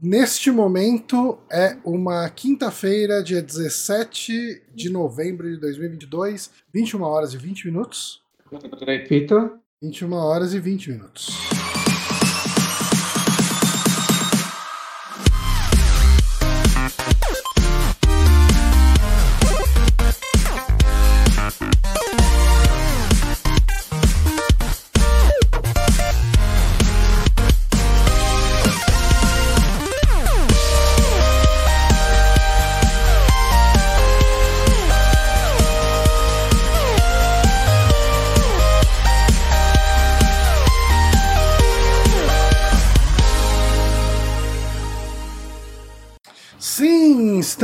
Neste 0.00 0.50
momento 0.50 1.38
é 1.50 1.78
uma 1.82 2.28
quinta-feira, 2.28 3.22
dia 3.22 3.40
17 3.40 4.62
de 4.74 4.90
novembro 4.90 5.50
de 5.50 5.56
2022, 5.58 6.50
21 6.72 7.02
horas 7.02 7.32
e 7.32 7.38
20 7.38 7.66
minutos. 7.66 8.22
Repita. 8.84 9.52
21 9.82 10.12
horas 10.12 10.52
e 10.52 10.60
20 10.60 10.90
minutos. 10.90 11.55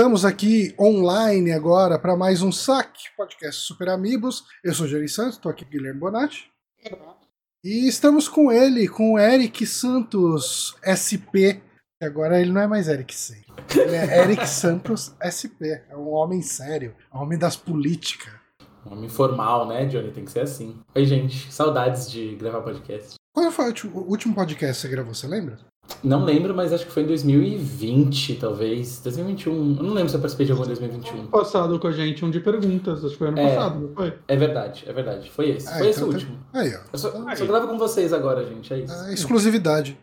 Estamos 0.02 0.24
aqui 0.24 0.74
online 0.80 1.52
agora 1.52 1.97
para 1.97 2.16
mais 2.16 2.42
um 2.42 2.51
saque 2.51 3.05
podcast 3.16 3.65
Super 3.65 3.91
Amigos. 3.91 4.42
Eu 4.65 4.75
sou 4.75 4.84
o 4.84 4.88
Jerry 4.88 5.09
Santos, 5.09 5.34
estou 5.34 5.48
aqui 5.48 5.65
com 5.65 5.70
o 5.70 5.73
Guilherme 5.75 6.01
Bonatti. 6.01 6.51
E 7.62 7.87
estamos 7.87 8.28
com 8.28 8.51
ele, 8.51 8.88
com 8.88 9.12
o 9.12 9.19
Eric 9.20 9.65
Santos 9.65 10.77
SP. 10.83 11.62
Agora 12.02 12.41
ele 12.41 12.51
não 12.51 12.62
é 12.62 12.66
mais 12.66 12.88
Eric 12.88 13.15
C. 13.15 13.45
Ele 13.77 13.95
é 13.95 14.25
Eric 14.25 14.45
Santos 14.51 15.15
SP. 15.23 15.80
É 15.88 15.97
um 15.97 16.09
homem 16.09 16.42
sério, 16.42 16.97
um 17.14 17.19
homem 17.20 17.39
das 17.39 17.55
políticas. 17.55 18.33
Um 18.84 18.94
homem 18.94 19.09
formal, 19.09 19.69
né, 19.69 19.87
Johnny? 19.87 20.11
Tem 20.11 20.25
que 20.25 20.33
ser 20.33 20.41
assim. 20.41 20.81
Oi, 20.97 21.05
gente. 21.05 21.53
Saudades 21.53 22.11
de 22.11 22.34
gravar 22.34 22.62
podcast. 22.62 23.14
Quando 23.33 23.53
foi 23.53 23.70
o 23.70 23.98
último 23.98 24.34
podcast 24.34 24.75
que 24.75 24.81
você 24.81 24.89
gravou, 24.89 25.14
você 25.14 25.28
lembra? 25.28 25.61
Não 26.02 26.25
lembro, 26.25 26.55
mas 26.55 26.72
acho 26.72 26.86
que 26.86 26.92
foi 26.92 27.02
em 27.02 27.06
2020, 27.06 28.36
talvez. 28.36 29.00
2021. 29.00 29.77
Eu 29.77 29.83
não 29.83 29.92
lembro 29.94 30.08
se 30.08 30.16
eu 30.16 30.20
participei 30.20 30.47
de 30.47 30.52
algum 30.52 30.64
em 30.64 30.69
2021. 30.69 31.27
Passado 31.27 31.78
com 31.78 31.86
a 31.86 31.92
gente 31.92 32.25
um 32.25 32.30
de 32.30 32.41
perguntas, 32.41 33.00
acho 33.05 33.12
que 33.12 33.19
foi 33.19 33.28
ano 33.28 33.38
É. 33.38 33.48
passado, 33.55 33.80
não 33.88 33.94
foi? 33.94 34.19
É 34.27 34.36
verdade, 34.36 34.84
é 34.86 34.92
verdade. 34.92 35.30
Foi 35.30 35.50
esse. 35.50 35.69
Ah, 35.69 35.78
foi 35.78 35.88
esse 35.88 35.98
então 35.98 36.08
o 36.08 36.12
tá- 36.12 36.19
último. 36.19 36.38
Aí, 36.53 36.75
ó. 36.75 36.80
Eu 36.92 36.98
só, 36.98 37.28
Aí. 37.28 37.36
só 37.36 37.47
gravo 37.47 37.69
com 37.69 37.78
vocês 37.78 38.12
agora, 38.12 38.44
gente. 38.47 38.72
É 38.72 38.78
isso. 38.78 38.94
A 38.94 39.12
exclusividade. 39.12 39.98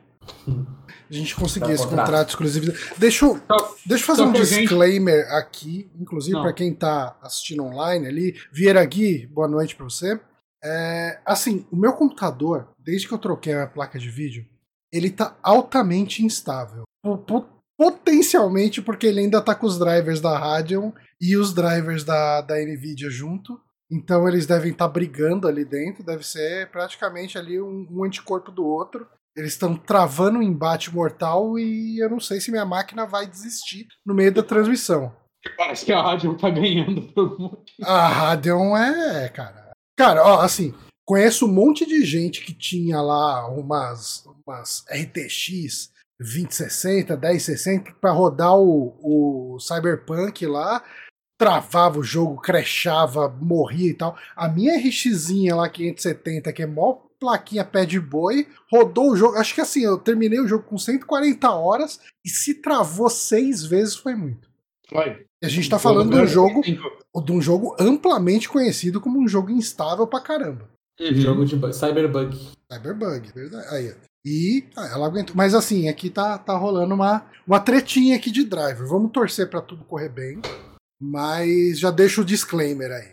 A 0.47 1.13
gente 1.13 1.35
conseguiu 1.35 1.69
Dá 1.69 1.73
esse 1.73 1.83
contrato. 1.83 2.05
contrato 2.05 2.27
de 2.27 2.31
exclusividade. 2.33 2.79
Deixa 2.97 3.25
eu, 3.25 3.41
deixa 3.85 4.03
eu 4.03 4.07
fazer 4.07 4.21
um 4.23 4.31
a 4.31 4.43
gente- 4.43 4.59
disclaimer 4.61 5.27
aqui, 5.33 5.89
inclusive 5.99 6.39
para 6.39 6.53
quem 6.53 6.73
tá 6.73 7.17
assistindo 7.21 7.63
online 7.63 8.05
ali. 8.07 8.35
Vieira 8.51 8.83
Gui, 8.85 9.25
boa 9.27 9.47
noite 9.47 9.75
para 9.75 9.85
você. 9.85 10.19
É, 10.63 11.19
assim, 11.25 11.65
o 11.71 11.75
meu 11.75 11.93
computador, 11.93 12.67
desde 12.77 13.07
que 13.07 13.13
eu 13.13 13.17
troquei 13.17 13.53
a 13.55 13.65
placa 13.65 13.97
de 13.97 14.09
vídeo, 14.09 14.45
ele 14.91 15.09
tá 15.11 15.37
altamente 15.43 16.23
instável. 16.25 16.83
Po- 17.03 17.17
po- 17.19 17.45
Potencialmente 17.99 18.81
porque 18.81 19.07
ele 19.07 19.21
ainda 19.21 19.41
tá 19.41 19.55
com 19.55 19.65
os 19.65 19.79
drivers 19.79 20.19
da 20.19 20.37
Radeon 20.37 20.91
e 21.21 21.37
os 21.37 21.53
drivers 21.53 22.03
da, 22.03 22.41
da 22.41 22.55
Nvidia 22.55 23.09
junto. 23.09 23.57
Então 23.91 24.27
eles 24.27 24.45
devem 24.45 24.71
estar 24.73 24.87
brigando 24.89 25.47
ali 25.47 25.63
dentro, 25.63 26.03
deve 26.03 26.23
ser 26.27 26.69
praticamente 26.71 27.37
ali 27.37 27.59
um, 27.61 27.87
um 27.89 28.03
anticorpo 28.03 28.51
do 28.51 28.65
outro. 28.65 29.07
Eles 29.35 29.53
estão 29.53 29.77
travando 29.77 30.39
um 30.39 30.43
embate 30.43 30.93
mortal 30.93 31.57
e 31.57 31.97
eu 32.03 32.09
não 32.09 32.19
sei 32.19 32.41
se 32.41 32.51
minha 32.51 32.65
máquina 32.65 33.05
vai 33.05 33.25
desistir 33.25 33.87
no 34.05 34.13
meio 34.13 34.33
da 34.33 34.43
transmissão. 34.43 35.15
Parece 35.57 35.85
que 35.85 35.93
a 35.93 36.01
rádio 36.01 36.37
tá 36.37 36.49
ganhando 36.49 37.01
por. 37.13 37.63
A 37.81 38.07
Radeon 38.09 38.75
é, 38.75 39.29
cara. 39.29 39.71
Cara, 39.97 40.21
ó, 40.23 40.41
assim, 40.41 40.73
conheço 41.07 41.45
um 41.45 41.53
monte 41.53 41.85
de 41.85 42.03
gente 42.05 42.43
que 42.43 42.53
tinha 42.53 43.01
lá 43.01 43.47
umas, 43.49 44.25
umas 44.49 44.83
RTX 44.91 45.91
2060, 46.19 47.15
1060 47.15 47.93
para 48.01 48.11
rodar 48.11 48.55
o, 48.57 48.95
o 49.55 49.59
Cyberpunk 49.59 50.45
lá, 50.45 50.83
travava 51.39 51.99
o 51.99 52.03
jogo, 52.03 52.41
crashava, 52.41 53.29
morria 53.29 53.91
e 53.91 53.93
tal. 53.93 54.17
A 54.35 54.49
minha 54.49 54.77
RXzinha 54.77 55.55
lá 55.55 55.69
570, 55.69 56.51
que 56.51 56.63
é 56.63 56.65
mó 56.67 56.97
plaquinha 57.19 57.63
pé 57.65 57.85
de 57.85 57.99
boi, 57.99 58.47
rodou 58.71 59.11
o 59.11 59.15
jogo. 59.15 59.37
Acho 59.37 59.53
que 59.53 59.61
assim, 59.61 59.83
eu 59.83 59.97
terminei 59.97 60.39
o 60.39 60.47
jogo 60.47 60.63
com 60.63 60.77
140 60.77 61.49
horas 61.51 61.99
e 62.25 62.29
se 62.29 62.55
travou 62.55 63.09
seis 63.09 63.63
vezes 63.63 63.95
foi 63.95 64.15
muito. 64.15 64.49
Vai. 64.91 65.21
E 65.41 65.45
a 65.45 65.49
gente 65.49 65.69
tá 65.69 65.77
falando 65.79 66.11
de 66.11 66.17
um 66.17 66.27
jogo 66.27 66.61
de 66.61 67.31
um 67.31 67.41
jogo 67.41 67.75
amplamente 67.79 68.49
conhecido 68.49 68.99
como 68.99 69.19
um 69.19 69.27
jogo 69.27 69.51
instável 69.51 70.05
pra 70.07 70.19
caramba. 70.21 70.69
Uhum. 70.99 71.13
Jogo 71.15 71.45
de 71.45 71.55
bu- 71.55 71.71
Cyberbug. 71.71 72.35
Cyberbug, 72.71 73.31
verdade. 73.33 73.67
Aí, 73.73 73.91
ó. 73.91 74.08
E 74.29 74.63
ah, 74.75 74.87
ela 74.93 75.07
aguentou. 75.07 75.35
Mas 75.35 75.55
assim, 75.55 75.87
aqui 75.89 76.07
tá, 76.09 76.37
tá 76.37 76.55
rolando 76.55 76.93
uma, 76.93 77.25
uma 77.47 77.59
tretinha 77.59 78.15
aqui 78.15 78.29
de 78.29 78.43
driver. 78.43 78.87
Vamos 78.87 79.11
torcer 79.11 79.49
pra 79.49 79.59
tudo 79.59 79.83
correr 79.83 80.09
bem. 80.09 80.39
Mas 81.01 81.79
já 81.79 81.89
deixo 81.89 82.21
o 82.21 82.25
disclaimer 82.25 82.91
aí. 82.91 83.07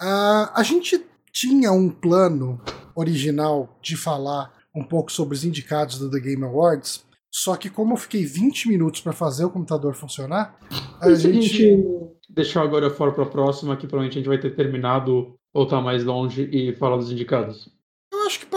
Ah, 0.00 0.52
a 0.54 0.62
gente 0.62 1.02
tinha 1.32 1.72
um 1.72 1.88
plano 1.88 2.60
original 2.94 3.78
de 3.80 3.96
falar 3.96 4.52
um 4.74 4.84
pouco 4.84 5.10
sobre 5.10 5.34
os 5.34 5.44
indicados 5.44 5.98
do 5.98 6.10
The 6.10 6.20
Game 6.20 6.44
Awards. 6.44 7.02
Só 7.30 7.56
que 7.56 7.70
como 7.70 7.94
eu 7.94 7.96
fiquei 7.96 8.26
20 8.26 8.68
minutos 8.68 9.00
pra 9.00 9.12
fazer 9.14 9.46
o 9.46 9.50
computador 9.50 9.94
funcionar, 9.94 10.58
a 11.00 11.08
E 11.08 11.16
se 11.16 11.26
a 11.28 11.32
gente. 11.32 11.48
gente 11.48 11.82
deixar 12.28 12.60
agora 12.62 12.90
fora 12.90 13.12
pra 13.12 13.24
próxima, 13.24 13.74
que 13.74 13.86
provavelmente 13.86 14.18
a 14.18 14.20
gente 14.20 14.28
vai 14.28 14.38
ter 14.38 14.54
terminado 14.54 15.34
ou 15.54 15.66
tá 15.66 15.80
mais 15.80 16.04
longe 16.04 16.48
e 16.52 16.74
falar 16.76 16.96
dos 16.98 17.10
indicados. 17.10 17.70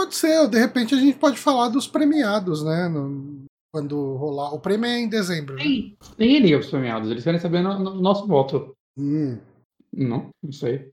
Eu 0.05 0.09
pode 0.09 0.15
ser. 0.15 0.47
De 0.49 0.59
repente 0.59 0.93
a 0.95 0.97
gente 0.97 1.17
pode 1.17 1.37
falar 1.37 1.69
dos 1.69 1.87
premiados, 1.87 2.63
né? 2.63 2.87
no- 2.87 3.43
quando 3.73 4.13
rolar. 4.15 4.53
O 4.53 4.59
prêmio 4.59 4.85
é 4.87 4.99
em 4.99 5.09
dezembro, 5.09 5.55
né? 5.55 5.63
Nem- 5.65 5.97
Ninguém 6.17 6.39
liga 6.39 6.57
pros 6.59 6.69
premiados, 6.71 7.11
eles 7.11 7.23
querem 7.23 7.39
saber 7.39 7.61
no, 7.61 7.77
no 7.77 8.01
nosso 8.01 8.25
voto. 8.25 8.73
Hum. 8.97 9.37
Não, 9.93 10.29
não 10.41 10.51
sei. 10.53 10.91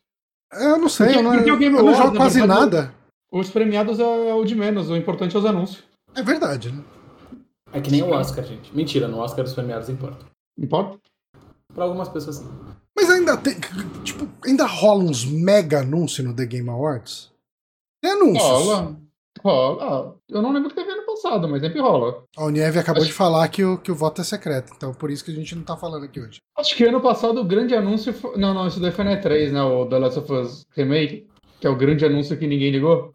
Eu 0.53 0.79
não 0.79 0.89
sei, 0.89 1.07
Porque- 1.07 1.19
eu 1.21 1.23
não, 1.23 1.59
Game 1.59 1.77
eu 1.77 1.83
não 1.85 1.95
jogo 1.95 2.17
quase 2.17 2.41
verdade, 2.41 2.61
nada. 2.61 2.95
Os 3.33 3.49
premiados 3.51 4.01
é, 4.01 4.29
é 4.31 4.35
o 4.35 4.45
de 4.45 4.55
menos, 4.57 4.91
o 4.91 4.97
importante 4.97 5.35
é 5.37 5.39
os 5.39 5.45
anúncios. 5.47 5.85
É 6.15 6.23
verdade, 6.23 6.73
né? 6.73 6.83
É 7.73 7.81
que 7.81 7.91
nem 7.91 8.03
o 8.03 8.11
Oscar, 8.11 8.45
gente. 8.45 8.75
Mentira, 8.77 9.09
no 9.09 9.19
Oscar 9.19 9.45
os 9.45 9.55
premiados 9.55 9.89
importam. 9.89 10.27
Importa? 10.59 10.99
Pra 11.73 11.85
algumas 11.85 12.09
pessoas 12.09 12.37
sim. 12.37 12.51
Mas 12.95 13.09
ainda 13.09 13.37
tem. 13.37 13.55
Tipo, 14.05 14.29
ainda 14.45 14.67
rola 14.67 15.05
uns 15.05 15.25
mega 15.25 15.81
anúncios 15.81 16.27
no 16.27 16.35
The 16.35 16.45
Game 16.45 16.69
Awards? 16.69 17.32
Tem 18.03 18.11
anúncios. 18.13 18.43
Rola. 18.43 18.97
Rola. 19.43 19.83
Ah, 19.85 20.15
Eu 20.29 20.43
não 20.43 20.53
lembro 20.53 20.69
que 20.69 20.75
teve 20.77 20.91
ano 20.91 21.07
passado, 21.07 21.49
mas 21.49 21.61
sempre 21.63 21.81
rola. 21.81 22.25
A 22.37 22.45
Unieve 22.45 22.79
acabou 22.79 23.01
Acho- 23.03 23.11
de 23.11 23.17
falar 23.17 23.47
que 23.49 23.65
o, 23.65 23.79
que 23.79 23.91
o 23.91 23.95
voto 23.95 24.21
é 24.21 24.25
secreto, 24.25 24.73
então 24.77 24.93
por 24.93 25.11
isso 25.11 25.25
que 25.25 25.31
a 25.31 25.35
gente 25.35 25.55
não 25.55 25.63
tá 25.63 25.77
falando 25.77 26.05
aqui 26.05 26.21
hoje. 26.21 26.39
Acho 26.59 26.77
que 26.77 26.85
ano 26.85 27.01
passado 27.01 27.41
o 27.41 27.45
grande 27.45 27.75
anúncio 27.75 28.13
foi... 28.13 28.37
Não, 28.37 28.53
não, 28.55 28.67
isso 28.67 28.81
daí 28.81 28.91
foi 28.93 29.05
na 29.05 29.21
E3, 29.21 29.51
né? 29.53 29.63
O 29.63 29.87
The 29.87 29.99
Last 29.99 30.19
of 30.19 30.33
Us 30.33 30.63
Remake, 30.77 31.27
que 31.61 31.67
é 31.67 31.71
o 31.71 31.77
grande 31.77 32.05
anúncio 32.05 32.37
que 32.37 32.47
ninguém 32.47 32.71
ligou. 32.71 33.13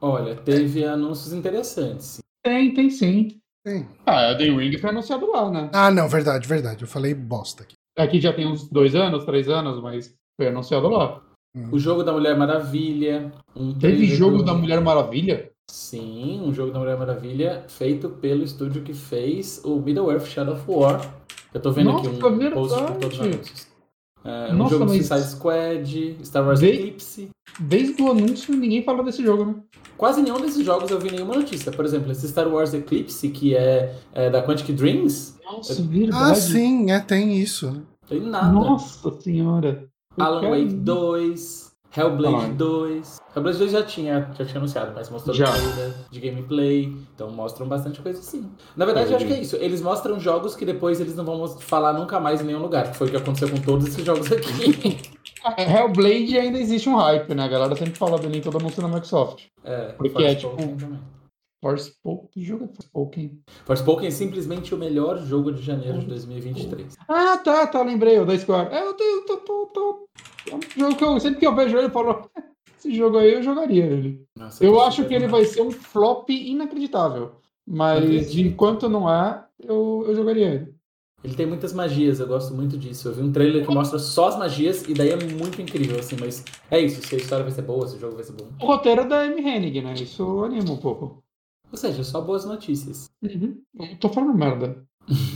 Olha, 0.00 0.34
teve 0.36 0.84
anúncios 0.84 1.32
interessantes. 1.32 2.18
Tem, 2.44 2.74
tem 2.74 2.90
sim. 2.90 3.38
Tem. 3.64 3.86
Ah, 4.04 4.30
a 4.30 4.36
The 4.36 4.44
Ring 4.50 4.76
foi 4.78 4.90
anunciado 4.90 5.30
lá, 5.30 5.48
né? 5.48 5.70
Ah, 5.72 5.90
não, 5.92 6.08
verdade, 6.08 6.48
verdade. 6.48 6.82
Eu 6.82 6.88
falei 6.88 7.14
bosta 7.14 7.62
aqui. 7.62 7.74
Aqui 7.96 8.20
já 8.20 8.32
tem 8.32 8.46
uns 8.48 8.68
dois 8.68 8.96
anos, 8.96 9.24
três 9.24 9.48
anos, 9.48 9.80
mas 9.80 10.12
foi 10.36 10.48
anunciado 10.48 10.88
lá. 10.88 11.22
O 11.70 11.78
jogo 11.78 12.02
da 12.02 12.12
Mulher 12.12 12.36
Maravilha. 12.36 13.30
Um 13.54 13.74
Teve 13.74 14.06
jogo 14.06 14.38
do- 14.38 14.44
da 14.44 14.54
Mulher 14.54 14.80
Maravilha? 14.80 15.50
Sim, 15.70 16.40
um 16.44 16.52
jogo 16.52 16.72
da 16.72 16.78
Mulher 16.78 16.98
Maravilha 16.98 17.64
feito 17.68 18.08
pelo 18.08 18.42
estúdio 18.42 18.82
que 18.82 18.94
fez 18.94 19.60
o 19.64 19.76
Middle-earth 19.76 20.26
Shadow 20.26 20.54
of 20.54 20.64
War. 20.66 21.14
Eu 21.52 21.60
tô 21.60 21.70
vendo 21.70 21.90
aqui 21.90 22.08
Nossa, 22.08 22.10
um 22.10 22.18
post 22.18 22.22
com 22.32 22.38
verdade. 22.38 22.54
todos 22.54 22.72
os 23.18 23.20
anúncios. 23.20 23.66
É, 24.24 24.52
um 24.52 24.56
Nossa, 24.56 24.70
jogo 24.70 24.84
mas- 24.86 25.06
Suicide 25.06 25.30
Squad, 25.30 26.16
Star 26.24 26.46
Wars 26.46 26.60
De- 26.60 26.66
Eclipse. 26.68 27.28
Desde 27.60 28.00
o 28.02 28.10
anúncio 28.10 28.54
ninguém 28.56 28.82
fala 28.82 29.02
desse 29.02 29.22
jogo, 29.22 29.44
né? 29.44 29.54
Quase 29.98 30.22
nenhum 30.22 30.40
desses 30.40 30.64
jogos 30.64 30.90
eu 30.90 30.98
vi 30.98 31.10
nenhuma 31.10 31.34
notícia. 31.34 31.70
Por 31.70 31.84
exemplo, 31.84 32.10
esse 32.12 32.26
Star 32.28 32.48
Wars 32.48 32.72
Eclipse, 32.72 33.28
que 33.28 33.54
é, 33.54 33.94
é 34.14 34.30
da 34.30 34.42
Quantic 34.42 34.72
Dreams, 34.74 35.34
Nossa, 35.44 35.74
Ah, 35.82 35.86
verdade. 35.86 36.40
sim, 36.40 36.90
é, 36.90 36.98
tem 37.00 37.36
isso. 37.36 37.82
tem 38.08 38.20
nada. 38.20 38.52
Nossa 38.52 39.10
senhora. 39.20 39.86
Alan 40.18 40.40
quero- 40.40 40.52
Wake 40.52 40.74
2, 40.74 41.72
Hellblade 41.96 42.34
Alan. 42.34 42.54
2. 42.54 43.18
Hellblade 43.34 43.58
2 43.58 43.70
já 43.70 43.82
tinha, 43.82 44.30
já 44.38 44.44
tinha 44.44 44.58
anunciado, 44.58 44.92
mas 44.94 45.08
mostrou 45.10 45.34
Já. 45.34 45.46
trailer 45.50 45.94
de 46.10 46.20
gameplay. 46.20 46.94
Então 47.14 47.30
mostram 47.30 47.66
bastante 47.66 48.00
coisa 48.00 48.20
sim. 48.22 48.50
Na 48.76 48.84
verdade, 48.84 49.10
eu 49.10 49.16
acho 49.16 49.26
que 49.26 49.32
é 49.32 49.40
isso. 49.40 49.56
Eles 49.56 49.80
mostram 49.82 50.18
jogos 50.20 50.54
que 50.56 50.64
depois 50.64 51.00
eles 51.00 51.14
não 51.16 51.24
vão 51.24 51.46
falar 51.58 51.92
nunca 51.94 52.18
mais 52.20 52.40
em 52.40 52.44
nenhum 52.44 52.60
lugar. 52.60 52.90
Que 52.90 52.96
foi 52.96 53.06
o 53.08 53.10
que 53.10 53.16
aconteceu 53.16 53.48
com 53.50 53.58
todos 53.60 53.86
esses 53.86 54.04
jogos 54.04 54.30
aqui. 54.30 54.98
É, 55.56 55.64
Hellblade 55.78 56.38
ainda 56.38 56.58
existe 56.58 56.88
um 56.88 56.96
hype, 56.96 57.34
né? 57.34 57.44
A 57.44 57.48
galera 57.48 57.74
sempre 57.76 57.94
fala 57.94 58.18
dele 58.18 58.38
em 58.38 58.40
todo 58.42 58.58
anúncio 58.58 58.80
na 58.82 58.88
Microsoft. 58.88 59.44
é, 59.64 59.92
Porque 59.92 60.22
é 60.22 60.34
tipo- 60.34 60.56
também. 60.56 60.98
Forspoken, 61.62 62.28
que 62.32 62.42
jogo 62.42 62.64
é 62.64 62.66
Forspoken? 62.66 63.40
Forspoken 63.64 64.08
é 64.08 64.10
simplesmente 64.10 64.74
o 64.74 64.78
melhor 64.78 65.18
jogo 65.24 65.52
de 65.52 65.62
janeiro 65.62 66.00
de 66.00 66.06
2023. 66.06 66.96
Ah, 67.08 67.38
tá, 67.38 67.68
tá, 67.68 67.80
lembrei, 67.82 68.18
o 68.18 68.26
da 68.26 68.36
Square. 68.36 68.74
É, 68.74 68.82
eu 68.82 68.94
tô, 68.94 69.36
tô, 69.36 69.66
tô. 69.66 70.08
É 70.50 70.56
um 70.56 70.60
jogo 70.76 70.96
que 70.96 71.04
eu, 71.04 71.20
sempre 71.20 71.38
que 71.38 71.46
eu 71.46 71.54
vejo 71.54 71.78
ele, 71.78 71.86
eu 71.86 71.90
falo, 71.90 72.28
esse 72.76 72.92
jogo 72.92 73.16
aí 73.16 73.34
eu 73.34 73.44
jogaria 73.44 73.84
ele. 73.84 74.24
Nossa, 74.36 74.64
eu 74.64 74.80
acho 74.82 75.04
que 75.04 75.14
ele 75.14 75.28
vai 75.28 75.44
ser 75.44 75.62
um 75.62 75.70
flop 75.70 76.28
inacreditável. 76.30 77.36
Mas 77.64 78.34
enquanto 78.34 78.88
não 78.88 79.08
é, 79.08 79.44
eu, 79.62 80.04
eu 80.08 80.16
jogaria 80.16 80.48
ele. 80.48 80.74
Ele 81.22 81.36
tem 81.36 81.46
muitas 81.46 81.72
magias, 81.72 82.18
eu 82.18 82.26
gosto 82.26 82.52
muito 82.52 82.76
disso. 82.76 83.08
Eu 83.08 83.14
vi 83.14 83.22
um 83.22 83.30
trailer 83.30 83.64
que 83.64 83.72
mostra 83.72 84.00
só 84.00 84.26
as 84.26 84.36
magias 84.36 84.82
e 84.88 84.94
daí 84.94 85.10
é 85.10 85.16
muito 85.16 85.62
incrível, 85.62 86.00
assim, 86.00 86.16
mas 86.18 86.44
é 86.68 86.80
isso, 86.80 87.00
se 87.06 87.14
a 87.14 87.18
história 87.18 87.44
vai 87.44 87.52
ser 87.52 87.62
boa, 87.62 87.86
se 87.86 87.94
o 87.94 88.00
jogo 88.00 88.16
vai 88.16 88.24
ser 88.24 88.32
bom. 88.32 88.48
O 88.60 88.66
roteiro 88.66 89.02
é 89.02 89.06
da 89.06 89.24
M. 89.24 89.40
Hennig, 89.40 89.80
né? 89.80 89.94
Isso 89.94 90.42
anima 90.42 90.72
um 90.72 90.78
pouco. 90.78 91.21
Ou 91.72 91.78
seja, 91.78 92.04
só 92.04 92.20
boas 92.20 92.44
notícias. 92.44 93.10
Uhum. 93.22 93.58
tô 93.98 94.10
falando 94.10 94.36
merda. 94.36 94.86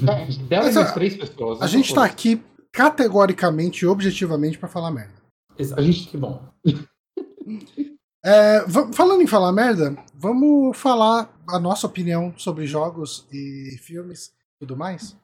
É, 0.07 0.27
dela 0.45 0.71
das 0.71 0.93
três 0.93 1.17
pessoas. 1.17 1.63
A 1.63 1.67
gente 1.67 1.93
tá 1.95 2.05
aqui 2.05 2.41
categoricamente 2.71 3.85
e 3.85 3.89
objetivamente 3.89 4.59
para 4.59 4.69
falar 4.69 4.91
merda. 4.91 5.15
Exato. 5.59 5.81
A 5.81 5.85
gente... 5.85 6.09
Que 6.09 6.17
bom. 6.17 6.47
É, 8.29 8.65
falando 8.93 9.23
em 9.23 9.27
falar 9.29 9.53
merda, 9.53 9.97
vamos 10.13 10.77
falar 10.77 11.33
a 11.49 11.61
nossa 11.61 11.87
opinião 11.87 12.35
sobre 12.37 12.67
jogos 12.67 13.25
e 13.33 13.79
filmes 13.79 14.33
e 14.57 14.59
tudo 14.59 14.77
mais? 14.77 15.17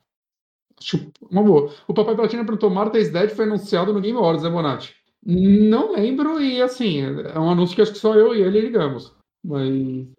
Uma 1.29 1.43
boa. 1.43 1.75
O 1.89 1.95
Papai 1.95 2.15
Platina 2.15 2.45
perguntou: 2.45 2.71
Martha's 2.71 3.11
Dead 3.11 3.31
foi 3.31 3.45
anunciado 3.45 3.93
no 3.93 4.01
Game 4.01 4.17
Awards, 4.17 4.45
né, 4.45 4.51
Bonatti? 4.51 4.95
Não 5.25 5.95
lembro, 5.95 6.41
e 6.41 6.63
assim, 6.63 7.01
é 7.01 7.39
um 7.41 7.51
anúncio 7.51 7.75
que 7.75 7.83
acho 7.83 7.93
que 7.93 7.99
só 7.99 8.15
eu 8.15 8.37
e 8.37 8.41
ele 8.41 8.61
ligamos. 8.61 9.13
Mas 9.45 9.69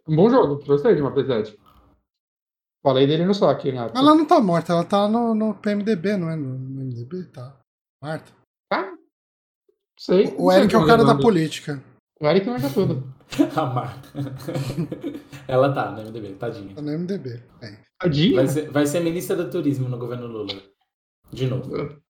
um 0.07 0.15
bom 0.15 0.29
jogo, 0.29 0.63
gostei 0.65 0.95
de 0.95 1.01
Martha's 1.01 1.27
Dead. 1.27 1.55
Falei 2.83 3.07
dele 3.07 3.25
no 3.25 3.33
saque, 3.33 3.71
né? 3.71 3.89
Ela 3.95 4.13
não 4.13 4.25
tá 4.25 4.41
morta, 4.41 4.73
ela 4.73 4.83
tá 4.83 5.07
no, 5.07 5.33
no 5.33 5.55
PMDB, 5.55 6.17
não 6.17 6.29
é? 6.29 6.35
No, 6.35 6.57
no 6.57 6.81
MDB? 6.81 7.23
Tá. 7.31 7.57
Marta. 8.01 8.33
Ah, 8.69 8.93
sei. 9.97 10.35
O, 10.37 10.47
o 10.47 10.51
Eric 10.51 10.75
é 10.75 10.77
o 10.77 10.85
cara 10.85 11.05
da 11.05 11.15
política. 11.15 11.81
O 12.19 12.27
Eric 12.27 12.45
marca 12.47 12.69
tudo. 12.69 13.13
A 13.55 13.65
Marta. 13.65 14.09
Ela 15.47 15.73
tá 15.73 15.91
no 15.91 16.03
MDB, 16.03 16.35
tadinha. 16.35 16.75
Tá 16.75 16.81
no 16.81 16.91
MDB. 16.91 17.41
É. 17.61 17.77
Tadinha? 17.99 18.35
Vai 18.35 18.47
ser, 18.47 18.69
vai 18.69 18.85
ser 18.85 18.99
ministra 18.99 19.37
do 19.37 19.49
turismo 19.49 19.87
no 19.87 19.97
governo 19.97 20.27
Lula. 20.27 20.61
De 21.31 21.47
novo. 21.47 21.71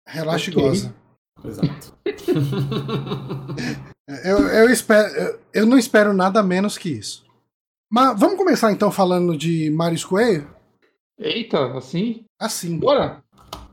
Relaxa 0.08 0.52
okay. 0.52 0.64
e 0.64 0.68
goza. 0.68 0.96
Exato. 1.44 1.94
eu, 4.24 4.40
eu, 4.48 4.70
espero, 4.70 5.40
eu, 5.54 5.66
não 5.66 5.78
espero 5.78 6.14
nada 6.14 6.42
menos 6.42 6.78
que 6.78 6.90
isso. 6.90 7.26
Mas 7.92 8.20
vamos 8.20 8.38
começar 8.38 8.72
então 8.72 8.92
falando 8.92 9.38
de 9.38 9.70
Mario 9.70 10.08
Coelho? 10.08 10.50
Eita, 11.18 11.78
assim? 11.78 12.26
Assim. 12.40 12.78
Bora! 12.78 13.24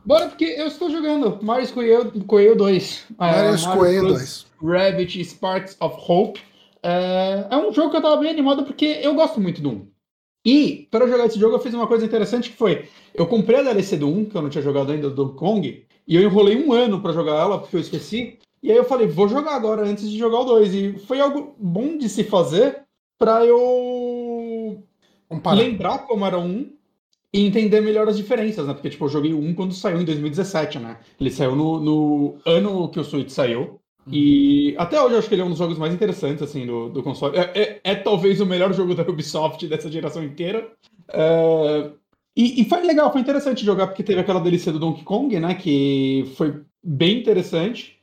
Bora, 0.04 0.28
porque 0.28 0.44
eu 0.44 0.66
estou 0.66 0.90
jogando 0.90 1.42
Mario 1.42 1.72
Coelho, 1.72 2.24
Coelho 2.24 2.56
2. 2.56 3.06
Mario 3.18 3.54
uh, 3.54 3.76
Coelho 3.76 4.08
2. 4.08 4.46
Rabbit 4.62 5.24
Sparks 5.24 5.76
of 5.80 5.96
Hope. 6.06 6.40
É, 6.82 7.46
é 7.50 7.56
um 7.56 7.72
jogo 7.72 7.90
que 7.90 7.96
eu 7.96 8.02
tava 8.02 8.16
bem 8.18 8.30
animado 8.30 8.64
porque 8.64 9.00
eu 9.02 9.14
gosto 9.14 9.40
muito 9.40 9.60
do 9.60 9.70
1. 9.70 9.88
E, 10.46 10.86
para 10.92 11.08
jogar 11.08 11.26
esse 11.26 11.40
jogo, 11.40 11.56
eu 11.56 11.60
fiz 11.60 11.74
uma 11.74 11.88
coisa 11.88 12.04
interessante 12.04 12.50
que 12.50 12.56
foi: 12.56 12.88
eu 13.12 13.26
comprei 13.26 13.58
a 13.58 13.62
DLC 13.62 13.96
do 13.96 14.08
1, 14.08 14.26
que 14.26 14.36
eu 14.36 14.42
não 14.42 14.48
tinha 14.48 14.62
jogado 14.62 14.92
ainda, 14.92 15.10
do 15.10 15.30
Kong, 15.34 15.84
e 16.06 16.14
eu 16.14 16.22
enrolei 16.22 16.64
um 16.64 16.72
ano 16.72 17.00
para 17.00 17.12
jogar 17.12 17.34
ela, 17.34 17.58
porque 17.58 17.74
eu 17.74 17.80
esqueci. 17.80 18.38
E 18.66 18.72
aí 18.72 18.76
eu 18.76 18.84
falei, 18.84 19.06
vou 19.06 19.28
jogar 19.28 19.54
agora 19.54 19.86
antes 19.86 20.10
de 20.10 20.18
jogar 20.18 20.40
o 20.40 20.44
2. 20.44 20.74
E 20.74 20.98
foi 21.06 21.20
algo 21.20 21.54
bom 21.56 21.96
de 21.96 22.08
se 22.08 22.24
fazer 22.24 22.82
para 23.16 23.46
eu 23.46 24.82
Comparar. 25.28 25.56
lembrar 25.56 25.98
como 25.98 26.26
era 26.26 26.36
o 26.36 26.42
1 26.42 26.72
e 27.32 27.46
entender 27.46 27.80
melhor 27.80 28.08
as 28.08 28.16
diferenças, 28.16 28.66
né? 28.66 28.74
Porque, 28.74 28.90
tipo, 28.90 29.04
eu 29.04 29.08
joguei 29.08 29.32
o 29.32 29.38
1 29.38 29.54
quando 29.54 29.72
saiu 29.72 30.00
em 30.00 30.04
2017, 30.04 30.80
né? 30.80 30.98
Ele 31.20 31.30
saiu 31.30 31.54
no, 31.54 31.78
no 31.78 32.38
ano 32.44 32.88
que 32.88 32.98
o 32.98 33.04
Switch 33.04 33.30
saiu. 33.30 33.78
E 34.10 34.74
até 34.78 35.00
hoje 35.00 35.14
eu 35.14 35.18
acho 35.20 35.28
que 35.28 35.36
ele 35.36 35.42
é 35.42 35.44
um 35.44 35.50
dos 35.50 35.58
jogos 35.58 35.78
mais 35.78 35.94
interessantes, 35.94 36.42
assim, 36.42 36.66
do, 36.66 36.88
do 36.88 37.04
console. 37.04 37.36
É, 37.36 37.52
é, 37.54 37.80
é 37.84 37.94
talvez 37.94 38.40
o 38.40 38.46
melhor 38.46 38.72
jogo 38.72 38.96
da 38.96 39.04
Ubisoft 39.04 39.64
dessa 39.68 39.88
geração 39.88 40.24
inteira. 40.24 40.68
É... 41.08 41.92
E, 42.36 42.62
e, 42.62 42.64
foi 42.64 42.82
legal, 42.84 43.12
foi 43.12 43.20
interessante 43.20 43.64
jogar, 43.64 43.86
porque 43.86 44.02
teve 44.02 44.20
aquela 44.20 44.40
delícia 44.40 44.72
do 44.72 44.80
Donkey 44.80 45.04
Kong, 45.04 45.38
né? 45.38 45.54
Que 45.54 46.32
foi 46.36 46.62
bem 46.82 47.20
interessante. 47.20 47.95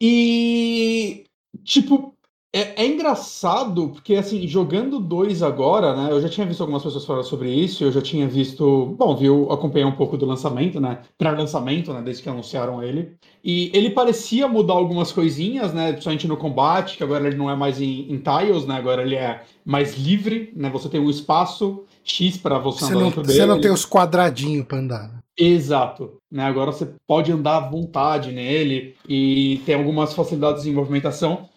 E, 0.00 1.24
tipo, 1.64 2.14
é, 2.50 2.82
é, 2.82 2.86
engraçado, 2.86 3.90
porque 3.90 4.14
assim, 4.14 4.48
jogando 4.48 4.98
dois 4.98 5.42
agora, 5.42 5.94
né? 5.94 6.10
Eu 6.10 6.20
já 6.20 6.30
tinha 6.30 6.46
visto 6.46 6.62
algumas 6.62 6.82
pessoas 6.82 7.04
falar 7.04 7.22
sobre 7.22 7.50
isso, 7.52 7.84
eu 7.84 7.92
já 7.92 8.00
tinha 8.00 8.26
visto. 8.26 8.96
Bom, 8.98 9.14
viu, 9.14 9.52
acompanhei 9.52 9.86
um 9.86 9.94
pouco 9.96 10.16
do 10.16 10.24
lançamento, 10.24 10.80
né? 10.80 11.00
Pré-lançamento, 11.18 11.92
né? 11.92 12.00
Desde 12.00 12.22
que 12.22 12.28
anunciaram 12.28 12.82
ele. 12.82 13.16
E 13.44 13.70
ele 13.74 13.90
parecia 13.90 14.48
mudar 14.48 14.74
algumas 14.74 15.12
coisinhas, 15.12 15.74
né? 15.74 15.92
Principalmente 15.92 16.26
no 16.26 16.38
combate, 16.38 16.96
que 16.96 17.04
agora 17.04 17.26
ele 17.26 17.36
não 17.36 17.50
é 17.50 17.54
mais 17.54 17.82
em, 17.82 18.10
em 18.10 18.18
tiles, 18.18 18.64
né? 18.66 18.76
Agora 18.76 19.02
ele 19.02 19.14
é 19.16 19.42
mais 19.62 19.98
livre, 19.98 20.50
né? 20.56 20.70
Você 20.70 20.88
tem 20.88 21.00
um 21.00 21.10
espaço 21.10 21.84
X 22.02 22.38
para 22.38 22.58
você, 22.58 22.86
você 22.86 22.92
andar 22.92 22.94
não, 22.94 23.06
dentro 23.08 23.22
dele. 23.22 23.38
Você 23.38 23.46
não 23.46 23.60
tem 23.60 23.70
os 23.70 23.84
quadradinhos 23.84 24.66
para 24.66 24.78
andar. 24.78 25.08
Né? 25.08 25.17
Exato. 25.38 26.18
Né? 26.30 26.42
Agora 26.42 26.72
você 26.72 26.92
pode 27.06 27.30
andar 27.30 27.56
à 27.56 27.68
vontade 27.68 28.32
nele 28.32 28.96
e 29.08 29.62
tem 29.64 29.76
algumas 29.76 30.12
facilidades 30.12 30.64
de 30.64 30.72
movimentação 30.72 31.48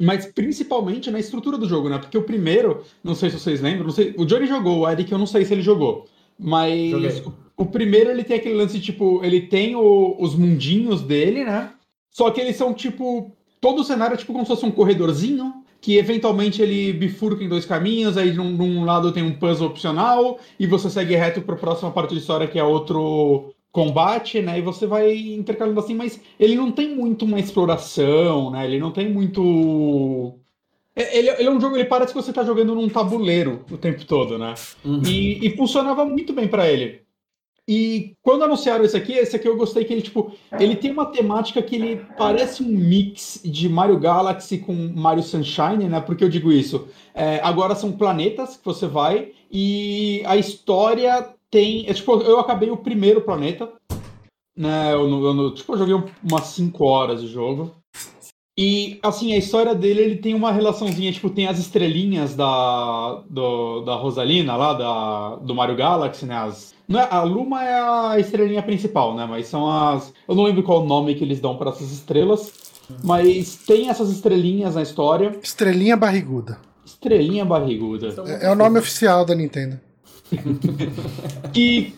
mas 0.00 0.26
principalmente 0.26 1.10
na 1.10 1.20
estrutura 1.20 1.56
do 1.56 1.68
jogo, 1.68 1.88
né? 1.88 1.98
Porque 1.98 2.18
o 2.18 2.24
primeiro, 2.24 2.84
não 3.02 3.14
sei 3.14 3.30
se 3.30 3.38
vocês 3.38 3.60
lembram, 3.60 3.90
sei, 3.90 4.14
o 4.18 4.24
Johnny 4.24 4.46
jogou, 4.46 4.80
o 4.80 4.90
Eric 4.90 5.10
eu 5.10 5.18
não 5.18 5.26
sei 5.26 5.44
se 5.44 5.54
ele 5.54 5.62
jogou, 5.62 6.06
mas 6.38 7.20
o, 7.24 7.32
o, 7.58 7.66
primeiro 7.66 8.10
ele 8.10 8.24
tem 8.24 8.36
aquele 8.36 8.56
lance, 8.56 8.80
tipo, 8.80 9.24
ele 9.24 9.42
tem 9.42 9.76
o, 9.76 10.16
os 10.18 10.34
mundinhos 10.34 11.00
dele, 11.00 11.44
né? 11.44 11.72
Só 12.10 12.30
que 12.30 12.40
eles 12.40 12.56
são, 12.56 12.74
tipo, 12.74 13.32
todo 13.60 13.80
o 13.80 13.84
cenário 13.84 14.14
é 14.14 14.16
tipo 14.16 14.32
como 14.32 14.44
se 14.44 14.50
fosse 14.50 14.66
um 14.66 14.70
corredorzinho, 14.70 15.63
que 15.84 15.98
eventualmente 15.98 16.62
ele 16.62 16.94
bifurca 16.94 17.44
em 17.44 17.48
dois 17.48 17.66
caminhos, 17.66 18.16
aí 18.16 18.32
num, 18.32 18.52
num 18.52 18.86
lado 18.86 19.12
tem 19.12 19.22
um 19.22 19.34
puzzle 19.34 19.66
opcional, 19.66 20.38
e 20.58 20.66
você 20.66 20.88
segue 20.88 21.14
reto 21.14 21.42
para 21.42 21.56
a 21.56 21.58
próxima 21.58 21.90
parte 21.90 22.14
da 22.14 22.20
história, 22.20 22.48
que 22.48 22.58
é 22.58 22.64
outro 22.64 23.52
combate, 23.70 24.40
né? 24.40 24.58
E 24.58 24.62
você 24.62 24.86
vai 24.86 25.14
intercalando 25.14 25.78
assim, 25.78 25.94
mas 25.94 26.18
ele 26.40 26.54
não 26.54 26.72
tem 26.72 26.96
muito 26.96 27.26
uma 27.26 27.38
exploração, 27.38 28.50
né? 28.50 28.64
Ele 28.64 28.78
não 28.78 28.92
tem 28.92 29.12
muito. 29.12 30.38
É, 30.96 31.18
ele, 31.18 31.28
ele 31.28 31.48
é 31.48 31.50
um 31.50 31.60
jogo, 31.60 31.76
ele 31.76 31.84
parece 31.84 32.14
que 32.14 32.22
você 32.22 32.30
está 32.30 32.42
jogando 32.42 32.74
num 32.74 32.88
tabuleiro 32.88 33.62
o 33.70 33.76
tempo 33.76 34.06
todo, 34.06 34.38
né? 34.38 34.54
Uhum. 34.82 35.02
E, 35.06 35.46
e, 35.46 35.54
funcionava 35.54 36.06
muito 36.06 36.32
bem 36.32 36.48
para 36.48 36.66
ele. 36.66 37.02
E 37.66 38.14
quando 38.22 38.44
anunciaram 38.44 38.84
esse 38.84 38.96
aqui, 38.96 39.12
esse 39.14 39.34
aqui 39.34 39.48
eu 39.48 39.56
gostei 39.56 39.84
que 39.84 39.92
ele, 39.92 40.02
tipo, 40.02 40.32
ele 40.58 40.76
tem 40.76 40.90
uma 40.90 41.06
temática 41.06 41.62
que 41.62 41.76
ele 41.76 42.04
parece 42.16 42.62
um 42.62 42.68
mix 42.68 43.40
de 43.42 43.68
Mario 43.70 43.98
Galaxy 43.98 44.58
com 44.58 44.74
Mario 44.94 45.22
Sunshine, 45.22 45.88
né? 45.88 46.00
Porque 46.00 46.22
eu 46.22 46.28
digo 46.28 46.52
isso. 46.52 46.88
É, 47.14 47.40
agora 47.42 47.74
são 47.74 47.92
planetas 47.92 48.56
que 48.58 48.64
você 48.64 48.86
vai 48.86 49.32
e 49.50 50.22
a 50.26 50.36
história 50.36 51.34
tem. 51.50 51.88
É, 51.88 51.94
tipo, 51.94 52.20
eu 52.20 52.38
acabei 52.38 52.70
o 52.70 52.76
primeiro 52.76 53.22
planeta. 53.22 53.72
Né, 54.56 54.92
eu, 54.92 55.08
eu, 55.08 55.54
tipo, 55.54 55.72
eu 55.72 55.78
joguei 55.78 56.12
umas 56.22 56.44
5 56.48 56.84
horas 56.84 57.22
de 57.22 57.28
jogo. 57.28 57.74
E, 58.56 59.00
assim, 59.02 59.32
a 59.32 59.36
história 59.36 59.74
dele, 59.74 60.00
ele 60.00 60.16
tem 60.16 60.32
uma 60.32 60.52
relaçãozinha, 60.52 61.12
tipo, 61.12 61.28
tem 61.28 61.48
as 61.48 61.58
estrelinhas 61.58 62.36
da, 62.36 63.22
do, 63.28 63.80
da 63.80 63.96
Rosalina 63.96 64.54
lá, 64.54 64.72
da, 64.74 65.36
do 65.36 65.54
Mario 65.54 65.74
Galaxy, 65.74 66.24
né? 66.24 66.36
As, 66.36 66.72
não 66.86 67.00
é, 67.00 67.08
a 67.10 67.22
Luma 67.22 67.64
é 67.64 67.80
a 67.80 68.20
estrelinha 68.20 68.62
principal, 68.62 69.16
né? 69.16 69.26
Mas 69.28 69.48
são 69.48 69.68
as... 69.68 70.12
Eu 70.28 70.36
não 70.36 70.44
lembro 70.44 70.62
qual 70.62 70.82
o 70.82 70.86
nome 70.86 71.16
que 71.16 71.24
eles 71.24 71.40
dão 71.40 71.56
para 71.56 71.70
essas 71.70 71.90
estrelas, 71.90 72.52
mas 73.02 73.56
tem 73.66 73.88
essas 73.88 74.08
estrelinhas 74.10 74.76
na 74.76 74.82
história. 74.82 75.36
Estrelinha 75.42 75.96
barriguda. 75.96 76.58
Estrelinha 76.86 77.44
barriguda. 77.44 78.14
É, 78.40 78.46
é 78.46 78.50
o 78.52 78.54
nome 78.54 78.78
oficial 78.78 79.24
da 79.24 79.34
Nintendo. 79.34 79.80
e 81.54 81.92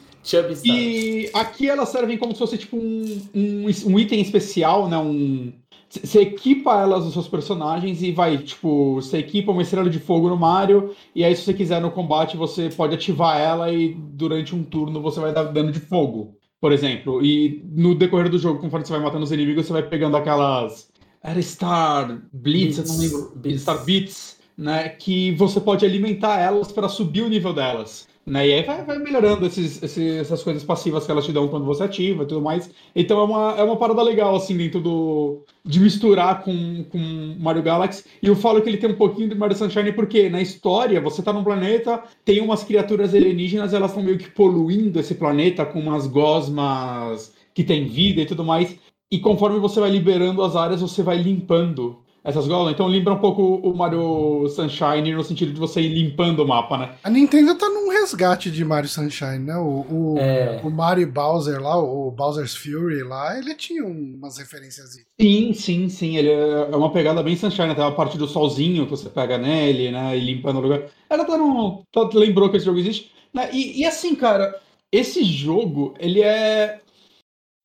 e 0.64 1.30
aqui 1.32 1.68
elas 1.68 1.88
servem 1.88 2.18
como 2.18 2.32
se 2.32 2.38
fosse 2.40 2.58
tipo 2.58 2.76
um, 2.76 3.22
um, 3.32 3.66
um 3.86 3.98
item 3.98 4.20
especial, 4.20 4.88
né? 4.88 4.98
Um, 4.98 5.52
você 5.88 6.20
equipa 6.20 6.80
elas 6.80 7.04
nos 7.04 7.12
seus 7.12 7.28
personagens 7.28 8.02
e 8.02 8.12
vai, 8.12 8.38
tipo, 8.38 8.96
você 8.96 9.18
equipa 9.18 9.52
uma 9.52 9.62
estrela 9.62 9.88
de 9.88 9.98
fogo 9.98 10.28
no 10.28 10.36
Mario, 10.36 10.94
e 11.14 11.24
aí 11.24 11.34
se 11.34 11.42
você 11.42 11.54
quiser 11.54 11.80
no 11.80 11.90
combate, 11.90 12.36
você 12.36 12.68
pode 12.68 12.94
ativar 12.94 13.40
ela 13.40 13.72
e 13.72 13.94
durante 13.94 14.54
um 14.54 14.62
turno 14.64 15.00
você 15.00 15.20
vai 15.20 15.32
dar 15.32 15.44
dano 15.44 15.70
de 15.70 15.80
fogo, 15.80 16.36
por 16.60 16.72
exemplo. 16.72 17.24
E 17.24 17.62
no 17.72 17.94
decorrer 17.94 18.28
do 18.28 18.38
jogo, 18.38 18.60
conforme 18.60 18.84
você 18.86 18.92
vai 18.92 19.02
matando 19.02 19.24
os 19.24 19.32
inimigos, 19.32 19.66
você 19.66 19.72
vai 19.72 19.82
pegando 19.82 20.16
aquelas. 20.16 20.88
Era 21.22 21.40
Star 21.40 22.22
Blitz, 22.32 22.76
Beats, 22.76 22.78
eu 22.78 22.94
não 22.94 23.02
lembro. 23.02 23.32
Beats. 23.36 23.62
Star 23.62 23.84
Beats, 23.84 24.36
né? 24.56 24.88
Que 24.88 25.32
você 25.32 25.60
pode 25.60 25.84
alimentar 25.84 26.40
elas 26.40 26.70
para 26.70 26.88
subir 26.88 27.22
o 27.22 27.28
nível 27.28 27.52
delas. 27.52 28.06
Né? 28.28 28.48
E 28.48 28.52
aí 28.54 28.62
vai, 28.64 28.84
vai 28.84 28.98
melhorando 28.98 29.46
esses, 29.46 29.80
esses, 29.80 30.16
essas 30.16 30.42
coisas 30.42 30.64
passivas 30.64 31.06
que 31.06 31.12
elas 31.12 31.24
te 31.24 31.32
dão 31.32 31.46
quando 31.46 31.64
você 31.64 31.84
ativa 31.84 32.24
e 32.24 32.26
tudo 32.26 32.42
mais. 32.42 32.68
Então 32.94 33.20
é 33.20 33.22
uma, 33.22 33.54
é 33.56 33.62
uma 33.62 33.76
parada 33.76 34.02
legal, 34.02 34.34
assim, 34.34 34.56
dentro 34.56 34.80
do. 34.80 35.44
de 35.64 35.78
misturar 35.78 36.42
com, 36.42 36.84
com 36.90 37.36
Mario 37.38 37.62
Galaxy. 37.62 38.04
E 38.20 38.26
eu 38.26 38.34
falo 38.34 38.60
que 38.60 38.68
ele 38.68 38.78
tem 38.78 38.90
um 38.90 38.96
pouquinho 38.96 39.28
de 39.28 39.36
Mario 39.36 39.56
Sunshine 39.56 39.92
porque 39.92 40.28
na 40.28 40.40
história 40.42 41.00
você 41.00 41.22
tá 41.22 41.32
num 41.32 41.44
planeta, 41.44 42.02
tem 42.24 42.40
umas 42.40 42.64
criaturas 42.64 43.14
alienígenas, 43.14 43.72
elas 43.72 43.90
estão 43.92 44.02
meio 44.02 44.18
que 44.18 44.28
poluindo 44.30 44.98
esse 44.98 45.14
planeta 45.14 45.64
com 45.64 45.78
umas 45.78 46.08
gosmas 46.08 47.32
que 47.54 47.62
tem 47.62 47.86
vida 47.86 48.22
e 48.22 48.26
tudo 48.26 48.44
mais. 48.44 48.76
E 49.08 49.20
conforme 49.20 49.60
você 49.60 49.78
vai 49.78 49.90
liberando 49.90 50.42
as 50.42 50.56
áreas, 50.56 50.80
você 50.80 51.00
vai 51.00 51.16
limpando 51.16 52.04
essas 52.26 52.46
golas. 52.48 52.74
Então 52.74 52.86
lembra 52.86 53.14
um 53.14 53.18
pouco 53.18 53.40
o 53.42 53.74
Mario 53.74 54.48
Sunshine 54.48 55.14
no 55.14 55.22
sentido 55.22 55.52
de 55.52 55.60
você 55.60 55.80
ir 55.80 55.88
limpando 55.94 56.40
o 56.40 56.48
mapa, 56.48 56.76
né? 56.76 56.94
A 57.04 57.08
Nintendo 57.08 57.54
tá 57.54 57.68
num 57.68 57.88
resgate 57.88 58.50
de 58.50 58.64
Mario 58.64 58.88
Sunshine, 58.88 59.38
né? 59.38 59.56
O, 59.56 59.86
o, 59.88 60.18
É. 60.18 60.60
o 60.64 60.70
Mario 60.70 61.10
Bowser 61.10 61.62
lá, 61.62 61.78
o 61.80 62.10
Bowser's 62.10 62.54
Fury 62.56 63.02
lá, 63.04 63.38
ele 63.38 63.54
tinha 63.54 63.84
umas 63.84 64.36
referências. 64.38 64.90
Sim, 65.20 65.54
sim, 65.54 65.88
sim. 65.88 66.16
Ele 66.16 66.30
é 66.30 66.56
é 66.72 66.76
uma 66.76 66.92
pegada 66.92 67.22
bem 67.22 67.36
Sunshine, 67.36 67.70
até 67.70 67.82
a 67.82 67.90
parte 67.92 68.18
do 68.18 68.26
solzinho 68.26 68.84
que 68.84 68.90
você 68.90 69.08
pega 69.08 69.38
nele, 69.38 69.92
né? 69.92 70.16
E 70.16 70.20
limpando 70.20 70.56
o 70.56 70.60
lugar. 70.60 70.82
Ela 71.08 71.24
tá 71.24 71.38
no. 71.38 71.82
tá- 71.92 72.10
lembrou 72.12 72.50
que 72.50 72.56
esse 72.56 72.66
jogo 72.66 72.78
existe. 72.80 73.12
Né? 73.32 73.48
E, 73.52 73.80
e 73.80 73.84
assim, 73.84 74.14
cara, 74.14 74.58
esse 74.92 75.22
jogo, 75.22 75.94
ele 76.00 76.22
é. 76.22 76.80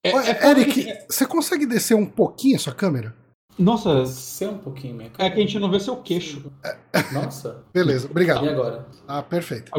é- 0.06 0.10
é- 0.12 0.50
Eric, 0.52 0.86
você 1.10 1.26
consegue 1.26 1.66
descer 1.66 1.96
um 1.96 2.06
pouquinho 2.06 2.56
a 2.58 2.60
sua 2.60 2.74
câmera? 2.76 3.16
Nossa, 3.60 4.06
Ser 4.06 4.50
um 4.50 4.58
pouquinho 4.58 4.96
minha 4.96 5.12
é 5.18 5.30
que 5.30 5.38
a 5.38 5.42
gente 5.42 5.60
não 5.60 5.70
vê 5.70 5.80
seu 5.80 5.98
queixo. 5.98 6.52
Nossa. 7.14 7.64
Beleza, 7.74 8.08
E 8.08 8.12
obrigado. 8.12 8.48
agora? 8.48 8.88
Ah, 9.08 9.22
perfeito. 9.22 9.72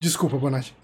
Desculpa, 0.00 0.36
Bonatti. 0.36 0.74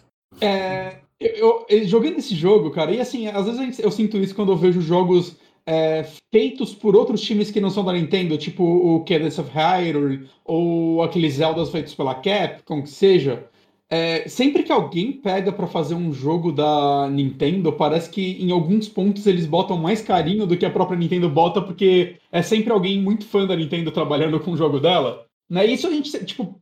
É, 0.41 0.99
eu, 1.21 1.65
eu- 1.69 1.85
jogando 1.89 2.19
esse 2.19 2.35
jogo, 2.35 2.71
cara, 2.71 2.91
e 2.93 3.01
assim, 3.01 3.27
às 3.29 3.45
vezes 3.47 3.61
gente- 3.61 3.83
eu 3.83 3.91
sinto 3.91 4.17
isso 4.19 4.35
quando 4.35 4.53
eu 4.53 4.57
vejo 4.57 4.81
jogos 4.81 5.37
é, 5.67 6.07
feitos 6.31 6.75
por 6.75 6.95
outros 6.95 7.23
times 7.23 7.51
que 7.51 7.61
não 7.61 7.71
são 7.71 7.83
da 7.85 7.93
Nintendo, 7.95 8.37
tipo 8.37 8.63
o 8.63 9.03
Cadence 9.05 9.41
of 9.41 9.51
Hyrule, 9.51 10.29
ou 10.45 11.03
aqueles 11.03 11.35
Zeldas 11.35 11.71
feitos 11.71 11.95
pela 11.95 12.15
Capcom, 12.17 12.83
que 12.83 12.91
seja. 12.91 13.47
É, 13.91 14.27
sempre 14.29 14.63
que 14.63 14.73
alguém 14.73 15.13
pega 15.13 15.53
pra 15.53 15.67
fazer 15.67 15.95
um 15.95 16.13
jogo 16.13 16.51
da 16.51 17.09
Nintendo, 17.11 17.73
parece 17.73 18.11
que 18.11 18.43
em 18.43 18.51
alguns 18.51 18.89
pontos 18.89 19.27
eles 19.27 19.47
botam 19.47 19.77
mais 19.77 20.03
carinho 20.03 20.47
do 20.47 20.57
que 20.57 20.67
a 20.67 20.71
própria 20.71 20.99
Nintendo 20.99 21.29
bota, 21.29 21.61
porque 21.61 22.17
é 22.33 22.43
sempre 22.43 22.73
alguém 22.73 23.01
muito 23.01 23.27
fã 23.27 23.47
da 23.47 23.55
Nintendo 23.55 23.93
trabalhando 23.93 24.41
com 24.41 24.53
o 24.53 24.57
jogo 24.57 24.81
dela. 24.81 25.27
Né? 25.49 25.67
Isso 25.67 25.87
a 25.87 25.91
gente, 25.91 26.25
tipo, 26.25 26.61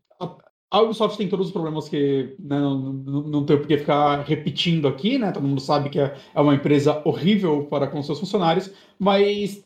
a 0.73 0.81
Ubisoft 0.81 1.19
tem 1.19 1.29
todos 1.29 1.49
os 1.49 1.53
problemas 1.53 1.87
que 1.87 2.35
né, 2.39 2.59
não, 2.59 2.79
não, 2.81 3.23
não 3.25 3.45
tem 3.45 3.59
por 3.59 3.67
que 3.67 3.77
ficar 3.77 4.23
repetindo 4.23 4.89
aqui, 4.89 5.19
né? 5.19 5.31
Todo 5.31 5.47
mundo 5.47 5.61
sabe 5.61 5.91
que 5.91 6.01
é, 6.01 6.17
é 6.35 6.41
uma 6.41 6.55
empresa 6.55 7.03
horrível 7.05 7.67
para 7.67 7.87
com 7.87 8.03
seus 8.03 8.19
funcionários, 8.19 8.73
mas 8.99 9.63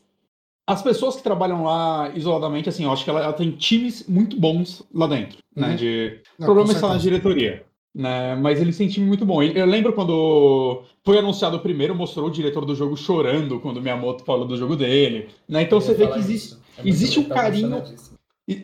as 0.67 0.81
pessoas 0.83 1.15
que 1.15 1.23
trabalham 1.23 1.63
lá 1.63 2.11
isoladamente, 2.13 2.67
assim, 2.67 2.83
eu 2.83 2.91
acho 2.91 3.03
que 3.05 3.09
ela, 3.09 3.23
ela 3.23 3.33
tem 3.33 3.51
times 3.51 4.05
muito 4.07 4.37
bons 4.37 4.83
lá 4.93 5.07
dentro, 5.07 5.37
né? 5.55 5.69
Uhum. 5.69 5.75
De, 5.77 6.19
o 6.37 6.43
problema 6.43 6.73
está 6.73 6.89
na 6.89 6.97
diretoria. 6.97 7.63
Né? 7.95 8.35
Mas 8.35 8.61
eles 8.61 8.77
têm 8.77 8.87
time 8.87 9.07
muito 9.07 9.25
bom. 9.25 9.41
Eu 9.41 9.65
lembro 9.65 9.91
quando 9.93 10.83
foi 11.03 11.17
anunciado 11.17 11.57
o 11.57 11.61
primeiro, 11.61 11.95
mostrou 11.95 12.27
o 12.27 12.31
diretor 12.31 12.63
do 12.63 12.75
jogo 12.75 12.95
chorando 12.95 13.59
quando 13.59 13.81
Miyamoto 13.81 14.23
falou 14.23 14.45
do 14.45 14.55
jogo 14.55 14.75
dele. 14.75 15.29
Né? 15.49 15.63
Então 15.63 15.81
você 15.81 15.95
vê 15.95 16.05
que 16.05 16.19
existe. 16.19 16.57
É 16.77 16.87
existe 16.87 17.19
um 17.19 17.23
tá 17.23 17.33
carinho- 17.35 17.83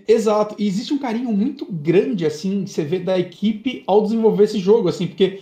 Exato, 0.07 0.55
e 0.59 0.67
existe 0.67 0.93
um 0.93 0.97
carinho 0.97 1.31
muito 1.33 1.65
grande, 1.69 2.25
assim, 2.25 2.65
você 2.65 2.83
vê 2.85 2.99
da 2.99 3.17
equipe 3.19 3.83
ao 3.87 4.01
desenvolver 4.01 4.45
esse 4.45 4.57
jogo, 4.59 4.87
assim, 4.87 5.07
porque, 5.07 5.41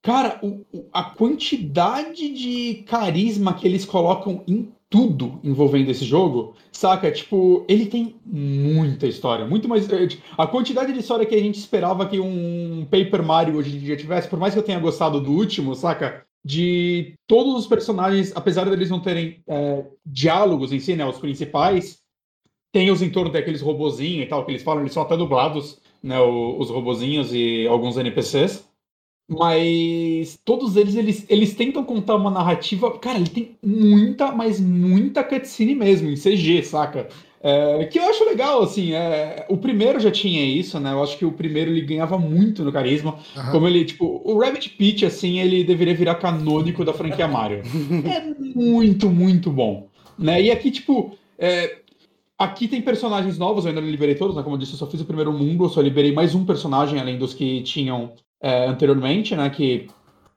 cara, 0.00 0.38
o- 0.42 0.64
o- 0.72 0.86
a 0.92 1.02
quantidade 1.02 2.28
de 2.32 2.84
carisma 2.86 3.52
que 3.52 3.66
eles 3.66 3.84
colocam 3.84 4.42
em 4.48 4.72
tudo 4.92 5.40
envolvendo 5.42 5.90
esse 5.90 6.04
jogo, 6.04 6.54
saca? 6.70 7.10
Tipo, 7.10 7.64
ele 7.66 7.86
tem 7.86 8.14
muita 8.26 9.06
história, 9.06 9.46
muito 9.46 9.66
mais. 9.68 9.90
eh, 9.90 10.08
A 10.36 10.46
quantidade 10.46 10.92
de 10.92 10.98
história 11.00 11.24
que 11.24 11.34
a 11.34 11.40
gente 11.40 11.58
esperava 11.58 12.06
que 12.06 12.20
um 12.20 12.86
Paper 12.90 13.22
Mario 13.24 13.56
hoje 13.56 13.74
em 13.74 13.80
dia 13.80 13.96
tivesse, 13.96 14.28
por 14.28 14.38
mais 14.38 14.52
que 14.52 14.60
eu 14.60 14.64
tenha 14.64 14.78
gostado 14.78 15.18
do 15.20 15.32
último, 15.32 15.74
saca? 15.74 16.24
De 16.44 17.14
todos 17.26 17.54
os 17.54 17.66
personagens, 17.66 18.32
apesar 18.36 18.68
deles 18.68 18.90
não 18.90 19.00
terem 19.00 19.42
eh, 19.48 19.84
diálogos 20.04 20.72
em 20.72 20.78
si, 20.78 20.94
né? 20.94 21.06
Os 21.06 21.18
principais, 21.18 22.02
tem 22.72 22.90
os 22.90 23.02
em 23.02 23.10
torno 23.10 23.32
daqueles 23.32 23.62
robozinhos 23.62 24.26
e 24.26 24.28
tal, 24.28 24.44
que 24.44 24.52
eles 24.52 24.62
falam, 24.62 24.82
eles 24.82 24.92
são 24.92 25.02
até 25.02 25.16
dublados, 25.16 25.80
né, 26.02 26.20
os 26.20 26.70
robozinhos 26.70 27.32
e 27.32 27.66
alguns 27.66 27.96
NPCs. 27.96 28.68
Mas 29.28 30.38
todos 30.44 30.76
eles, 30.76 30.94
eles, 30.94 31.26
eles 31.28 31.54
tentam 31.54 31.84
contar 31.84 32.16
uma 32.16 32.30
narrativa. 32.30 32.98
Cara, 32.98 33.18
ele 33.18 33.28
tem 33.28 33.56
muita, 33.62 34.32
mas 34.32 34.60
muita 34.60 35.24
cutscene 35.24 35.74
mesmo, 35.74 36.08
em 36.10 36.16
CG, 36.16 36.62
saca? 36.62 37.08
É, 37.44 37.84
que 37.86 37.98
eu 37.98 38.04
acho 38.04 38.24
legal, 38.24 38.62
assim. 38.62 38.92
é, 38.92 39.44
o 39.48 39.56
primeiro 39.56 39.98
já 39.98 40.12
tinha 40.12 40.44
isso, 40.44 40.78
né? 40.78 40.92
Eu 40.92 41.02
acho 41.02 41.18
que 41.18 41.24
o 41.24 41.32
primeiro 41.32 41.70
ele 41.70 41.80
ganhava 41.80 42.16
muito 42.16 42.62
no 42.62 42.72
carisma. 42.72 43.18
Aham. 43.36 43.50
Como 43.50 43.66
ele, 43.66 43.84
tipo, 43.84 44.22
o 44.24 44.38
Rabbit 44.38 44.70
Peach, 44.70 45.04
assim, 45.04 45.40
ele 45.40 45.64
deveria 45.64 45.94
virar 45.94 46.14
canônico 46.16 46.84
da 46.84 46.92
franquia 46.92 47.26
Mario. 47.26 47.62
é 48.06 48.34
muito, 48.54 49.10
muito 49.10 49.50
bom. 49.50 49.88
Né? 50.16 50.42
E 50.42 50.50
aqui, 50.52 50.70
tipo, 50.70 51.16
é, 51.36 51.78
aqui 52.38 52.68
tem 52.68 52.80
personagens 52.80 53.36
novos, 53.38 53.64
eu 53.64 53.70
ainda 53.70 53.80
não 53.80 53.90
liberei 53.90 54.14
todos, 54.14 54.36
né? 54.36 54.42
Como 54.42 54.54
eu 54.54 54.60
disse, 54.60 54.72
eu 54.72 54.78
só 54.78 54.86
fiz 54.86 55.00
o 55.00 55.04
primeiro 55.04 55.32
mundo, 55.32 55.64
eu 55.64 55.68
só 55.68 55.80
liberei 55.80 56.12
mais 56.12 56.36
um 56.36 56.44
personagem 56.44 57.00
além 57.00 57.18
dos 57.18 57.34
que 57.34 57.62
tinham 57.62 58.12
é, 58.42 58.66
anteriormente, 58.66 59.36
né? 59.36 59.48
Que 59.48 59.86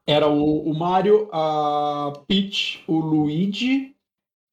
era 0.07 0.27
o, 0.29 0.69
o 0.69 0.77
Mario, 0.77 1.27
a 1.31 2.13
Peach, 2.27 2.83
o 2.87 2.99
Luigi. 2.99 3.93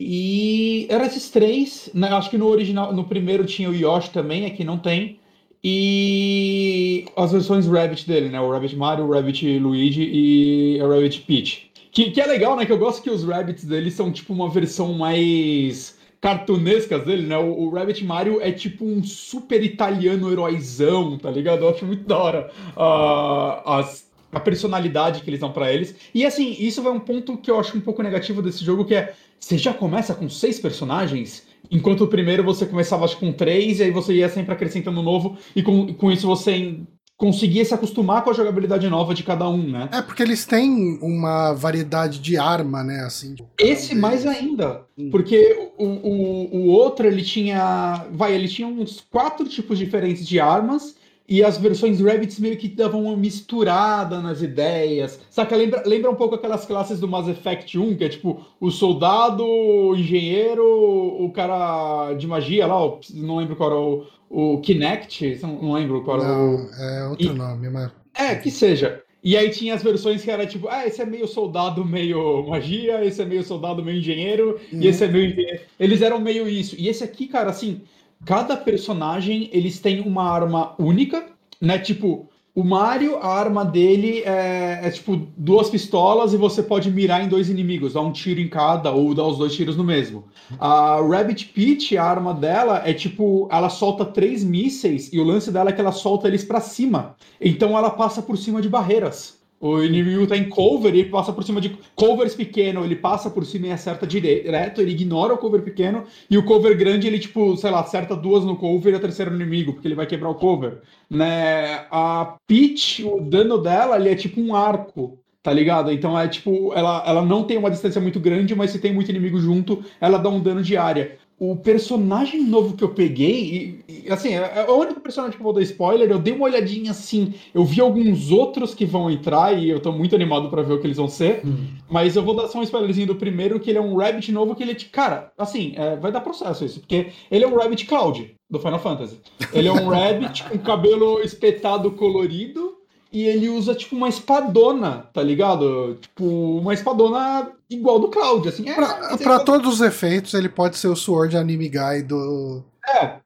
E 0.00 0.87
eram 0.90 1.04
esses 1.04 1.30
três, 1.30 1.90
né? 1.94 2.09
Acho 2.09 2.30
que 2.30 2.38
no 2.38 2.49
original, 2.49 2.92
no 2.92 3.04
primeiro 3.04 3.44
tinha 3.44 3.71
o 3.71 3.75
Yoshi 3.75 4.11
também, 4.11 4.47
aqui 4.47 4.64
não 4.64 4.78
tem. 4.78 5.21
E 5.62 7.04
as 7.16 7.30
versões 7.30 7.68
Rabbit 7.68 8.09
dele, 8.09 8.28
né? 8.28 8.40
O 8.40 8.50
Rabbit 8.50 8.75
Mario, 8.75 9.04
o 9.04 9.12
Rabbit 9.12 9.59
Luigi 9.59 10.02
e 10.02 10.80
a 10.80 10.88
Rabbit 10.88 11.21
Peach. 11.21 11.71
Que, 11.92 12.11
que 12.11 12.21
é 12.21 12.26
legal, 12.26 12.56
né? 12.56 12.66
Que 12.66 12.73
eu 12.73 12.78
gosto 12.78 13.02
que 13.02 13.11
os 13.11 13.23
Rabbits 13.23 13.64
dele 13.64 13.90
são 13.90 14.11
tipo 14.11 14.32
uma 14.32 14.49
versão 14.50 14.94
mais 14.94 15.99
cartunescas 16.23 17.05
dele, 17.05 17.26
né? 17.26 17.37
O, 17.38 17.64
o 17.64 17.71
Rabbit 17.71 18.05
Mario 18.05 18.41
é 18.41 18.52
tipo 18.52 18.87
um 18.87 19.05
super 19.05 19.62
italiano 19.62 20.33
heróizão, 20.33 21.19
tá 21.19 21.31
ligado? 21.31 21.64
Eu 21.64 21.71
acho 21.71 21.85
muito 21.87 22.05
da 22.07 22.17
hora 22.19 22.52
ah, 22.76 23.79
as- 23.81 24.11
a 24.33 24.41
personalidade 24.41 25.21
que 25.23 25.29
eles 25.31 25.41
dão 25.41 25.52
pra 25.52 25.73
eles. 25.73 25.95
E 26.14 26.25
assim, 26.25 26.57
isso 26.59 26.83
vai 26.83 26.93
um 26.93 27.00
ponto 27.00 27.37
que 27.37 27.50
eu 27.50 27.61
acho 27.61 27.76
um 27.76 27.81
pouco 27.83 28.02
negativo 28.02 28.41
desse 28.41 28.64
jogo, 28.64 28.87
que 28.87 28.95
é 28.95 29.14
você 29.38 29.59
já 29.59 29.75
começa 29.75 30.14
com 30.14 30.29
seis 30.29 30.59
personagens, 30.61 31.47
enquanto 31.71 32.05
o 32.05 32.09
primeiro 32.09 32.45
você 32.45 32.64
começava 32.64 33.05
acho, 33.05 33.19
com 33.19 33.33
três, 33.33 33.81
e 33.81 33.83
aí 33.85 33.91
você 33.91 34.14
ia 34.14 34.29
sempre 34.29 34.55
acrescentando 34.55 35.00
um 35.00 35.02
novo, 35.02 35.37
e 35.55 35.62
com, 35.62 35.93
com 35.95 36.11
isso 36.12 36.26
você 36.26 36.81
conseguia 37.23 37.64
se 37.64 37.73
acostumar 37.73 38.25
com 38.25 38.31
a 38.31 38.33
jogabilidade 38.33 38.88
nova 38.88 39.14
de 39.14 39.23
cada 39.23 39.49
um, 39.49 39.71
né? 39.71 39.88
É, 39.93 40.02
porque 40.02 40.25
eles 40.25 40.45
têm 40.45 40.99
uma 41.00 41.52
variedade 41.52 42.19
de 42.19 42.37
arma, 42.37 42.83
né? 42.83 43.05
Assim, 43.05 43.37
Esse 43.57 43.95
mais 43.95 44.26
ainda. 44.26 44.83
Hum. 44.99 45.09
Porque 45.09 45.71
o, 45.79 45.85
o, 45.85 46.57
o 46.57 46.67
outro, 46.67 47.07
ele 47.07 47.23
tinha. 47.23 48.07
Vai, 48.11 48.35
ele 48.35 48.49
tinha 48.49 48.67
uns 48.67 49.07
quatro 49.09 49.47
tipos 49.49 49.79
diferentes 49.79 50.26
de 50.26 50.41
armas. 50.41 50.97
E 51.29 51.43
as 51.43 51.57
versões 51.57 52.00
Rabbits 52.00 52.38
meio 52.38 52.57
que 52.57 52.69
davam 52.69 53.05
uma 53.05 53.17
misturada 53.17 54.21
nas 54.21 54.43
ideias. 54.43 55.21
Saca? 55.31 55.57
Lembra, 55.57 55.83
lembra 55.87 56.11
um 56.11 56.14
pouco 56.14 56.35
aquelas 56.35 56.64
classes 56.67 56.99
do 57.00 57.09
Mass 57.09 57.29
Effect 57.29 57.79
1, 57.79 57.97
que 57.97 58.05
é 58.05 58.09
tipo 58.09 58.45
o 58.61 58.71
soldado, 58.71 59.45
o 59.45 59.97
engenheiro, 59.97 60.64
o 60.64 61.31
cara 61.33 62.12
de 62.14 62.26
magia 62.26 62.67
lá, 62.67 62.85
o- 62.85 63.00
não 63.14 63.37
lembro 63.37 63.57
qual 63.57 63.71
era 63.71 63.79
o, 63.81 64.55
o 64.55 64.61
Kinect, 64.61 65.38
não 65.43 65.73
lembro 65.73 66.02
qual 66.02 66.21
era 66.21 66.33
o. 66.33 66.59
Não, 66.59 66.75
é 66.85 67.09
outro 67.09 67.26
E- 67.26 67.33
nome, 67.35 67.71
mas. 67.71 67.91
É, 68.14 68.35
que 68.35 68.50
seja. 68.50 69.02
E 69.25 69.37
aí 69.37 69.50
tinha 69.50 69.75
as 69.75 69.83
versões 69.85 70.23
que 70.25 70.31
era 70.31 70.45
tipo, 70.45 70.67
ah, 70.69 70.85
esse 70.85 71.00
é 71.00 71.07
meio 71.07 71.29
soldado, 71.29 71.85
meio 71.85 72.43
magia, 72.49 73.05
esse 73.05 73.23
é 73.23 73.25
meio 73.25 73.45
soldado, 73.45 73.83
meio 73.83 73.99
engenheiro, 73.99 74.59
Uhum. 74.73 74.81
e 74.83 74.88
esse 74.88 75.05
é 75.05 75.09
meio 75.09 75.26
engenheiro. 75.31 75.61
Eles 75.79 76.02
eram 76.02 76.19
meio 76.21 76.49
isso. 76.49 76.75
E 76.76 76.88
esse 76.88 77.05
aqui, 77.05 77.29
cara, 77.29 77.49
assim, 77.50 77.83
cada 78.25 78.57
personagem, 78.57 79.49
eles 79.52 79.81
têm 79.81 80.00
uma 80.00 80.25
arma 80.25 80.75
única, 80.79 81.26
né? 81.61 81.79
Tipo, 81.79 82.29
o 82.55 82.62
Mario, 82.62 83.17
a 83.17 83.29
arma 83.29 83.64
dele 83.64 84.21
é, 84.26 84.81
é 84.83 84.91
tipo 84.91 85.17
duas 85.37 85.71
pistolas 85.71 86.35
e 86.35 86.37
você 86.37 86.62
pode 86.62 86.91
mirar 86.91 87.25
em 87.25 87.29
dois 87.29 87.49
inimigos, 87.49 87.95
dar 87.95 88.02
um 88.02 88.12
tiro 88.12 88.41
em 88.41 88.49
cada 88.49 88.91
ou 88.91 89.14
dar 89.14 89.25
os 89.25 89.38
dois 89.38 89.55
tiros 89.55 89.75
no 89.75 89.83
mesmo. 89.83 90.25
A 90.61 90.97
Rabbit 91.00 91.47
Peach, 91.47 91.97
a 91.97 92.05
arma 92.05 92.35
dela 92.35 92.83
é 92.85 92.93
tipo, 92.93 93.49
ela 93.50 93.71
solta 93.71 94.05
três 94.05 94.45
mísseis 94.45 95.11
e 95.12 95.19
o 95.19 95.25
lance 95.25 95.50
dela 95.50 95.71
é 95.71 95.73
que 95.73 95.81
ela 95.81 95.93
solta 95.93 96.29
eles 96.29 96.45
pra 96.45 96.61
cima. 96.61 97.17
Então 97.41 97.76
ela 97.76 97.91
passa 97.91 98.21
por 98.21 98.37
cima 98.37 98.61
de 98.61 98.69
barreiras. 98.69 99.41
O 99.62 99.81
inimigo 99.81 100.26
tá 100.26 100.37
em 100.37 100.49
cover 100.49 100.92
e 100.92 100.99
ele 100.99 101.09
passa 101.09 101.33
por 101.33 101.45
cima 101.45 101.61
de 101.61 101.78
covers 101.95 102.35
pequeno, 102.35 102.85
ele 102.85 102.97
passa 102.97 103.31
por 103.31 103.47
cima 103.47 103.69
e 103.69 103.71
acerta 103.71 104.04
direto, 104.04 104.81
ele 104.81 104.90
ignora 104.90 105.35
o 105.35 105.38
cover 105.38 105.62
pequeno, 105.62 106.02
e 106.28 106.37
o 106.37 106.45
cover 106.45 106.76
grande, 106.76 107.07
ele, 107.07 107.21
tipo, 107.21 107.57
sei 107.57 107.71
lá, 107.71 107.78
acerta 107.78 108.16
duas 108.16 108.45
no 108.45 108.57
cover 108.57 108.92
e 108.92 108.97
a 108.97 109.00
terceira 109.00 109.31
no 109.31 109.40
inimigo, 109.40 109.75
porque 109.75 109.87
ele 109.87 109.95
vai 109.95 110.04
quebrar 110.04 110.31
o 110.31 110.35
cover. 110.35 110.81
Né? 111.09 111.87
A 111.92 112.37
Peach, 112.45 113.04
o 113.04 113.21
dano 113.21 113.57
dela, 113.59 113.95
ele 113.95 114.09
é 114.09 114.16
tipo 114.16 114.40
um 114.40 114.57
arco, 114.57 115.21
tá 115.45 115.52
ligado? 115.52 115.92
Então 115.92 116.19
é 116.19 116.26
tipo, 116.26 116.73
ela, 116.75 117.04
ela 117.07 117.25
não 117.25 117.45
tem 117.45 117.57
uma 117.57 117.71
distância 117.71 118.00
muito 118.00 118.19
grande, 118.19 118.57
mas 118.57 118.73
se 118.73 118.81
tem 118.81 118.92
muito 118.92 119.11
inimigo 119.11 119.38
junto, 119.38 119.85
ela 120.00 120.19
dá 120.19 120.28
um 120.28 120.40
dano 120.40 120.61
de 120.61 120.76
área 120.76 121.19
o 121.44 121.56
personagem 121.56 122.44
novo 122.44 122.76
que 122.76 122.84
eu 122.84 122.90
peguei, 122.90 123.82
e, 123.88 124.04
e, 124.06 124.12
assim, 124.12 124.32
é, 124.32 124.64
é 124.64 124.70
o 124.70 124.76
único 124.76 125.00
personagem 125.00 125.37
que 125.37 125.42
eu 125.42 125.44
vou 125.44 125.52
dar 125.52 125.62
spoiler, 125.62 126.08
eu 126.08 126.20
dei 126.20 126.32
uma 126.32 126.44
olhadinha 126.44 126.92
assim, 126.92 127.34
eu 127.52 127.64
vi 127.64 127.80
alguns 127.80 128.30
outros 128.30 128.76
que 128.76 128.87
vão 128.87 129.11
entrar 129.11 129.52
e 129.52 129.68
eu 129.68 129.80
tô 129.80 129.90
muito 129.90 130.14
animado 130.14 130.49
para 130.49 130.62
ver 130.62 130.75
o 130.75 130.80
que 130.80 130.87
eles 130.87 130.99
vão 130.99 131.08
ser, 131.08 131.44
hum. 131.44 131.66
mas 131.90 132.14
eu 132.14 132.22
vou 132.22 132.37
dar 132.37 132.46
só 132.46 132.61
um 132.61 132.62
spoilerzinho 132.62 133.08
do 133.08 133.16
primeiro, 133.16 133.58
que 133.58 133.70
ele 133.70 133.78
é 133.78 133.82
um 133.82 133.96
Rabbit 133.96 134.30
novo, 134.30 134.54
que 134.54 134.62
ele, 134.62 134.76
cara, 134.76 135.32
assim, 135.37 135.72
é, 135.75 135.96
vai 135.96 136.12
dar 136.12 136.20
processo 136.20 136.64
isso, 136.64 136.78
porque 136.78 137.08
ele 137.28 137.44
é 137.44 137.49
um 137.49 137.56
Rabbit 137.56 137.87
Cloud 137.87 138.37
do 138.49 138.61
Final 138.61 138.78
Fantasy. 138.78 139.18
Ele 139.52 139.66
é 139.66 139.72
um 139.72 139.88
Rabbit 139.90 140.44
com 140.44 140.58
cabelo 140.58 141.20
espetado 141.22 141.90
colorido, 141.90 142.72
e 143.12 143.26
ele 143.26 143.49
usa, 143.49 143.75
tipo, 143.75 143.95
uma 143.95 144.09
espadona, 144.09 145.07
tá 145.12 145.23
ligado? 145.23 145.99
Tipo, 146.00 146.25
uma 146.59 146.73
espadona 146.73 147.52
igual 147.69 147.99
do 147.99 148.09
Cloud, 148.09 148.49
assim. 148.49 148.69
É, 148.69 148.75
pra, 148.75 149.19
pra 149.19 149.40
todos 149.40 149.75
os 149.75 149.81
efeitos, 149.83 150.33
ele 150.33 150.49
pode 150.49 150.78
ser 150.78 150.88
o 150.88 150.97
Sword 150.97 151.37
Anime 151.37 151.69
Guy 151.69 152.02
do... 152.02 152.62
É. 152.88 153.16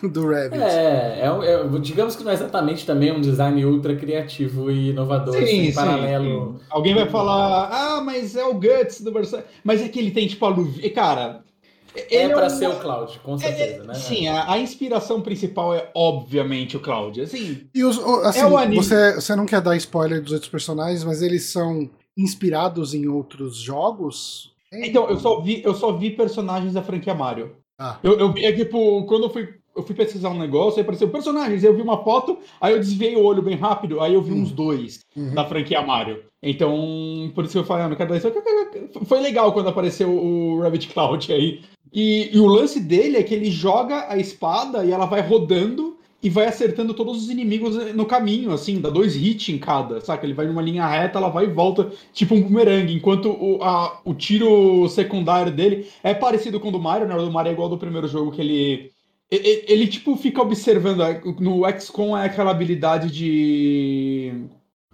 do, 0.00 0.08
do 0.08 0.28
Rabbit. 0.28 0.62
É, 0.62 1.20
é, 1.20 1.26
é, 1.26 1.78
digamos 1.80 2.14
que 2.14 2.22
não 2.22 2.30
é 2.30 2.34
exatamente 2.34 2.86
também 2.86 3.10
um 3.10 3.20
design 3.20 3.64
ultra 3.64 3.96
criativo 3.96 4.70
e 4.70 4.90
inovador, 4.90 5.34
sim, 5.34 5.42
assim, 5.42 5.64
sim, 5.66 5.72
paralelo. 5.72 6.58
Sim. 6.58 6.64
Alguém 6.70 6.94
vai 6.94 7.08
falar, 7.08 7.70
ah, 7.72 8.00
mas 8.02 8.36
é 8.36 8.44
o 8.44 8.54
Guts 8.54 9.00
do 9.00 9.10
Berserk. 9.10 9.46
Mas 9.64 9.82
é 9.82 9.88
que 9.88 9.98
ele 9.98 10.12
tem, 10.12 10.28
tipo, 10.28 10.44
a 10.46 10.48
luvinha. 10.48 10.90
Cara, 10.92 11.42
é 11.94 12.28
para 12.28 12.46
é 12.46 12.50
ser 12.50 12.68
o 12.68 12.78
Cloud, 12.80 13.18
com 13.20 13.38
certeza, 13.38 13.82
é, 13.82 13.86
né? 13.86 13.94
Sim, 13.94 14.28
a, 14.28 14.52
a, 14.52 14.58
inspiração 14.58 15.20
principal 15.20 15.74
é 15.74 15.90
obviamente 15.94 16.76
o 16.76 16.80
Cloud. 16.80 17.20
Assim, 17.20 17.66
e 17.74 17.84
os, 17.84 17.98
assim, 18.24 18.40
é 18.40 18.46
o 18.46 18.56
anime... 18.56 18.76
você, 18.76 19.14
você 19.14 19.36
não 19.36 19.46
quer 19.46 19.60
dar 19.60 19.76
spoiler 19.76 20.22
dos 20.22 20.32
outros 20.32 20.50
personagens, 20.50 21.04
mas 21.04 21.22
eles 21.22 21.44
são 21.44 21.90
inspirados 22.16 22.94
em 22.94 23.06
outros 23.08 23.56
jogos? 23.56 24.52
Então, 24.72 25.08
eu 25.08 25.18
só 25.18 25.40
vi, 25.40 25.62
eu 25.64 25.74
só 25.74 25.92
vi 25.92 26.10
personagens 26.10 26.72
da 26.72 26.82
franquia 26.82 27.14
Mario. 27.14 27.56
Ah. 27.78 27.98
Eu, 28.02 28.18
eu 28.18 28.32
vi, 28.32 28.44
é 28.44 28.52
tipo, 28.52 29.04
quando 29.04 29.24
eu 29.24 29.30
fui, 29.30 29.48
eu 29.76 29.82
fui 29.82 29.94
pesquisar 29.94 30.30
um 30.30 30.38
negócio, 30.38 30.78
aí 30.78 30.82
apareceu 30.82 31.10
personagens, 31.10 31.62
eu 31.62 31.74
vi 31.74 31.82
uma 31.82 32.02
foto, 32.02 32.38
aí 32.60 32.72
eu 32.72 32.78
desviei 32.78 33.16
o 33.16 33.22
olho 33.22 33.42
bem 33.42 33.56
rápido, 33.56 34.00
aí 34.00 34.14
eu 34.14 34.22
vi 34.22 34.32
hum. 34.32 34.42
uns 34.42 34.52
dois 34.52 35.00
uhum. 35.14 35.34
da 35.34 35.44
franquia 35.44 35.82
Mario. 35.82 36.24
Então, 36.42 37.30
por 37.34 37.44
isso 37.44 37.52
que 37.52 37.58
eu 37.58 37.64
falei, 37.64 37.84
ah, 37.84 37.88
não 37.88 37.96
quero 37.96 38.10
dar 38.10 38.16
isso. 38.16 38.32
Foi 39.04 39.20
legal 39.20 39.52
quando 39.52 39.68
apareceu 39.68 40.10
o 40.10 40.60
Rabbit 40.60 40.88
Cloud 40.88 41.32
aí. 41.32 41.62
E, 41.92 42.34
e, 42.34 42.40
o 42.40 42.46
lance 42.46 42.80
dele 42.80 43.18
é 43.18 43.22
que 43.22 43.34
ele 43.34 43.50
joga 43.50 44.06
a 44.08 44.16
espada 44.16 44.84
e 44.84 44.90
ela 44.90 45.04
vai 45.04 45.20
rodando 45.20 45.98
e 46.22 46.30
vai 46.30 46.46
acertando 46.46 46.94
todos 46.94 47.24
os 47.24 47.28
inimigos 47.28 47.74
no 47.94 48.06
caminho, 48.06 48.52
assim, 48.52 48.80
dá 48.80 48.88
dois 48.88 49.16
hits 49.16 49.48
em 49.48 49.58
cada, 49.58 50.00
saca? 50.00 50.24
Ele 50.24 50.32
vai 50.32 50.46
numa 50.46 50.62
linha 50.62 50.86
reta, 50.86 51.18
ela 51.18 51.28
vai 51.28 51.44
e 51.44 51.52
volta, 51.52 51.90
tipo 52.12 52.34
um 52.34 52.40
bumerangue, 52.40 52.94
enquanto 52.94 53.28
o, 53.28 53.62
a, 53.62 54.00
o 54.04 54.14
tiro 54.14 54.88
secundário 54.88 55.52
dele 55.52 55.88
é 56.02 56.14
parecido 56.14 56.60
com 56.60 56.68
o 56.68 56.72
do 56.72 56.78
Mario, 56.78 57.08
né? 57.08 57.16
O 57.16 57.24
do 57.24 57.32
Mario 57.32 57.50
é 57.50 57.52
igual 57.52 57.66
ao 57.66 57.74
do 57.74 57.78
primeiro 57.78 58.06
jogo, 58.06 58.30
que 58.30 58.40
ele, 58.40 58.92
ele, 59.28 59.64
ele 59.66 59.86
tipo, 59.88 60.16
fica 60.16 60.40
observando, 60.40 61.02
no 61.40 61.62
XCOM 61.78 62.16
é 62.16 62.26
aquela 62.26 62.52
habilidade 62.52 63.10
de... 63.10 64.44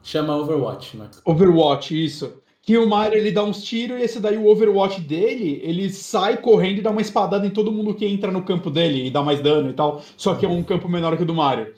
Chama 0.02 0.35
Overwatch, 0.35 0.97
né? 0.97 1.11
Overwatch, 1.26 2.05
isso 2.05 2.33
que 2.69 2.77
o 2.77 2.87
Mario 2.87 3.17
ele 3.17 3.33
dá 3.33 3.43
uns 3.43 3.65
tiros 3.65 3.99
e 3.99 4.03
esse 4.03 4.21
daí 4.21 4.37
o 4.37 4.47
Overwatch 4.47 5.01
dele, 5.01 5.59
ele 5.65 5.89
sai 5.89 6.37
correndo 6.37 6.77
e 6.77 6.83
dá 6.83 6.91
uma 6.91 7.01
espadada 7.01 7.47
em 7.47 7.51
todo 7.51 7.73
mundo 7.73 7.95
que 7.95 8.05
entra 8.05 8.31
no 8.31 8.43
campo 8.43 8.71
dele 8.71 9.07
e 9.07 9.11
dá 9.11 9.23
mais 9.23 9.41
dano 9.41 9.71
e 9.71 9.73
tal, 9.73 10.03
só 10.19 10.35
que 10.35 10.45
é 10.45 10.49
um 10.51 10.63
campo 10.63 10.87
menor 10.87 11.17
que 11.17 11.23
o 11.23 11.27
do 11.27 11.35
Mario. 11.35 11.73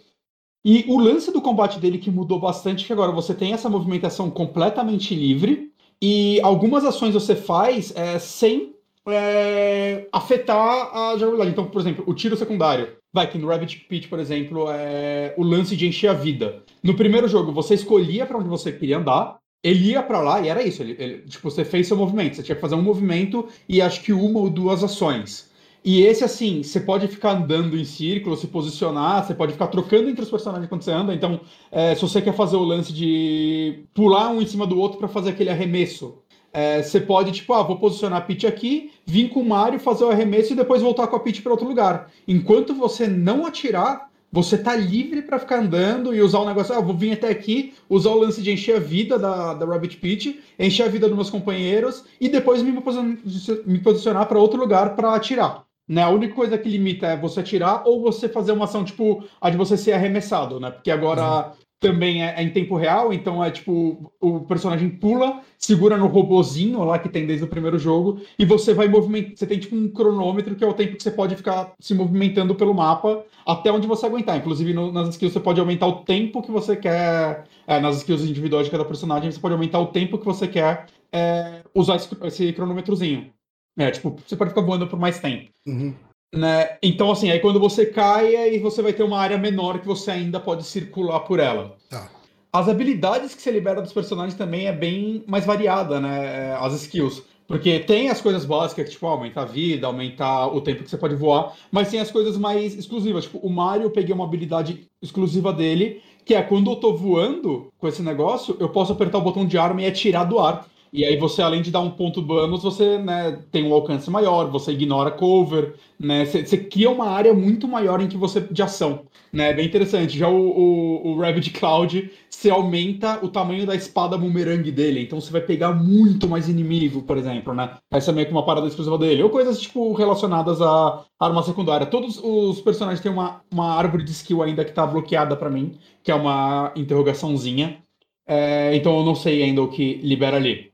E 0.64 0.84
o 0.88 0.98
lance 0.98 1.32
do 1.32 1.40
combate 1.40 1.78
dele 1.78 1.96
que 1.96 2.10
mudou 2.10 2.40
bastante, 2.40 2.84
que 2.84 2.92
agora 2.92 3.12
você 3.12 3.32
tem 3.32 3.52
essa 3.52 3.70
movimentação 3.70 4.28
completamente 4.32 5.14
livre 5.14 5.70
e 6.02 6.40
algumas 6.40 6.84
ações 6.84 7.14
você 7.14 7.36
faz 7.36 7.94
é, 7.94 8.18
sem 8.18 8.74
é, 9.06 10.08
afetar 10.10 10.90
a 10.92 11.16
jogabilidade. 11.16 11.52
Então, 11.52 11.66
por 11.66 11.80
exemplo, 11.80 12.02
o 12.04 12.14
tiro 12.14 12.36
secundário. 12.36 12.96
Vai 13.12 13.30
que 13.30 13.38
no 13.38 13.46
Rabbit 13.46 13.76
Pit, 13.88 14.08
por 14.08 14.18
exemplo, 14.18 14.66
é 14.68 15.34
o 15.38 15.44
lance 15.44 15.76
de 15.76 15.86
encher 15.86 16.08
a 16.08 16.14
vida. 16.14 16.64
No 16.82 16.96
primeiro 16.96 17.28
jogo, 17.28 17.52
você 17.52 17.74
escolhia 17.74 18.26
para 18.26 18.38
onde 18.38 18.48
você 18.48 18.72
queria 18.72 18.98
andar, 18.98 19.38
ele 19.62 19.90
ia 19.90 20.02
para 20.02 20.20
lá 20.20 20.40
e 20.40 20.48
era 20.48 20.62
isso. 20.62 20.82
Ele, 20.82 20.96
ele, 20.98 21.18
tipo, 21.22 21.50
você 21.50 21.64
fez 21.64 21.86
seu 21.86 21.96
movimento, 21.96 22.36
você 22.36 22.42
tinha 22.42 22.54
que 22.54 22.60
fazer 22.60 22.74
um 22.74 22.82
movimento 22.82 23.48
e 23.68 23.80
acho 23.80 24.02
que 24.02 24.12
uma 24.12 24.40
ou 24.40 24.50
duas 24.50 24.82
ações. 24.82 25.50
E 25.82 26.02
esse, 26.02 26.22
assim, 26.22 26.62
você 26.62 26.78
pode 26.78 27.08
ficar 27.08 27.32
andando 27.32 27.76
em 27.76 27.84
círculo, 27.84 28.36
se 28.36 28.46
posicionar, 28.46 29.24
você 29.24 29.34
pode 29.34 29.52
ficar 29.52 29.68
trocando 29.68 30.10
entre 30.10 30.22
os 30.22 30.30
personagens 30.30 30.68
quando 30.68 30.82
você 30.82 30.92
anda. 30.92 31.14
Então, 31.14 31.40
é, 31.72 31.94
se 31.94 32.02
você 32.02 32.20
quer 32.20 32.34
fazer 32.34 32.56
o 32.56 32.64
lance 32.64 32.92
de 32.92 33.84
pular 33.94 34.28
um 34.30 34.42
em 34.42 34.46
cima 34.46 34.66
do 34.66 34.78
outro 34.78 34.98
para 34.98 35.08
fazer 35.08 35.30
aquele 35.30 35.48
arremesso, 35.48 36.18
é, 36.52 36.82
você 36.82 37.00
pode, 37.00 37.32
tipo, 37.32 37.54
ah, 37.54 37.62
vou 37.62 37.78
posicionar 37.78 38.18
a 38.18 38.22
Peach 38.22 38.46
aqui, 38.46 38.92
vir 39.06 39.30
com 39.30 39.40
o 39.40 39.48
Mario, 39.48 39.80
fazer 39.80 40.04
o 40.04 40.10
arremesso 40.10 40.52
e 40.52 40.56
depois 40.56 40.82
voltar 40.82 41.06
com 41.06 41.16
a 41.16 41.20
Peach 41.20 41.40
para 41.40 41.52
outro 41.52 41.66
lugar. 41.66 42.10
Enquanto 42.28 42.74
você 42.74 43.06
não 43.06 43.46
atirar, 43.46 44.09
você 44.32 44.56
tá 44.56 44.76
livre 44.76 45.22
para 45.22 45.38
ficar 45.38 45.58
andando 45.60 46.14
e 46.14 46.20
usar 46.20 46.40
o 46.40 46.46
negócio. 46.46 46.74
Ah, 46.74 46.80
vou 46.80 46.96
vir 46.96 47.12
até 47.12 47.28
aqui, 47.28 47.74
usar 47.88 48.10
o 48.10 48.18
lance 48.18 48.40
de 48.42 48.52
encher 48.52 48.76
a 48.76 48.80
vida 48.80 49.18
da, 49.18 49.54
da 49.54 49.66
Rabbit 49.66 49.96
Pit, 49.96 50.40
encher 50.58 50.84
a 50.84 50.88
vida 50.88 51.06
dos 51.08 51.16
meus 51.16 51.30
companheiros 51.30 52.04
e 52.20 52.28
depois 52.28 52.62
me 52.62 52.70
me 52.70 53.78
posicionar 53.80 54.26
para 54.26 54.38
outro 54.38 54.58
lugar 54.58 54.94
para 54.94 55.14
atirar. 55.14 55.64
Né? 55.88 56.02
A 56.02 56.08
única 56.10 56.34
coisa 56.34 56.56
que 56.56 56.68
limita 56.68 57.06
é 57.06 57.16
você 57.16 57.40
atirar 57.40 57.82
ou 57.84 58.00
você 58.00 58.28
fazer 58.28 58.52
uma 58.52 58.64
ação 58.64 58.84
tipo 58.84 59.24
a 59.40 59.50
de 59.50 59.56
você 59.56 59.76
ser 59.76 59.92
arremessado, 59.92 60.60
né? 60.60 60.70
Porque 60.70 60.90
agora 60.90 61.48
uhum 61.48 61.69
também 61.80 62.22
é, 62.22 62.34
é, 62.36 62.42
em 62.42 62.50
tempo 62.50 62.76
real, 62.76 63.10
então 63.10 63.42
é 63.42 63.50
tipo, 63.50 64.12
o 64.20 64.40
personagem 64.40 64.90
pula, 64.90 65.40
segura 65.58 65.96
no 65.96 66.06
robozinho 66.06 66.84
lá 66.84 66.98
que 66.98 67.08
tem 67.08 67.26
desde 67.26 67.44
o 67.44 67.48
primeiro 67.48 67.78
jogo, 67.78 68.20
e 68.38 68.44
você 68.44 68.74
vai 68.74 68.86
movimentar. 68.86 69.32
Você 69.34 69.46
tem 69.46 69.58
tipo 69.58 69.74
um 69.74 69.88
cronômetro 69.88 70.54
que 70.54 70.62
é 70.62 70.66
o 70.66 70.74
tempo 70.74 70.96
que 70.96 71.02
você 71.02 71.10
pode 71.10 71.34
ficar 71.34 71.72
se 71.80 71.94
movimentando 71.94 72.54
pelo 72.54 72.74
mapa 72.74 73.24
até 73.46 73.72
onde 73.72 73.86
você 73.86 74.04
aguentar. 74.04 74.36
Inclusive, 74.36 74.74
no, 74.74 74.92
nas 74.92 75.08
skills 75.08 75.32
você 75.32 75.40
pode 75.40 75.58
aumentar 75.58 75.86
o 75.86 76.04
tempo 76.04 76.42
que 76.42 76.50
você 76.50 76.76
quer. 76.76 77.44
É, 77.66 77.80
nas 77.80 77.96
skills 77.96 78.22
individuais 78.22 78.66
de 78.66 78.70
cada 78.70 78.84
personagem, 78.84 79.30
você 79.30 79.40
pode 79.40 79.54
aumentar 79.54 79.78
o 79.78 79.86
tempo 79.86 80.18
que 80.18 80.24
você 80.24 80.46
quer 80.46 80.86
é, 81.10 81.62
usar 81.74 81.96
esse, 81.96 82.08
esse 82.24 82.52
cronômetrozinho. 82.52 83.32
É, 83.78 83.90
tipo, 83.90 84.16
você 84.26 84.36
pode 84.36 84.50
ficar 84.50 84.62
voando 84.62 84.86
por 84.86 84.98
mais 84.98 85.18
tempo. 85.18 85.50
Uhum. 85.66 85.94
Né? 86.34 86.76
Então, 86.82 87.10
assim, 87.10 87.30
aí 87.30 87.40
quando 87.40 87.58
você 87.58 87.86
cai, 87.86 88.36
aí 88.36 88.58
você 88.58 88.80
vai 88.82 88.92
ter 88.92 89.02
uma 89.02 89.18
área 89.18 89.36
menor 89.36 89.80
que 89.80 89.86
você 89.86 90.12
ainda 90.12 90.38
pode 90.38 90.64
circular 90.64 91.20
por 91.20 91.40
ela. 91.40 91.76
Tá. 91.88 92.08
As 92.52 92.68
habilidades 92.68 93.34
que 93.34 93.42
você 93.42 93.50
libera 93.50 93.82
dos 93.82 93.92
personagens 93.92 94.34
também 94.34 94.66
é 94.66 94.72
bem 94.72 95.24
mais 95.26 95.44
variada, 95.44 96.00
né? 96.00 96.54
As 96.60 96.72
skills. 96.74 97.22
Porque 97.46 97.80
tem 97.80 98.08
as 98.08 98.20
coisas 98.20 98.44
básicas, 98.44 98.90
tipo, 98.90 99.08
aumentar 99.08 99.42
a 99.42 99.44
vida, 99.44 99.88
aumentar 99.88 100.46
o 100.46 100.60
tempo 100.60 100.84
que 100.84 100.90
você 100.90 100.96
pode 100.96 101.16
voar, 101.16 101.52
mas 101.70 101.90
tem 101.90 101.98
as 101.98 102.08
coisas 102.08 102.38
mais 102.38 102.76
exclusivas. 102.78 103.24
Tipo, 103.24 103.38
o 103.38 103.50
Mario, 103.50 103.86
eu 103.86 103.90
peguei 103.90 104.14
uma 104.14 104.24
habilidade 104.24 104.86
exclusiva 105.02 105.52
dele, 105.52 106.00
que 106.24 106.32
é 106.32 106.42
quando 106.42 106.70
eu 106.70 106.76
tô 106.76 106.94
voando 106.94 107.66
com 107.76 107.88
esse 107.88 108.02
negócio, 108.02 108.56
eu 108.60 108.68
posso 108.68 108.92
apertar 108.92 109.18
o 109.18 109.22
botão 109.22 109.44
de 109.44 109.58
arma 109.58 109.82
e 109.82 109.86
atirar 109.86 110.24
do 110.24 110.38
ar. 110.38 110.64
E 110.92 111.04
aí 111.04 111.16
você, 111.16 111.40
além 111.40 111.62
de 111.62 111.70
dar 111.70 111.80
um 111.80 111.90
ponto 111.90 112.20
bônus, 112.20 112.62
você 112.62 112.98
né, 112.98 113.38
tem 113.52 113.64
um 113.64 113.72
alcance 113.72 114.10
maior, 114.10 114.50
você 114.50 114.72
ignora 114.72 115.10
cover, 115.10 115.74
né? 115.98 116.24
Você, 116.24 116.44
você 116.44 116.56
cria 116.56 116.90
uma 116.90 117.08
área 117.08 117.32
muito 117.32 117.68
maior 117.68 118.00
em 118.00 118.08
que 118.08 118.16
você 118.16 118.40
de 118.40 118.60
ação. 118.62 119.06
Né? 119.32 119.50
É 119.50 119.54
bem 119.54 119.66
interessante. 119.66 120.18
Já 120.18 120.28
o, 120.28 120.34
o, 120.34 121.08
o 121.12 121.20
Rabbit 121.20 121.50
Cloud, 121.50 122.10
você 122.28 122.50
aumenta 122.50 123.24
o 123.24 123.28
tamanho 123.28 123.64
da 123.66 123.74
espada 123.76 124.18
boomerang 124.18 124.68
dele. 124.72 125.02
Então 125.02 125.20
você 125.20 125.30
vai 125.30 125.40
pegar 125.40 125.72
muito 125.72 126.28
mais 126.28 126.48
inimigo, 126.48 127.02
por 127.02 127.16
exemplo, 127.16 127.54
né? 127.54 127.76
Essa 127.90 128.10
é 128.10 128.14
meio 128.14 128.26
que 128.26 128.32
uma 128.32 128.44
parada 128.44 128.66
exclusiva 128.66 128.98
dele. 128.98 129.22
Ou 129.22 129.30
coisas, 129.30 129.60
tipo, 129.60 129.92
relacionadas 129.92 130.60
à 130.60 131.04
arma 131.20 131.42
secundária. 131.44 131.86
Todos 131.86 132.18
os 132.22 132.60
personagens 132.60 133.00
têm 133.00 133.12
uma, 133.12 133.42
uma 133.50 133.74
árvore 133.76 134.02
de 134.04 134.10
skill 134.10 134.42
ainda 134.42 134.64
que 134.64 134.72
tá 134.72 134.84
bloqueada 134.86 135.36
para 135.36 135.50
mim, 135.50 135.78
que 136.02 136.10
é 136.10 136.14
uma 136.14 136.72
interrogaçãozinha. 136.74 137.80
É, 138.26 138.74
então 138.76 138.96
eu 138.98 139.04
não 139.04 139.14
sei 139.14 139.42
ainda 139.42 139.62
o 139.62 139.68
que 139.68 139.94
libera 139.96 140.36
ali. 140.36 140.69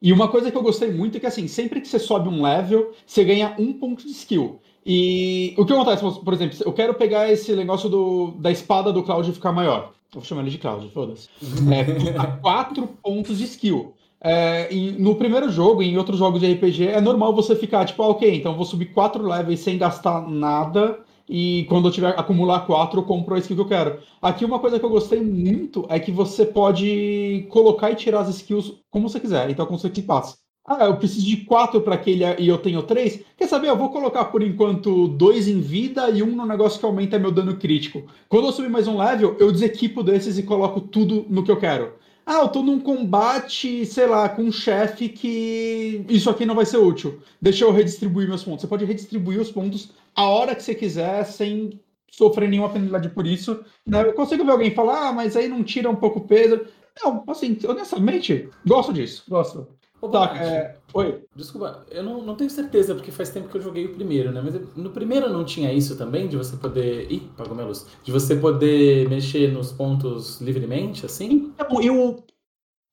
E 0.00 0.12
uma 0.12 0.28
coisa 0.28 0.50
que 0.50 0.56
eu 0.56 0.62
gostei 0.62 0.92
muito 0.92 1.16
é 1.16 1.20
que, 1.20 1.26
assim, 1.26 1.48
sempre 1.48 1.80
que 1.80 1.88
você 1.88 1.98
sobe 1.98 2.28
um 2.28 2.42
level, 2.42 2.92
você 3.06 3.24
ganha 3.24 3.54
um 3.58 3.72
ponto 3.72 4.04
de 4.04 4.12
skill. 4.12 4.60
E 4.84 5.54
o 5.56 5.64
que 5.64 5.72
acontece, 5.72 6.02
por 6.02 6.32
exemplo, 6.32 6.56
eu 6.64 6.72
quero 6.72 6.94
pegar 6.94 7.30
esse 7.30 7.52
negócio 7.54 7.88
do, 7.88 8.32
da 8.38 8.50
espada 8.50 8.92
do 8.92 9.02
Cloud 9.02 9.32
ficar 9.32 9.52
maior. 9.52 9.92
Vou 10.12 10.22
chamar 10.22 10.42
ele 10.42 10.50
de 10.50 10.58
Cloud, 10.58 10.88
foda-se. 10.90 11.28
É, 11.72 12.38
quatro 12.40 12.86
pontos 13.02 13.38
de 13.38 13.44
skill. 13.44 13.94
É, 14.20 14.68
no 14.98 15.16
primeiro 15.16 15.50
jogo, 15.50 15.82
em 15.82 15.96
outros 15.98 16.18
jogos 16.18 16.40
de 16.40 16.52
RPG, 16.52 16.88
é 16.88 17.00
normal 17.00 17.34
você 17.34 17.56
ficar 17.56 17.84
tipo, 17.84 18.02
ah, 18.02 18.08
ok, 18.08 18.34
então 18.34 18.54
vou 18.54 18.64
subir 18.64 18.86
quatro 18.86 19.26
levels 19.26 19.60
sem 19.60 19.76
gastar 19.76 20.26
nada 20.28 20.98
e 21.28 21.64
quando 21.68 21.88
eu 21.88 21.92
tiver 21.92 22.18
acumular 22.18 22.66
quatro, 22.66 23.00
eu 23.00 23.04
compro 23.04 23.34
a 23.34 23.38
skill 23.38 23.56
que 23.56 23.62
eu 23.62 23.68
quero. 23.68 23.98
Aqui 24.22 24.44
uma 24.44 24.58
coisa 24.58 24.78
que 24.78 24.84
eu 24.84 24.90
gostei 24.90 25.20
muito 25.20 25.84
é 25.88 25.98
que 25.98 26.12
você 26.12 26.46
pode 26.46 27.46
colocar 27.50 27.90
e 27.90 27.96
tirar 27.96 28.20
as 28.20 28.28
skills 28.28 28.74
como 28.90 29.08
você 29.08 29.20
quiser, 29.20 29.50
então 29.50 29.66
como 29.66 29.78
você 29.78 29.90
que 29.90 30.02
passa. 30.02 30.36
Ah, 30.68 30.86
eu 30.86 30.96
preciso 30.96 31.24
de 31.24 31.36
quatro 31.44 31.80
para 31.80 31.94
aquele 31.94 32.24
e 32.40 32.48
eu 32.48 32.58
tenho 32.58 32.82
três. 32.82 33.22
Quer 33.36 33.46
saber? 33.46 33.68
Eu 33.68 33.76
vou 33.76 33.90
colocar 33.90 34.24
por 34.26 34.42
enquanto 34.42 35.06
dois 35.08 35.46
em 35.46 35.60
vida 35.60 36.10
e 36.10 36.24
um 36.24 36.34
no 36.34 36.44
negócio 36.44 36.80
que 36.80 36.84
aumenta 36.84 37.20
meu 37.20 37.30
dano 37.30 37.56
crítico. 37.56 38.02
Quando 38.28 38.46
eu 38.46 38.52
subir 38.52 38.68
mais 38.68 38.88
um 38.88 38.98
level, 38.98 39.36
eu 39.38 39.52
desequipo 39.52 40.02
desses 40.02 40.38
e 40.38 40.42
coloco 40.42 40.80
tudo 40.80 41.24
no 41.28 41.44
que 41.44 41.52
eu 41.52 41.56
quero. 41.58 41.92
Ah, 42.28 42.40
eu 42.40 42.48
tô 42.48 42.60
num 42.60 42.80
combate, 42.80 43.86
sei 43.86 44.04
lá, 44.06 44.28
com 44.28 44.42
um 44.42 44.50
chefe 44.50 45.08
que 45.08 46.04
isso 46.08 46.28
aqui 46.28 46.44
não 46.44 46.56
vai 46.56 46.66
ser 46.66 46.78
útil. 46.78 47.22
Deixa 47.40 47.64
eu 47.64 47.70
redistribuir 47.70 48.26
meus 48.28 48.42
pontos. 48.42 48.62
Você 48.62 48.66
pode 48.66 48.84
redistribuir 48.84 49.40
os 49.40 49.52
pontos 49.52 49.92
a 50.14 50.24
hora 50.24 50.54
que 50.56 50.62
você 50.62 50.74
quiser, 50.74 51.24
sem 51.24 51.80
sofrer 52.10 52.48
nenhuma 52.48 52.68
penalidade 52.72 53.10
por 53.10 53.26
isso. 53.26 53.64
Né? 53.86 54.02
Eu 54.02 54.12
consigo 54.14 54.44
ver 54.44 54.50
alguém 54.50 54.74
falar, 54.74 55.08
ah, 55.08 55.12
mas 55.12 55.36
aí 55.36 55.46
não 55.46 55.62
tira 55.62 55.88
um 55.88 55.94
pouco 55.94 56.18
o 56.18 56.26
peso. 56.26 56.66
Não, 57.00 57.22
assim, 57.28 57.56
honestamente, 57.64 58.48
gosto 58.66 58.92
disso, 58.92 59.22
gosto. 59.28 59.68
Ô, 60.00 60.08
tá, 60.08 60.36
é... 60.36 60.76
Oi. 60.92 61.22
Desculpa, 61.34 61.84
eu 61.90 62.02
não, 62.02 62.22
não 62.22 62.34
tenho 62.34 62.50
certeza, 62.50 62.94
porque 62.94 63.10
faz 63.10 63.30
tempo 63.30 63.48
que 63.48 63.56
eu 63.56 63.62
joguei 63.62 63.86
o 63.86 63.94
primeiro, 63.94 64.30
né? 64.30 64.40
Mas 64.42 64.54
no 64.76 64.90
primeiro 64.90 65.28
não 65.30 65.44
tinha 65.44 65.72
isso 65.72 65.96
também, 65.96 66.28
de 66.28 66.36
você 66.36 66.56
poder. 66.56 67.10
Ih, 67.10 67.28
pagou 67.36 67.54
minha 67.54 67.66
luz. 67.66 67.86
De 68.02 68.12
você 68.12 68.36
poder 68.36 69.08
mexer 69.08 69.52
nos 69.52 69.72
pontos 69.72 70.40
livremente, 70.40 71.04
assim? 71.04 71.52
Então, 71.54 71.80
eu. 71.80 72.24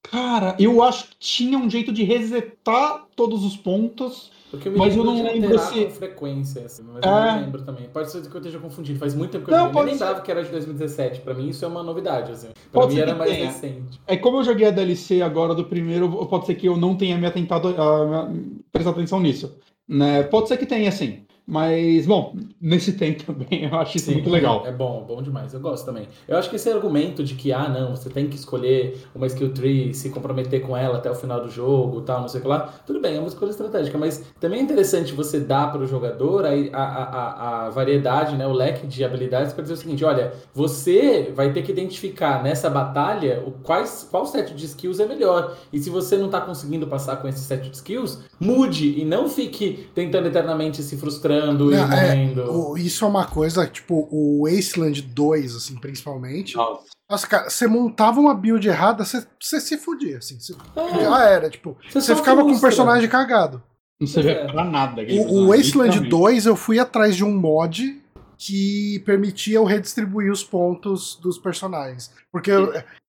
Cara, 0.04 0.56
eu 0.60 0.84
acho 0.84 1.10
que 1.10 1.18
tinha 1.18 1.58
um 1.58 1.70
jeito 1.70 1.94
de 1.94 2.04
resetar 2.04 3.08
todos 3.16 3.46
os 3.46 3.56
pontos 3.56 4.32
porque 4.54 4.70
eu 4.70 4.78
mas 4.78 4.96
eu 4.96 5.04
não 5.04 5.24
lembro 5.24 5.58
se. 5.58 5.90
frequência, 5.90 6.64
assim, 6.64 6.84
mas 6.84 7.04
é... 7.04 7.08
eu 7.08 7.12
não 7.12 7.42
lembro 7.42 7.62
também. 7.64 7.90
Pode 7.90 8.12
ser 8.12 8.22
que 8.22 8.36
eu 8.36 8.38
esteja 8.38 8.60
confundindo. 8.60 9.00
Faz 9.00 9.16
muito 9.16 9.32
tempo 9.32 9.46
que 9.46 9.52
eu 9.52 9.58
não, 9.58 9.74
nem 9.74 9.94
lembrava 9.94 10.22
que 10.22 10.30
era 10.30 10.44
de 10.44 10.52
2017. 10.52 11.22
Pra 11.22 11.34
mim, 11.34 11.50
isso 11.50 11.66
é 11.66 11.68
uma 11.68 11.82
novidade. 11.82 12.32
Assim. 12.32 12.50
Pra 12.72 12.82
pode 12.82 12.94
mim 12.94 13.02
era 13.02 13.16
mais 13.16 13.32
tenha. 13.32 13.48
recente. 13.48 14.00
É 14.06 14.16
como 14.16 14.38
eu 14.38 14.44
joguei 14.44 14.68
a 14.68 14.72
DLC 14.72 15.24
agora 15.24 15.56
do 15.56 15.66
primeiro, 15.66 16.08
pode 16.28 16.46
ser 16.46 16.54
que 16.54 16.68
eu 16.68 16.78
não 16.78 16.96
tenha 16.96 17.18
me 17.18 17.26
atentado 17.26 17.70
a, 17.70 18.22
a 18.22 18.32
prestar 18.72 18.92
atenção 18.92 19.20
nisso. 19.20 19.58
Né? 19.88 20.22
Pode 20.22 20.50
ser 20.50 20.58
que 20.58 20.68
tenha, 20.68 20.92
sim. 20.92 21.26
Mas, 21.46 22.06
bom, 22.06 22.36
nesse 22.60 22.94
tempo 22.98 23.24
também 23.24 23.66
eu 23.66 23.78
acho 23.78 23.98
isso 23.98 24.08
Sim, 24.08 24.14
muito 24.14 24.30
legal. 24.30 24.66
É 24.66 24.72
bom, 24.72 25.04
bom 25.08 25.22
demais. 25.22 25.54
Eu 25.54 25.60
gosto 25.60 25.86
também. 25.86 26.08
Eu 26.28 26.38
acho 26.38 26.50
que 26.50 26.56
esse 26.56 26.70
argumento 26.70 27.24
de 27.24 27.36
que, 27.36 27.52
ah, 27.52 27.68
não, 27.68 27.96
você 27.96 28.10
tem 28.10 28.28
que 28.28 28.36
escolher 28.36 28.98
uma 29.14 29.28
skill 29.28 29.54
tree, 29.54 29.94
se 29.94 30.10
comprometer 30.10 30.62
com 30.62 30.76
ela 30.76 30.98
até 30.98 31.12
o 31.12 31.16
final 31.16 31.42
do 31.42 31.50
jogo 31.50 32.02
tal, 32.02 32.22
não 32.22 32.28
sei 32.28 32.40
o 32.40 32.44
que 32.44 32.48
lá, 32.48 32.74
tudo 32.86 33.00
bem, 33.02 33.18
é 33.18 33.20
uma 33.20 33.28
escolha 33.28 33.50
estratégica, 33.50 33.98
mas 33.98 34.24
também 34.40 34.60
é 34.60 34.64
interessante 34.64 35.14
você 35.14 35.40
dar 35.40 35.72
para 35.72 35.82
o 35.82 35.88
jogador 35.88 36.46
a, 36.46 36.50
a, 36.50 36.84
a, 36.84 37.66
a, 37.66 37.70
variedade, 37.70 38.36
né, 38.36 38.48
o 38.48 38.54
leque 38.54 38.88
de 38.88 39.04
habilidades 39.04 39.54
para 39.54 39.64
dizer 39.64 39.74
o 39.74 39.78
seguinte: 39.78 40.06
olha, 40.06 40.34
você 40.54 41.32
vai 41.36 41.52
ter 41.52 41.62
que 41.62 41.72
identificar 41.72 42.42
nessa 42.42 42.70
batalha 42.70 43.44
o 43.46 43.52
quais, 43.52 44.08
qual 44.10 44.26
set 44.26 44.54
de 44.54 44.66
skills 44.66 45.00
é 45.00 45.06
melhor. 45.06 45.56
E 45.72 45.80
se 45.80 45.90
você 45.90 46.18
não 46.18 46.28
está 46.28 46.40
conseguindo 46.42 46.88
passar 46.88 47.18
com 47.18 47.28
esse 47.28 47.40
set 47.40 47.70
de 47.70 47.76
skills, 47.76 48.20
mude 48.40 49.00
e 49.00 49.06
não 49.06 49.28
fique 49.28 49.90
tentando 49.94 50.28
eternamente 50.28 50.82
se 50.82 50.98
frustrando 51.34 51.66
não, 51.66 51.72
e 51.72 51.76
é, 51.76 52.16
morrendo. 52.16 52.78
isso 52.78 53.06
é 53.06 53.08
uma 53.08 53.26
coisa, 53.26 53.66
tipo, 53.68 54.08
o 54.12 54.48
Wasteland 54.48 55.02
2, 55.02 55.56
assim, 55.56 55.76
principalmente. 55.76 56.56
Nossa. 56.56 56.94
Nossa, 57.10 57.28
cara, 57.28 57.50
você 57.50 57.68
montava 57.68 58.20
uma 58.20 58.34
build 58.34 58.68
errada, 58.68 59.04
você, 59.04 59.26
você 59.40 59.60
se 59.60 59.78
fudia, 59.78 60.18
assim. 60.18 60.40
Você, 60.40 60.54
é. 60.76 61.04
Já 61.04 61.30
era, 61.30 61.50
tipo. 61.50 61.78
Você, 61.88 62.02
você 62.02 62.16
ficava 62.16 62.42
frustra. 62.42 62.44
com 62.44 62.58
um 62.58 62.62
personagem 62.62 63.10
cagado. 63.10 63.62
Não 64.00 64.08
servia 64.08 64.32
é. 64.32 64.52
pra 64.52 64.64
nada. 64.64 65.04
O, 65.04 65.44
o 65.44 65.48
Wasteland 65.50 66.00
2, 66.10 66.46
eu 66.46 66.56
fui 66.56 66.80
atrás 66.80 67.16
de 67.16 67.24
um 67.24 67.36
mod 67.36 68.02
que 68.38 69.00
permitia 69.06 69.58
eu 69.58 69.64
redistribuir 69.64 70.32
os 70.32 70.44
pontos 70.44 71.20
dos 71.22 71.38
personagens. 71.38 72.12
Porque, 72.32 72.52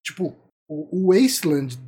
tipo, 0.02 0.34
o, 0.68 1.10
o 1.10 1.12
Wasteland 1.12 1.78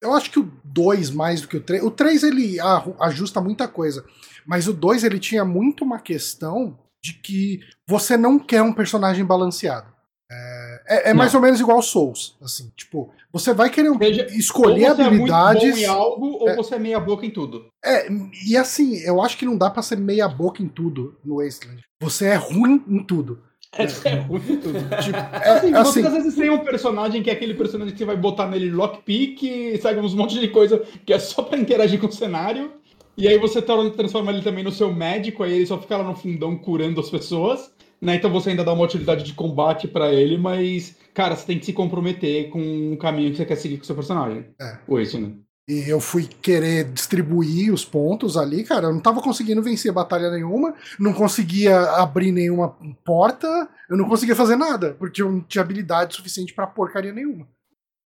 eu 0.00 0.12
acho 0.12 0.30
que 0.30 0.38
o 0.38 0.50
2 0.64 1.10
mais 1.10 1.40
do 1.40 1.48
que 1.48 1.56
o 1.56 1.60
3. 1.60 1.82
O 1.82 1.90
3 1.90 2.22
ele 2.22 2.58
ajusta 3.00 3.40
muita 3.40 3.66
coisa. 3.66 4.04
Mas 4.48 4.66
o 4.66 4.72
2 4.72 5.04
ele 5.04 5.18
tinha 5.18 5.44
muito 5.44 5.84
uma 5.84 6.00
questão 6.00 6.78
de 7.04 7.12
que 7.12 7.60
você 7.86 8.16
não 8.16 8.38
quer 8.38 8.62
um 8.62 8.72
personagem 8.72 9.22
balanceado. 9.22 9.92
É, 10.30 10.82
é, 10.88 11.10
é 11.10 11.14
mais 11.14 11.34
ou 11.34 11.40
menos 11.40 11.60
igual 11.60 11.80
Souls, 11.82 12.36
assim, 12.42 12.70
tipo, 12.76 13.10
você 13.32 13.52
vai 13.52 13.70
querer 13.70 13.96
Veja, 13.96 14.26
escolher 14.30 14.90
ou 14.90 14.96
você 14.96 15.02
habilidades. 15.02 15.62
É 15.62 15.66
muito 15.66 15.76
bom 15.76 15.82
em 15.82 15.86
algo, 15.86 16.26
ou 16.26 16.48
é, 16.48 16.56
você 16.56 16.74
é 16.74 16.78
meia 16.78 16.98
boca 16.98 17.26
em 17.26 17.30
tudo. 17.30 17.66
É, 17.84 18.08
e 18.46 18.56
assim, 18.56 18.96
eu 19.00 19.22
acho 19.22 19.36
que 19.36 19.44
não 19.44 19.56
dá 19.56 19.70
para 19.70 19.82
ser 19.82 19.96
meia 19.98 20.26
boca 20.26 20.62
em 20.62 20.68
tudo 20.68 21.18
no 21.22 21.42
Wasteland. 21.42 21.82
Você 22.00 22.26
é 22.26 22.34
ruim 22.36 22.82
em 22.88 23.02
tudo. 23.02 23.42
É, 23.74 23.84
é 23.84 24.14
ruim 24.20 24.42
em 24.48 24.56
tudo. 24.56 24.78
tipo, 25.02 25.18
é, 25.18 25.50
assim, 25.50 25.74
assim, 25.74 26.02
você 26.02 26.06
às 26.06 26.12
vezes 26.14 26.34
tem 26.34 26.50
um 26.50 26.64
personagem 26.64 27.22
que 27.22 27.28
é 27.28 27.34
aquele 27.34 27.54
personagem 27.54 27.92
que 27.92 27.98
você 27.98 28.04
vai 28.06 28.16
botar 28.16 28.46
nele 28.46 28.70
lockpick, 28.70 29.78
sabe, 29.80 30.00
uns 30.00 30.14
monte 30.14 30.40
de 30.40 30.48
coisa 30.48 30.82
que 31.04 31.12
é 31.12 31.18
só 31.18 31.42
para 31.42 31.58
interagir 31.58 32.00
com 32.00 32.06
o 32.06 32.12
cenário. 32.12 32.72
E 33.18 33.26
aí 33.26 33.36
você 33.36 33.60
transforma 33.60 34.30
ele 34.30 34.42
também 34.42 34.62
no 34.62 34.70
seu 34.70 34.94
médico, 34.94 35.42
aí 35.42 35.52
ele 35.52 35.66
só 35.66 35.76
fica 35.76 35.96
lá 35.96 36.04
no 36.04 36.14
fundão 36.14 36.56
curando 36.56 37.00
as 37.00 37.10
pessoas. 37.10 37.72
Né? 38.00 38.14
Então 38.14 38.30
você 38.30 38.50
ainda 38.50 38.62
dá 38.62 38.72
uma 38.72 38.84
utilidade 38.84 39.24
de 39.24 39.34
combate 39.34 39.88
para 39.88 40.12
ele, 40.12 40.38
mas, 40.38 40.94
cara, 41.12 41.34
você 41.34 41.44
tem 41.44 41.58
que 41.58 41.66
se 41.66 41.72
comprometer 41.72 42.48
com 42.48 42.92
o 42.92 42.96
caminho 42.96 43.32
que 43.32 43.38
você 43.38 43.44
quer 43.44 43.56
seguir 43.56 43.76
com 43.76 43.82
o 43.82 43.86
seu 43.86 43.96
personagem. 43.96 44.46
É. 44.60 44.78
Ou 44.86 45.00
isso, 45.00 45.20
né? 45.20 45.32
E 45.68 45.90
eu 45.90 46.00
fui 46.00 46.28
querer 46.40 46.84
distribuir 46.92 47.74
os 47.74 47.84
pontos 47.84 48.36
ali, 48.36 48.62
cara. 48.62 48.86
Eu 48.86 48.92
não 48.92 49.00
tava 49.00 49.20
conseguindo 49.20 49.62
vencer 49.64 49.92
batalha 49.92 50.30
nenhuma, 50.30 50.74
não 50.98 51.12
conseguia 51.12 51.78
abrir 51.96 52.30
nenhuma 52.30 52.78
porta, 53.04 53.68
eu 53.90 53.96
não 53.96 54.08
conseguia 54.08 54.36
fazer 54.36 54.54
nada, 54.54 54.94
porque 54.96 55.20
eu 55.20 55.30
não 55.30 55.40
tinha 55.40 55.60
habilidade 55.60 56.14
suficiente 56.14 56.54
para 56.54 56.68
porcaria 56.68 57.12
nenhuma. 57.12 57.48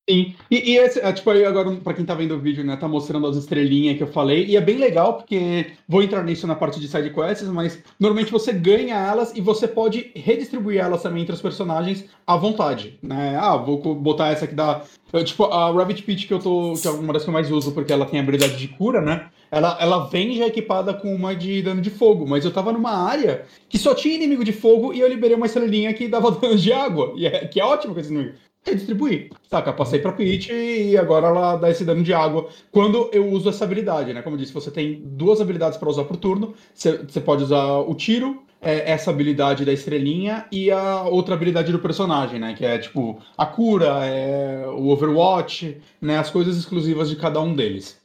Sim, 0.09 0.35
e, 0.49 0.71
e 0.71 0.77
esse, 0.77 0.99
é, 0.99 1.13
tipo, 1.13 1.29
aí 1.29 1.45
agora, 1.45 1.71
pra 1.77 1.93
quem 1.93 2.03
tá 2.03 2.15
vendo 2.15 2.35
o 2.35 2.39
vídeo, 2.39 2.65
né, 2.65 2.75
tá 2.75 2.87
mostrando 2.87 3.27
as 3.27 3.37
estrelinhas 3.37 3.95
que 3.95 4.03
eu 4.03 4.07
falei, 4.07 4.45
e 4.45 4.57
é 4.57 4.61
bem 4.61 4.77
legal, 4.77 5.13
porque 5.15 5.73
vou 5.87 6.01
entrar 6.01 6.23
nisso 6.23 6.47
na 6.47 6.55
parte 6.55 6.79
de 6.79 6.87
side 6.87 7.11
quests, 7.11 7.47
mas 7.47 7.81
normalmente 7.99 8.31
você 8.31 8.51
ganha 8.51 8.95
elas 8.95 9.31
e 9.35 9.41
você 9.41 9.67
pode 9.67 10.11
redistribuir 10.15 10.81
elas 10.81 11.03
também 11.03 11.21
entre 11.21 11.35
os 11.35 11.41
personagens 11.41 12.05
à 12.25 12.35
vontade, 12.35 12.99
né? 13.01 13.37
Ah, 13.39 13.55
vou 13.55 13.77
botar 13.95 14.29
essa 14.29 14.45
aqui 14.45 14.55
da... 14.55 14.81
Tipo, 15.23 15.45
a 15.45 15.71
Rabbit 15.71 16.03
Pit 16.03 16.27
que 16.27 16.33
eu 16.33 16.39
tô... 16.39 16.73
que 16.81 16.87
é 16.87 16.91
uma 16.91 17.13
das 17.13 17.23
que 17.23 17.29
eu 17.29 17.33
mais 17.33 17.51
uso, 17.51 17.71
porque 17.71 17.93
ela 17.93 18.05
tem 18.05 18.19
habilidade 18.19 18.57
de 18.57 18.67
cura, 18.69 19.01
né? 19.01 19.29
Ela, 19.51 19.77
ela 19.79 20.07
vem 20.07 20.35
já 20.35 20.47
equipada 20.47 20.93
com 20.93 21.13
uma 21.13 21.35
de 21.35 21.61
dano 21.61 21.81
de 21.81 21.89
fogo, 21.89 22.25
mas 22.25 22.43
eu 22.43 22.51
tava 22.51 22.71
numa 22.71 22.91
área 22.91 23.45
que 23.69 23.77
só 23.77 23.93
tinha 23.93 24.15
inimigo 24.15 24.43
de 24.43 24.53
fogo 24.53 24.93
e 24.93 24.99
eu 24.99 25.07
liberei 25.07 25.35
uma 25.35 25.45
estrelinha 25.45 25.93
que 25.93 26.07
dava 26.07 26.31
dano 26.39 26.55
de 26.57 26.71
água, 26.73 27.13
e 27.15 27.25
é, 27.27 27.47
que 27.47 27.59
é 27.59 27.65
ótimo 27.65 27.93
com 27.93 27.99
esse 27.99 28.09
inimigo 28.09 28.35
redistribuir. 28.63 29.29
Saca? 29.49 29.73
Passei 29.73 29.99
pra 29.99 30.11
Peach 30.11 30.51
e 30.51 30.97
agora 30.97 31.27
ela 31.27 31.57
dá 31.57 31.69
esse 31.69 31.83
dano 31.83 32.03
de 32.03 32.13
água. 32.13 32.47
Quando 32.71 33.09
eu 33.11 33.27
uso 33.27 33.49
essa 33.49 33.63
habilidade, 33.63 34.13
né? 34.13 34.21
Como 34.21 34.35
eu 34.35 34.39
disse, 34.39 34.53
você 34.53 34.71
tem 34.71 35.01
duas 35.03 35.41
habilidades 35.41 35.77
para 35.77 35.89
usar 35.89 36.03
por 36.05 36.17
turno. 36.17 36.53
Você 36.73 37.19
pode 37.19 37.43
usar 37.43 37.79
o 37.79 37.93
tiro, 37.95 38.43
é, 38.61 38.91
essa 38.91 39.09
habilidade 39.09 39.65
da 39.65 39.73
estrelinha 39.73 40.45
e 40.51 40.69
a 40.69 41.03
outra 41.03 41.33
habilidade 41.33 41.71
do 41.71 41.79
personagem, 41.79 42.39
né? 42.39 42.53
Que 42.53 42.65
é 42.65 42.77
tipo 42.77 43.19
a 43.37 43.45
cura, 43.45 44.05
é, 44.05 44.65
o 44.67 44.89
Overwatch, 44.89 45.77
né? 45.99 46.17
As 46.17 46.29
coisas 46.29 46.55
exclusivas 46.57 47.09
de 47.09 47.15
cada 47.15 47.41
um 47.41 47.55
deles. 47.55 47.99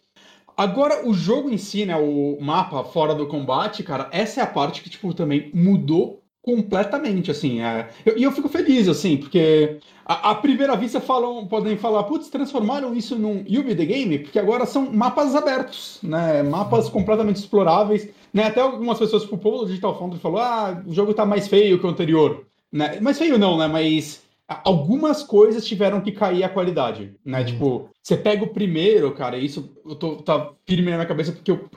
Agora, 0.57 1.07
o 1.07 1.12
jogo 1.12 1.51
em 1.51 1.59
si, 1.59 1.85
né? 1.85 1.97
O 1.97 2.38
mapa 2.40 2.83
fora 2.83 3.14
do 3.14 3.27
combate, 3.27 3.83
cara, 3.83 4.09
essa 4.11 4.40
é 4.40 4.42
a 4.42 4.47
parte 4.47 4.83
que, 4.83 4.88
tipo, 4.88 5.12
também 5.12 5.51
mudou 5.53 6.23
completamente, 6.46 7.28
assim. 7.32 7.61
É... 7.61 7.88
E 8.16 8.22
eu, 8.22 8.30
fico 8.30 8.48
feliz, 8.48 8.87
assim, 8.87 9.16
porque 9.16 9.78
à, 10.04 10.32
primeira 10.37 10.76
vista 10.76 11.00
falam, 11.00 11.44
podem 11.44 11.76
falar, 11.76 12.04
putz, 12.04 12.28
transformaram 12.28 12.94
isso 12.94 13.16
num 13.16 13.44
Yubi 13.48 13.74
The 13.74 13.85
Game, 13.85 14.18
porque 14.20 14.38
agora 14.38 14.64
são 14.64 14.92
mapas 14.92 15.35
abertos, 15.35 15.98
né? 16.04 16.44
Mapas 16.44 16.88
completamente 16.88 17.37
exploráveis. 17.37 18.09
Né? 18.32 18.44
Até 18.44 18.61
algumas 18.61 18.96
pessoas, 18.96 19.24
tipo, 19.24 19.35
o 19.35 19.38
povo 19.38 19.59
do 19.59 19.66
Digital 19.66 19.98
Foundry 19.98 20.20
falou, 20.20 20.38
ah, 20.38 20.80
o 20.87 20.94
jogo 20.94 21.12
tá 21.12 21.26
mais 21.26 21.48
feio 21.48 21.80
que 21.80 21.87
o 21.87 21.90
anterior. 21.90 22.46
Né? 22.72 23.00
Mais 23.00 23.18
feio 23.18 23.38
não, 23.38 23.59
né? 23.59 23.66
Mas 23.66 24.22
algumas 24.46 25.24
coisas 25.24 25.66
tiveram 25.66 26.00
que 26.00 26.12
cair 26.12 26.44
a 26.44 26.48
qualidade, 26.48 27.12
né? 27.24 27.40
Uhum. 27.40 27.44
Tipo, 27.44 27.90
você 28.00 28.16
pega 28.16 28.44
o 28.44 28.48
primeiro, 28.54 29.11
cara, 29.12 29.37
isso 29.37 29.72
eu 29.85 29.96
tô, 29.96 30.16
tá 30.16 30.52
firme 30.64 30.90
na 30.90 30.98
minha 30.98 31.09
cabeça 31.09 31.32
porque 31.32 31.50
eu, 31.50 31.68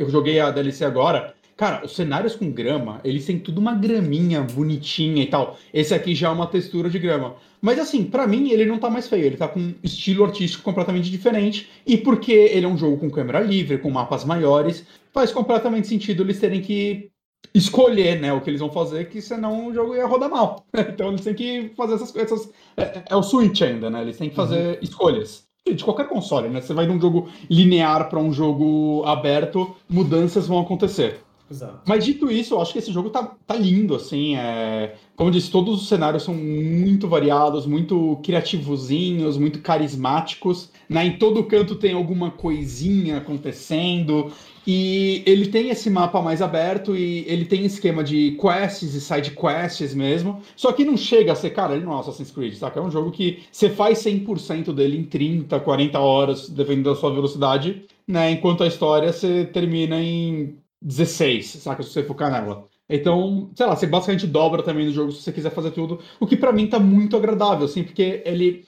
eu 0.00 0.10
joguei 0.10 0.40
a 0.40 0.50
DLC 0.50 0.84
agora. 0.84 1.35
Cara, 1.56 1.86
os 1.86 1.96
cenários 1.96 2.36
com 2.36 2.50
grama, 2.50 3.00
eles 3.02 3.24
têm 3.24 3.38
tudo 3.38 3.58
uma 3.58 3.74
graminha 3.74 4.42
bonitinha 4.42 5.22
e 5.22 5.26
tal. 5.26 5.58
Esse 5.72 5.94
aqui 5.94 6.14
já 6.14 6.28
é 6.28 6.30
uma 6.30 6.46
textura 6.46 6.90
de 6.90 6.98
grama. 6.98 7.36
Mas 7.62 7.78
assim, 7.78 8.04
para 8.04 8.26
mim 8.26 8.50
ele 8.50 8.66
não 8.66 8.78
tá 8.78 8.90
mais 8.90 9.08
feio, 9.08 9.24
ele 9.24 9.38
tá 9.38 9.48
com 9.48 9.60
um 9.60 9.74
estilo 9.82 10.24
artístico 10.24 10.62
completamente 10.62 11.10
diferente. 11.10 11.70
E 11.86 11.96
porque 11.96 12.32
ele 12.32 12.66
é 12.66 12.68
um 12.68 12.76
jogo 12.76 12.98
com 12.98 13.10
câmera 13.10 13.40
livre, 13.40 13.78
com 13.78 13.90
mapas 13.90 14.22
maiores, 14.22 14.86
faz 15.14 15.32
completamente 15.32 15.88
sentido 15.88 16.22
eles 16.22 16.38
terem 16.38 16.60
que 16.60 17.10
escolher 17.54 18.20
né, 18.20 18.34
o 18.34 18.40
que 18.42 18.50
eles 18.50 18.60
vão 18.60 18.70
fazer, 18.70 19.08
que 19.08 19.22
senão 19.22 19.68
o 19.68 19.74
jogo 19.74 19.94
ia 19.94 20.06
rodar 20.06 20.28
mal. 20.28 20.66
então 20.76 21.08
eles 21.08 21.22
têm 21.22 21.34
que 21.34 21.72
fazer 21.74 21.94
essas 21.94 22.12
coisas. 22.12 22.50
É, 22.76 23.02
é, 23.08 23.16
o 23.16 23.22
Switch 23.22 23.62
ainda, 23.62 23.88
né? 23.88 24.02
Eles 24.02 24.18
têm 24.18 24.28
que 24.28 24.36
fazer 24.36 24.74
uhum. 24.74 24.78
escolhas 24.82 25.46
de 25.66 25.82
qualquer 25.82 26.06
console, 26.06 26.48
né? 26.48 26.60
Você 26.60 26.74
vai 26.74 26.86
de 26.86 26.92
um 26.92 27.00
jogo 27.00 27.28
linear 27.50 28.08
para 28.08 28.20
um 28.20 28.32
jogo 28.32 29.02
aberto, 29.04 29.74
mudanças 29.88 30.46
vão 30.46 30.60
acontecer. 30.60 31.25
Exato. 31.50 31.80
Mas 31.86 32.04
dito 32.04 32.30
isso, 32.30 32.54
eu 32.54 32.60
acho 32.60 32.72
que 32.72 32.78
esse 32.78 32.92
jogo 32.92 33.08
tá, 33.10 33.36
tá 33.46 33.54
lindo, 33.54 33.94
assim. 33.94 34.36
É... 34.36 34.96
Como 35.14 35.28
eu 35.28 35.32
disse, 35.32 35.50
todos 35.50 35.80
os 35.80 35.88
cenários 35.88 36.24
são 36.24 36.34
muito 36.34 37.08
variados, 37.08 37.66
muito 37.66 38.18
criativozinhos, 38.22 39.38
muito 39.38 39.60
carismáticos. 39.60 40.70
Né? 40.88 41.06
Em 41.06 41.18
todo 41.18 41.44
canto 41.44 41.76
tem 41.76 41.94
alguma 41.94 42.30
coisinha 42.30 43.18
acontecendo. 43.18 44.32
E 44.66 45.22
ele 45.24 45.46
tem 45.46 45.70
esse 45.70 45.88
mapa 45.88 46.20
mais 46.20 46.42
aberto 46.42 46.96
e 46.96 47.24
ele 47.28 47.44
tem 47.44 47.64
esquema 47.64 48.02
de 48.02 48.32
quests 48.32 48.94
e 48.94 49.00
side 49.00 49.30
quests 49.30 49.94
mesmo. 49.94 50.42
Só 50.56 50.72
que 50.72 50.84
não 50.84 50.96
chega 50.96 51.32
a 51.32 51.36
ser, 51.36 51.50
cara, 51.50 51.76
ele 51.76 51.84
não 51.84 51.96
é 51.96 52.00
Assassin's 52.00 52.32
Creed, 52.32 52.54
saca? 52.54 52.80
É 52.80 52.82
um 52.82 52.90
jogo 52.90 53.12
que 53.12 53.44
você 53.52 53.70
faz 53.70 53.98
100% 53.98 54.74
dele 54.74 54.98
em 54.98 55.04
30, 55.04 55.60
40 55.60 55.98
horas, 56.00 56.48
dependendo 56.48 56.90
da 56.90 56.96
sua 56.96 57.12
velocidade, 57.12 57.84
né? 58.08 58.32
Enquanto 58.32 58.64
a 58.64 58.66
história 58.66 59.12
você 59.12 59.44
termina 59.44 60.02
em 60.02 60.56
16, 60.82 61.46
saca? 61.46 61.82
Se 61.82 61.90
você 61.90 62.02
focar 62.02 62.30
nela. 62.30 62.68
Então, 62.88 63.50
sei 63.54 63.66
lá, 63.66 63.74
você 63.74 63.86
basicamente 63.86 64.26
dobra 64.26 64.62
também 64.62 64.86
no 64.86 64.92
jogo 64.92 65.10
se 65.10 65.22
você 65.22 65.32
quiser 65.32 65.50
fazer 65.50 65.72
tudo. 65.72 65.98
O 66.20 66.26
que 66.26 66.36
para 66.36 66.52
mim 66.52 66.68
tá 66.68 66.78
muito 66.78 67.16
agradável, 67.16 67.64
assim, 67.64 67.82
porque 67.82 68.22
ele. 68.24 68.64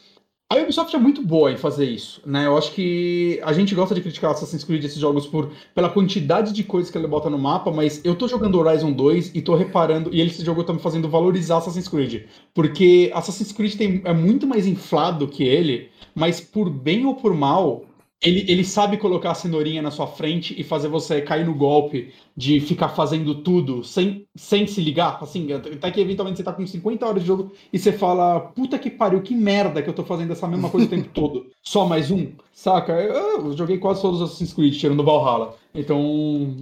A 0.51 0.57
Ubisoft 0.57 0.97
é 0.97 0.99
muito 0.99 1.23
boa 1.23 1.53
em 1.53 1.59
fazer 1.59 1.85
isso, 1.85 2.23
né? 2.25 2.47
Eu 2.47 2.57
acho 2.57 2.73
que 2.73 3.39
a 3.45 3.53
gente 3.53 3.75
gosta 3.75 3.95
de 3.95 4.01
criticar 4.01 4.31
Assassin's 4.31 4.65
Creed 4.65 4.83
esses 4.83 4.99
jogos 4.99 5.27
por 5.27 5.53
pela 5.75 5.91
quantidade 5.91 6.55
de 6.55 6.65
coisas 6.65 6.91
que 6.91 6.97
ele 6.97 7.07
bota 7.07 7.29
no 7.29 7.39
mapa, 7.39 7.71
mas 7.71 8.03
eu 8.03 8.17
tô 8.17 8.27
jogando 8.27 8.59
Horizon 8.59 8.91
2 8.93 9.33
e 9.35 9.43
tô 9.43 9.55
reparando, 9.55 10.09
e 10.11 10.23
esse 10.23 10.43
jogo 10.43 10.65
tá 10.65 10.73
me 10.73 10.79
fazendo 10.79 11.07
valorizar 11.07 11.59
Assassin's 11.59 11.87
Creed, 11.87 12.25
porque 12.55 13.11
Assassin's 13.13 13.53
Creed 13.53 13.75
tem, 13.77 14.01
é 14.07 14.15
muito 14.15 14.47
mais 14.47 14.67
inflado 14.67 15.29
que 15.29 15.45
ele, 15.45 15.91
mas 16.15 16.41
por 16.41 16.71
bem 16.71 17.05
ou 17.05 17.15
por 17.15 17.35
mal, 17.35 17.85
ele, 18.21 18.45
ele 18.49 18.65
sabe 18.65 18.97
colocar 18.97 19.31
a 19.31 19.35
cenourinha 19.35 19.81
na 19.81 19.93
sua 19.93 20.07
frente 20.07 20.59
e 20.59 20.65
fazer 20.65 20.89
você 20.89 21.23
cair 21.23 21.47
no 21.47 21.55
golpe 21.55 22.13
de 22.37 22.59
ficar 22.61 22.89
fazendo 22.89 23.43
tudo 23.43 23.85
sem, 23.85 24.27
sem 24.35 24.67
se 24.67 24.81
ligar. 24.81 25.19
Assim, 25.23 25.53
até 25.53 25.91
que 25.91 26.01
eventualmente 26.01 26.37
você 26.37 26.43
tá 26.43 26.53
com 26.53 26.67
50 26.67 27.07
horas 27.07 27.23
de 27.23 27.29
jogo 27.29 27.53
e 27.73 27.79
você 27.79 27.93
fala, 27.93 28.41
puta 28.41 28.79
que 28.79 28.91
pariu, 28.91 29.23
que 29.23 29.35
merda 29.35 29.83
que 29.83 29.89
eu 29.89 29.95
tô 29.95 30.05
fazendo 30.05 30.33
essa 30.33 30.49
mesma 30.49 30.69
coisa 30.69 30.87
o 30.87 30.91
tempo 30.91 31.09
todo. 31.15 31.47
Só 31.63 31.87
mais 31.87 32.11
um, 32.11 32.33
saca? 32.53 32.93
Eu, 32.93 33.47
eu 33.47 33.57
joguei 33.57 33.79
quase 33.79 34.03
todos 34.03 34.21
os 34.21 34.31
Assassin's 34.31 34.53
Creed, 34.53 34.77
tirando 34.77 35.05
Valhalla. 35.05 35.55
Então, 35.73 36.57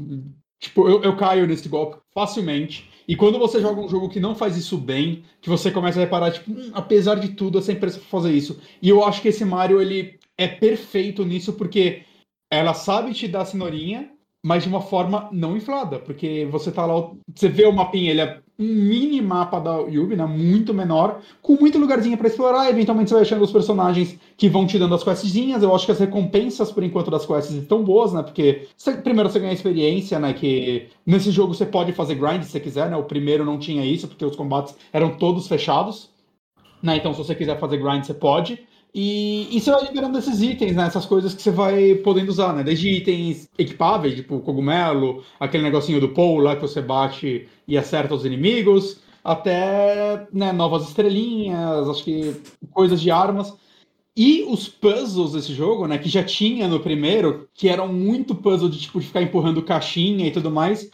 tipo, 0.60 0.86
eu, 0.86 1.02
eu 1.02 1.16
caio 1.16 1.46
nesse 1.46 1.70
golpe 1.70 1.96
facilmente. 2.12 2.90
E 3.08 3.16
quando 3.16 3.38
você 3.38 3.60
joga 3.60 3.80
um 3.80 3.88
jogo 3.88 4.08
que 4.08 4.20
não 4.20 4.34
faz 4.34 4.56
isso 4.56 4.76
bem, 4.76 5.22
que 5.40 5.48
você 5.48 5.70
começa 5.70 5.98
a 5.98 6.02
reparar, 6.02 6.32
tipo, 6.32 6.50
hum, 6.50 6.70
apesar 6.74 7.14
de 7.14 7.28
tudo, 7.30 7.58
eu 7.58 7.62
sempre 7.62 7.82
preciso 7.82 8.04
fazer 8.04 8.32
isso. 8.32 8.58
E 8.82 8.88
eu 8.88 9.04
acho 9.04 9.22
que 9.22 9.28
esse 9.28 9.44
Mario, 9.44 9.80
ele 9.80 10.15
é 10.38 10.46
perfeito 10.46 11.24
nisso 11.24 11.52
porque 11.54 12.02
ela 12.50 12.74
sabe 12.74 13.12
te 13.12 13.26
dar 13.26 13.42
a 13.42 13.44
cenourinha, 13.44 14.10
mas 14.44 14.62
de 14.62 14.68
uma 14.68 14.80
forma 14.80 15.28
não 15.32 15.56
inflada, 15.56 15.98
porque 15.98 16.46
você 16.50 16.70
tá 16.70 16.86
lá, 16.86 17.10
você 17.34 17.48
vê 17.48 17.66
o 17.66 17.72
mapinha, 17.72 18.12
ele 18.12 18.20
é 18.20 18.38
um 18.58 18.64
mini 18.64 19.20
mapa 19.20 19.58
da 19.58 19.80
Yubi, 19.80 20.14
né, 20.14 20.24
muito 20.24 20.72
menor, 20.72 21.20
com 21.42 21.56
muito 21.56 21.78
lugarzinho 21.78 22.16
para 22.16 22.28
explorar, 22.28 22.70
eventualmente 22.70 23.08
você 23.08 23.14
vai 23.14 23.22
achando 23.22 23.42
os 23.42 23.50
personagens 23.50 24.16
que 24.36 24.48
vão 24.48 24.64
te 24.64 24.78
dando 24.78 24.94
as 24.94 25.02
questzinhas, 25.02 25.62
eu 25.62 25.74
acho 25.74 25.84
que 25.84 25.90
as 25.92 25.98
recompensas, 25.98 26.70
por 26.70 26.84
enquanto, 26.84 27.10
das 27.10 27.26
quests 27.26 27.56
estão 27.56 27.82
boas, 27.82 28.12
né, 28.12 28.22
porque 28.22 28.68
você, 28.76 28.92
primeiro 28.92 29.28
você 29.28 29.40
ganha 29.40 29.52
experiência, 29.52 30.18
né, 30.18 30.32
que 30.32 30.86
nesse 31.04 31.32
jogo 31.32 31.52
você 31.52 31.66
pode 31.66 31.92
fazer 31.92 32.14
grind 32.14 32.44
se 32.44 32.50
você 32.50 32.60
quiser, 32.60 32.88
né, 32.88 32.96
o 32.96 33.02
primeiro 33.02 33.44
não 33.44 33.58
tinha 33.58 33.84
isso, 33.84 34.06
porque 34.06 34.24
os 34.24 34.36
combates 34.36 34.76
eram 34.92 35.16
todos 35.16 35.48
fechados, 35.48 36.08
né, 36.80 36.96
então 36.96 37.12
se 37.12 37.18
você 37.18 37.34
quiser 37.34 37.58
fazer 37.58 37.78
grind 37.78 38.04
você 38.04 38.14
pode, 38.14 38.64
e, 38.98 39.54
e 39.54 39.60
você 39.60 39.70
vai 39.70 39.84
liberando 39.84 40.18
esses 40.18 40.40
itens, 40.40 40.74
né? 40.74 40.86
Essas 40.86 41.04
coisas 41.04 41.34
que 41.34 41.42
você 41.42 41.50
vai 41.50 41.96
podendo 41.96 42.30
usar, 42.30 42.54
né? 42.54 42.62
Desde 42.62 42.88
itens 42.88 43.46
equipáveis, 43.58 44.14
tipo 44.14 44.40
cogumelo, 44.40 45.22
aquele 45.38 45.64
negocinho 45.64 46.00
do 46.00 46.08
Paul 46.08 46.38
lá 46.38 46.56
que 46.56 46.62
você 46.62 46.80
bate 46.80 47.46
e 47.68 47.76
acerta 47.76 48.14
os 48.14 48.24
inimigos, 48.24 49.02
até 49.22 50.26
né, 50.32 50.50
novas 50.50 50.88
estrelinhas, 50.88 51.86
acho 51.90 52.04
que 52.04 52.40
coisas 52.72 52.98
de 52.98 53.10
armas. 53.10 53.52
E 54.16 54.44
os 54.44 54.66
puzzles 54.66 55.32
desse 55.32 55.52
jogo, 55.52 55.86
né, 55.86 55.98
que 55.98 56.08
já 56.08 56.24
tinha 56.24 56.66
no 56.66 56.80
primeiro, 56.80 57.50
que 57.52 57.68
eram 57.68 57.92
muito 57.92 58.34
puzzle 58.34 58.70
de 58.70 58.80
tipo 58.80 58.98
de 58.98 59.08
ficar 59.08 59.20
empurrando 59.20 59.62
caixinha 59.62 60.26
e 60.26 60.30
tudo 60.30 60.50
mais, 60.50 60.90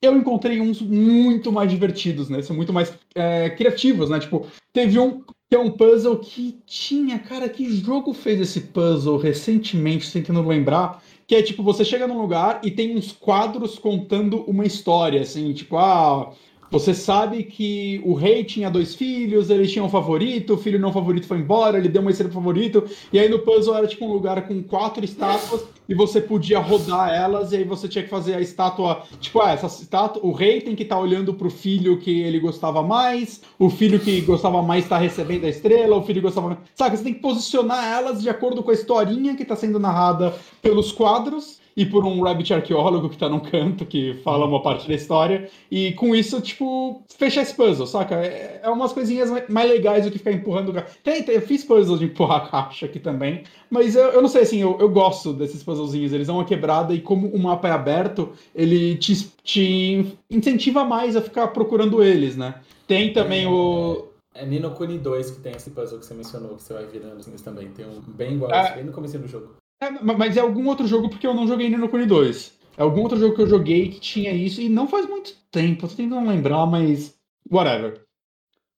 eu 0.00 0.16
encontrei 0.16 0.60
uns 0.60 0.80
muito 0.80 1.50
mais 1.50 1.68
divertidos, 1.68 2.28
né? 2.28 2.42
São 2.42 2.54
muito 2.54 2.72
mais 2.72 2.96
é, 3.12 3.50
criativos, 3.50 4.08
né? 4.08 4.20
Tipo, 4.20 4.46
teve 4.72 5.00
um 5.00 5.24
que 5.50 5.56
é 5.56 5.58
um 5.58 5.68
puzzle 5.68 6.16
que 6.16 6.62
tinha, 6.64 7.18
cara, 7.18 7.48
que 7.48 7.68
jogo 7.68 8.14
fez 8.14 8.40
esse 8.40 8.60
puzzle 8.60 9.18
recentemente, 9.18 10.12
tentando 10.12 10.46
lembrar, 10.46 11.02
que 11.26 11.34
é 11.34 11.42
tipo, 11.42 11.60
você 11.60 11.84
chega 11.84 12.06
num 12.06 12.20
lugar 12.20 12.60
e 12.62 12.70
tem 12.70 12.96
uns 12.96 13.10
quadros 13.10 13.76
contando 13.76 14.42
uma 14.42 14.64
história, 14.64 15.20
assim, 15.22 15.52
tipo, 15.52 15.76
ah, 15.76 16.32
você 16.70 16.94
sabe 16.94 17.42
que 17.42 18.00
o 18.04 18.14
rei 18.14 18.44
tinha 18.44 18.70
dois 18.70 18.94
filhos, 18.94 19.50
ele 19.50 19.66
tinha 19.66 19.84
um 19.84 19.88
favorito, 19.88 20.54
o 20.54 20.58
filho 20.58 20.78
não 20.78 20.92
favorito 20.92 21.26
foi 21.26 21.38
embora, 21.38 21.76
ele 21.76 21.88
deu 21.88 22.00
uma 22.00 22.10
estrela 22.10 22.32
favorito, 22.32 22.84
e 23.12 23.18
aí 23.18 23.28
no 23.28 23.40
puzzle 23.40 23.76
era 23.76 23.86
tipo 23.86 24.04
um 24.04 24.12
lugar 24.12 24.46
com 24.46 24.62
quatro 24.62 25.04
estátuas 25.04 25.64
e 25.88 25.94
você 25.94 26.20
podia 26.20 26.60
rodar 26.60 27.12
elas, 27.12 27.50
e 27.50 27.56
aí 27.56 27.64
você 27.64 27.88
tinha 27.88 28.04
que 28.04 28.10
fazer 28.10 28.34
a 28.34 28.40
estátua, 28.40 29.02
tipo, 29.20 29.40
ah, 29.40 29.50
essa 29.50 29.66
estátua, 29.66 30.24
o 30.24 30.30
rei 30.30 30.60
tem 30.60 30.76
que 30.76 30.84
estar 30.84 30.94
tá 30.94 31.02
olhando 31.02 31.34
pro 31.34 31.50
filho 31.50 31.98
que 31.98 32.20
ele 32.20 32.38
gostava 32.38 32.80
mais, 32.80 33.40
o 33.58 33.68
filho 33.68 33.98
que 33.98 34.20
gostava 34.20 34.62
mais 34.62 34.84
está 34.84 34.96
recebendo 34.96 35.46
a 35.46 35.48
estrela, 35.48 35.96
o 35.96 36.02
filho 36.02 36.20
que 36.20 36.26
gostava 36.26 36.48
mais. 36.48 36.60
Sabe, 36.76 36.96
você 36.96 37.02
tem 37.02 37.14
que 37.14 37.20
posicionar 37.20 37.84
elas 37.84 38.22
de 38.22 38.28
acordo 38.28 38.62
com 38.62 38.70
a 38.70 38.74
historinha 38.74 39.34
que 39.34 39.42
está 39.42 39.56
sendo 39.56 39.80
narrada 39.80 40.32
pelos 40.62 40.92
quadros 40.92 41.59
e 41.76 41.86
por 41.86 42.04
um 42.04 42.22
rabbit 42.22 42.52
arqueólogo 42.52 43.08
que 43.08 43.16
tá 43.16 43.28
num 43.28 43.40
canto 43.40 43.86
que 43.86 44.14
fala 44.24 44.46
uma 44.46 44.62
parte 44.62 44.88
da 44.88 44.94
história. 44.94 45.48
E 45.70 45.92
com 45.92 46.14
isso, 46.14 46.40
tipo, 46.40 47.02
fechar 47.16 47.42
esse 47.42 47.54
puzzle, 47.54 47.86
saca? 47.86 48.16
É, 48.16 48.60
é 48.62 48.68
umas 48.68 48.92
coisinhas 48.92 49.30
mais 49.48 49.70
legais 49.70 50.04
do 50.04 50.10
que 50.10 50.18
ficar 50.18 50.32
empurrando. 50.32 50.72
Tem, 51.02 51.22
tem, 51.22 51.34
eu 51.34 51.42
fiz 51.42 51.64
puzzles 51.64 51.98
de 52.00 52.06
empurrar 52.06 52.44
a 52.44 52.48
caixa 52.48 52.86
aqui 52.86 52.98
também. 52.98 53.44
Mas 53.70 53.94
eu, 53.94 54.06
eu 54.06 54.22
não 54.22 54.28
sei, 54.28 54.42
assim, 54.42 54.58
eu, 54.58 54.76
eu 54.80 54.88
gosto 54.88 55.32
desses 55.32 55.62
puzzlezinhos. 55.62 56.12
Eles 56.12 56.26
dão 56.26 56.36
uma 56.36 56.44
quebrada 56.44 56.92
e 56.92 57.00
como 57.00 57.28
o 57.28 57.38
mapa 57.38 57.68
é 57.68 57.72
aberto, 57.72 58.32
ele 58.54 58.96
te, 58.96 59.30
te 59.42 60.16
incentiva 60.30 60.84
mais 60.84 61.16
a 61.16 61.22
ficar 61.22 61.48
procurando 61.48 62.02
eles, 62.02 62.36
né? 62.36 62.56
Tem 62.86 63.12
também 63.12 63.44
é, 63.44 63.48
o. 63.48 64.08
É 64.34 64.44
Nino 64.44 64.70
Kuni 64.72 64.98
2 64.98 65.30
que 65.30 65.40
tem 65.40 65.52
esse 65.52 65.70
puzzle 65.70 65.98
que 65.98 66.06
você 66.06 66.14
mencionou, 66.14 66.56
que 66.56 66.62
você 66.62 66.74
vai 66.74 66.86
virando 66.86 67.24
também. 67.42 67.68
Tem 67.68 67.86
um 67.86 68.00
bem 68.00 68.34
igual, 68.34 68.50
é, 68.52 68.74
bem 68.74 68.84
no 68.84 68.92
começo 68.92 69.18
do 69.18 69.28
jogo. 69.28 69.59
É, 69.82 69.90
mas 69.90 70.36
é 70.36 70.40
algum 70.40 70.66
outro 70.68 70.86
jogo 70.86 71.08
porque 71.08 71.26
eu 71.26 71.34
não 71.34 71.46
joguei 71.46 71.70
no 71.70 71.88
Kuni 71.88 72.06
2. 72.06 72.58
É 72.76 72.82
algum 72.82 73.02
outro 73.02 73.18
jogo 73.18 73.34
que 73.34 73.42
eu 73.42 73.48
joguei 73.48 73.88
que 73.88 74.00
tinha 74.00 74.32
isso 74.32 74.60
e 74.60 74.68
não 74.68 74.86
faz 74.86 75.06
muito 75.06 75.34
tempo. 75.50 75.88
Tô 75.88 75.94
tentando 75.94 76.28
lembrar, 76.28 76.66
mas. 76.66 77.18
Whatever. 77.50 78.04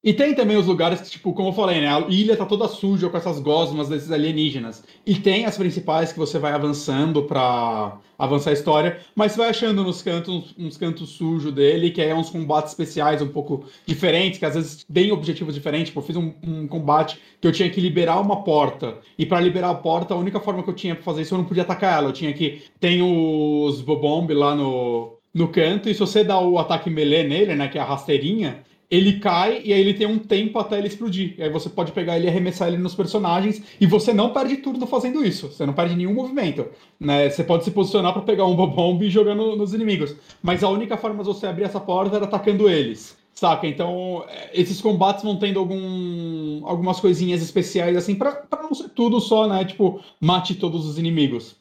E 0.05 0.13
tem 0.13 0.35
também 0.35 0.57
os 0.57 0.67
lugares 0.67 1.01
que, 1.01 1.11
tipo, 1.11 1.33
como 1.33 1.51
eu 1.51 1.53
falei, 1.53 1.81
né? 1.81 1.87
A 1.87 2.01
ilha 2.09 2.37
tá 2.37 2.45
toda 2.45 2.67
suja 2.67 3.09
com 3.09 3.17
essas 3.17 3.39
gosmas 3.39 3.89
desses 3.89 4.11
alienígenas. 4.11 4.83
E 5.07 5.15
tem 5.15 5.45
as 5.45 5.57
principais 5.57 6.13
que 6.13 6.19
você 6.19 6.41
vai 6.41 6.53
avançando 6.53 7.23
para 7.23 7.99
avançar 8.19 8.51
a 8.51 8.53
história, 8.53 9.01
mas 9.15 9.33
você 9.33 9.39
vai 9.39 9.51
achando 9.51 9.85
nos 9.85 10.03
cantos, 10.03 10.55
uns 10.59 10.77
cantos 10.77 11.11
sujos 11.11 11.53
dele, 11.53 11.91
que 11.91 12.03
é 12.03 12.13
uns 12.13 12.31
combates 12.31 12.73
especiais 12.73 13.23
um 13.23 13.29
pouco 13.29 13.65
diferentes, 13.87 14.41
que 14.41 14.45
às 14.45 14.55
vezes 14.55 14.85
tem 14.93 15.13
objetivos 15.13 15.55
diferentes. 15.55 15.89
Tipo, 15.89 16.01
eu 16.01 16.05
fiz 16.05 16.17
um, 16.17 16.33
um 16.43 16.67
combate 16.67 17.21
que 17.41 17.47
eu 17.47 17.53
tinha 17.53 17.71
que 17.71 17.81
liberar 17.81 18.21
uma 18.21 18.43
porta. 18.43 18.99
E 19.17 19.25
para 19.25 19.41
liberar 19.41 19.71
a 19.71 19.75
porta, 19.75 20.15
a 20.15 20.17
única 20.17 20.41
forma 20.41 20.65
que 20.65 20.71
eu 20.71 20.75
tinha 20.75 20.97
pra 20.97 21.05
fazer 21.05 21.23
isso, 21.23 21.35
eu 21.35 21.39
não 21.39 21.45
podia 21.45 21.63
atacar 21.63 21.99
ela. 21.99 22.09
Eu 22.09 22.13
tinha 22.13 22.33
que. 22.33 22.63
Tem 22.81 23.01
os 23.03 23.81
Bobomb 23.81 24.35
lá 24.35 24.57
no, 24.57 25.17
no 25.33 25.47
canto, 25.47 25.89
e 25.89 25.95
se 25.95 26.01
você 26.01 26.25
dá 26.25 26.41
o 26.41 26.59
ataque 26.59 26.91
melee 26.91 27.23
nele, 27.23 27.55
né? 27.55 27.69
Que 27.69 27.79
é 27.79 27.81
a 27.81 27.85
rasteirinha 27.85 28.65
ele 28.93 29.15
cai 29.15 29.63
e 29.65 29.73
aí 29.73 29.81
ele 29.81 29.95
tem 29.95 30.07
um 30.07 30.19
tempo 30.19 30.59
até 30.59 30.77
ele 30.77 30.87
explodir. 30.87 31.35
E 31.39 31.43
aí 31.43 31.49
você 31.49 31.71
pode 31.71 31.93
pegar 31.93 32.19
ele 32.19 32.27
e 32.27 32.29
arremessar 32.29 32.69
ele 32.69 32.77
nos 32.77 32.95
personagens 32.95 33.63
e 33.81 33.87
você 33.87 34.13
não 34.13 34.35
perde 34.35 34.59
turno 34.59 34.87
fazendo 34.87 35.25
isso. 35.25 35.51
Você 35.51 35.65
não 35.65 35.73
perde 35.73 35.97
nenhum 35.97 36.13
movimento. 36.13 36.67
Né? 37.01 37.31
Você 37.31 37.43
pode 37.43 37.65
se 37.65 37.71
posicionar 37.71 38.13
para 38.13 38.21
pegar 38.21 38.45
um 38.45 38.55
bomb 38.55 39.03
e 39.03 39.09
jogar 39.09 39.35
no, 39.35 39.57
nos 39.57 39.73
inimigos. 39.73 40.15
Mas 40.43 40.63
a 40.63 40.69
única 40.69 40.99
forma 40.99 41.23
de 41.23 41.29
você 41.31 41.47
abrir 41.47 41.65
essa 41.65 41.81
porta 41.81 42.17
era 42.17 42.27
atacando 42.27 42.69
eles. 42.69 43.17
Saca? 43.33 43.67
Então, 43.67 44.27
é, 44.29 44.51
esses 44.53 44.79
combates 44.83 45.25
vão 45.25 45.39
tendo 45.39 45.59
algum, 45.59 46.61
algumas 46.67 47.01
coisinhas 47.01 47.41
especiais 47.41 47.97
assim 47.97 48.15
para 48.15 48.47
não 48.63 48.75
ser 48.75 48.91
tudo 48.91 49.23
só, 49.23 49.49
né? 49.49 49.65
Tipo, 49.65 50.03
mate 50.21 50.55
todos 50.55 50.87
os 50.87 50.99
inimigos. 50.99 51.57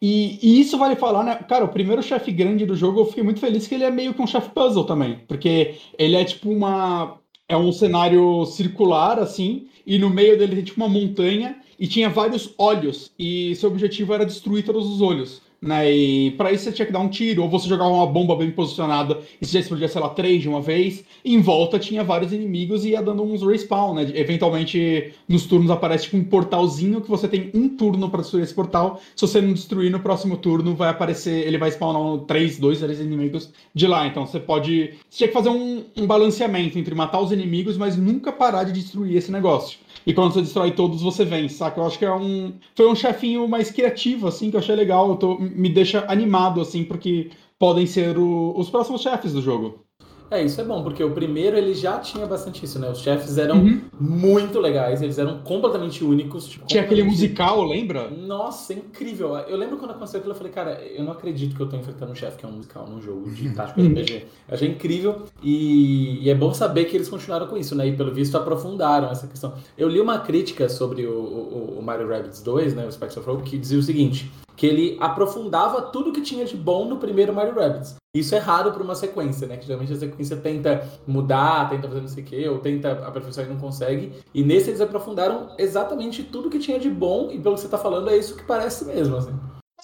E, 0.00 0.38
e, 0.42 0.60
isso 0.60 0.78
vale 0.78 0.96
falar, 0.96 1.22
né? 1.22 1.36
Cara, 1.48 1.64
o 1.64 1.68
primeiro 1.68 2.02
chefe 2.02 2.32
grande 2.32 2.64
do 2.64 2.74
jogo, 2.74 3.00
eu 3.00 3.06
fiquei 3.06 3.22
muito 3.22 3.40
feliz 3.40 3.66
que 3.66 3.74
ele 3.74 3.84
é 3.84 3.90
meio 3.90 4.14
que 4.14 4.22
um 4.22 4.26
chefe 4.26 4.48
puzzle 4.50 4.84
também. 4.84 5.20
Porque 5.28 5.74
ele 5.98 6.16
é 6.16 6.24
tipo 6.24 6.50
uma. 6.50 7.18
É 7.46 7.56
um 7.56 7.72
cenário 7.72 8.46
circular, 8.46 9.18
assim, 9.18 9.66
e 9.84 9.98
no 9.98 10.08
meio 10.08 10.38
dele 10.38 10.54
tem 10.54 10.64
tipo 10.64 10.80
uma 10.80 10.88
montanha 10.88 11.56
e 11.78 11.86
tinha 11.86 12.08
vários 12.08 12.54
olhos. 12.56 13.12
E 13.18 13.54
seu 13.56 13.68
objetivo 13.68 14.14
era 14.14 14.24
destruir 14.24 14.64
todos 14.64 14.88
os 14.88 15.00
olhos. 15.00 15.42
Né? 15.60 15.92
E 15.92 16.30
para 16.32 16.52
isso 16.52 16.64
você 16.64 16.72
tinha 16.72 16.86
que 16.86 16.92
dar 16.92 17.00
um 17.00 17.08
tiro, 17.08 17.42
ou 17.42 17.48
você 17.48 17.68
jogava 17.68 17.90
uma 17.90 18.06
bomba 18.06 18.34
bem 18.34 18.50
posicionada 18.50 19.18
e 19.40 19.44
você 19.44 19.52
já 19.52 19.60
explodia, 19.60 19.88
sei 19.88 20.00
lá, 20.00 20.08
três 20.08 20.40
de 20.40 20.48
uma 20.48 20.60
vez. 20.60 21.04
E 21.24 21.34
em 21.34 21.40
volta 21.40 21.78
tinha 21.78 22.02
vários 22.02 22.32
inimigos 22.32 22.84
e 22.84 22.90
ia 22.90 23.02
dando 23.02 23.22
uns 23.22 23.42
respawn, 23.42 23.94
né? 23.94 24.10
Eventualmente 24.14 25.12
nos 25.28 25.44
turnos 25.46 25.70
aparece 25.70 26.04
tipo 26.04 26.16
um 26.16 26.24
portalzinho 26.24 27.00
que 27.00 27.08
você 27.08 27.28
tem 27.28 27.50
um 27.54 27.68
turno 27.68 28.08
para 28.08 28.22
destruir 28.22 28.44
esse 28.44 28.54
portal. 28.54 29.00
Se 29.14 29.26
você 29.26 29.40
não 29.40 29.52
destruir 29.52 29.90
no 29.90 30.00
próximo 30.00 30.36
turno, 30.36 30.74
vai 30.74 30.88
aparecer, 30.88 31.46
ele 31.46 31.58
vai 31.58 31.70
spawnar 31.70 32.24
três, 32.24 32.58
dois, 32.58 32.80
três 32.80 33.00
inimigos 33.00 33.50
de 33.74 33.86
lá. 33.86 34.06
Então 34.06 34.26
você 34.26 34.40
pode. 34.40 34.94
Você 35.08 35.18
tinha 35.18 35.28
que 35.28 35.34
fazer 35.34 35.50
um, 35.50 35.84
um 35.96 36.06
balanceamento 36.06 36.78
entre 36.78 36.94
matar 36.94 37.20
os 37.20 37.32
inimigos, 37.32 37.76
mas 37.76 37.96
nunca 37.96 38.32
parar 38.32 38.64
de 38.64 38.72
destruir 38.72 39.16
esse 39.16 39.30
negócio. 39.30 39.78
E 40.06 40.12
quando 40.14 40.32
você 40.32 40.42
destrói 40.42 40.72
todos, 40.72 41.02
você 41.02 41.24
vence, 41.24 41.54
saca? 41.56 41.80
Eu 41.80 41.86
acho 41.86 41.98
que 41.98 42.04
é 42.04 42.12
um. 42.14 42.58
Foi 42.74 42.86
um 42.90 42.94
chefinho 42.96 43.46
mais 43.48 43.70
criativo, 43.70 44.26
assim, 44.28 44.50
que 44.50 44.56
eu 44.56 44.60
achei 44.60 44.74
legal. 44.76 45.08
Eu 45.10 45.16
tô... 45.16 45.38
Me 45.38 45.68
deixa 45.68 46.04
animado, 46.10 46.60
assim, 46.60 46.84
porque 46.84 47.30
podem 47.58 47.86
ser 47.86 48.18
o... 48.18 48.54
os 48.58 48.70
próximos 48.70 49.02
chefes 49.02 49.32
do 49.32 49.42
jogo. 49.42 49.84
É, 50.30 50.42
isso 50.42 50.60
é 50.60 50.64
bom, 50.64 50.82
porque 50.84 51.02
o 51.02 51.10
primeiro 51.10 51.56
ele 51.56 51.74
já 51.74 51.98
tinha 51.98 52.24
bastante 52.24 52.64
isso, 52.64 52.78
né? 52.78 52.88
Os 52.88 53.00
chefes 53.00 53.36
eram 53.36 53.56
uhum. 53.56 53.80
muito 53.98 54.60
legais, 54.60 55.02
eles 55.02 55.18
eram 55.18 55.38
completamente 55.38 56.04
únicos. 56.04 56.46
Tipo, 56.46 56.66
tinha 56.66 56.84
aquele 56.84 57.02
musical, 57.02 57.64
lembra? 57.64 58.08
Nossa, 58.08 58.72
incrível. 58.72 59.36
Eu 59.36 59.56
lembro 59.56 59.76
quando 59.76 59.90
aconteceu 59.90 60.20
aquilo, 60.20 60.32
eu 60.32 60.38
falei, 60.38 60.52
cara, 60.52 60.80
eu 60.84 61.02
não 61.02 61.12
acredito 61.12 61.56
que 61.56 61.60
eu 61.60 61.68
tô 61.68 61.76
enfrentando 61.76 62.12
um 62.12 62.14
chefe 62.14 62.38
que 62.38 62.46
é 62.46 62.48
um 62.48 62.52
musical 62.52 62.86
num 62.86 63.02
jogo 63.02 63.28
de 63.28 63.50
tático 63.50 63.80
RPG. 63.80 64.26
Eu 64.48 64.54
achei 64.54 64.68
incrível 64.68 65.22
e, 65.42 66.24
e, 66.24 66.30
é 66.30 66.34
bom 66.34 66.54
saber 66.54 66.84
que 66.84 66.96
eles 66.96 67.08
continuaram 67.08 67.48
com 67.48 67.56
isso, 67.56 67.74
né? 67.74 67.88
E 67.88 67.96
pelo 67.96 68.14
visto 68.14 68.36
aprofundaram 68.36 69.10
essa 69.10 69.26
questão. 69.26 69.54
Eu 69.76 69.88
li 69.88 70.00
uma 70.00 70.20
crítica 70.20 70.68
sobre 70.68 71.06
o, 71.06 71.12
o, 71.12 71.78
o 71.80 71.82
Mario 71.82 72.08
Rabbids 72.08 72.40
2, 72.40 72.74
né? 72.74 72.86
O 72.86 72.92
Spectre 72.92 73.18
of 73.18 73.28
Hope, 73.28 73.42
que 73.42 73.58
dizia 73.58 73.80
o 73.80 73.82
seguinte: 73.82 74.30
que 74.56 74.66
ele 74.66 74.96
aprofundava 75.00 75.82
tudo 75.82 76.12
que 76.12 76.20
tinha 76.20 76.44
de 76.44 76.56
bom 76.56 76.84
no 76.84 76.98
primeiro 76.98 77.34
Mario 77.34 77.54
Rabbids. 77.54 77.99
Isso 78.12 78.34
é 78.34 78.38
raro 78.38 78.72
para 78.72 78.82
uma 78.82 78.96
sequência, 78.96 79.46
né? 79.46 79.56
Que 79.56 79.66
geralmente 79.66 79.92
a 79.92 79.96
sequência 79.96 80.36
tenta 80.36 80.84
mudar, 81.06 81.70
tenta 81.70 81.86
fazer 81.86 82.00
não 82.00 82.08
sei 82.08 82.24
o 82.24 82.26
quê, 82.26 82.48
ou 82.48 82.58
tenta 82.58 82.90
aperfeiçoar 83.06 83.46
e 83.46 83.50
não 83.50 83.60
consegue. 83.60 84.12
E 84.34 84.42
nesse 84.42 84.70
eles 84.70 84.80
aprofundaram 84.80 85.54
exatamente 85.56 86.24
tudo 86.24 86.50
que 86.50 86.58
tinha 86.58 86.78
de 86.78 86.90
bom, 86.90 87.30
e 87.30 87.38
pelo 87.38 87.54
que 87.54 87.60
você 87.60 87.66
está 87.68 87.78
falando, 87.78 88.10
é 88.10 88.16
isso 88.16 88.36
que 88.36 88.42
parece 88.42 88.84
mesmo, 88.84 89.16
assim. 89.16 89.32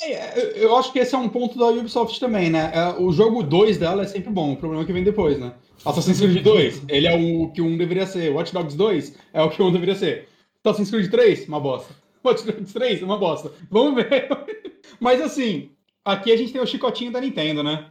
É, 0.03 0.63
eu 0.63 0.77
acho 0.77 0.93
que 0.93 0.99
esse 0.99 1.15
é 1.15 1.19
um 1.19 1.29
ponto 1.29 1.57
da 1.57 1.67
Ubisoft 1.67 2.19
também, 2.19 2.51
né? 2.51 2.73
É, 2.75 3.01
o 3.01 3.13
jogo 3.13 3.45
2 3.45 3.79
dela 3.79 4.03
é 4.03 4.07
sempre 4.07 4.31
bom, 4.31 4.53
o 4.53 4.57
problema 4.57 4.83
é 4.83 4.87
que 4.87 4.93
vem 4.93 5.05
depois, 5.05 5.39
né? 5.39 5.55
Assassin's 5.85 6.19
Creed 6.19 6.43
2, 6.43 6.83
ele 6.89 7.07
é 7.07 7.15
o 7.15 7.53
que 7.53 7.63
um 7.63 7.79
deveria 7.79 8.07
ser. 8.07 8.33
Watch 8.33 8.53
Dogs 8.53 8.77
2 8.77 9.15
é 9.33 9.43
o 9.43 9.51
que 9.51 9.63
um 9.63 9.71
deveria 9.71 9.95
ser. 9.95 10.29
Assassin's 10.65 10.91
Creed 10.91 11.11
3, 11.11 11.47
uma 11.47 11.61
bosta. 11.61 11.95
Watch 12.25 12.45
Dogs 12.45 12.73
3, 12.73 13.03
uma 13.03 13.17
bosta. 13.17 13.53
Vamos 13.71 13.95
ver. 13.95 14.29
Mas 14.99 15.21
assim, 15.21 15.71
aqui 16.05 16.33
a 16.33 16.37
gente 16.37 16.53
tem 16.53 16.61
o 16.61 16.67
chicotinho 16.67 17.13
da 17.13 17.21
Nintendo, 17.21 17.63
né? 17.63 17.87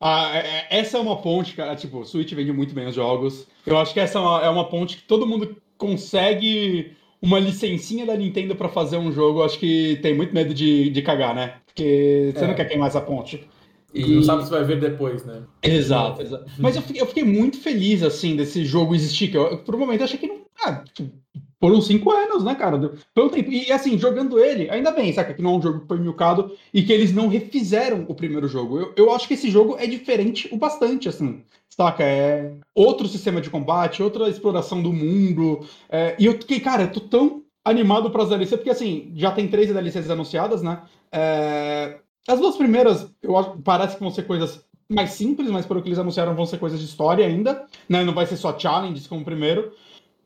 Ah, 0.00 0.30
é, 0.34 0.38
é, 0.38 0.66
essa 0.78 0.98
é 0.98 1.00
uma 1.00 1.16
ponte, 1.16 1.54
cara. 1.54 1.74
Tipo, 1.74 2.00
o 2.00 2.04
Switch 2.04 2.32
vende 2.32 2.52
muito 2.52 2.74
bem 2.74 2.86
os 2.86 2.94
jogos. 2.94 3.46
Eu 3.64 3.78
acho 3.78 3.92
que 3.94 4.00
essa 4.00 4.18
é 4.18 4.22
uma, 4.22 4.44
é 4.44 4.48
uma 4.48 4.68
ponte 4.68 4.98
que 4.98 5.02
todo 5.04 5.26
mundo 5.26 5.56
consegue 5.78 6.92
uma 7.20 7.38
licencinha 7.38 8.04
da 8.04 8.16
Nintendo 8.16 8.54
para 8.54 8.68
fazer 8.68 8.98
um 8.98 9.10
jogo. 9.10 9.42
Acho 9.42 9.58
que 9.58 9.98
tem 10.02 10.14
muito 10.14 10.34
medo 10.34 10.52
de, 10.52 10.90
de 10.90 11.02
cagar, 11.02 11.34
né? 11.34 11.54
Porque 11.66 12.32
você 12.34 12.44
é. 12.44 12.48
não 12.48 12.54
quer 12.54 12.66
queimar 12.66 12.88
essa 12.88 13.00
ponte. 13.00 13.48
E, 13.94 14.16
não 14.16 14.22
sabe 14.22 14.44
se 14.44 14.50
vai 14.50 14.62
ver 14.62 14.78
depois, 14.78 15.24
né? 15.24 15.42
Exato, 15.62 16.20
exato. 16.20 16.44
Mas 16.58 16.76
eu 16.76 16.82
fiquei, 16.82 17.00
eu 17.00 17.06
fiquei, 17.06 17.24
muito 17.24 17.58
feliz, 17.58 18.02
assim, 18.02 18.36
desse 18.36 18.64
jogo 18.64 18.94
existir. 18.94 19.28
Que 19.28 19.38
eu, 19.38 19.46
eu, 19.46 19.58
por 19.58 19.74
um 19.74 19.78
momento, 19.78 20.04
achei 20.04 20.18
que 20.18 20.26
não. 20.26 20.42
Ah, 20.62 20.84
tipo, 20.92 21.10
foram 21.60 21.80
cinco 21.80 22.10
anos, 22.10 22.44
né, 22.44 22.54
cara? 22.54 22.92
Pelo 23.14 23.30
tempo. 23.30 23.50
E 23.50 23.72
assim, 23.72 23.98
jogando 23.98 24.38
ele, 24.38 24.68
ainda 24.68 24.90
bem, 24.90 25.12
saca? 25.12 25.32
Que 25.32 25.42
não 25.42 25.54
é 25.54 25.56
um 25.56 25.62
jogo 25.62 25.80
que 25.80 25.88
foi 25.88 25.98
milcado 25.98 26.52
e 26.72 26.82
que 26.82 26.92
eles 26.92 27.12
não 27.12 27.28
refizeram 27.28 28.04
o 28.08 28.14
primeiro 28.14 28.46
jogo. 28.46 28.78
Eu, 28.78 28.92
eu 28.96 29.12
acho 29.12 29.26
que 29.26 29.34
esse 29.34 29.50
jogo 29.50 29.76
é 29.78 29.86
diferente 29.86 30.48
o 30.52 30.56
bastante, 30.56 31.08
assim. 31.08 31.42
Saca? 31.70 32.04
É 32.04 32.52
outro 32.74 33.08
sistema 33.08 33.40
de 33.40 33.50
combate, 33.50 34.02
outra 34.02 34.28
exploração 34.28 34.82
do 34.82 34.92
mundo. 34.92 35.66
É, 35.88 36.14
e 36.18 36.26
eu 36.26 36.32
fiquei, 36.34 36.60
cara, 36.60 36.84
eu 36.84 36.92
tô 36.92 37.00
tão 37.00 37.42
animado 37.64 38.10
para 38.10 38.22
as 38.22 38.28
DLCs, 38.28 38.56
porque 38.56 38.70
assim, 38.70 39.12
já 39.16 39.32
tem 39.32 39.48
três 39.48 39.68
DLCs 39.68 40.08
anunciadas, 40.10 40.62
né? 40.62 40.82
É, 41.10 41.98
as 42.28 42.38
duas 42.38 42.56
primeiras, 42.56 43.10
eu 43.22 43.36
acho, 43.36 43.58
parece 43.62 43.94
que 43.96 44.02
vão 44.02 44.10
ser 44.10 44.22
coisas 44.22 44.64
mais 44.88 45.10
simples, 45.10 45.50
mas 45.50 45.66
pelo 45.66 45.82
que 45.82 45.88
eles 45.88 45.98
anunciaram 45.98 46.34
vão 46.34 46.46
ser 46.46 46.58
coisas 46.58 46.78
de 46.78 46.86
história 46.86 47.26
ainda, 47.26 47.66
né? 47.88 48.04
Não 48.04 48.14
vai 48.14 48.26
ser 48.26 48.36
só 48.36 48.56
challenges 48.56 49.06
como 49.06 49.22
o 49.22 49.24
primeiro. 49.24 49.72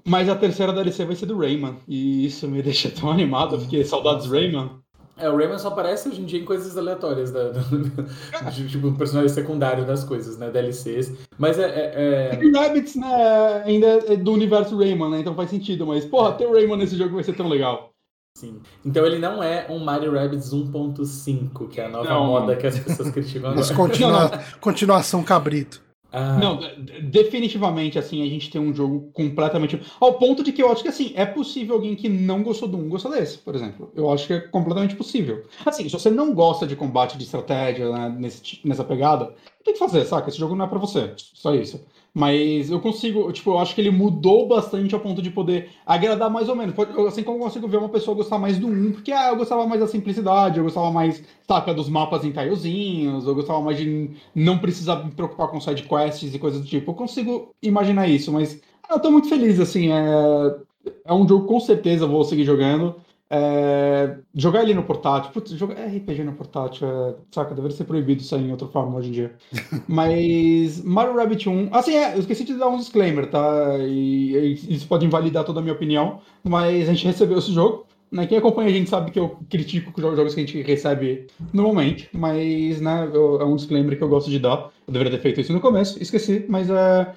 Mas 0.07 0.29
a 0.29 0.37
terceira 0.37 0.73
DLC 0.73 1.05
vai 1.05 1.17
ser 1.17 1.27
do 1.27 1.39
Rayman. 1.39 1.77
E 1.87 2.27
isso 2.27 2.49
me 2.49 2.63
deixa 2.63 2.91
tão 2.91 3.11
animado, 3.11 3.59
porque 3.59 3.85
saudades 3.85 4.27
Rayman. 4.27 4.71
É, 5.17 5.29
o 5.29 5.37
Rayman 5.37 5.59
só 5.59 5.69
aparece 5.69 6.09
hoje 6.09 6.23
em 6.23 6.25
dia 6.25 6.41
em 6.41 6.45
coisas 6.47 6.79
aleatórias, 6.79 7.31
da, 7.31 7.51
do, 7.53 8.69
tipo, 8.69 8.87
um 8.87 8.95
personagem 8.95 9.29
secundário 9.29 9.85
das 9.85 10.03
coisas, 10.03 10.39
né? 10.39 10.51
DLCs. 10.51 11.13
Mas 11.39 11.59
é. 11.59 11.65
é, 11.65 12.41
é... 12.43 12.59
Rabbits, 12.59 12.97
né? 12.97 13.63
Ainda 13.67 13.87
é 13.87 14.17
do 14.17 14.33
universo 14.33 14.79
Rayman, 14.79 15.11
né? 15.11 15.21
Então 15.21 15.35
faz 15.35 15.51
sentido. 15.51 15.87
Mas, 15.87 16.07
porra, 16.07 16.33
ter 16.33 16.47
o 16.47 16.53
Rayman 16.53 16.79
nesse 16.79 16.97
jogo 16.97 17.15
vai 17.15 17.25
ser 17.25 17.35
tão 17.35 17.49
legal. 17.49 17.91
Sim. 18.39 18.61
Então 18.85 19.05
ele 19.05 19.19
não 19.19 19.43
é 19.43 19.67
um 19.69 19.79
Mario 19.79 20.13
Rabbids 20.15 20.55
1.5, 20.55 21.69
que 21.69 21.81
é 21.81 21.87
a 21.87 21.89
nova 21.89 22.09
não. 22.09 22.27
moda 22.27 22.57
que 22.57 22.67
as 22.67 22.79
pessoas 22.79 23.11
criticam 23.11 23.51
agora. 23.51 23.67
Mas 23.67 23.71
continua, 23.77 24.31
continuação 24.61 25.23
cabrito. 25.23 25.83
Ah. 26.13 26.39
Não, 26.39 26.59
definitivamente, 27.03 27.99
assim, 27.99 28.23
a 28.23 28.27
gente 28.29 28.51
tem 28.51 28.61
um 28.61 28.75
jogo 28.75 29.11
completamente. 29.13 29.81
Ao 30.01 30.15
ponto 30.15 30.43
de 30.43 30.53
que 30.53 30.63
eu 30.63 30.71
acho 30.71 30.83
que, 30.83 30.89
assim, 30.89 31.13
é 31.15 31.25
possível 31.25 31.77
alguém 31.77 31.95
que 31.95 32.09
não 32.09 32.43
gostou 32.43 32.69
do 32.69 32.77
um 32.77 32.89
gostar 32.89 33.11
desse, 33.11 33.39
por 33.39 33.55
exemplo. 33.55 33.91
Eu 33.95 34.11
acho 34.13 34.27
que 34.27 34.33
é 34.33 34.41
completamente 34.41 34.97
possível. 34.97 35.45
Assim, 35.65 35.85
se 35.85 35.93
você 35.93 36.11
não 36.11 36.35
gosta 36.35 36.67
de 36.67 36.77
combate 36.77 37.17
de 37.17 37.25
estratégia 37.25 37.91
né, 37.91 38.15
nesse, 38.19 38.61
nessa 38.65 38.85
pegada, 38.85 39.35
tem 39.65 39.75
que 39.75 39.79
fazer, 39.79 40.05
saca? 40.05 40.29
Esse 40.29 40.39
jogo 40.39 40.55
não 40.57 40.65
é 40.65 40.69
pra 40.69 40.79
você. 40.79 41.13
Só 41.17 41.55
isso. 41.55 41.81
Mas 42.13 42.71
eu 42.71 42.81
consigo, 42.81 43.31
tipo, 43.33 43.51
eu 43.51 43.59
acho 43.59 43.75
que 43.75 43.81
ele 43.81 43.91
mudou 43.91 44.49
bastante 44.49 44.95
ao 44.95 45.01
ponto 45.01 45.23
de 45.23 45.31
poder 45.31 45.71
agradar 45.87 46.29
mais 46.29 46.49
ou 46.49 46.57
menos. 46.57 46.75
Assim 47.07 47.23
como 47.23 47.39
eu 47.39 47.45
consigo 47.45 47.69
ver 47.69 47.77
uma 47.77 47.89
pessoa 47.89 48.17
gostar 48.17 48.39
mais 48.39 48.59
do 48.59 48.67
1, 48.67 48.93
porque 48.93 49.13
ah, 49.13 49.29
eu 49.29 49.37
gostava 49.37 49.67
mais 49.67 49.81
da 49.81 49.87
simplicidade, 49.87 50.59
eu 50.59 50.65
gostava 50.65 50.91
mais, 50.91 51.23
saca, 51.47 51.73
dos 51.73 51.89
mapas 51.89 52.25
em 52.25 52.33
tilezinhos, 52.33 53.27
eu 53.27 53.35
gostava 53.35 53.61
mais 53.61 53.79
de 53.79 54.11
não 54.35 54.59
precisar 54.59 55.05
me 55.05 55.13
preocupar 55.13 55.49
com 55.49 55.61
side 55.61 55.85
quests 55.85 56.35
e 56.35 56.39
coisas 56.39 56.61
do 56.61 56.67
tipo. 56.67 56.91
Eu 56.91 56.95
consigo 56.95 57.55
imaginar 57.63 58.09
isso, 58.09 58.33
mas 58.33 58.61
ah, 58.83 58.95
eu 58.95 59.01
tô 59.01 59.11
muito 59.11 59.29
feliz, 59.29 59.61
assim, 59.61 59.93
é, 59.93 60.57
é 61.05 61.15
um 61.15 61.29
jogo 61.29 61.47
com 61.47 61.61
certeza 61.61 62.07
vou 62.07 62.25
seguir 62.25 62.45
jogando. 62.45 62.97
É, 63.33 64.17
jogar 64.35 64.65
ele 64.65 64.75
no 64.75 64.83
portátil, 64.83 65.31
putz, 65.31 65.53
jogar 65.53 65.75
RPG 65.75 66.25
no 66.25 66.33
portátil, 66.33 66.89
é, 66.89 67.15
saca, 67.31 67.55
deveria 67.55 67.77
ser 67.77 67.85
proibido 67.85 68.23
isso 68.23 68.35
aí 68.35 68.45
em 68.45 68.51
outra 68.51 68.67
forma 68.67 68.99
hoje 68.99 69.09
em 69.09 69.13
dia. 69.13 69.35
Mas 69.87 70.83
Mario 70.83 71.15
Rabbit 71.15 71.49
1, 71.49 71.69
assim, 71.73 71.95
é, 71.95 72.15
eu 72.15 72.19
esqueci 72.19 72.43
de 72.43 72.55
dar 72.55 72.69
um 72.69 72.77
disclaimer, 72.77 73.31
tá? 73.31 73.79
E, 73.79 74.37
e, 74.37 74.75
isso 74.75 74.89
pode 74.89 75.07
invalidar 75.07 75.45
toda 75.45 75.61
a 75.61 75.63
minha 75.63 75.75
opinião, 75.75 76.21
mas 76.43 76.89
a 76.89 76.93
gente 76.93 77.07
recebeu 77.07 77.39
esse 77.39 77.53
jogo. 77.53 77.87
Né? 78.11 78.27
Quem 78.27 78.39
acompanha 78.39 78.69
a 78.69 78.73
gente 78.73 78.91
sabe 78.91 79.13
que 79.13 79.21
eu 79.21 79.39
critico 79.49 79.93
os 79.95 80.03
jogos 80.17 80.35
que 80.35 80.41
a 80.41 80.45
gente 80.45 80.61
recebe 80.63 81.29
normalmente, 81.53 82.09
mas 82.13 82.81
né, 82.81 83.09
eu, 83.13 83.41
é 83.41 83.45
um 83.45 83.55
disclaimer 83.55 83.97
que 83.97 84.03
eu 84.03 84.09
gosto 84.09 84.29
de 84.29 84.41
dar. 84.41 84.71
Eu 84.87 84.93
deveria 84.93 85.13
ter 85.17 85.23
feito 85.23 85.41
isso 85.41 85.53
no 85.53 85.61
começo, 85.61 86.03
esqueci, 86.03 86.45
mas 86.49 86.69
é. 86.69 87.15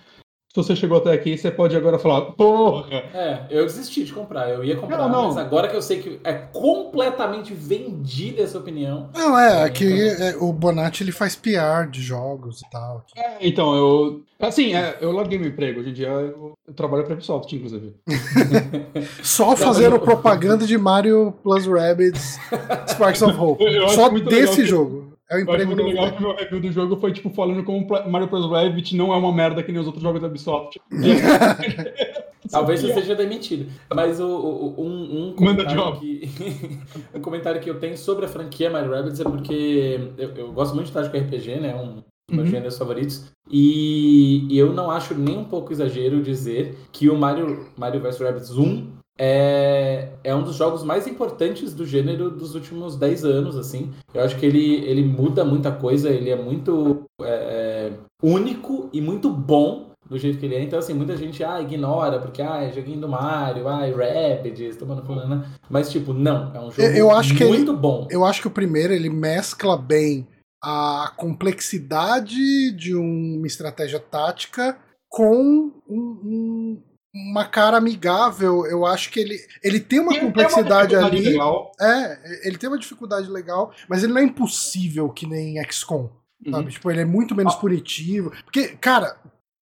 Se 0.54 0.58
você 0.62 0.76
chegou 0.76 1.00
até 1.00 1.12
aqui, 1.12 1.36
você 1.36 1.50
pode 1.50 1.76
agora 1.76 1.98
falar, 1.98 2.22
porra! 2.34 2.98
É, 3.12 3.48
eu 3.50 3.66
desisti 3.66 4.04
de 4.04 4.14
comprar. 4.14 4.48
Eu 4.52 4.64
ia 4.64 4.76
comprar, 4.76 5.00
não, 5.00 5.10
não. 5.10 5.28
mas 5.30 5.38
agora 5.38 5.68
que 5.68 5.76
eu 5.76 5.82
sei 5.82 6.00
que 6.00 6.20
é 6.24 6.32
completamente 6.32 7.56
vendida 7.56 8.44
essa 8.44 8.60
opinião. 8.60 9.10
Não, 9.16 9.36
é, 9.36 9.64
aqui 9.64 9.86
então... 9.86 10.28
é, 10.28 10.36
o 10.38 10.54
Bonatti 10.54 11.02
ele 11.02 11.12
faz 11.12 11.36
PR 11.36 11.90
de 11.90 12.04
jogos 12.04 12.62
e 12.62 12.70
tal. 12.70 13.04
É, 13.18 13.38
então, 13.42 13.76
eu. 13.76 14.22
Assim, 14.40 14.76
é, 14.76 14.96
eu 15.02 15.12
larguei 15.12 15.40
meu 15.40 15.48
emprego. 15.48 15.80
Hoje 15.80 15.90
em 15.90 15.94
dia 15.94 16.10
eu, 16.10 16.54
eu 16.68 16.74
trabalho 16.76 17.04
pra 17.04 17.16
Ubisoft, 17.16 17.56
inclusive. 17.56 17.96
Só 19.24 19.56
fazendo 19.56 20.00
propaganda 20.00 20.68
de 20.68 20.78
Mario 20.78 21.34
Plus 21.42 21.66
Rabbids 21.66 22.38
Sparks 22.90 23.24
of 23.24 23.36
Hope. 23.40 23.64
Só 23.90 24.08
desse 24.10 24.68
jogo. 24.68 25.14
É 25.34 25.38
o 25.38 25.40
emprego 25.40 25.76
muito 25.76 25.84
legal 25.84 26.12
que 26.12 26.20
o 26.20 26.22
meu 26.22 26.36
review 26.36 26.60
do 26.60 26.72
jogo 26.72 26.96
foi, 26.98 27.12
tipo, 27.12 27.32
falando 27.32 27.64
como 27.64 27.88
Mario 28.08 28.28
Bros. 28.28 28.50
Rabbit 28.52 28.96
não 28.96 29.12
é 29.12 29.18
uma 29.18 29.34
merda 29.34 29.64
que 29.64 29.72
nem 29.72 29.82
os 29.82 29.88
outros 29.88 30.04
jogos 30.04 30.22
da 30.22 30.28
Ubisoft. 30.28 30.80
Talvez 32.52 32.82
você 32.82 32.94
seja 32.94 33.16
demitido. 33.16 33.72
Mas 33.92 34.20
o, 34.20 34.28
o, 34.28 34.86
um, 34.86 35.30
um, 35.30 35.34
comentário 35.34 36.00
que, 36.00 36.30
um 37.16 37.20
comentário 37.20 37.60
que 37.60 37.70
eu 37.70 37.80
tenho 37.80 37.98
sobre 37.98 38.26
a 38.26 38.28
franquia 38.28 38.70
Mario 38.70 38.92
Rabbids 38.92 39.20
é 39.20 39.24
porque 39.24 40.12
eu, 40.20 40.30
eu 40.36 40.52
gosto 40.52 40.76
muito 40.76 40.88
de 40.88 40.94
tático 40.94 41.18
RPG, 41.18 41.60
né? 41.60 41.74
Um 41.76 41.96
dos 41.96 42.04
meus 42.30 42.46
uhum. 42.46 42.52
gêneros 42.54 42.78
favoritos. 42.78 43.32
E, 43.50 44.46
e, 44.54 44.58
eu 44.58 44.72
não 44.72 44.92
acho 44.92 45.16
nem 45.16 45.38
um 45.38 45.46
pouco 45.46 45.72
exagero 45.72 46.22
dizer 46.22 46.78
que 46.92 47.10
o 47.10 47.18
Mario, 47.18 47.66
Mario 47.76 48.02
vs 48.02 48.20
Rabbids 48.20 48.52
1 48.52 49.03
é, 49.18 50.10
é 50.24 50.36
um 50.36 50.44
dos 50.44 50.56
jogos 50.56 50.84
mais 50.84 51.08
importantes 51.08 51.74
do 51.74 51.86
gênero 51.86 52.30
dos 52.32 52.56
últimos 52.56 52.96
10 52.96 53.26
anos, 53.26 53.58
assim. 53.58 53.92
Eu 54.14 54.22
acho 54.24 54.38
que 54.38 54.46
ele, 54.46 54.76
ele 54.86 55.04
muda 55.04 55.46
muita 55.46 55.72
coisa, 55.72 56.10
ele 56.10 56.30
é 56.30 56.36
muito 56.36 57.04
é, 57.22 57.26
é, 57.26 57.94
único 58.22 58.90
e 58.92 59.00
muito 59.02 59.30
bom 59.30 59.92
do 60.10 60.18
jeito 60.18 60.38
que 60.38 60.46
ele 60.46 60.56
é. 60.56 60.62
Então, 60.64 60.80
assim, 60.80 60.94
muita 60.94 61.16
gente, 61.16 61.44
ah, 61.44 61.62
ignora, 61.62 62.20
porque, 62.20 62.42
ah, 62.42 62.62
é 62.64 62.72
joguinho 62.72 63.00
do 63.02 63.08
Mario, 63.08 63.68
ah, 63.68 63.80
Rabbids, 63.86 64.76
tomando 64.78 65.04
falando, 65.06 65.30
né? 65.38 65.46
Mas, 65.70 65.92
tipo, 65.92 66.12
não, 66.14 66.52
é 66.54 66.60
um 66.60 66.70
jogo 66.72 66.82
Eu 66.90 67.10
acho 67.12 67.36
que 67.36 67.46
muito 67.46 67.72
ele- 67.72 67.80
bom. 67.80 68.08
Eu 68.10 68.26
acho 68.26 68.42
que 68.42 68.48
o 68.48 68.52
primeiro 68.52 68.94
ele 68.94 69.10
mescla 69.10 69.78
bem 69.78 70.28
a 70.62 71.12
complexidade 71.18 72.72
de 72.76 72.96
uma 72.96 73.46
estratégia 73.48 74.00
tática 74.00 74.78
com 75.10 75.72
um- 75.90 76.20
um- 76.24 76.82
uma 77.14 77.46
cara 77.46 77.78
amigável. 77.78 78.66
Eu 78.66 78.86
acho 78.86 79.12
que 79.12 79.20
ele, 79.20 79.38
ele 79.64 79.80
tem 79.80 80.00
uma 80.00 80.10
Tem- 80.12 80.20
tem 80.20 80.28
complexidade 80.28 80.90
dificuldade 80.90 81.18
ali. 81.18 81.30
legal. 81.30 81.72
É, 81.80 82.48
ele 82.48 82.58
tem 82.58 82.70
uma 82.70 82.80
dificuldade 82.80 83.30
legal, 83.30 83.72
mas 83.88 84.04
ele 84.04 84.14
não 84.14 84.22
é 84.22 84.24
impossível 84.24 85.10
que 85.10 85.28
nem 85.28 85.62
XCOM. 85.72 86.10
Uhum. 86.46 86.52
Sabe? 86.52 86.72
Tipo, 86.72 86.92
ele 86.92 87.02
é 87.02 87.06
muito 87.06 87.36
menos 87.36 87.56
punitivo. 87.56 88.32
Porque, 88.44 88.70
cara, 88.70 89.16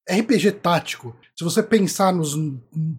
RPG 0.10 0.52
tático, 0.54 1.16
se 1.38 1.44
você 1.44 1.62
pensar 1.62 2.12
nos 2.12 2.36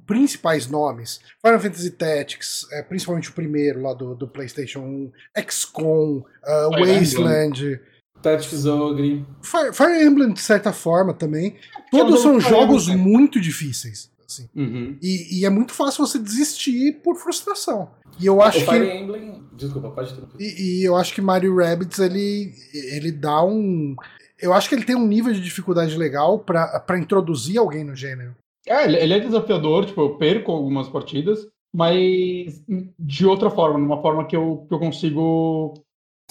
principais 0.07 0.69
nomes, 0.69 1.21
Final 1.45 1.59
Fantasy 1.61 1.91
Tactics, 1.91 2.67
é, 2.73 2.83
principalmente 2.83 3.31
o 3.31 3.33
primeiro 3.33 3.83
lá 3.83 3.93
do, 3.95 4.15
do 4.15 4.29
PlayStation 4.29 4.81
1, 4.81 5.13
XCOM, 5.49 6.23
ah, 6.45 6.69
Fire 6.75 6.95
Wasteland, 6.99 7.81
Tactics 8.23 8.65
Ogre. 8.67 9.27
Fire, 9.43 9.73
Fire 9.73 10.05
Emblem, 10.05 10.33
de 10.33 10.41
certa 10.41 10.73
forma, 10.73 11.13
também. 11.13 11.57
é 11.75 11.79
um 11.97 11.99
Todos 11.99 12.23
são 12.23 12.39
jogos 12.39 12.87
Emblem. 12.89 12.99
muito 13.05 13.41
difíceis. 13.41 14.12
Assim. 14.33 14.49
Uhum. 14.55 14.97
E, 15.03 15.41
e 15.41 15.45
é 15.45 15.51
muito 15.51 15.73
fácil 15.73 16.07
você 16.07 16.19
desistir 16.19 17.01
por 17.03 17.17
frustração. 17.17 17.91
E 18.19 18.27
eu 18.27 18.41
acho 18.41 18.59
o 18.59 18.65
que. 18.65 18.71
Fire 18.71 18.91
Emblem. 18.91 19.43
Desculpa, 19.53 19.91
pode 19.91 20.15
ter. 20.15 20.23
E, 20.39 20.81
e 20.81 20.85
eu 20.85 20.97
acho 20.97 21.15
que 21.15 21.21
Mario 21.21 21.57
Rabbids 21.57 21.99
ele, 21.99 22.53
ele 22.73 23.13
dá 23.13 23.45
um. 23.45 23.95
Eu 24.41 24.53
acho 24.53 24.69
que 24.69 24.75
ele 24.75 24.85
tem 24.85 24.97
um 24.97 25.07
nível 25.07 25.33
de 25.33 25.41
dificuldade 25.41 25.97
legal 25.97 26.39
pra 26.39 26.81
pra 26.81 26.99
introduzir 26.99 27.59
alguém 27.59 27.85
no 27.85 27.95
gênero. 27.95 28.35
É, 28.67 28.85
ele 28.85 28.97
ele 28.97 29.15
é 29.15 29.21
desafiador, 29.21 29.87
tipo, 29.87 30.01
eu 30.01 30.17
perco 30.17 30.53
algumas 30.53 30.89
partidas, 30.89 31.47
mas 31.75 32.63
de 32.99 33.27
outra 33.27 33.51
forma, 33.51 33.79
numa 33.79 34.01
forma 34.01 34.27
que 34.27 34.37
eu, 34.37 34.65
que 34.69 34.75
eu 34.75 34.79
consigo. 34.79 35.75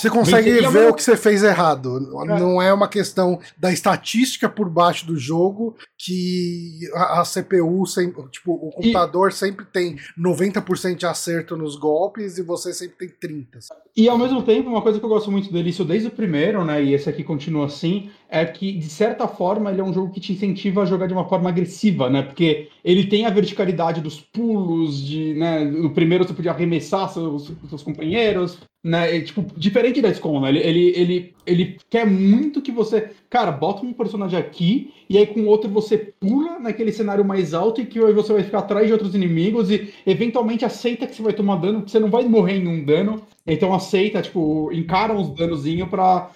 Você 0.01 0.09
consegue 0.09 0.51
ver 0.67 0.89
o 0.89 0.93
que 0.93 1.03
você 1.03 1.15
fez 1.15 1.43
errado. 1.43 1.97
É. 1.97 2.39
Não 2.39 2.61
é 2.61 2.73
uma 2.73 2.87
questão 2.87 3.39
da 3.57 3.71
estatística 3.71 4.49
por 4.49 4.67
baixo 4.67 5.05
do 5.05 5.15
jogo 5.15 5.75
que 5.97 6.79
a, 6.93 7.21
a 7.21 7.23
CPU, 7.23 7.85
sempre, 7.85 8.23
tipo, 8.29 8.53
o 8.53 8.71
computador 8.71 9.31
sempre 9.31 9.63
tem 9.65 9.97
90% 10.19 10.95
de 10.95 11.05
acerto 11.05 11.55
nos 11.55 11.75
golpes 11.75 12.39
e 12.39 12.41
você 12.41 12.73
sempre 12.73 13.07
tem 13.07 13.29
30%. 13.29 13.45
E 13.95 14.09
ao 14.09 14.17
mesmo 14.17 14.41
tempo, 14.41 14.69
uma 14.69 14.81
coisa 14.81 14.99
que 14.99 15.05
eu 15.05 15.09
gosto 15.09 15.31
muito 15.31 15.51
dele, 15.51 15.69
isso 15.69 15.85
desde 15.85 16.07
o 16.07 16.11
primeiro, 16.11 16.65
né? 16.65 16.83
E 16.83 16.93
esse 16.93 17.09
aqui 17.09 17.23
continua 17.23 17.65
assim, 17.65 18.09
é 18.33 18.45
que, 18.45 18.71
de 18.71 18.87
certa 18.87 19.27
forma, 19.27 19.69
ele 19.69 19.81
é 19.81 19.83
um 19.83 19.93
jogo 19.93 20.13
que 20.13 20.21
te 20.21 20.31
incentiva 20.31 20.83
a 20.83 20.85
jogar 20.85 21.05
de 21.05 21.13
uma 21.13 21.27
forma 21.27 21.49
agressiva, 21.49 22.09
né? 22.09 22.21
Porque 22.21 22.69
ele 22.81 23.05
tem 23.05 23.25
a 23.25 23.29
verticalidade 23.29 23.99
dos 23.99 24.21
pulos, 24.21 25.05
de, 25.05 25.33
né? 25.33 25.65
No 25.65 25.89
primeiro 25.89 26.23
você 26.23 26.33
podia 26.33 26.51
arremessar 26.51 27.09
seus, 27.09 27.51
seus 27.67 27.83
companheiros, 27.83 28.57
né? 28.81 29.17
E, 29.17 29.23
tipo, 29.23 29.45
diferente 29.57 30.01
da 30.01 30.13
XCOM, 30.13 30.39
né? 30.39 30.47
Ele, 30.47 30.59
ele, 30.59 30.93
ele, 30.95 31.33
ele 31.45 31.77
quer 31.89 32.07
muito 32.07 32.61
que 32.61 32.71
você, 32.71 33.11
cara, 33.29 33.51
bota 33.51 33.85
um 33.85 33.91
personagem 33.91 34.39
aqui 34.39 34.93
e 35.09 35.17
aí 35.17 35.27
com 35.27 35.45
outro 35.45 35.69
você 35.69 35.97
pula 35.97 36.57
naquele 36.57 36.93
cenário 36.93 37.25
mais 37.25 37.53
alto 37.53 37.81
e 37.81 37.85
que 37.85 37.99
você 37.99 38.31
vai 38.31 38.43
ficar 38.43 38.59
atrás 38.59 38.87
de 38.87 38.93
outros 38.93 39.13
inimigos 39.13 39.69
e 39.69 39.93
eventualmente 40.05 40.63
aceita 40.63 41.05
que 41.05 41.13
você 41.13 41.21
vai 41.21 41.33
tomar 41.33 41.57
dano, 41.57 41.79
porque 41.79 41.91
você 41.91 41.99
não 41.99 42.09
vai 42.09 42.23
morrer 42.23 42.59
em 42.59 42.67
um 42.69 42.85
dano. 42.85 43.21
Então 43.45 43.73
aceita, 43.73 44.21
tipo, 44.21 44.71
encara 44.71 45.13
uns 45.13 45.35
danozinhos 45.35 45.89
pra. 45.89 46.31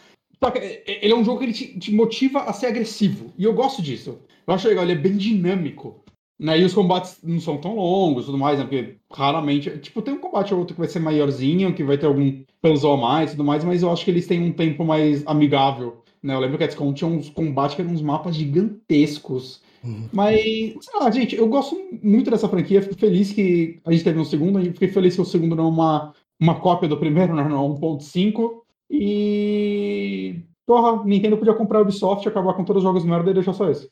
Só 0.46 0.52
que 0.52 0.84
ele 0.86 1.12
é 1.12 1.16
um 1.16 1.26
jogo 1.26 1.40
que 1.40 1.46
ele 1.46 1.54
te, 1.54 1.80
te 1.80 1.92
motiva 1.92 2.42
a 2.42 2.54
ser 2.54 2.68
agressivo. 2.68 3.34
E 3.36 3.44
eu 3.44 3.54
gosto 3.54 3.82
disso. 3.82 4.20
Eu 4.46 4.54
acho 4.54 4.68
legal, 4.68 4.84
ele 4.84 4.92
é 4.94 4.96
bem 4.96 5.18
dinâmico. 5.18 6.04
Né? 6.40 6.60
E 6.60 6.64
os 6.64 6.74
combates 6.74 7.18
não 7.24 7.40
são 7.40 7.58
tão 7.58 7.76
longos 7.76 8.24
e 8.24 8.26
tudo 8.28 8.38
mais, 8.38 8.60
né? 8.60 8.66
Porque 8.66 8.98
raramente. 9.12 9.72
Tipo, 9.80 10.04
tem 10.04 10.14
um 10.14 10.20
combate 10.20 10.54
ou 10.54 10.60
outro 10.60 10.76
que 10.76 10.80
vai 10.80 10.88
ser 10.88 11.00
maiorzinho, 11.00 11.74
que 11.74 11.84
vai 11.84 11.98
ter 11.98 12.06
algum 12.06 12.44
puzzle 12.62 12.94
a 12.94 12.98
mais 12.98 13.30
e 13.30 13.34
tudo 13.34 13.44
mais, 13.44 13.64
mas 13.64 13.82
eu 13.82 13.92
acho 13.92 14.06
que 14.06 14.12
eles 14.12 14.28
têm 14.28 14.44
um 14.44 14.52
tempo 14.52 14.86
mais 14.86 15.26
amigável. 15.26 16.04
Né? 16.22 16.36
Eu 16.36 16.40
lembro 16.40 16.60
que 16.60 16.64
a 16.64 16.70
XCOM 16.70 16.94
tinha 16.94 17.10
uns 17.10 17.28
combates 17.28 17.76
que 17.76 17.82
eram 17.82 17.92
uns 17.92 18.04
mapas 18.04 18.36
gigantescos. 18.36 19.64
Uhum. 19.84 20.10
Mas, 20.14 20.42
sei 20.42 21.00
lá, 21.00 21.10
gente, 21.10 21.36
eu 21.36 21.48
gosto 21.48 21.76
muito 22.04 22.30
dessa 22.30 22.48
franquia. 22.48 22.84
Fico 22.84 23.00
feliz 23.00 23.32
que 23.34 23.80
a 23.84 23.92
gente 23.92 24.04
teve 24.04 24.20
um 24.20 24.26
segundo. 24.26 24.60
E 24.60 24.66
fiquei 24.66 24.90
feliz 24.90 25.16
que 25.16 25.22
o 25.22 25.26
segundo 25.26 25.56
não 25.56 25.66
é 25.66 25.70
uma, 25.70 26.14
uma 26.40 26.60
cópia 26.60 26.88
do 26.88 26.98
primeiro, 26.98 27.34
né? 27.34 27.48
Não 27.48 27.66
é 27.66 27.80
1.5. 27.80 28.65
E. 28.90 30.42
Porra, 30.66 31.04
Nintendo 31.06 31.38
podia 31.38 31.54
comprar 31.54 31.78
a 31.78 31.82
Ubisoft, 31.84 32.28
acabar 32.28 32.56
com 32.56 32.64
todos 32.64 32.82
os 32.82 32.84
jogos 32.84 33.06
merda 33.06 33.30
e 33.30 33.36
deixar 33.36 33.54
só 33.54 33.70
esse. 33.70 33.88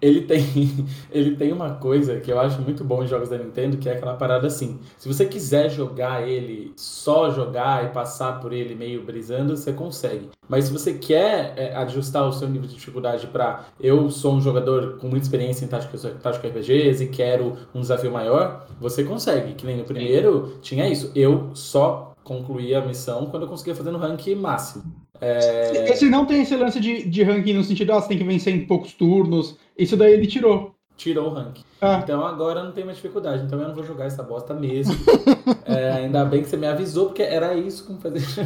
Ele 0.00 0.22
tem, 0.22 0.42
ele 1.12 1.36
tem 1.36 1.52
uma 1.52 1.74
coisa 1.74 2.18
que 2.18 2.32
eu 2.32 2.40
acho 2.40 2.62
muito 2.62 2.82
bom 2.82 3.04
em 3.04 3.06
jogos 3.06 3.28
da 3.28 3.36
Nintendo, 3.36 3.76
que 3.76 3.90
é 3.90 3.92
aquela 3.92 4.14
parada 4.14 4.46
assim. 4.46 4.80
Se 4.96 5.06
você 5.06 5.26
quiser 5.26 5.68
jogar 5.68 6.26
ele, 6.26 6.72
só 6.76 7.30
jogar 7.30 7.84
e 7.84 7.88
passar 7.88 8.40
por 8.40 8.54
ele 8.54 8.74
meio 8.74 9.04
brisando, 9.04 9.54
você 9.54 9.70
consegue. 9.70 10.30
Mas 10.48 10.64
se 10.64 10.72
você 10.72 10.94
quer 10.94 11.52
é, 11.56 11.76
ajustar 11.76 12.26
o 12.26 12.32
seu 12.32 12.48
nível 12.48 12.68
de 12.68 12.74
dificuldade 12.74 13.26
pra 13.26 13.66
eu 13.78 14.10
sou 14.10 14.34
um 14.34 14.40
jogador 14.40 14.96
com 14.98 15.08
muita 15.08 15.26
experiência 15.26 15.64
em 15.66 15.68
tática, 15.68 15.96
tática 16.22 16.48
RPGs 16.48 17.04
e 17.04 17.08
quero 17.08 17.58
um 17.74 17.82
desafio 17.82 18.10
maior, 18.10 18.66
você 18.80 19.04
consegue. 19.04 19.52
Que 19.54 19.66
nem 19.66 19.76
no 19.76 19.84
primeiro 19.84 20.58
tinha 20.62 20.88
isso. 20.88 21.12
Eu 21.14 21.50
só 21.54 22.11
concluía 22.24 22.78
a 22.78 22.86
missão 22.86 23.26
quando 23.26 23.44
eu 23.44 23.48
conseguia 23.48 23.74
fazer 23.74 23.90
no 23.90 23.98
rank 23.98 24.26
máximo. 24.36 24.84
É, 25.20 25.90
Esse 25.92 26.08
não 26.10 26.26
tem 26.26 26.42
esse 26.42 26.56
lance 26.56 26.80
de, 26.80 27.08
de 27.08 27.22
ranking 27.22 27.52
no 27.54 27.62
sentido, 27.62 27.92
ah, 27.92 28.00
você 28.00 28.08
tem 28.08 28.18
que 28.18 28.24
vencer 28.24 28.54
em 28.54 28.66
poucos 28.66 28.92
turnos. 28.92 29.56
Isso 29.78 29.96
daí 29.96 30.12
ele 30.14 30.26
tirou. 30.26 30.74
tirou 30.96 31.30
o 31.30 31.34
rank. 31.34 31.58
Ah. 31.80 32.00
Então 32.02 32.24
agora 32.26 32.62
não 32.64 32.72
tem 32.72 32.84
mais 32.84 32.96
dificuldade. 32.96 33.44
Então 33.44 33.60
eu 33.60 33.68
não 33.68 33.74
vou 33.74 33.84
jogar 33.84 34.06
essa 34.06 34.22
bosta 34.22 34.52
mesmo. 34.54 34.94
É, 35.64 35.90
ainda 35.92 36.24
bem 36.24 36.42
que 36.42 36.48
você 36.48 36.56
me 36.56 36.66
avisou, 36.66 37.06
porque 37.06 37.22
era 37.22 37.54
isso 37.54 37.86
que 37.86 37.92
me 37.94 37.98
fazia. 38.00 38.44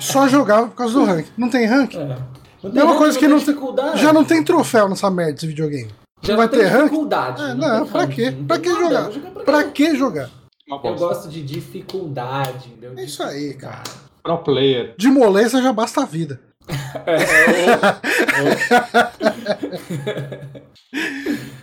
Só 0.00 0.26
jogava 0.26 0.68
por 0.68 0.74
causa 0.76 0.94
do 0.94 1.04
rank. 1.04 1.26
Não 1.36 1.50
tem 1.50 1.66
rank? 1.66 1.94
É. 1.94 2.16
Não 2.62 2.80
É 2.80 2.84
uma 2.84 2.92
rank, 2.92 2.98
coisa 2.98 3.18
que 3.18 3.28
não 3.28 3.36
tem- 3.36 3.46
dificuldade. 3.46 4.00
Já 4.00 4.12
não 4.12 4.24
tem 4.24 4.42
troféu 4.42 4.88
nessa 4.88 5.10
merda 5.10 5.34
desse 5.34 5.46
videogame. 5.46 5.90
Já 6.22 6.32
não 6.32 6.36
vai 6.38 6.46
não 6.46 6.50
tem 6.52 6.60
ter 6.60 6.66
rank? 6.68 6.82
dificuldade. 6.84 7.42
É, 7.42 7.48
não 7.48 7.56
não, 7.56 7.82
tem 7.82 7.92
pra 7.92 8.00
ranking, 8.00 8.30
não 8.30 8.44
Pra 8.46 8.58
tem 8.58 8.72
que 8.72 8.80
jogar? 8.80 9.10
Pra 9.44 9.64
que 9.64 9.96
jogar? 9.96 10.30
Uma 10.66 10.80
Eu 10.82 10.94
gosto 10.96 11.28
de 11.28 11.42
dificuldade, 11.42 12.68
entendeu? 12.68 12.94
É 12.96 13.04
isso 13.04 13.22
aí, 13.22 13.52
cara. 13.54 13.82
Pro 14.22 14.38
player. 14.38 14.94
De 14.96 15.08
moleza 15.08 15.62
já 15.62 15.72
basta 15.72 16.02
a 16.02 16.06
vida. 16.06 16.40
É, 16.66 17.18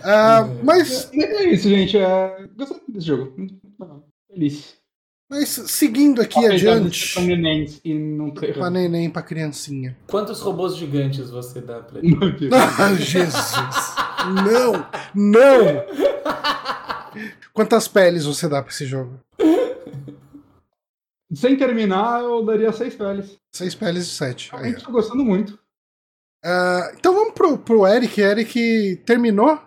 Ah, 0.03 0.47
mas, 0.63 1.09
É 1.13 1.43
isso, 1.45 1.69
gente. 1.69 1.97
É... 1.97 2.45
Gostei 2.55 2.79
desse 2.89 3.07
jogo. 3.07 3.35
Feliz. 4.31 4.75
mas 5.29 5.49
seguindo 5.49 6.21
aqui 6.21 6.37
Apesar 6.45 6.73
adiante. 6.73 7.13
pra 7.13 7.23
nenéns 7.23 7.81
e 7.83 7.93
não 7.93 8.31
ter 8.31 8.53
Pra 8.53 8.69
neném, 8.69 9.09
pra 9.09 9.21
criancinha. 9.21 9.97
Quantos 10.07 10.39
robôs 10.41 10.75
gigantes 10.77 11.29
você 11.29 11.61
dá 11.61 11.79
pra 11.81 11.99
ele? 11.99 12.15
Ah, 12.53 12.93
Jesus! 12.95 13.53
Não! 14.45 14.85
Não! 15.15 16.11
Quantas 17.53 17.87
peles 17.87 18.25
você 18.25 18.47
dá 18.47 18.61
pra 18.61 18.71
esse 18.71 18.85
jogo? 18.85 19.19
Sem 21.33 21.57
terminar, 21.57 22.21
eu 22.21 22.43
daria 22.43 22.71
seis 22.73 22.95
peles. 22.95 23.37
Seis 23.55 23.73
peles 23.73 24.03
e 24.05 24.09
sete. 24.09 24.51
Realmente 24.51 24.81
ó. 24.81 24.85
tô 24.85 24.91
gostando 24.91 25.23
muito. 25.23 25.57
Ah, 26.43 26.91
então 26.97 27.13
vamos 27.13 27.33
pro, 27.33 27.57
pro 27.57 27.87
Eric. 27.87 28.19
Eric 28.19 29.01
terminou? 29.05 29.59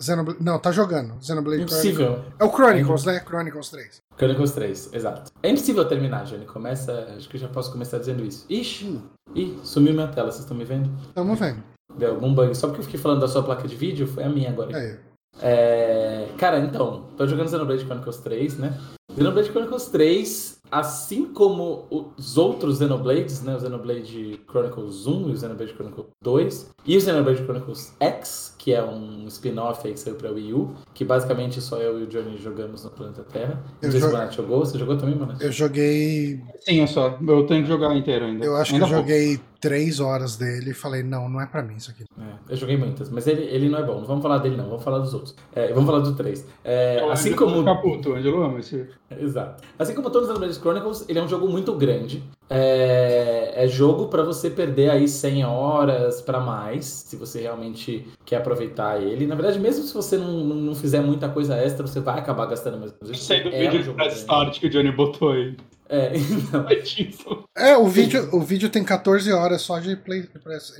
Xenoblade, 0.00 0.42
não, 0.42 0.58
tá 0.58 0.72
jogando. 0.72 1.14
Xenoblade 1.24 1.62
Chronicles. 1.62 1.84
Impossível. 1.84 2.24
É 2.38 2.44
o 2.44 2.50
Chronicles, 2.50 3.04
né? 3.04 3.20
Chronicles 3.20 3.70
3. 3.70 4.02
Chronicles 4.18 4.50
3, 4.52 4.92
exato. 4.92 5.32
É 5.42 5.48
impossível 5.48 5.86
terminar, 5.86 6.24
Johnny. 6.24 6.44
Começa. 6.44 7.14
Acho 7.16 7.28
que 7.28 7.36
eu 7.36 7.40
já 7.40 7.48
posso 7.48 7.70
começar 7.72 7.98
dizendo 7.98 8.24
isso. 8.24 8.44
Ixi! 8.50 9.00
Ih, 9.34 9.58
sumiu 9.62 9.94
minha 9.94 10.08
tela, 10.08 10.30
vocês 10.30 10.42
estão 10.42 10.56
me 10.56 10.64
vendo? 10.64 10.90
Tamo 11.14 11.34
vendo. 11.36 11.62
Deu 11.96 12.10
algum 12.10 12.34
bug. 12.34 12.54
Só 12.54 12.66
porque 12.66 12.80
eu 12.80 12.84
fiquei 12.84 13.00
falando 13.00 13.20
da 13.20 13.28
sua 13.28 13.42
placa 13.42 13.66
de 13.66 13.76
vídeo, 13.76 14.06
foi 14.06 14.24
a 14.24 14.28
minha 14.28 14.50
agora. 14.50 14.76
Aí. 14.76 14.98
É, 15.40 16.28
Cara, 16.42 16.58
então, 16.58 17.04
tô 17.16 17.24
jogando 17.24 17.48
Xenoblade 17.48 17.84
Chronicles 17.84 18.16
3, 18.16 18.58
né? 18.58 18.76
Xenoblade 19.14 19.50
Chronicles 19.50 19.86
3, 19.86 20.60
assim 20.72 21.26
como 21.26 21.86
os 21.90 22.36
outros 22.36 22.78
Xenoblades, 22.78 23.42
né? 23.42 23.54
O 23.54 23.60
Xenoblade 23.60 24.40
Chronicles 24.50 25.06
1 25.06 25.28
e 25.28 25.32
o 25.32 25.36
Xenoblade 25.38 25.72
Chronicles 25.72 26.06
2, 26.20 26.70
e 26.84 26.96
o 26.96 27.00
Xenoblade 27.00 27.44
Chronicles 27.44 27.94
X, 28.00 28.51
que 28.62 28.72
é 28.72 28.80
um 28.80 29.26
spin-off 29.26 29.84
aí 29.84 29.92
que 29.92 29.98
saiu 29.98 30.14
pra 30.14 30.30
Wii 30.30 30.54
U, 30.54 30.72
que 30.94 31.04
basicamente 31.04 31.60
só 31.60 31.78
eu 31.78 31.98
e 31.98 32.04
o 32.04 32.06
Johnny 32.06 32.36
jogamos 32.38 32.84
no 32.84 32.90
planeta 32.90 33.24
Terra. 33.24 33.60
Eu 33.82 33.86
Não 33.86 33.90
sei 33.90 34.00
se 34.00 34.06
o 34.06 34.10
Bonato 34.10 34.34
jogou. 34.36 34.58
Você 34.60 34.78
jogou 34.78 34.96
também, 34.96 35.16
Bonato? 35.16 35.42
Eu 35.42 35.50
joguei. 35.50 36.40
Sim, 36.60 36.78
eu 36.78 36.86
só. 36.86 37.18
Eu 37.26 37.44
tenho 37.44 37.62
que 37.64 37.68
jogar 37.68 37.92
inteiro 37.96 38.24
ainda. 38.24 38.44
Eu 38.46 38.54
acho 38.56 38.70
que 38.70 38.74
Ainda 38.76 38.86
eu 38.86 38.90
vou. 38.90 38.98
joguei 39.00 39.40
três 39.60 39.98
horas 39.98 40.36
dele 40.36 40.70
e 40.70 40.74
falei, 40.74 41.02
não, 41.02 41.28
não 41.28 41.40
é 41.40 41.46
pra 41.46 41.60
mim 41.60 41.74
isso 41.74 41.90
aqui. 41.90 42.04
É, 42.20 42.52
eu 42.52 42.56
joguei 42.56 42.76
muitas, 42.76 43.10
mas 43.10 43.26
ele, 43.26 43.42
ele 43.42 43.68
não 43.68 43.80
é 43.80 43.82
bom. 43.82 43.98
Não 43.98 44.06
vamos 44.06 44.22
falar 44.22 44.38
dele, 44.38 44.56
não. 44.56 44.68
Vamos 44.68 44.84
falar 44.84 45.00
dos 45.00 45.12
outros. 45.12 45.34
É, 45.52 45.72
vamos 45.72 45.90
falar 45.90 45.98
do 45.98 46.14
3. 46.14 46.46
É, 46.64 47.04
assim 47.10 47.34
como. 47.34 47.64
Caputo, 47.64 48.12
Angelo 48.14 48.42
ama 48.44 48.60
esse. 48.60 48.86
Exato. 49.18 49.60
Assim 49.76 49.92
como 49.92 50.08
todos 50.08 50.28
os 50.28 50.34
Xenoblade 50.36 50.60
Chronicles, 50.60 51.04
ele 51.08 51.18
é 51.18 51.22
um 51.22 51.28
jogo 51.28 51.48
muito 51.48 51.74
grande. 51.74 52.22
É, 52.50 53.64
é 53.64 53.68
jogo 53.68 54.08
para 54.08 54.22
você 54.22 54.50
perder 54.50 54.90
aí 54.90 55.08
100 55.08 55.44
horas 55.44 56.20
para 56.20 56.40
mais, 56.40 56.84
se 56.84 57.16
você 57.16 57.40
realmente 57.40 58.06
quer 58.24 58.36
aproveitar 58.36 59.00
ele. 59.02 59.26
Na 59.26 59.34
verdade, 59.34 59.58
mesmo 59.58 59.84
se 59.84 59.94
você 59.94 60.18
não, 60.18 60.44
não 60.44 60.74
fizer 60.74 61.00
muita 61.00 61.28
coisa 61.28 61.56
extra, 61.56 61.86
você 61.86 62.00
vai 62.00 62.18
acabar 62.18 62.46
gastando 62.46 62.78
mais. 62.78 62.92
Sei 63.18 63.42
do 63.42 63.48
é 63.48 63.58
vídeo 63.58 63.80
um 63.80 63.82
de 63.82 63.90
press 63.94 64.18
start 64.18 64.60
que 64.60 64.66
o 64.66 64.70
Johnny 64.70 64.92
botou 64.92 65.32
aí. 65.32 65.56
É, 65.88 66.12
então. 66.98 67.44
É, 67.56 67.76
o 67.76 67.86
vídeo, 67.86 68.28
o 68.32 68.40
vídeo 68.40 68.70
tem 68.70 68.82
14 68.82 69.30
horas 69.32 69.62
só 69.62 69.78
de 69.78 69.96
play 69.96 70.22
press. 70.22 70.74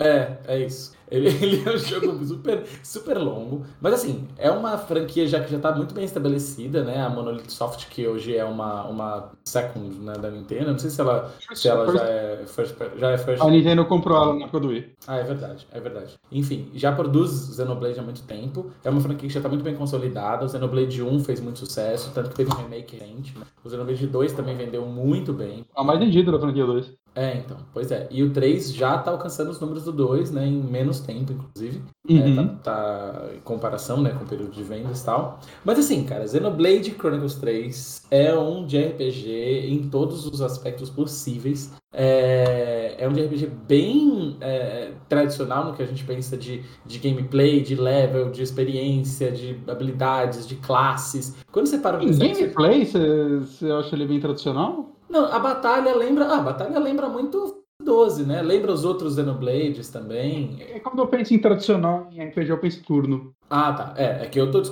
É, 0.00 0.38
é 0.46 0.58
isso. 0.58 0.98
Ele, 1.10 1.28
ele 1.42 1.62
é 1.68 1.74
um 1.74 1.78
jogo 1.78 2.24
super, 2.24 2.64
super 2.82 3.18
longo. 3.18 3.66
Mas 3.80 3.94
assim, 3.94 4.26
é 4.38 4.50
uma 4.50 4.78
franquia 4.78 5.26
já 5.26 5.40
que 5.40 5.50
já 5.50 5.56
está 5.56 5.74
muito 5.74 5.94
bem 5.94 6.04
estabelecida, 6.04 6.84
né? 6.84 7.02
A 7.02 7.10
Monolith 7.10 7.50
Soft, 7.50 7.88
que 7.90 8.06
hoje 8.06 8.36
é 8.36 8.44
uma, 8.44 8.84
uma 8.84 9.32
second 9.44 9.98
né, 10.00 10.14
da 10.14 10.30
Nintendo. 10.30 10.70
Não 10.70 10.78
sei 10.78 10.90
se 10.90 11.00
ela, 11.00 11.30
se 11.52 11.68
ela 11.68 11.92
já 11.92 12.04
é 12.04 12.44
first, 12.46 12.76
já 12.96 13.10
é 13.10 13.18
first. 13.18 13.42
A 13.42 13.50
Nintendo 13.50 13.84
comprou 13.84 14.16
ela 14.16 14.34
na 14.34 14.44
época 14.44 14.60
do 14.60 14.68
Wii. 14.68 14.94
Ah, 15.06 15.16
é 15.16 15.24
verdade, 15.24 15.66
é 15.72 15.80
verdade. 15.80 16.18
Enfim, 16.30 16.70
já 16.74 16.92
produz 16.92 17.54
Xenoblade 17.56 17.98
há 17.98 18.02
muito 18.02 18.22
tempo. 18.22 18.70
É 18.84 18.90
uma 18.90 19.00
franquia 19.00 19.28
que 19.28 19.34
já 19.34 19.40
está 19.40 19.48
muito 19.48 19.64
bem 19.64 19.74
consolidada. 19.74 20.44
O 20.44 20.48
Xenoblade 20.48 21.02
1 21.02 21.24
fez 21.24 21.40
muito 21.40 21.58
sucesso, 21.58 22.12
tanto 22.14 22.30
que 22.30 22.36
teve 22.36 22.52
um 22.52 22.56
remake 22.56 22.96
recente. 22.96 23.38
Né? 23.38 23.44
O 23.64 23.68
Xenoblade 23.68 24.06
2 24.06 24.32
também 24.32 24.56
vendeu 24.56 24.86
muito 24.86 25.32
bem. 25.32 25.64
A 25.74 25.84
mais 25.84 25.98
vendida 25.98 26.32
da 26.32 26.38
franquia 26.38 26.64
2. 26.64 26.92
É, 27.14 27.38
então, 27.38 27.56
pois 27.72 27.90
é. 27.90 28.06
E 28.10 28.22
o 28.22 28.32
3 28.32 28.72
já 28.72 28.96
tá 28.98 29.10
alcançando 29.10 29.50
os 29.50 29.58
números 29.58 29.84
do 29.84 29.92
2, 29.92 30.30
né? 30.30 30.46
Em 30.46 30.62
menos 30.62 31.00
tempo, 31.00 31.32
inclusive. 31.32 31.82
Uhum. 32.08 32.40
É, 32.40 32.44
tá, 32.44 32.54
tá, 32.62 33.26
em 33.34 33.40
comparação, 33.40 34.00
né? 34.00 34.10
Com 34.10 34.24
o 34.24 34.28
período 34.28 34.52
de 34.52 34.62
vendas 34.62 35.00
e 35.00 35.04
tal. 35.04 35.40
Mas 35.64 35.78
assim, 35.78 36.04
cara, 36.04 36.26
Xenoblade 36.26 36.92
Chronicles 36.92 37.34
3 37.34 38.06
é 38.10 38.34
um 38.34 38.64
de 38.64 38.80
RPG 38.80 39.66
em 39.68 39.88
todos 39.88 40.26
os 40.26 40.40
aspectos 40.40 40.88
possíveis. 40.88 41.72
É, 41.92 42.94
é 42.98 43.08
um 43.08 43.12
de 43.12 43.24
RPG 43.24 43.46
bem 43.66 44.36
é, 44.40 44.92
tradicional 45.08 45.64
no 45.64 45.74
que 45.74 45.82
a 45.82 45.86
gente 45.86 46.04
pensa 46.04 46.36
de, 46.36 46.62
de 46.86 46.98
gameplay, 47.00 47.60
de 47.60 47.74
level, 47.74 48.30
de 48.30 48.42
experiência, 48.42 49.32
de 49.32 49.58
habilidades, 49.66 50.46
de 50.46 50.54
classes. 50.54 51.34
Quando 51.50 51.66
você 51.66 51.78
para 51.78 51.98
pensar... 51.98 52.28
Gameplay, 52.28 52.86
você, 52.86 53.38
você 53.40 53.70
acha 53.72 53.96
ele 53.96 54.06
bem 54.06 54.20
tradicional? 54.20 54.99
Não, 55.10 55.24
a 55.26 55.38
batalha 55.38 55.94
lembra. 55.94 56.26
Ah, 56.26 56.38
a 56.38 56.42
batalha 56.42 56.78
lembra 56.78 57.08
muito 57.08 57.60
12, 57.82 58.24
né? 58.24 58.42
Lembra 58.42 58.72
os 58.72 58.84
outros 58.84 59.16
Xenoblades 59.16 59.88
também. 59.88 60.56
É 60.60 60.78
quando 60.78 61.00
eu 61.00 61.08
penso 61.08 61.34
em 61.34 61.38
tradicional 61.38 62.08
em 62.12 62.22
RPG, 62.22 62.50
eu 62.50 62.58
penso 62.58 62.82
turno. 62.84 63.34
Ah, 63.48 63.72
tá. 63.72 63.94
É, 63.96 64.22
é 64.22 64.26
que 64.26 64.38
eu 64.38 64.50
tô 64.50 64.62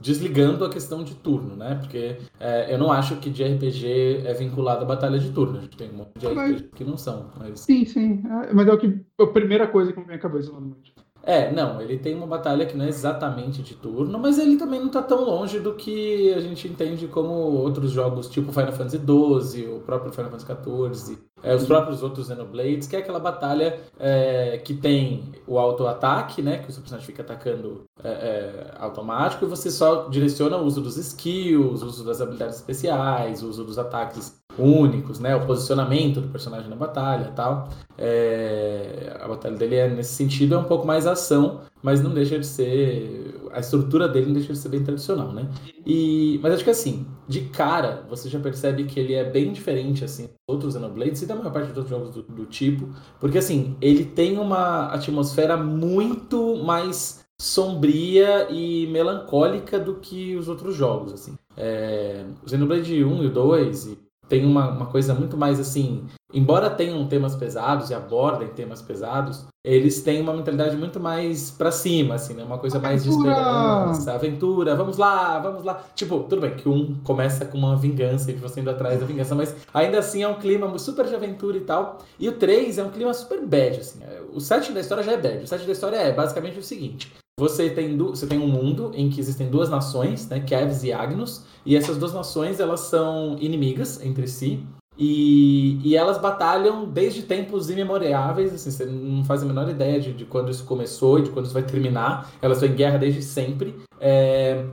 desligando 0.00 0.64
a 0.64 0.70
questão 0.70 1.02
de 1.02 1.16
turno, 1.16 1.56
né? 1.56 1.74
Porque 1.74 2.16
é, 2.38 2.72
eu 2.72 2.78
não 2.78 2.92
acho 2.92 3.16
que 3.16 3.28
de 3.28 3.42
RPG 3.42 4.22
é 4.24 4.32
vinculado 4.34 4.84
à 4.84 4.86
batalha 4.86 5.18
de 5.18 5.32
turno. 5.32 5.58
A 5.58 5.62
gente 5.62 5.76
tem 5.76 5.90
um 5.90 5.94
monte 5.94 6.12
de 6.16 6.26
RPG 6.28 6.70
que 6.76 6.84
não 6.84 6.96
são. 6.96 7.32
Mas... 7.36 7.60
Sim, 7.60 7.84
sim. 7.84 8.22
É, 8.44 8.52
mas 8.52 8.68
é 8.68 8.72
o 8.72 8.78
que, 8.78 9.00
a 9.20 9.26
primeira 9.26 9.66
coisa 9.66 9.92
que 9.92 9.98
me 9.98 10.06
vem 10.06 10.16
à 10.16 10.18
cabeça 10.18 10.52
normalmente. 10.52 10.93
É, 11.26 11.50
não, 11.50 11.80
ele 11.80 11.98
tem 11.98 12.14
uma 12.14 12.26
batalha 12.26 12.66
que 12.66 12.76
não 12.76 12.84
é 12.84 12.88
exatamente 12.88 13.62
de 13.62 13.74
turno, 13.74 14.18
mas 14.18 14.38
ele 14.38 14.56
também 14.58 14.78
não 14.78 14.88
está 14.88 15.02
tão 15.02 15.24
longe 15.24 15.58
do 15.58 15.74
que 15.74 16.32
a 16.34 16.40
gente 16.40 16.68
entende 16.68 17.08
como 17.08 17.32
outros 17.32 17.92
jogos, 17.92 18.28
tipo 18.28 18.52
Final 18.52 18.72
Fantasy 18.72 18.98
XII, 18.98 19.68
o 19.68 19.80
próprio 19.80 20.12
Final 20.12 20.30
Fantasy 20.30 20.46
XIV, 20.46 21.18
é, 21.44 21.54
os 21.54 21.66
próprios 21.66 22.02
outros 22.02 22.26
Xenoblades, 22.26 22.86
que 22.86 22.96
é 22.96 23.00
aquela 23.00 23.20
batalha 23.20 23.78
é, 23.98 24.58
que 24.64 24.74
tem 24.74 25.32
o 25.46 25.58
auto-ataque, 25.58 26.40
né, 26.40 26.58
que 26.58 26.70
o 26.70 26.72
seu 26.72 26.80
personagem 26.80 27.06
fica 27.06 27.22
atacando 27.22 27.84
é, 28.02 28.08
é, 28.08 28.74
automático, 28.78 29.44
e 29.44 29.48
você 29.48 29.70
só 29.70 30.08
direciona 30.08 30.56
o 30.56 30.64
uso 30.64 30.80
dos 30.80 30.96
skills, 30.96 31.82
o 31.82 31.86
uso 31.86 32.04
das 32.04 32.20
habilidades 32.20 32.56
especiais, 32.56 33.42
o 33.42 33.48
uso 33.48 33.64
dos 33.64 33.78
ataques 33.78 34.42
únicos, 34.58 35.18
né? 35.18 35.34
O 35.34 35.46
posicionamento 35.46 36.20
do 36.20 36.28
personagem 36.28 36.68
na 36.68 36.76
batalha 36.76 37.32
tal. 37.34 37.68
É... 37.98 39.16
A 39.20 39.28
batalha 39.28 39.56
dele 39.56 39.76
é, 39.76 39.88
nesse 39.88 40.14
sentido, 40.14 40.54
é 40.54 40.58
um 40.58 40.64
pouco 40.64 40.86
mais 40.86 41.06
ação, 41.06 41.60
mas 41.82 42.02
não 42.02 42.12
deixa 42.12 42.38
de 42.38 42.46
ser. 42.46 43.33
A 43.54 43.60
estrutura 43.60 44.08
dele 44.08 44.26
não 44.26 44.34
deixa 44.34 44.52
de 44.52 44.58
ser 44.58 44.68
bem 44.68 44.82
tradicional, 44.82 45.32
né? 45.32 45.48
E... 45.86 46.38
Mas 46.42 46.54
acho 46.54 46.64
que 46.64 46.70
assim, 46.70 47.06
de 47.28 47.42
cara, 47.42 48.04
você 48.08 48.28
já 48.28 48.38
percebe 48.38 48.84
que 48.84 48.98
ele 48.98 49.14
é 49.14 49.24
bem 49.24 49.52
diferente, 49.52 50.04
assim, 50.04 50.24
dos 50.24 50.34
outros 50.48 50.74
Xenoblades 50.74 51.22
e 51.22 51.26
da 51.26 51.34
maior 51.34 51.52
parte 51.52 51.68
dos 51.68 51.78
outros 51.78 51.90
jogos 51.90 52.10
do, 52.14 52.22
do 52.22 52.46
tipo, 52.46 52.88
porque 53.20 53.38
assim, 53.38 53.76
ele 53.80 54.04
tem 54.04 54.38
uma 54.38 54.88
atmosfera 54.88 55.56
muito 55.56 56.56
mais 56.64 57.24
sombria 57.40 58.48
e 58.50 58.86
melancólica 58.88 59.78
do 59.78 59.96
que 59.96 60.36
os 60.36 60.48
outros 60.48 60.74
jogos, 60.74 61.12
assim. 61.12 61.36
É, 61.56 62.24
o 62.44 62.48
Xenoblade 62.48 63.04
1 63.04 63.22
e 63.22 63.26
o 63.26 63.30
2 63.30 63.86
e 63.86 63.98
tem 64.28 64.44
uma, 64.44 64.70
uma 64.70 64.86
coisa 64.86 65.14
muito 65.14 65.36
mais 65.36 65.60
assim. 65.60 66.04
Embora 66.32 66.70
tenham 66.70 67.06
temas 67.06 67.36
pesados 67.36 67.90
e 67.90 67.94
abordem 67.94 68.48
temas 68.48 68.82
pesados, 68.82 69.46
eles 69.64 70.02
têm 70.02 70.20
uma 70.20 70.34
mentalidade 70.34 70.76
muito 70.76 71.00
mais 71.00 71.50
para 71.50 71.72
cima, 71.72 72.16
assim, 72.16 72.34
né? 72.34 72.44
Uma 72.44 72.58
coisa 72.58 72.76
aventura. 72.76 72.92
mais 72.92 73.02
de 73.02 73.08
esperança, 73.08 74.12
aventura, 74.12 74.76
vamos 74.76 74.98
lá, 74.98 75.38
vamos 75.38 75.64
lá. 75.64 75.82
Tipo, 75.94 76.20
tudo 76.24 76.42
bem 76.42 76.54
que 76.54 76.68
um 76.68 76.96
começa 77.02 77.46
com 77.46 77.56
uma 77.56 77.74
vingança 77.74 78.30
e 78.30 78.34
você 78.34 78.60
indo 78.60 78.68
atrás 78.68 79.00
da 79.00 79.06
vingança, 79.06 79.34
mas 79.34 79.56
ainda 79.72 79.98
assim 79.98 80.22
é 80.22 80.28
um 80.28 80.34
clima 80.34 80.78
super 80.78 81.06
de 81.06 81.14
aventura 81.14 81.56
e 81.56 81.62
tal. 81.62 81.98
E 82.18 82.28
o 82.28 82.32
3 82.32 82.76
é 82.76 82.84
um 82.84 82.90
clima 82.90 83.14
super 83.14 83.40
bad, 83.46 83.80
assim. 83.80 84.00
O 84.34 84.40
setting 84.40 84.74
da 84.74 84.80
história 84.80 85.02
já 85.02 85.12
é 85.12 85.16
bad. 85.16 85.44
O 85.44 85.46
setting 85.46 85.66
da 85.66 85.72
história 85.72 85.96
é 85.96 86.12
basicamente 86.12 86.58
o 86.58 86.62
seguinte: 86.62 87.10
você 87.40 87.70
tem, 87.70 87.96
você 87.96 88.26
tem 88.26 88.38
um 88.38 88.46
mundo 88.46 88.92
em 88.94 89.08
que 89.08 89.18
existem 89.18 89.48
duas 89.48 89.70
nações, 89.70 90.28
né, 90.28 90.40
Kevs 90.40 90.84
e 90.84 90.92
Agnus, 90.92 91.42
e 91.64 91.74
essas 91.74 91.96
duas 91.96 92.12
nações 92.12 92.60
elas 92.60 92.80
são 92.80 93.36
inimigas 93.40 94.00
entre 94.04 94.28
si, 94.28 94.62
e, 94.98 95.80
e 95.82 95.96
elas 95.96 96.18
batalham 96.18 96.86
desde 96.86 97.22
tempos 97.22 97.68
imemoriáveis, 97.70 98.54
assim, 98.54 98.70
você 98.70 98.86
não 98.86 99.24
faz 99.24 99.42
a 99.42 99.46
menor 99.46 99.68
ideia 99.68 100.00
de, 100.00 100.12
de 100.12 100.24
quando 100.24 100.50
isso 100.50 100.64
começou 100.64 101.18
e 101.18 101.22
de 101.22 101.30
quando 101.30 101.46
isso 101.46 101.54
vai 101.54 101.62
terminar, 101.62 102.30
elas 102.40 102.58
estão 102.58 102.72
em 102.72 102.76
guerra 102.76 102.98
desde 102.98 103.22
sempre, 103.22 103.74
é, 104.00 104.64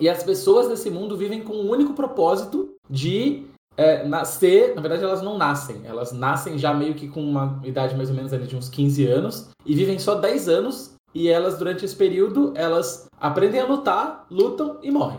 e 0.00 0.08
as 0.08 0.22
pessoas 0.22 0.68
desse 0.68 0.90
mundo 0.90 1.16
vivem 1.16 1.42
com 1.42 1.54
o 1.54 1.66
um 1.66 1.70
único 1.70 1.92
propósito 1.92 2.74
de 2.88 3.46
é, 3.76 4.04
nascer, 4.04 4.74
na 4.74 4.80
verdade 4.80 5.04
elas 5.04 5.22
não 5.22 5.38
nascem, 5.38 5.82
elas 5.84 6.12
nascem 6.12 6.58
já 6.58 6.74
meio 6.74 6.94
que 6.94 7.08
com 7.08 7.22
uma 7.22 7.60
idade 7.64 7.96
mais 7.96 8.10
ou 8.10 8.16
menos 8.16 8.32
ali 8.32 8.46
de 8.46 8.56
uns 8.56 8.68
15 8.68 9.06
anos, 9.06 9.50
e 9.64 9.74
vivem 9.74 9.98
só 9.98 10.16
10 10.16 10.48
anos. 10.48 10.98
E 11.14 11.26
elas, 11.28 11.58
durante 11.58 11.86
esse 11.86 11.96
período, 11.96 12.52
elas 12.54 13.08
aprendem 13.18 13.60
a 13.60 13.66
lutar, 13.66 14.26
lutam 14.30 14.78
e 14.82 14.90
morrem. 14.90 15.18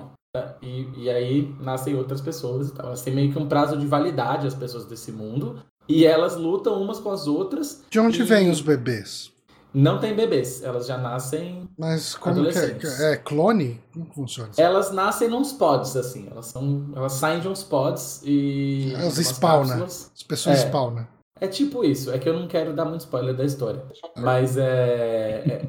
E, 0.61 0.87
e 0.95 1.09
aí 1.09 1.55
nascem 1.59 1.95
outras 1.95 2.21
pessoas 2.21 2.69
e 2.69 2.73
tal. 2.73 2.93
Têm 2.93 3.15
meio 3.15 3.31
que 3.31 3.39
um 3.39 3.47
prazo 3.47 3.77
de 3.77 3.87
validade, 3.87 4.45
as 4.45 4.53
pessoas 4.53 4.85
desse 4.85 5.11
mundo. 5.11 5.63
E 5.87 6.05
elas 6.05 6.35
lutam 6.35 6.79
umas 6.79 6.99
com 6.99 7.09
as 7.09 7.25
outras. 7.25 7.83
De 7.89 7.99
onde 7.99 8.21
e... 8.21 8.23
vêm 8.23 8.49
os 8.49 8.61
bebês? 8.61 9.31
Não 9.73 9.99
tem 9.99 10.15
bebês, 10.15 10.63
elas 10.63 10.87
já 10.87 10.97
nascem. 10.97 11.67
Mas 11.77 12.15
como 12.15 12.43
que 12.43 12.57
é? 12.57 13.13
é? 13.13 13.17
Clone? 13.17 13.79
Como 13.93 14.05
funciona? 14.13 14.49
Elas 14.57 14.91
nascem 14.91 15.27
nos 15.27 15.51
pods, 15.51 15.95
assim. 15.95 16.27
Elas 16.29 16.47
são. 16.47 16.89
Elas 16.95 17.13
saem 17.13 17.39
de 17.39 17.47
uns 17.47 17.63
pods 17.63 18.21
e. 18.23 18.93
Elas 18.95 19.17
spawnam. 19.17 19.83
As 19.83 20.23
pessoas 20.27 20.59
é. 20.59 20.67
spawnam. 20.67 21.07
É 21.41 21.47
tipo 21.47 21.83
isso, 21.83 22.11
é 22.11 22.17
que 22.17 22.27
eu 22.27 22.37
não 22.37 22.47
quero 22.47 22.73
dar 22.73 22.85
muito 22.85 23.01
spoiler 23.01 23.35
da 23.35 23.45
história. 23.45 23.81
Mas 24.17 24.57
é, 24.57 24.63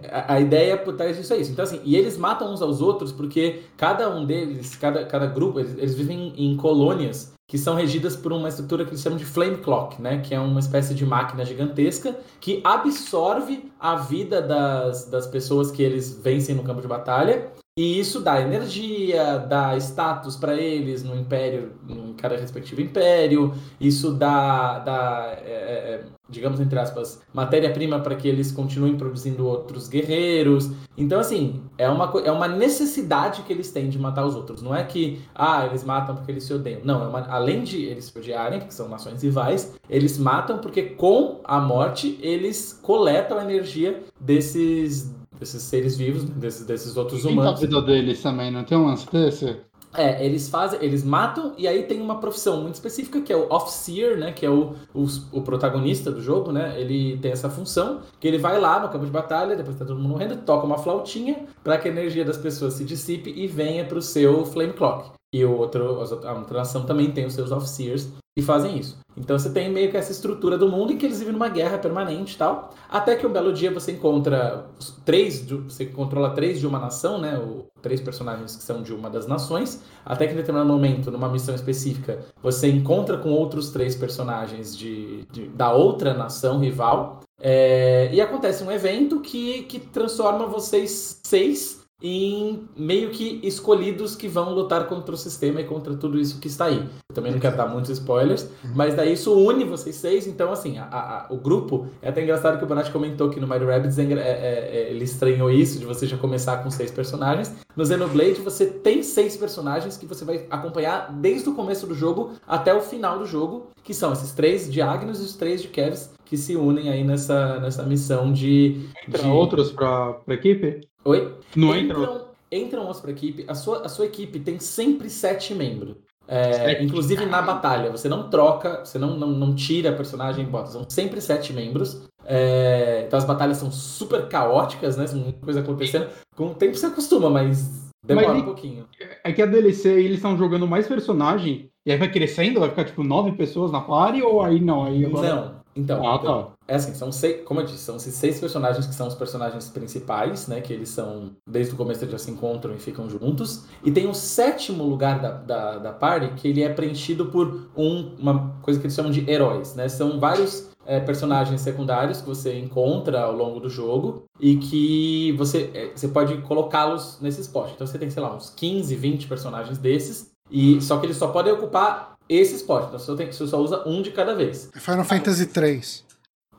é 0.02 0.10
a, 0.10 0.34
a, 0.34 0.40
ideia 0.40 0.76
por 0.76 0.94
trás 0.94 1.16
disso 1.16 1.32
é 1.32 1.38
isso. 1.38 1.52
Então, 1.52 1.64
assim, 1.64 1.80
e 1.84 1.96
eles 1.96 2.18
matam 2.18 2.52
uns 2.52 2.60
aos 2.60 2.80
outros 2.80 3.12
porque 3.12 3.62
cada 3.76 4.10
um 4.10 4.24
deles, 4.26 4.74
cada, 4.76 5.04
cada 5.04 5.26
grupo, 5.26 5.60
eles, 5.60 5.76
eles 5.78 5.94
vivem 5.94 6.32
em 6.36 6.56
colônias 6.56 7.32
que 7.46 7.58
são 7.58 7.74
regidas 7.74 8.14
por 8.14 8.32
uma 8.32 8.48
estrutura 8.48 8.84
que 8.84 8.90
eles 8.90 9.00
chamam 9.00 9.18
de 9.18 9.24
flame 9.24 9.56
clock, 9.56 10.00
né? 10.00 10.20
Que 10.20 10.34
é 10.34 10.40
uma 10.40 10.60
espécie 10.60 10.94
de 10.94 11.04
máquina 11.04 11.44
gigantesca 11.44 12.16
que 12.40 12.60
absorve 12.62 13.70
a 13.78 13.96
vida 13.96 14.40
das, 14.40 15.06
das 15.06 15.26
pessoas 15.26 15.70
que 15.70 15.82
eles 15.82 16.20
vencem 16.22 16.54
no 16.54 16.62
campo 16.62 16.80
de 16.80 16.86
batalha 16.86 17.50
e 17.76 17.98
isso 17.98 18.20
dá 18.20 18.40
energia, 18.40 19.38
dá 19.38 19.76
status 19.76 20.36
para 20.36 20.54
eles 20.54 21.02
no 21.02 21.16
império, 21.16 21.72
em 21.88 22.12
cada 22.14 22.36
respectivo 22.36 22.80
império. 22.80 23.54
Isso 23.80 24.12
dá, 24.12 24.80
dá 24.80 25.38
é, 25.44 25.50
é, 25.50 25.94
é 25.94 26.04
digamos 26.30 26.60
entre 26.60 26.78
aspas, 26.78 27.22
matéria-prima 27.34 28.00
para 28.00 28.14
que 28.14 28.28
eles 28.28 28.52
continuem 28.52 28.96
produzindo 28.96 29.46
outros 29.46 29.88
guerreiros. 29.88 30.70
Então, 30.96 31.18
assim, 31.18 31.62
é 31.76 31.88
uma, 31.88 32.12
é 32.24 32.30
uma 32.30 32.48
necessidade 32.48 33.42
que 33.42 33.52
eles 33.52 33.70
têm 33.72 33.88
de 33.88 33.98
matar 33.98 34.24
os 34.24 34.34
outros. 34.34 34.62
Não 34.62 34.74
é 34.74 34.84
que, 34.84 35.20
ah, 35.34 35.66
eles 35.66 35.82
matam 35.82 36.14
porque 36.14 36.30
eles 36.30 36.44
se 36.44 36.52
odeiam. 36.52 36.80
Não, 36.84 37.02
é 37.02 37.08
uma, 37.08 37.26
além 37.28 37.62
de 37.64 37.84
eles 37.84 38.04
se 38.04 38.18
odiarem, 38.18 38.60
porque 38.60 38.72
são 38.72 38.88
nações 38.88 39.22
rivais, 39.22 39.74
eles 39.88 40.18
matam 40.18 40.58
porque 40.58 40.82
com 40.82 41.40
a 41.44 41.60
morte 41.60 42.18
eles 42.22 42.78
coletam 42.82 43.38
a 43.38 43.44
energia 43.44 44.02
desses 44.20 45.19
desses 45.40 45.62
seres 45.62 45.96
vivos, 45.96 46.24
desses, 46.24 46.66
desses 46.66 46.96
outros 46.96 47.24
humanos. 47.24 47.60
E 47.60 47.64
a 47.64 47.66
vida 47.66 47.82
deles 47.82 48.22
também, 48.22 48.50
não 48.50 48.62
tem 48.62 48.76
um 48.76 48.86
lance 48.86 49.10
desse? 49.10 49.56
É, 49.92 50.24
eles 50.24 50.48
fazem, 50.48 50.78
eles 50.80 51.02
matam 51.02 51.52
e 51.58 51.66
aí 51.66 51.82
tem 51.82 52.00
uma 52.00 52.20
profissão 52.20 52.62
muito 52.62 52.74
específica 52.74 53.20
que 53.22 53.32
é 53.32 53.36
o 53.36 53.52
Officer, 53.52 54.16
né, 54.16 54.30
que 54.30 54.46
é 54.46 54.50
o, 54.50 54.74
o, 54.94 55.04
o, 55.32 55.42
protagonista 55.42 56.12
do 56.12 56.22
jogo, 56.22 56.52
né? 56.52 56.80
Ele 56.80 57.18
tem 57.18 57.32
essa 57.32 57.50
função 57.50 58.00
que 58.20 58.28
ele 58.28 58.38
vai 58.38 58.60
lá 58.60 58.78
no 58.78 58.88
campo 58.88 59.04
de 59.04 59.10
batalha, 59.10 59.56
depois 59.56 59.76
tá 59.76 59.84
todo 59.84 59.96
mundo 59.96 60.10
morrendo, 60.10 60.36
toca 60.36 60.64
uma 60.64 60.78
flautinha 60.78 61.44
para 61.64 61.76
que 61.76 61.88
a 61.88 61.90
energia 61.90 62.24
das 62.24 62.36
pessoas 62.36 62.74
se 62.74 62.84
dissipe 62.84 63.30
e 63.30 63.48
venha 63.48 63.84
para 63.84 63.98
o 63.98 64.02
seu 64.02 64.46
Flame 64.46 64.74
Clock. 64.74 65.10
E 65.34 65.44
o 65.44 65.56
outro, 65.56 66.00
a 66.24 66.34
outra 66.34 66.58
nação 66.58 66.84
também 66.84 67.10
tem 67.10 67.26
os 67.26 67.34
seus 67.34 67.50
Officers 67.50 68.10
e 68.36 68.42
fazem 68.42 68.78
isso. 68.78 68.98
Então 69.16 69.38
você 69.38 69.50
tem 69.50 69.70
meio 69.70 69.90
que 69.90 69.96
essa 69.96 70.12
estrutura 70.12 70.56
do 70.56 70.68
mundo 70.68 70.92
em 70.92 70.96
que 70.96 71.04
eles 71.04 71.18
vivem 71.18 71.32
numa 71.32 71.48
guerra 71.48 71.78
permanente 71.78 72.34
e 72.34 72.38
tal. 72.38 72.70
Até 72.88 73.16
que 73.16 73.26
um 73.26 73.32
belo 73.32 73.52
dia 73.52 73.70
você 73.70 73.92
encontra 73.92 74.66
três, 75.04 75.44
você 75.44 75.84
controla 75.86 76.30
três 76.30 76.60
de 76.60 76.66
uma 76.66 76.78
nação, 76.78 77.18
né? 77.18 77.38
O, 77.38 77.66
três 77.82 78.00
personagens 78.00 78.56
que 78.56 78.62
são 78.62 78.82
de 78.82 78.94
uma 78.94 79.10
das 79.10 79.26
nações. 79.26 79.82
Até 80.04 80.26
que 80.26 80.32
em 80.32 80.36
determinado 80.36 80.70
momento, 80.70 81.10
numa 81.10 81.28
missão 81.28 81.54
específica, 81.54 82.20
você 82.42 82.68
encontra 82.70 83.18
com 83.18 83.30
outros 83.30 83.70
três 83.70 83.96
personagens 83.96 84.76
de, 84.76 85.26
de 85.32 85.48
da 85.48 85.72
outra 85.72 86.14
nação 86.14 86.60
rival. 86.60 87.20
É, 87.42 88.10
e 88.12 88.20
acontece 88.20 88.62
um 88.62 88.70
evento 88.70 89.20
que, 89.20 89.62
que 89.62 89.80
transforma 89.80 90.46
vocês 90.46 91.20
seis 91.24 91.79
em 92.02 92.66
meio 92.76 93.10
que 93.10 93.40
escolhidos 93.42 94.16
que 94.16 94.26
vão 94.26 94.54
lutar 94.54 94.86
contra 94.86 95.14
o 95.14 95.18
sistema 95.18 95.60
e 95.60 95.64
contra 95.64 95.94
tudo 95.94 96.18
isso 96.18 96.40
que 96.40 96.48
está 96.48 96.66
aí. 96.66 96.78
Eu 97.08 97.14
também 97.14 97.32
não 97.32 97.38
quero 97.38 97.56
dar 97.56 97.66
muitos 97.66 97.90
spoilers, 97.90 98.48
uhum. 98.64 98.72
mas 98.74 98.94
daí 98.94 99.12
isso 99.12 99.34
une 99.34 99.64
vocês 99.64 99.96
seis, 99.96 100.26
então 100.26 100.50
assim, 100.50 100.78
a, 100.78 100.84
a, 100.84 101.26
o 101.30 101.36
grupo, 101.36 101.88
é 102.00 102.08
até 102.08 102.22
engraçado 102.22 102.58
que 102.58 102.64
o 102.64 102.66
Bonatti 102.66 102.90
comentou 102.90 103.28
que 103.28 103.38
no 103.38 103.46
Mario 103.46 103.68
Rabbids 103.68 103.98
é, 103.98 104.04
é, 104.04 104.16
é, 104.16 104.90
ele 104.90 105.04
estranhou 105.04 105.50
isso, 105.50 105.78
de 105.78 105.84
você 105.84 106.06
já 106.06 106.16
começar 106.16 106.62
com 106.62 106.70
seis 106.70 106.90
personagens. 106.90 107.54
No 107.76 107.84
Xenoblade 107.84 108.40
você 108.40 108.66
tem 108.66 109.02
seis 109.02 109.36
personagens 109.36 109.96
que 109.96 110.06
você 110.06 110.24
vai 110.24 110.46
acompanhar 110.50 111.12
desde 111.12 111.48
o 111.48 111.54
começo 111.54 111.86
do 111.86 111.94
jogo 111.94 112.32
até 112.46 112.74
o 112.74 112.80
final 112.80 113.18
do 113.18 113.26
jogo, 113.26 113.68
que 113.82 113.92
são 113.92 114.12
esses 114.12 114.32
três 114.32 114.70
de 114.70 114.80
Agnus 114.80 115.20
e 115.20 115.24
os 115.24 115.36
três 115.36 115.62
de 115.62 115.68
Kevs, 115.68 116.10
que 116.24 116.36
se 116.36 116.56
unem 116.56 116.88
aí 116.88 117.04
nessa, 117.04 117.58
nessa 117.58 117.82
missão 117.82 118.32
de... 118.32 118.88
Entra 119.06 119.22
de... 119.22 119.28
outros 119.28 119.72
para 119.72 120.16
a 120.26 120.32
equipe? 120.34 120.80
Oi? 121.04 121.34
Não 121.56 121.76
entram? 121.76 122.28
Entram 122.52 122.82
outros 122.82 123.00
para 123.00 123.10
a 123.10 123.12
equipe. 123.12 123.44
A 123.46 123.54
sua, 123.54 123.84
a 123.84 123.88
sua 123.88 124.06
equipe 124.06 124.40
tem 124.40 124.58
sempre 124.58 125.08
sete 125.08 125.54
membros. 125.54 125.96
É, 126.32 126.80
inclusive 126.80 127.26
na 127.26 127.42
batalha, 127.42 127.90
você 127.90 128.08
não 128.08 128.30
troca, 128.30 128.84
você 128.84 129.00
não, 129.00 129.16
não, 129.16 129.28
não 129.28 129.52
tira 129.52 129.92
personagem 129.92 130.44
e 130.44 130.46
bota, 130.46 130.70
são 130.70 130.88
sempre 130.88 131.20
sete 131.20 131.52
membros. 131.52 132.02
É, 132.24 133.02
então 133.04 133.18
as 133.18 133.24
batalhas 133.24 133.56
são 133.56 133.72
super 133.72 134.28
caóticas, 134.28 134.96
né? 134.96 135.06
Muita 135.12 135.40
coisa 135.40 135.60
acontecendo. 135.60 136.08
Com 136.36 136.46
o 136.46 136.54
tempo 136.54 136.76
você 136.76 136.86
acostuma, 136.86 137.28
mas 137.28 137.90
demora 138.06 138.28
mas, 138.28 138.42
um 138.42 138.44
pouquinho. 138.44 138.86
É 139.24 139.32
que 139.32 139.42
a 139.42 139.46
DLC 139.46 139.88
eles 139.88 140.18
estão 140.18 140.38
jogando 140.38 140.68
mais 140.68 140.86
personagem, 140.86 141.68
e 141.84 141.90
aí 141.90 141.98
vai 141.98 142.10
crescendo, 142.10 142.60
vai 142.60 142.68
ficar 142.68 142.84
tipo 142.84 143.02
nove 143.02 143.32
pessoas 143.32 143.72
na 143.72 143.80
party, 143.80 144.22
ou 144.22 144.40
aí 144.40 144.60
não? 144.60 144.84
Aí 144.84 145.04
agora... 145.04 145.34
Não, 145.34 145.60
então, 145.74 146.08
ah, 146.08 146.18
tá. 146.18 146.48
É 146.70 146.76
assim, 146.76 146.94
são 146.94 147.10
seis, 147.10 147.42
como 147.44 147.58
eu 147.58 147.66
disse, 147.66 147.78
são 147.78 147.96
esses 147.96 148.14
seis 148.14 148.38
personagens 148.38 148.86
que 148.86 148.94
são 148.94 149.08
os 149.08 149.14
personagens 149.16 149.68
principais, 149.68 150.46
né? 150.46 150.60
Que 150.60 150.72
eles 150.72 150.88
são, 150.90 151.32
desde 151.44 151.74
o 151.74 151.76
começo 151.76 152.04
eles 152.04 152.12
já 152.12 152.18
se 152.18 152.30
encontram 152.30 152.72
e 152.72 152.78
ficam 152.78 153.10
juntos. 153.10 153.64
E 153.84 153.90
tem 153.90 154.08
o 154.08 154.14
sétimo 154.14 154.84
lugar 154.84 155.20
da, 155.20 155.32
da, 155.32 155.78
da 155.78 155.92
party, 155.92 156.28
que 156.36 156.46
ele 156.46 156.62
é 156.62 156.68
preenchido 156.68 157.26
por 157.26 157.70
um, 157.76 158.14
uma 158.16 158.54
coisa 158.62 158.78
que 158.78 158.86
eles 158.86 158.94
chamam 158.94 159.10
de 159.10 159.28
heróis, 159.28 159.74
né? 159.74 159.88
São 159.88 160.20
vários 160.20 160.70
é, 160.86 161.00
personagens 161.00 161.60
secundários 161.60 162.20
que 162.20 162.28
você 162.28 162.56
encontra 162.56 163.20
ao 163.22 163.34
longo 163.34 163.58
do 163.58 163.68
jogo 163.68 164.26
e 164.38 164.54
que 164.56 165.32
você, 165.32 165.72
é, 165.74 165.90
você 165.92 166.06
pode 166.06 166.36
colocá-los 166.42 167.18
nesse 167.20 167.40
spot. 167.40 167.72
Então 167.74 167.84
você 167.84 167.98
tem, 167.98 168.08
sei 168.08 168.22
lá, 168.22 168.32
uns 168.32 168.48
15, 168.50 168.94
20 168.94 169.26
personagens 169.26 169.76
desses. 169.76 170.30
E 170.48 170.80
só 170.80 170.98
que 170.98 171.06
eles 171.06 171.16
só 171.16 171.26
podem 171.28 171.52
ocupar 171.52 172.14
esse 172.28 172.54
spot. 172.54 172.84
Então 172.86 172.98
você, 173.00 173.16
tem, 173.16 173.32
você 173.32 173.44
só 173.48 173.60
usa 173.60 173.82
um 173.88 174.02
de 174.02 174.12
cada 174.12 174.36
vez. 174.36 174.70
Final 174.76 175.04
Fantasy 175.04 175.46
3. 175.46 176.09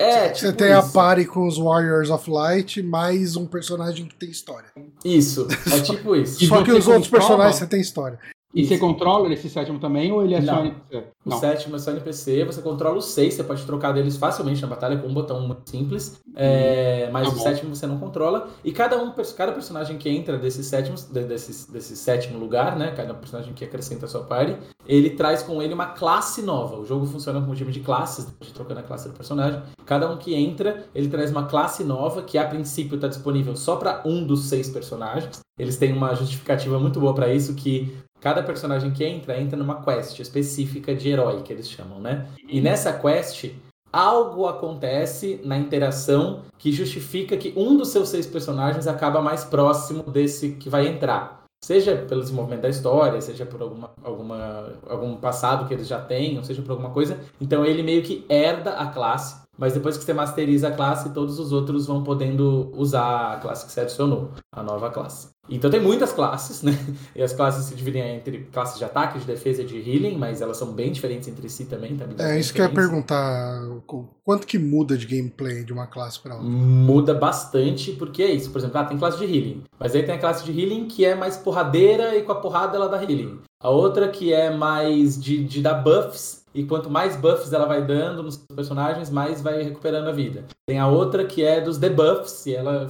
É, 0.02 0.30
tipo 0.30 0.48
Você 0.48 0.54
tem 0.54 0.72
isso. 0.72 0.78
a 0.78 0.84
party 0.92 1.26
com 1.26 1.48
os 1.48 1.58
Warriors 1.58 2.10
of 2.10 2.30
Light, 2.30 2.82
mais 2.82 3.36
um 3.36 3.46
personagem 3.46 4.06
que 4.06 4.16
tem 4.16 4.30
história. 4.30 4.70
Isso, 5.06 5.48
é 5.72 5.80
tipo 5.82 6.16
isso. 6.16 6.46
Só 6.46 6.64
que 6.64 6.72
os 6.72 6.88
outros 6.88 7.08
personagens 7.10 7.56
você 7.58 7.68
tem 7.68 7.80
história. 7.82 8.20
E 8.54 8.62
Isso. 8.62 8.70
você 8.70 8.80
controla 8.80 9.32
esse 9.34 9.50
sétimo 9.50 9.80
também 9.80 10.12
ou 10.12 10.24
ele 10.24 10.34
é 10.34 10.42
não. 10.42 10.56
só 10.56 10.60
NPC? 10.62 11.04
Não. 11.26 11.38
O 11.38 11.40
sétimo 11.40 11.76
é 11.76 11.80
só 11.80 11.92
NPC, 11.92 12.44
você 12.44 12.62
controla 12.62 12.98
os 12.98 13.06
seis, 13.06 13.34
você 13.34 13.44
pode 13.44 13.64
trocar 13.66 13.94
deles 13.94 14.18
facilmente 14.18 14.62
na 14.62 14.68
batalha 14.68 14.98
com 14.98 15.08
um 15.08 15.14
botão 15.14 15.40
muito 15.48 15.70
simples. 15.70 16.20
É, 16.36 17.10
mas 17.12 17.28
tá 17.28 17.34
o 17.34 17.38
bom. 17.38 17.44
sétimo 17.44 17.76
você 17.76 17.88
não 17.88 17.98
controla. 17.98 18.50
E 18.64 18.72
cada 18.72 19.02
um, 19.02 19.14
cada 19.38 19.52
personagem 19.54 19.98
que 19.98 20.10
entra 20.10 20.38
desse 20.38 20.64
sétimo, 20.64 20.98
desse, 21.12 21.72
desse 21.72 21.96
sétimo 21.96 22.40
lugar, 22.40 22.76
né? 22.76 22.92
Cada 22.96 23.14
personagem 23.14 23.54
que 23.54 23.64
acrescenta 23.64 24.06
a 24.06 24.10
sua 24.10 24.24
party, 24.24 24.58
ele 24.86 25.12
traz 25.12 25.44
com 25.44 25.62
ele 25.62 25.74
uma 25.74 25.88
classe 25.88 26.42
nova. 26.42 26.78
O 26.78 26.86
jogo 26.86 27.06
funciona 27.06 27.40
com 27.40 27.52
um 27.52 27.56
time 27.56 27.72
de 27.72 27.80
classes, 27.80 28.28
de 28.42 28.52
trocando 28.52 28.82
a 28.82 28.84
classe 28.84 29.08
do 29.08 29.14
personagem. 29.14 29.62
Cada 29.86 30.10
um 30.10 30.18
que 30.18 30.36
entra, 30.36 30.86
ele 30.94 31.08
traz 31.08 31.32
uma 31.32 31.46
classe 31.46 31.84
nova 31.84 32.22
que 32.22 32.38
a 32.38 32.46
princípio 32.46 32.96
está 32.96 33.08
disponível 33.08 33.56
só 33.56 33.76
para 33.78 34.02
um 34.06 34.26
dos 34.26 34.46
seis 34.46 34.70
personagens. 34.70 35.40
Eles 35.58 35.78
têm 35.78 35.94
uma 35.94 36.16
justificativa 36.16 36.80
muito 36.80 37.00
boa 37.00 37.14
para 37.14 37.34
isso 37.34 37.54
que 37.54 37.96
Cada 38.22 38.44
personagem 38.44 38.92
que 38.92 39.04
entra, 39.04 39.42
entra 39.42 39.58
numa 39.58 39.82
quest 39.82 40.20
específica 40.20 40.94
de 40.94 41.10
herói, 41.10 41.42
que 41.42 41.52
eles 41.52 41.68
chamam, 41.68 42.00
né? 42.00 42.28
E 42.48 42.62
nessa 42.62 42.94
quest, 42.94 43.52
algo 43.92 44.48
acontece 44.48 45.42
na 45.44 45.58
interação 45.58 46.44
que 46.58 46.72
justifica 46.72 47.36
que 47.36 47.52
um 47.58 47.76
dos 47.76 47.90
seus 47.90 48.10
seis 48.10 48.28
personagens 48.28 48.86
acaba 48.86 49.22
mais 49.22 49.44
próximo 49.44 50.04
desse 50.04 50.52
que 50.52 50.70
vai 50.70 50.88
entrar. 50.88 51.42
Seja 51.64 51.96
pelo 51.96 52.22
desenvolvimento 52.22 52.62
da 52.62 52.70
história, 52.70 53.20
seja 53.22 53.46
por 53.46 53.62
alguma, 53.62 53.92
alguma, 54.04 54.74
algum 54.88 55.16
passado 55.16 55.68
que 55.68 55.74
eles 55.74 55.88
já 55.88 56.00
tenham, 56.00 56.44
seja 56.44 56.62
por 56.62 56.72
alguma 56.72 56.92
coisa. 56.92 57.20
Então 57.40 57.66
ele 57.66 57.82
meio 57.82 58.04
que 58.04 58.24
herda 58.30 58.74
a 58.74 58.88
classe 58.88 59.41
mas 59.58 59.74
depois 59.74 59.98
que 59.98 60.04
você 60.04 60.14
masteriza 60.14 60.70
a 60.70 60.72
classe, 60.72 61.14
todos 61.14 61.38
os 61.40 61.52
outros 61.52 61.86
vão 61.86 62.04
podendo 62.04 62.72
usar 62.76 63.34
a 63.34 63.38
classe 63.38 63.66
que 63.66 63.72
você 63.72 63.82
adicionou, 63.82 64.32
a 64.52 64.64
nova 64.64 64.90
classe. 64.90 65.30
Então 65.50 65.70
tem 65.70 65.82
muitas 65.82 66.14
classes, 66.14 66.62
né? 66.62 66.72
E 67.16 67.22
as 67.22 67.34
classes 67.34 67.66
se 67.66 67.76
dividem 67.76 68.16
entre 68.16 68.46
classes 68.52 68.78
de 68.78 68.86
ataque, 68.86 69.20
de 69.20 69.26
defesa 69.26 69.62
e 69.62 69.66
de 69.66 69.78
healing, 69.78 70.18
mas 70.18 70.42
elas 70.42 70.58
são 70.58 70.72
bem 70.72 70.92
diferentes 70.92 71.28
entre 71.28 71.50
si 71.50 71.66
também. 71.66 71.98
também 71.98 72.16
é, 72.26 72.40
isso 72.40 72.54
que 72.54 72.62
eu 72.62 72.66
ia 72.66 72.72
perguntar. 72.72 73.62
Quanto 74.24 74.48
que 74.48 74.58
muda 74.58 74.98
de 74.98 75.06
gameplay 75.06 75.64
de 75.64 75.74
uma 75.74 75.88
classe 75.88 76.20
para 76.20 76.36
outra? 76.36 76.50
Muda 76.50 77.14
bastante, 77.14 77.92
porque 77.92 78.24
é 78.24 78.32
isso. 78.32 78.50
Por 78.50 78.60
exemplo, 78.60 78.78
ah, 78.78 78.86
tem 78.86 78.98
classe 78.98 79.18
de 79.18 79.26
healing. 79.26 79.64
Mas 79.78 79.94
aí 79.94 80.04
tem 80.04 80.16
a 80.16 80.20
classe 80.20 80.46
de 80.46 80.52
healing 80.58 80.88
que 80.88 81.04
é 81.04 81.16
mais 81.16 81.36
porradeira 81.36 82.16
e 82.16 82.24
com 82.24 82.32
a 82.32 82.36
porrada 82.36 82.78
ela 82.78 82.88
dá 82.88 83.02
healing. 83.04 83.40
A 83.62 83.70
outra 83.70 84.08
que 84.08 84.34
é 84.34 84.50
mais 84.50 85.22
de, 85.22 85.44
de 85.44 85.62
dar 85.62 85.76
buffs 85.76 86.41
e 86.54 86.64
quanto 86.64 86.90
mais 86.90 87.16
buffs 87.16 87.54
ela 87.54 87.66
vai 87.66 87.86
dando 87.86 88.24
nos 88.24 88.38
personagens, 88.38 89.10
mais 89.10 89.42
vai 89.42 89.64
recuperando 89.64 90.08
a 90.08 90.12
vida. 90.12 90.46
Tem 90.68 90.80
a 90.80 90.88
outra 90.88 91.26
que 91.26 91.44
é 91.44 91.62
dos 91.62 91.78
debuffs, 91.78 92.46
e 92.46 92.56
ela. 92.56 92.88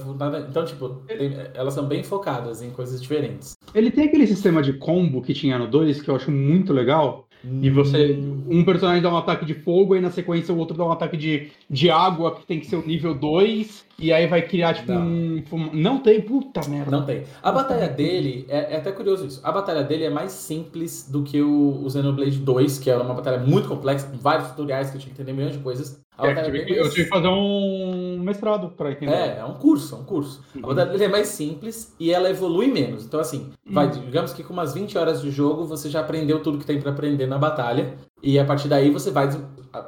Então, 0.48 0.64
tipo, 0.64 0.88
tem, 1.06 1.34
elas 1.54 1.74
são 1.74 1.86
bem 1.86 2.02
focadas 2.02 2.62
em 2.62 2.70
coisas 2.70 3.00
diferentes. 3.00 3.54
Ele 3.74 3.90
tem 3.90 4.06
aquele 4.06 4.26
sistema 4.26 4.62
de 4.62 4.74
combo 4.74 5.22
que 5.22 5.34
tinha 5.34 5.58
no 5.58 5.68
2, 5.68 6.02
que 6.02 6.10
eu 6.10 6.16
acho 6.16 6.30
muito 6.30 6.72
legal. 6.72 7.26
E 7.44 7.70
você. 7.70 8.18
Um 8.48 8.64
personagem 8.64 9.02
dá 9.02 9.10
um 9.10 9.16
ataque 9.16 9.44
de 9.44 9.54
fogo, 9.54 9.96
e 9.96 10.00
na 10.00 10.10
sequência 10.10 10.54
o 10.54 10.58
outro 10.58 10.76
dá 10.76 10.84
um 10.84 10.92
ataque 10.92 11.16
de, 11.16 11.50
de 11.68 11.90
água, 11.90 12.36
que 12.36 12.46
tem 12.46 12.60
que 12.60 12.66
ser 12.66 12.76
o 12.76 12.86
nível 12.86 13.14
2. 13.14 13.84
E 13.98 14.12
aí 14.12 14.26
vai 14.26 14.42
criar, 14.42 14.74
tipo, 14.74 14.92
não. 14.92 15.06
um. 15.06 15.70
Não 15.72 15.98
tem, 15.98 16.20
puta 16.20 16.60
merda. 16.68 16.90
Não 16.90 17.04
tem. 17.04 17.22
A 17.42 17.52
batalha 17.52 17.88
dele, 17.88 18.46
é, 18.48 18.74
é, 18.74 18.76
até 18.76 18.92
curioso 18.92 19.26
isso. 19.26 19.40
A 19.44 19.52
batalha 19.52 19.82
dele 19.82 20.04
é 20.04 20.10
mais 20.10 20.32
simples 20.32 21.08
do 21.10 21.22
que 21.22 21.40
o, 21.40 21.84
o 21.84 21.90
Xenoblade 21.90 22.38
2, 22.38 22.78
que 22.78 22.90
era 22.90 23.02
uma 23.02 23.14
batalha 23.14 23.38
muito 23.38 23.68
complexa, 23.68 24.06
com 24.06 24.16
vários 24.16 24.48
tutoriais 24.48 24.90
que 24.90 24.96
eu 24.96 25.00
tinha 25.00 25.14
que 25.14 25.20
entender 25.20 25.36
milhões 25.36 25.56
de 25.56 25.62
coisas. 25.62 26.00
É, 26.18 26.30
eu, 26.30 26.44
tive 26.44 26.64
que, 26.64 26.72
eu 26.74 26.90
tive 26.90 27.04
que 27.04 27.10
fazer 27.10 27.28
um 27.28 28.01
mestrado 28.22 28.70
para 28.70 28.92
entender. 28.92 29.12
É, 29.12 29.38
é 29.38 29.44
um 29.44 29.54
curso, 29.54 29.94
é 29.94 29.98
um 29.98 30.04
curso. 30.04 30.42
Uhum. 30.54 30.70
A 30.70 30.84
dele 30.84 31.04
é 31.04 31.08
mais 31.08 31.28
simples 31.28 31.94
e 31.98 32.12
ela 32.12 32.28
evolui 32.30 32.66
menos. 32.66 33.04
Então, 33.04 33.20
assim, 33.20 33.50
uhum. 33.66 33.72
vai, 33.72 33.90
digamos 33.90 34.32
que 34.32 34.42
com 34.42 34.52
umas 34.52 34.74
20 34.74 34.96
horas 34.98 35.20
de 35.20 35.30
jogo 35.30 35.64
você 35.64 35.88
já 35.88 36.00
aprendeu 36.00 36.42
tudo 36.42 36.58
que 36.58 36.66
tem 36.66 36.80
para 36.80 36.90
aprender 36.90 37.26
na 37.26 37.38
batalha. 37.38 37.96
E 38.22 38.38
a 38.38 38.44
partir 38.44 38.68
daí 38.68 38.90
você 38.90 39.10
vai 39.10 39.28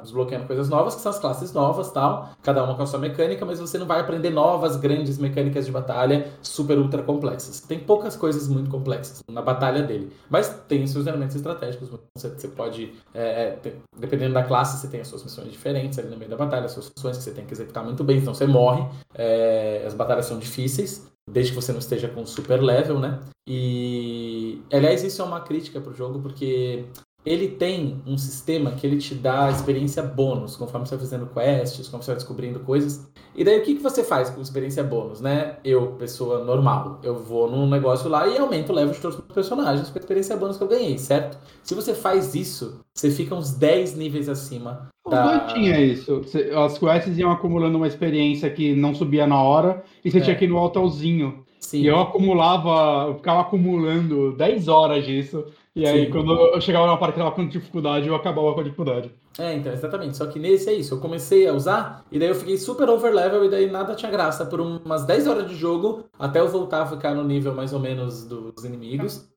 desbloqueando 0.01 0.45
coisas 0.45 0.67
novas, 0.67 0.95
que 0.95 1.01
são 1.01 1.11
as 1.11 1.19
classes 1.19 1.53
novas 1.53 1.91
tal, 1.91 2.31
cada 2.41 2.63
uma 2.63 2.75
com 2.75 2.83
a 2.83 2.85
sua 2.85 2.99
mecânica, 2.99 3.45
mas 3.45 3.59
você 3.59 3.77
não 3.77 3.85
vai 3.85 3.99
aprender 3.99 4.29
novas 4.29 4.75
grandes 4.75 5.17
mecânicas 5.17 5.65
de 5.65 5.71
batalha 5.71 6.31
super 6.41 6.77
ultra 6.77 7.03
complexas. 7.03 7.61
Tem 7.61 7.79
poucas 7.79 8.15
coisas 8.15 8.47
muito 8.47 8.69
complexas 8.69 9.23
na 9.31 9.41
batalha 9.41 9.83
dele, 9.83 10.11
mas 10.29 10.49
tem 10.67 10.85
seus 10.87 11.05
elementos 11.07 11.35
estratégicos. 11.35 11.89
Você, 12.15 12.29
você 12.29 12.47
pode, 12.47 12.93
é, 13.13 13.51
ter, 13.51 13.77
dependendo 13.97 14.33
da 14.33 14.43
classe, 14.43 14.79
você 14.79 14.87
tem 14.87 15.01
as 15.01 15.07
suas 15.07 15.23
missões 15.23 15.51
diferentes 15.51 15.99
ali 15.99 16.09
no 16.09 16.17
meio 16.17 16.29
da 16.29 16.37
batalha, 16.37 16.65
as 16.65 16.71
suas 16.71 16.89
funções 16.89 17.17
que 17.17 17.23
você 17.23 17.31
tem 17.31 17.45
que 17.45 17.53
executar 17.53 17.83
muito 17.83 18.03
bem, 18.03 18.17
então 18.17 18.33
você 18.33 18.47
morre. 18.47 18.85
É, 19.13 19.83
as 19.85 19.93
batalhas 19.93 20.25
são 20.25 20.39
difíceis, 20.39 21.11
desde 21.29 21.51
que 21.51 21.61
você 21.61 21.71
não 21.71 21.79
esteja 21.79 22.07
com 22.07 22.25
super 22.25 22.61
level, 22.61 22.99
né? 22.99 23.19
E 23.47 24.61
aliás, 24.73 25.03
isso 25.03 25.21
é 25.21 25.25
uma 25.25 25.41
crítica 25.41 25.79
pro 25.79 25.93
jogo 25.93 26.19
porque 26.19 26.85
ele 27.25 27.47
tem 27.47 28.01
um 28.05 28.17
sistema 28.17 28.71
que 28.71 28.85
ele 28.85 28.97
te 28.97 29.15
dá 29.15 29.49
experiência 29.49 30.03
bônus, 30.03 30.55
conforme 30.55 30.85
você 30.85 30.95
vai 30.95 31.05
fazendo 31.05 31.25
quests, 31.27 31.87
conforme 31.87 32.03
você 32.03 32.11
vai 32.11 32.15
descobrindo 32.17 32.59
coisas. 32.59 33.09
E 33.35 33.43
daí 33.43 33.59
o 33.59 33.63
que, 33.63 33.75
que 33.75 33.81
você 33.81 34.03
faz 34.03 34.29
com 34.29 34.41
experiência 34.41 34.83
bônus, 34.83 35.19
né? 35.19 35.57
Eu, 35.63 35.87
pessoa 35.93 36.43
normal, 36.43 36.99
eu 37.03 37.15
vou 37.17 37.49
num 37.49 37.67
negócio 37.67 38.09
lá 38.09 38.27
e 38.27 38.37
aumento 38.37 38.71
o 38.71 38.75
level 38.75 38.93
de 38.93 38.99
todos 39.01 39.17
os 39.17 39.25
personagens, 39.33 39.89
com 39.89 39.97
a 39.97 40.01
experiência 40.01 40.37
bônus 40.37 40.57
que 40.57 40.63
eu 40.63 40.67
ganhei, 40.67 40.97
certo? 40.97 41.37
Se 41.63 41.73
você 41.73 41.93
faz 41.95 42.35
isso, 42.35 42.79
você 42.93 43.09
fica 43.09 43.33
uns 43.35 43.51
10 43.53 43.95
níveis 43.97 44.29
acima. 44.29 44.87
Da... 45.09 45.37
dois 45.37 45.53
tinha 45.53 45.79
isso. 45.79 46.21
As 46.65 46.77
quests 46.77 47.17
iam 47.17 47.31
acumulando 47.31 47.77
uma 47.77 47.87
experiência 47.87 48.49
que 48.49 48.73
não 48.75 48.93
subia 48.95 49.27
na 49.27 49.41
hora 49.41 49.83
e 50.03 50.09
você 50.11 50.19
É. 50.19 50.21
tinha 50.21 50.35
que 50.35 50.45
ir 50.45 50.47
no 50.47 50.57
altozinho. 50.57 51.43
Sim. 51.59 51.81
E 51.81 51.87
eu 51.87 51.99
acumulava, 51.99 53.07
eu 53.09 53.15
ficava 53.15 53.41
acumulando 53.41 54.33
10 54.37 54.67
horas 54.67 55.05
disso. 55.05 55.45
E 55.75 55.85
aí, 55.85 56.05
Sim. 56.05 56.11
quando 56.11 56.31
eu 56.31 56.61
chegava 56.61 56.87
na 56.87 56.95
parte 56.95 57.13
que 57.15 57.19
tava 57.19 57.31
com 57.35 57.45
dificuldade, 57.45 58.07
eu 58.07 58.15
acabava 58.15 58.53
com 58.53 58.61
a 58.61 58.63
dificuldade. 58.63 59.11
É, 59.37 59.53
então, 59.55 59.73
exatamente. 59.73 60.15
Só 60.15 60.25
que 60.25 60.39
nesse 60.39 60.69
é 60.69 60.73
isso. 60.73 60.93
Eu 60.93 60.99
comecei 61.01 61.45
a 61.47 61.53
usar 61.53 62.05
e 62.09 62.17
daí 62.17 62.29
eu 62.29 62.35
fiquei 62.35 62.57
super 62.57 62.89
overlevel 62.89 63.43
e 63.43 63.49
daí 63.49 63.69
nada 63.69 63.93
tinha 63.93 64.09
graça 64.09 64.45
por 64.45 64.61
um- 64.61 64.77
umas 64.85 65.05
10 65.05 65.27
horas 65.27 65.49
de 65.49 65.55
jogo 65.55 66.05
até 66.17 66.39
eu 66.39 66.47
voltar 66.47 66.83
a 66.83 66.85
ficar 66.85 67.13
no 67.13 67.25
nível 67.25 67.53
mais 67.53 67.73
ou 67.73 67.79
menos 67.79 68.23
dos 68.25 68.63
inimigos. 68.63 69.29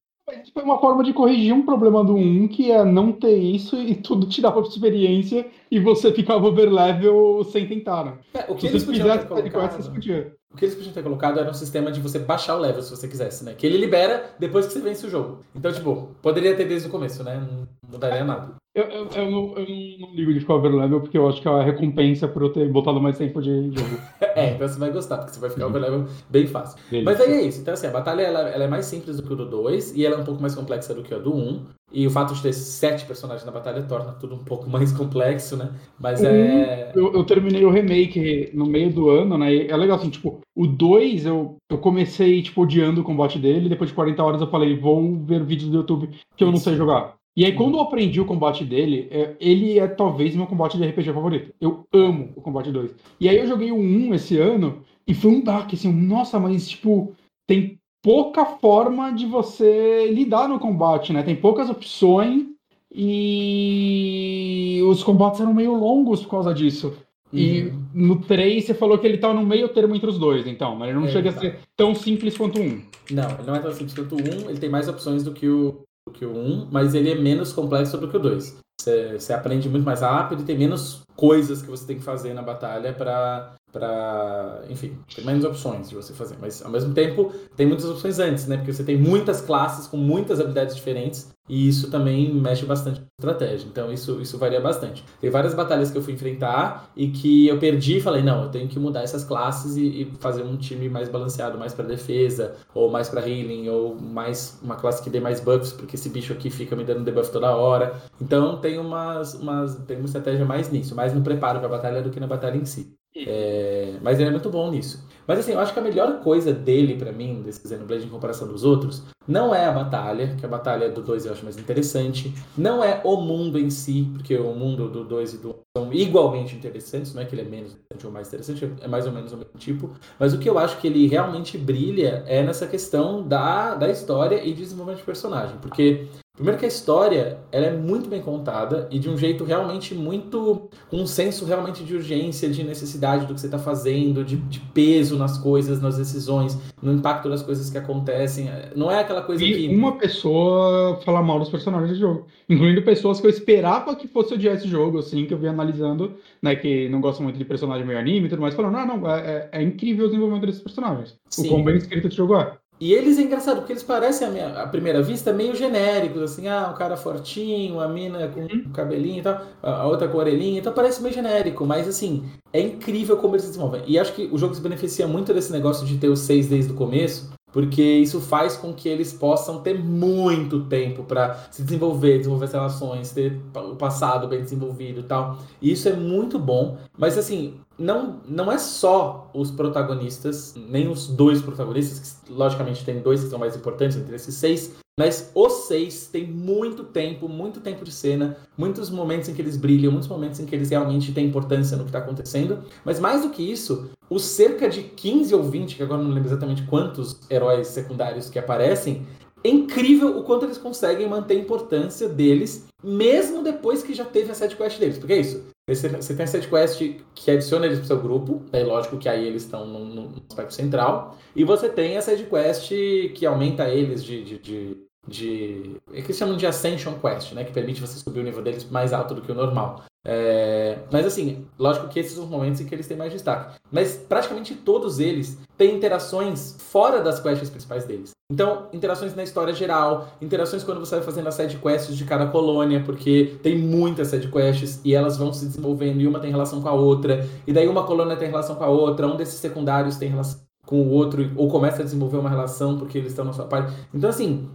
Foi 0.52 0.62
uma 0.62 0.78
forma 0.78 1.02
de 1.02 1.12
corrigir 1.12 1.54
um 1.54 1.64
problema 1.64 2.04
do 2.04 2.14
1, 2.14 2.46
que 2.48 2.70
é 2.70 2.84
não 2.84 3.10
ter 3.10 3.36
isso 3.36 3.76
e 3.76 3.94
tudo 3.94 4.28
te 4.28 4.40
dava 4.40 4.60
experiência 4.60 5.46
e 5.70 5.80
você 5.80 6.12
ficava 6.12 6.46
overlevel 6.46 7.42
sem 7.50 7.66
tentar, 7.66 8.04
né? 8.04 8.18
É, 8.34 8.44
o 8.48 8.54
que 8.54 8.60
Se 8.60 8.66
eles 8.68 8.82
você 8.82 8.86
podiam 8.86 9.18
ter 9.18 9.26
colocado... 9.26 10.37
O 10.52 10.56
que 10.56 10.64
eles 10.64 10.74
podiam 10.74 10.94
ter 10.94 11.02
colocado 11.02 11.38
era 11.38 11.50
um 11.50 11.54
sistema 11.54 11.92
de 11.92 12.00
você 12.00 12.18
baixar 12.18 12.56
o 12.56 12.60
level 12.60 12.82
se 12.82 12.90
você 12.90 13.06
quisesse, 13.06 13.44
né? 13.44 13.54
Que 13.54 13.66
ele 13.66 13.76
libera 13.76 14.34
depois 14.38 14.66
que 14.66 14.72
você 14.72 14.80
vence 14.80 15.06
o 15.06 15.10
jogo. 15.10 15.44
Então, 15.54 15.70
tipo, 15.72 16.14
poderia 16.22 16.56
ter 16.56 16.66
desde 16.66 16.88
o 16.88 16.90
começo, 16.90 17.22
né? 17.22 17.36
Não 17.36 17.68
mudaria 17.86 18.24
nada. 18.24 18.54
Eu, 18.78 18.84
eu, 18.84 19.08
eu 19.14 19.30
não, 19.30 19.58
eu 19.58 19.66
não- 19.68 20.08
não 20.08 20.14
ligo 20.14 20.32
de 20.32 20.44
overlevel 20.52 21.00
porque 21.00 21.18
eu 21.18 21.28
acho 21.28 21.42
que 21.42 21.48
é 21.48 21.50
a 21.50 21.62
recompensa 21.62 22.28
por 22.28 22.42
eu 22.42 22.52
ter 22.52 22.68
botado 22.70 23.00
mais 23.00 23.18
tempo 23.18 23.42
de 23.42 23.72
jogo. 23.72 23.98
É, 24.38 24.50
então 24.54 24.68
você 24.68 24.78
vai 24.78 24.92
gostar, 24.92 25.18
porque 25.18 25.32
você 25.34 25.40
vai 25.40 25.50
ficar 25.50 25.64
Uhum. 25.64 25.70
overlevel 25.70 26.04
bem 26.30 26.46
fácil. 26.46 26.78
Beleza. 26.88 27.10
Mas 27.10 27.20
aí 27.20 27.32
é 27.38 27.42
isso. 27.42 27.60
Então, 27.60 27.74
assim, 27.74 27.88
a 27.88 27.90
batalha 27.90 28.22
ela, 28.22 28.38
ela 28.48 28.62
é 28.64 28.68
mais 28.68 28.86
simples 28.86 29.16
do 29.16 29.24
que 29.24 29.32
o 29.32 29.36
do 29.36 29.44
2 29.46 29.96
e 29.96 30.06
ela 30.06 30.14
é 30.14 30.18
um 30.20 30.24
pouco 30.24 30.40
mais 30.40 30.54
complexa 30.54 30.94
do 30.94 31.02
que 31.02 31.12
a 31.12 31.18
do 31.18 31.34
1. 31.34 31.60
E 31.92 32.06
o 32.06 32.10
fato 32.10 32.34
de 32.34 32.42
ter 32.42 32.52
sete 32.52 33.04
personagens 33.04 33.44
na 33.44 33.50
batalha 33.50 33.82
torna 33.82 34.12
tudo 34.12 34.36
um 34.36 34.44
pouco 34.44 34.70
mais 34.70 34.92
complexo, 34.92 35.56
né? 35.56 35.70
Mas 35.98 36.22
é. 36.22 36.92
Eu, 36.94 37.12
eu 37.14 37.24
terminei 37.24 37.64
o 37.64 37.70
remake 37.70 38.50
no 38.54 38.64
meio 38.64 38.92
do 38.92 39.10
ano, 39.10 39.36
né? 39.36 39.52
E 39.52 39.66
é 39.68 39.76
legal 39.76 39.96
assim, 39.96 40.10
tipo, 40.10 40.38
o 40.54 40.66
2 40.68 41.26
eu, 41.26 41.56
eu 41.68 41.78
comecei, 41.78 42.40
tipo, 42.40 42.62
odiando 42.62 43.00
o 43.00 43.04
combate 43.04 43.40
dele, 43.40 43.68
depois 43.68 43.90
de 43.90 43.96
40 43.96 44.22
horas 44.22 44.40
eu 44.40 44.46
falei, 44.46 44.78
vou 44.78 45.16
ver 45.24 45.42
vídeos 45.42 45.68
do 45.70 45.78
YouTube 45.78 46.10
que 46.36 46.44
eu 46.44 46.52
não 46.52 46.58
sei 46.58 46.76
jogar. 46.76 47.14
E 47.38 47.44
aí, 47.44 47.52
quando 47.52 47.76
eu 47.76 47.80
aprendi 47.82 48.20
o 48.20 48.24
combate 48.24 48.64
dele, 48.64 49.06
é, 49.12 49.36
ele 49.38 49.78
é 49.78 49.86
talvez 49.86 50.34
meu 50.34 50.44
combate 50.44 50.76
de 50.76 50.84
RPG 50.84 51.12
favorito. 51.12 51.54
Eu 51.60 51.86
amo 51.92 52.30
o 52.34 52.40
combate 52.40 52.72
2. 52.72 52.92
E 53.20 53.28
aí 53.28 53.36
eu 53.38 53.46
joguei 53.46 53.70
o 53.70 53.76
1 53.78 54.12
esse 54.12 54.36
ano 54.36 54.82
e 55.06 55.14
foi 55.14 55.30
um 55.30 55.40
baque, 55.40 55.76
assim, 55.76 55.92
nossa, 55.92 56.36
mas 56.40 56.68
tipo, 56.68 57.12
tem 57.46 57.78
pouca 58.02 58.44
forma 58.44 59.12
de 59.12 59.24
você 59.24 60.10
lidar 60.12 60.48
no 60.48 60.58
combate, 60.58 61.12
né? 61.12 61.22
Tem 61.22 61.36
poucas 61.36 61.70
opções 61.70 62.44
e 62.92 64.80
os 64.88 65.04
combates 65.04 65.40
eram 65.40 65.54
meio 65.54 65.74
longos 65.74 66.22
por 66.22 66.30
causa 66.30 66.52
disso. 66.52 66.92
E 67.32 67.62
Uhum. 67.62 67.84
no 67.94 68.16
3 68.20 68.64
você 68.64 68.74
falou 68.74 68.98
que 68.98 69.06
ele 69.06 69.18
tá 69.18 69.32
no 69.32 69.46
meio 69.46 69.68
termo 69.68 69.94
entre 69.94 70.08
os 70.10 70.18
dois, 70.18 70.44
então, 70.44 70.74
mas 70.74 70.88
ele 70.88 70.98
não 70.98 71.06
É, 71.06 71.10
chega 71.12 71.30
tá. 71.30 71.38
a 71.38 71.40
ser 71.40 71.58
tão 71.76 71.94
simples 71.94 72.36
quanto 72.36 72.58
um. 72.60 72.80
Não, 73.12 73.30
ele 73.30 73.46
não 73.46 73.54
é 73.54 73.60
tão 73.60 73.70
simples 73.72 73.94
quanto 73.94 74.16
o 74.16 74.18
1, 74.18 74.50
ele 74.50 74.58
tem 74.58 74.68
mais 74.70 74.88
opções 74.88 75.22
do 75.22 75.32
que 75.32 75.46
o, 75.48 75.82
do 76.08 76.10
que 76.10 76.24
o 76.24 76.34
1, 76.34 76.68
mas 76.70 76.94
ele 76.94 77.10
é 77.10 77.14
menos 77.14 77.52
complexo 77.52 77.98
do 77.98 78.08
que 78.08 78.16
o 78.16 78.20
2. 78.20 78.58
Você, 78.80 79.32
aprende 79.32 79.68
muito 79.68 79.84
mais 79.84 80.00
rápido 80.00 80.42
e 80.42 80.44
tem 80.44 80.56
menos 80.56 81.02
coisas 81.14 81.60
que 81.60 81.68
você 81.68 81.86
tem 81.86 81.96
que 81.96 82.04
fazer 82.04 82.32
na 82.32 82.42
batalha 82.42 82.92
pra, 82.92 83.54
pra. 83.72 84.62
Enfim, 84.68 84.98
tem 85.14 85.24
menos 85.24 85.44
opções 85.44 85.88
de 85.88 85.94
você 85.94 86.12
fazer. 86.12 86.36
Mas 86.40 86.62
ao 86.62 86.70
mesmo 86.70 86.94
tempo 86.94 87.32
tem 87.56 87.66
muitas 87.66 87.86
opções 87.86 88.18
antes, 88.18 88.46
né? 88.46 88.56
Porque 88.56 88.72
você 88.72 88.84
tem 88.84 88.96
muitas 88.96 89.40
classes 89.40 89.86
com 89.86 89.96
muitas 89.96 90.40
habilidades 90.40 90.74
diferentes. 90.74 91.30
E 91.48 91.66
isso 91.66 91.90
também 91.90 92.32
mexe 92.34 92.66
bastante 92.66 93.00
com 93.00 93.06
a 93.06 93.26
estratégia. 93.26 93.66
Então 93.66 93.90
isso, 93.90 94.20
isso 94.20 94.36
varia 94.36 94.60
bastante. 94.60 95.02
Tem 95.18 95.30
várias 95.30 95.54
batalhas 95.54 95.90
que 95.90 95.96
eu 95.96 96.02
fui 96.02 96.12
enfrentar 96.12 96.90
e 96.94 97.08
que 97.08 97.48
eu 97.48 97.58
perdi 97.58 97.96
e 97.96 98.00
falei, 98.00 98.22
não, 98.22 98.42
eu 98.42 98.50
tenho 98.50 98.68
que 98.68 98.78
mudar 98.78 99.02
essas 99.02 99.24
classes 99.24 99.76
e, 99.76 100.02
e 100.02 100.12
fazer 100.20 100.42
um 100.42 100.58
time 100.58 100.90
mais 100.90 101.08
balanceado, 101.08 101.58
mais 101.58 101.72
pra 101.72 101.86
defesa, 101.86 102.56
ou 102.74 102.90
mais 102.90 103.08
pra 103.08 103.26
healing, 103.26 103.68
ou 103.70 103.94
mais 103.94 104.58
uma 104.62 104.76
classe 104.76 105.02
que 105.02 105.08
dê 105.08 105.20
mais 105.20 105.40
buffs, 105.40 105.72
porque 105.72 105.96
esse 105.96 106.10
bicho 106.10 106.34
aqui 106.34 106.50
fica 106.50 106.76
me 106.76 106.84
dando 106.84 107.02
debuff 107.02 107.32
toda 107.32 107.56
hora. 107.56 107.94
Então 108.20 108.60
tem 108.60 108.78
umas, 108.78 109.32
umas 109.32 109.74
tem 109.86 109.96
uma 109.96 110.06
estratégia 110.06 110.44
mais 110.44 110.70
nisso, 110.70 110.94
mais 110.94 111.14
no 111.14 111.22
preparo 111.22 111.60
pra 111.60 111.68
batalha 111.68 112.02
do 112.02 112.10
que 112.10 112.20
na 112.20 112.26
batalha 112.26 112.58
em 112.58 112.66
si. 112.66 112.94
É, 113.26 113.94
mas 114.02 114.18
ele 114.18 114.28
é 114.28 114.32
muito 114.32 114.50
bom 114.50 114.70
nisso. 114.70 115.06
Mas 115.26 115.40
assim, 115.40 115.52
eu 115.52 115.60
acho 115.60 115.74
que 115.74 115.78
a 115.78 115.82
melhor 115.82 116.20
coisa 116.20 116.52
dele 116.52 116.96
pra 116.96 117.12
mim, 117.12 117.42
desse 117.42 117.66
Xenoblade 117.68 118.06
em 118.06 118.08
comparação 118.08 118.48
dos 118.48 118.64
outros, 118.64 119.04
não 119.26 119.54
é 119.54 119.66
a 119.66 119.72
batalha, 119.72 120.34
que 120.38 120.46
a 120.46 120.48
batalha 120.48 120.88
do 120.88 121.02
2 121.02 121.26
eu 121.26 121.32
acho 121.32 121.44
mais 121.44 121.58
interessante, 121.58 122.32
não 122.56 122.82
é 122.82 123.02
o 123.04 123.16
mundo 123.16 123.58
em 123.58 123.68
si, 123.68 124.08
porque 124.14 124.34
o 124.38 124.54
mundo 124.54 124.88
do 124.88 125.04
2 125.04 125.34
e 125.34 125.36
do 125.36 125.50
1 125.50 125.54
são 125.76 125.92
igualmente 125.92 126.56
interessantes, 126.56 127.12
não 127.12 127.20
é 127.20 127.26
que 127.26 127.34
ele 127.34 127.42
é 127.42 127.44
menos 127.44 127.72
interessante 127.72 128.06
ou 128.06 128.12
mais 128.12 128.28
interessante, 128.28 128.72
é 128.80 128.88
mais 128.88 129.04
ou 129.04 129.12
menos 129.12 129.30
o 129.30 129.36
mesmo 129.36 129.58
tipo, 129.58 129.90
mas 130.18 130.32
o 130.32 130.38
que 130.38 130.48
eu 130.48 130.58
acho 130.58 130.80
que 130.80 130.86
ele 130.86 131.06
realmente 131.06 131.58
brilha 131.58 132.24
é 132.26 132.42
nessa 132.42 132.66
questão 132.66 133.22
da, 133.22 133.74
da 133.74 133.90
história 133.90 134.42
e 134.42 134.54
desenvolvimento 134.54 135.00
de 135.00 135.04
personagem, 135.04 135.58
porque 135.60 136.06
Primeiro 136.38 136.56
que 136.56 136.64
a 136.64 136.68
história, 136.68 137.38
ela 137.50 137.66
é 137.66 137.76
muito 137.76 138.08
bem 138.08 138.22
contada 138.22 138.86
e 138.92 138.98
de 139.00 139.10
um 139.10 139.18
jeito 139.18 139.42
realmente 139.42 139.92
muito... 139.92 140.68
com 140.88 140.98
um 140.98 141.06
senso 141.06 141.44
realmente 141.44 141.82
de 141.82 141.96
urgência, 141.96 142.48
de 142.48 142.62
necessidade 142.62 143.26
do 143.26 143.34
que 143.34 143.40
você 143.40 143.48
está 143.48 143.58
fazendo, 143.58 144.24
de, 144.24 144.36
de 144.36 144.60
peso 144.60 145.18
nas 145.18 145.36
coisas, 145.36 145.82
nas 145.82 145.98
decisões, 145.98 146.56
no 146.80 146.92
impacto 146.92 147.28
das 147.28 147.42
coisas 147.42 147.68
que 147.68 147.76
acontecem. 147.76 148.48
Não 148.76 148.88
é 148.88 149.00
aquela 149.00 149.22
coisa 149.22 149.44
E 149.44 149.68
que... 149.68 149.74
uma 149.74 149.98
pessoa 149.98 151.00
falar 151.04 151.24
mal 151.24 151.40
dos 151.40 151.48
personagens 151.48 151.90
do 151.90 151.98
jogo. 151.98 152.26
Incluindo 152.48 152.82
pessoas 152.82 153.20
que 153.20 153.26
eu 153.26 153.30
esperava 153.30 153.96
que 153.96 154.06
fosse 154.06 154.34
odiar 154.34 154.54
esse 154.54 154.68
jogo, 154.68 154.98
assim, 154.98 155.26
que 155.26 155.34
eu 155.34 155.38
vi 155.38 155.48
analisando, 155.48 156.14
né, 156.40 156.54
que 156.54 156.88
não 156.88 157.00
gostam 157.00 157.24
muito 157.24 157.36
de 157.36 157.44
personagem 157.44 157.84
meio 157.84 157.98
anime 157.98 158.26
e 158.26 158.30
tudo 158.30 158.40
mais, 158.40 158.54
falando, 158.54 158.74
não, 158.74 158.86
não, 158.96 159.10
é, 159.10 159.48
é- 159.52 159.58
é 159.58 159.62
incrível 159.62 160.04
o 160.04 160.08
desenvolvimento 160.08 160.46
desses 160.46 160.62
personaens. 160.62 161.18
Sim. 161.28 161.46
O 161.46 161.48
quão 161.48 161.64
bem 161.64 161.76
escrito 161.76 162.06
esse 162.06 162.16
jogo 162.16 162.36
é. 162.36 162.52
E 162.80 162.92
eles 162.92 163.18
é 163.18 163.22
engraçado, 163.22 163.56
porque 163.58 163.72
eles 163.72 163.82
parecem, 163.82 164.28
à, 164.28 164.30
minha- 164.30 164.62
à 164.62 164.66
primeira 164.68 165.02
vista, 165.02 165.32
meio 165.32 165.54
genéricos, 165.54 166.22
assim, 166.22 166.46
ah, 166.46 166.70
um 166.72 166.78
cara 166.78 166.96
fortinho, 166.96 167.80
a 167.80 167.88
mina 167.88 168.28
com 168.28 168.42
um 168.42 168.72
cabelinho 168.72 169.18
e 169.18 169.22
tal, 169.22 169.42
a 169.60 169.70
a 169.82 169.86
outra 169.86 170.06
com 170.08 170.16
orelhinha, 170.18 170.60
então 170.60 170.72
parece 170.72 171.02
meio 171.02 171.12
genérico, 171.14 171.66
mas 171.66 171.88
assim, 171.88 172.24
é 172.52 172.60
incrível 172.60 173.16
como 173.16 173.34
eles 173.34 173.42
se 173.42 173.48
desenvolvem. 173.48 173.82
E 173.86 173.98
acho 173.98 174.14
que 174.14 174.28
o 174.32 174.38
jogo 174.38 174.54
se 174.54 174.60
beneficia 174.60 175.08
muito 175.08 175.34
desse 175.34 175.50
negócio 175.50 175.84
de 175.84 175.98
ter 175.98 176.08
os 176.08 176.20
seis 176.20 176.46
desde 176.48 176.72
o 176.72 176.76
começo, 176.76 177.30
porque 177.52 177.82
isso 177.82 178.20
faz 178.20 178.56
com 178.56 178.72
que 178.72 178.88
eles 178.88 179.12
possam 179.12 179.60
ter 179.60 179.82
muito 179.82 180.64
tempo 180.64 181.04
para 181.04 181.34
se 181.50 181.62
desenvolver, 181.62 182.18
desenvolver 182.18 182.44
as 182.44 182.52
relações, 182.52 183.10
ter 183.10 183.40
o 183.54 183.76
passado 183.76 184.28
bem 184.28 184.42
desenvolvido 184.42 185.00
e 185.00 185.04
tal. 185.04 185.38
E 185.60 185.72
isso 185.72 185.88
é 185.88 185.94
muito 185.94 186.38
bom, 186.38 186.76
mas 186.96 187.16
assim, 187.16 187.54
não, 187.78 188.20
não 188.26 188.50
é 188.50 188.58
só 188.58 189.30
os 189.32 189.50
protagonistas, 189.50 190.54
nem 190.68 190.88
os 190.88 191.06
dois 191.06 191.40
protagonistas, 191.40 192.20
que 192.24 192.32
logicamente 192.32 192.84
tem 192.84 193.00
dois 193.00 193.22
que 193.22 193.30
são 193.30 193.38
mais 193.38 193.56
importantes 193.56 193.96
entre 193.96 194.14
esses 194.14 194.34
seis, 194.34 194.76
mas 194.98 195.30
os 195.32 195.52
seis 195.68 196.08
têm 196.08 196.26
muito 196.26 196.82
tempo, 196.82 197.28
muito 197.28 197.60
tempo 197.60 197.84
de 197.84 197.92
cena, 197.92 198.36
muitos 198.56 198.90
momentos 198.90 199.28
em 199.28 199.34
que 199.34 199.40
eles 199.40 199.56
brilham, 199.56 199.92
muitos 199.92 200.08
momentos 200.08 200.40
em 200.40 200.44
que 200.44 200.52
eles 200.52 200.70
realmente 200.70 201.12
têm 201.12 201.26
importância 201.26 201.76
no 201.76 201.84
que 201.84 201.90
está 201.90 202.00
acontecendo. 202.00 202.64
Mas 202.84 202.98
mais 202.98 203.22
do 203.22 203.30
que 203.30 203.40
isso, 203.40 203.90
os 204.10 204.24
cerca 204.24 204.68
de 204.68 204.82
15 204.82 205.32
ou 205.36 205.44
20, 205.44 205.76
que 205.76 205.82
agora 205.84 206.02
não 206.02 206.10
lembro 206.10 206.28
exatamente 206.28 206.64
quantos 206.64 207.20
heróis 207.30 207.68
secundários 207.68 208.28
que 208.28 208.40
aparecem, 208.40 209.06
é 209.44 209.48
incrível 209.48 210.18
o 210.18 210.24
quanto 210.24 210.46
eles 210.46 210.58
conseguem 210.58 211.08
manter 211.08 211.34
a 211.34 211.40
importância 211.40 212.08
deles, 212.08 212.66
mesmo 212.82 213.44
depois 213.44 213.84
que 213.84 213.94
já 213.94 214.04
teve 214.04 214.32
a 214.32 214.34
sidequest 214.34 214.80
deles. 214.80 214.98
Porque 214.98 215.12
é 215.12 215.20
isso. 215.20 215.46
Você, 215.68 216.14
tem 216.14 216.24
a 216.24 216.26
sidequest 216.26 216.80
que 217.14 217.30
adiciona 217.30 217.66
eles 217.66 217.78
pro 217.78 217.86
seu 217.86 218.00
grupo, 218.00 218.42
é 218.52 218.64
lógico 218.64 218.96
que 218.96 219.08
aí 219.08 219.26
eles 219.26 219.42
estão 219.42 219.66
no, 219.66 219.84
no 219.84 220.22
aspecto 220.28 220.54
central. 220.54 221.16
E 221.36 221.44
você 221.44 221.68
tem 221.68 221.96
a 221.96 222.02
sidequest 222.02 222.70
que 223.14 223.26
aumenta 223.26 223.68
eles 223.68 224.02
de. 224.02 224.24
de, 224.24 224.38
de, 224.38 224.87
de 225.08 225.76
é 225.92 226.00
que 226.00 226.08
eles 226.08 226.16
chamam 226.16 226.36
de 226.36 226.46
Ascension 226.46 226.94
Quest, 226.94 227.32
né? 227.32 227.44
Que 227.44 227.52
permite 227.52 227.80
você 227.80 227.98
subir 227.98 228.20
o 228.20 228.22
nível 228.22 228.42
deles 228.42 228.68
mais 228.70 228.92
alto 228.92 229.14
do 229.14 229.22
que 229.22 229.32
o 229.32 229.34
normal. 229.34 229.82
É, 230.06 230.78
mas 230.90 231.04
assim, 231.04 231.44
lógico 231.58 231.88
que 231.88 231.98
esses 231.98 232.12
são 232.12 232.24
os 232.24 232.30
momentos 232.30 232.60
em 232.60 232.66
que 232.66 232.74
eles 232.74 232.86
têm 232.86 232.96
mais 232.96 233.12
destaque. 233.12 233.58
Mas 233.70 233.96
praticamente 233.96 234.54
todos 234.54 235.00
eles 235.00 235.38
têm 235.56 235.74
interações 235.74 236.56
fora 236.58 237.00
das 237.02 237.20
quests 237.20 237.50
principais 237.50 237.84
deles. 237.84 238.12
Então, 238.30 238.66
interações 238.72 239.14
na 239.14 239.22
história 239.22 239.54
geral, 239.54 240.08
interações 240.20 240.62
quando 240.62 240.80
você 240.80 240.96
vai 240.96 241.04
fazendo 241.04 241.28
as 241.28 241.34
side 241.34 241.56
quests 241.56 241.96
de 241.96 242.04
cada 242.04 242.26
colônia, 242.26 242.82
porque 242.84 243.38
tem 243.42 243.58
muitas 243.58 244.08
side 244.08 244.30
quests 244.30 244.80
e 244.84 244.94
elas 244.94 245.16
vão 245.16 245.32
se 245.32 245.46
desenvolvendo 245.46 246.00
e 246.00 246.06
uma 246.06 246.20
tem 246.20 246.30
relação 246.30 246.60
com 246.60 246.68
a 246.68 246.74
outra, 246.74 247.26
e 247.46 247.52
daí 247.52 247.66
uma 247.66 247.84
colônia 247.84 248.16
tem 248.16 248.28
relação 248.28 248.56
com 248.56 248.64
a 248.64 248.68
outra, 248.68 249.06
um 249.06 249.16
desses 249.16 249.40
secundários 249.40 249.96
tem 249.96 250.10
relação 250.10 250.40
com 250.66 250.82
o 250.82 250.90
outro, 250.90 251.30
ou 251.36 251.48
começa 251.48 251.80
a 251.80 251.84
desenvolver 251.84 252.18
uma 252.18 252.28
relação 252.28 252.76
porque 252.78 252.98
eles 252.98 253.12
estão 253.12 253.24
na 253.24 253.32
sua 253.32 253.46
parte. 253.46 253.72
Então, 253.94 254.10
assim, 254.10 254.46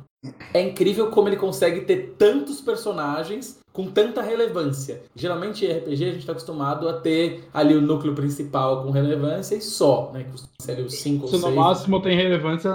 é 0.53 0.61
incrível 0.61 1.09
como 1.09 1.27
ele 1.27 1.35
consegue 1.35 1.81
ter 1.81 2.15
tantos 2.17 2.61
personagens 2.61 3.59
com 3.73 3.87
tanta 3.87 4.21
relevância. 4.21 5.01
Geralmente 5.15 5.65
em 5.65 5.71
RPG 5.71 5.93
a 6.03 6.07
gente 6.11 6.19
está 6.19 6.31
acostumado 6.31 6.87
a 6.87 6.93
ter 6.93 7.43
ali 7.53 7.75
o 7.75 7.81
núcleo 7.81 8.13
principal 8.13 8.83
com 8.83 8.91
relevância 8.91 9.55
e 9.55 9.61
só, 9.61 10.11
né? 10.13 10.23
Que 10.23 10.31
costuma 10.31 10.51
ser 10.59 10.71
ali 10.73 10.83
os 10.83 10.93
5 10.95 11.23
ou 11.23 11.27
Se 11.27 11.35
no 11.37 11.41
6. 11.43 11.55
máximo 11.55 12.01
tem 12.01 12.15
relevância 12.15 12.71